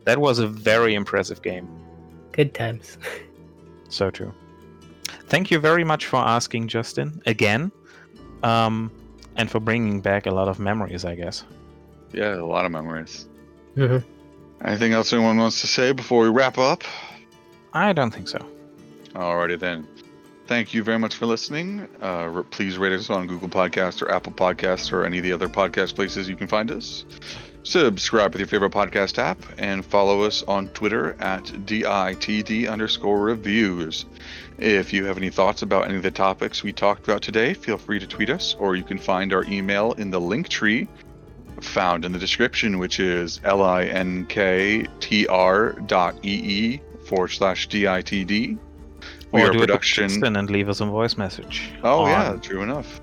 that 0.05 0.19
was 0.19 0.39
a 0.39 0.47
very 0.47 0.95
impressive 0.95 1.41
game. 1.43 1.69
Good 2.33 2.55
times. 2.55 2.99
So 3.91 4.11
true. 4.11 4.33
Thank 5.29 5.53
you 5.53 5.61
very 5.61 5.85
much 5.85 6.07
for 6.07 6.17
asking, 6.17 6.67
Justin, 6.67 7.23
again, 7.27 7.71
um, 8.43 8.91
and 9.37 9.49
for 9.49 9.61
bringing 9.61 10.01
back 10.01 10.27
a 10.27 10.33
lot 10.33 10.49
of 10.49 10.59
memories. 10.59 11.05
I 11.05 11.15
guess. 11.15 11.45
Yeah, 12.13 12.35
a 12.35 12.45
lot 12.45 12.65
of 12.65 12.73
memories. 12.73 13.29
Mhm. 13.77 14.03
Anything 14.65 14.93
else 14.93 15.13
anyone 15.13 15.37
wants 15.37 15.61
to 15.61 15.67
say 15.67 15.93
before 15.93 16.23
we 16.23 16.29
wrap 16.29 16.59
up? 16.59 16.85
I 17.73 17.93
don't 17.93 18.11
think 18.13 18.29
so. 18.29 18.39
Alrighty 19.15 19.59
then. 19.59 19.87
Thank 20.47 20.75
you 20.75 20.83
very 20.83 20.99
much 20.99 21.15
for 21.17 21.27
listening. 21.27 21.89
Uh, 22.03 22.43
please 22.51 22.77
rate 22.77 22.93
us 22.93 23.09
on 23.09 23.27
Google 23.27 23.49
Podcasts 23.49 24.03
or 24.03 24.11
Apple 24.11 24.33
Podcasts 24.33 24.93
or 24.93 25.05
any 25.05 25.19
of 25.19 25.25
the 25.25 25.33
other 25.33 25.49
podcast 25.49 25.95
places 25.95 26.29
you 26.29 26.37
can 26.37 26.47
find 26.47 26.71
us. 26.71 27.05
Subscribe 27.63 28.33
with 28.35 28.41
your 28.41 28.47
favorite 28.47 28.73
podcast 28.73 29.17
app 29.17 29.39
and 29.57 29.87
follow 29.87 30.23
us 30.23 30.43
on 30.47 30.69
Twitter 30.69 31.17
at 31.19 31.45
DITD 31.45 32.69
underscore 32.71 33.21
reviews. 33.23 34.05
If 34.59 34.93
you 34.93 35.07
have 35.07 35.17
any 35.17 35.31
thoughts 35.31 35.63
about 35.63 35.87
any 35.87 35.97
of 35.97 36.03
the 36.03 36.11
topics 36.11 36.63
we 36.63 36.75
talked 36.75 37.05
about 37.05 37.23
today, 37.23 37.55
feel 37.55 37.79
free 37.79 37.99
to 37.99 38.07
tweet 38.07 38.29
us 38.29 38.55
or 38.59 38.77
you 38.77 38.85
can 38.85 38.99
find 38.99 39.33
our 39.33 39.45
email 39.45 39.93
in 39.93 40.11
the 40.11 40.21
link 40.21 40.49
tree 40.49 40.89
found 41.61 42.05
in 42.05 42.13
the 42.13 42.19
description, 42.19 42.79
which 42.79 43.01
is 43.01 43.41
linktr 43.41 44.87
dot 45.87 46.15
ee 46.23 46.81
forward 47.07 47.29
slash 47.29 47.69
ditd. 47.69 48.59
We 49.33 49.43
or 49.43 49.49
are 49.49 49.53
do 49.53 49.59
production. 49.59 50.05
a 50.05 50.09
production 50.09 50.37
and 50.37 50.51
leave 50.51 50.69
us 50.69 50.81
a 50.81 50.87
voice 50.87 51.17
message. 51.17 51.73
Oh 51.83 52.05
on- 52.05 52.11
yeah, 52.11 52.37
true 52.41 52.63
enough. 52.63 53.01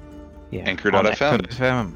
yeah 0.49 0.61
Anchor.fm. 0.63 1.05
Anchor.fm. 1.05 1.95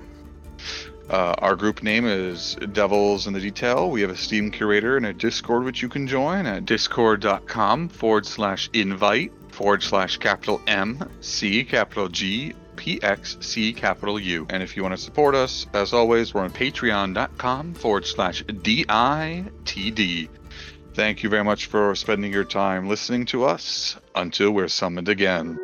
Uh, 1.10 1.36
our 1.38 1.56
group 1.56 1.84
name 1.84 2.06
is 2.08 2.56
Devils 2.74 3.28
in 3.28 3.34
the 3.34 3.40
Detail. 3.40 3.92
We 3.92 4.02
have 4.02 4.10
a 4.10 4.18
Steam 4.18 4.50
curator 4.50 4.98
and 4.98 5.06
a 5.06 5.14
Discord 5.14 5.64
which 5.64 5.84
you 5.84 5.88
can 5.88 6.08
join 6.08 6.48
at 6.48 6.66
discord.com 6.66 7.90
forward 7.90 8.26
slash 8.26 8.70
invite 8.74 9.32
forward 9.50 9.84
slash 9.84 10.18
capital 10.18 10.60
M 10.68 11.08
C 11.22 11.64
capital 11.64 12.10
G 12.10 12.54
P 12.76 13.02
X 13.02 13.38
C 13.40 13.74
capital 13.74 14.20
U. 14.20 14.46
And 14.50 14.62
if 14.62 14.76
you 14.76 14.84
want 14.84 14.96
to 14.96 15.02
support 15.02 15.36
us, 15.36 15.66
as 15.74 15.94
always, 15.94 16.34
we're 16.34 16.42
on 16.42 16.52
patreon.com 16.52 17.74
forward 17.74 18.06
slash 18.06 18.44
DITD. 18.44 20.30
Thank 20.94 21.24
you 21.24 21.30
very 21.30 21.44
much 21.44 21.66
for 21.66 21.94
spending 21.96 22.32
your 22.32 22.46
time 22.46 22.88
listening 22.88 23.26
to 23.28 23.44
us. 23.44 23.98
Until 24.16 24.52
we're 24.52 24.70
summoned 24.70 25.10
again. 25.10 25.60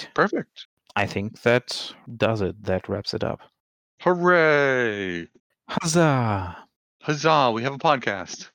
Great. 0.00 0.14
Perfect. 0.14 0.66
I 0.96 1.06
think 1.06 1.42
that 1.42 1.92
does 2.16 2.40
it. 2.40 2.62
That 2.64 2.88
wraps 2.88 3.14
it 3.14 3.22
up. 3.24 3.40
Hooray! 4.00 5.28
Huzzah! 5.68 6.56
Huzzah! 7.02 7.50
We 7.52 7.62
have 7.62 7.74
a 7.74 7.78
podcast. 7.78 8.48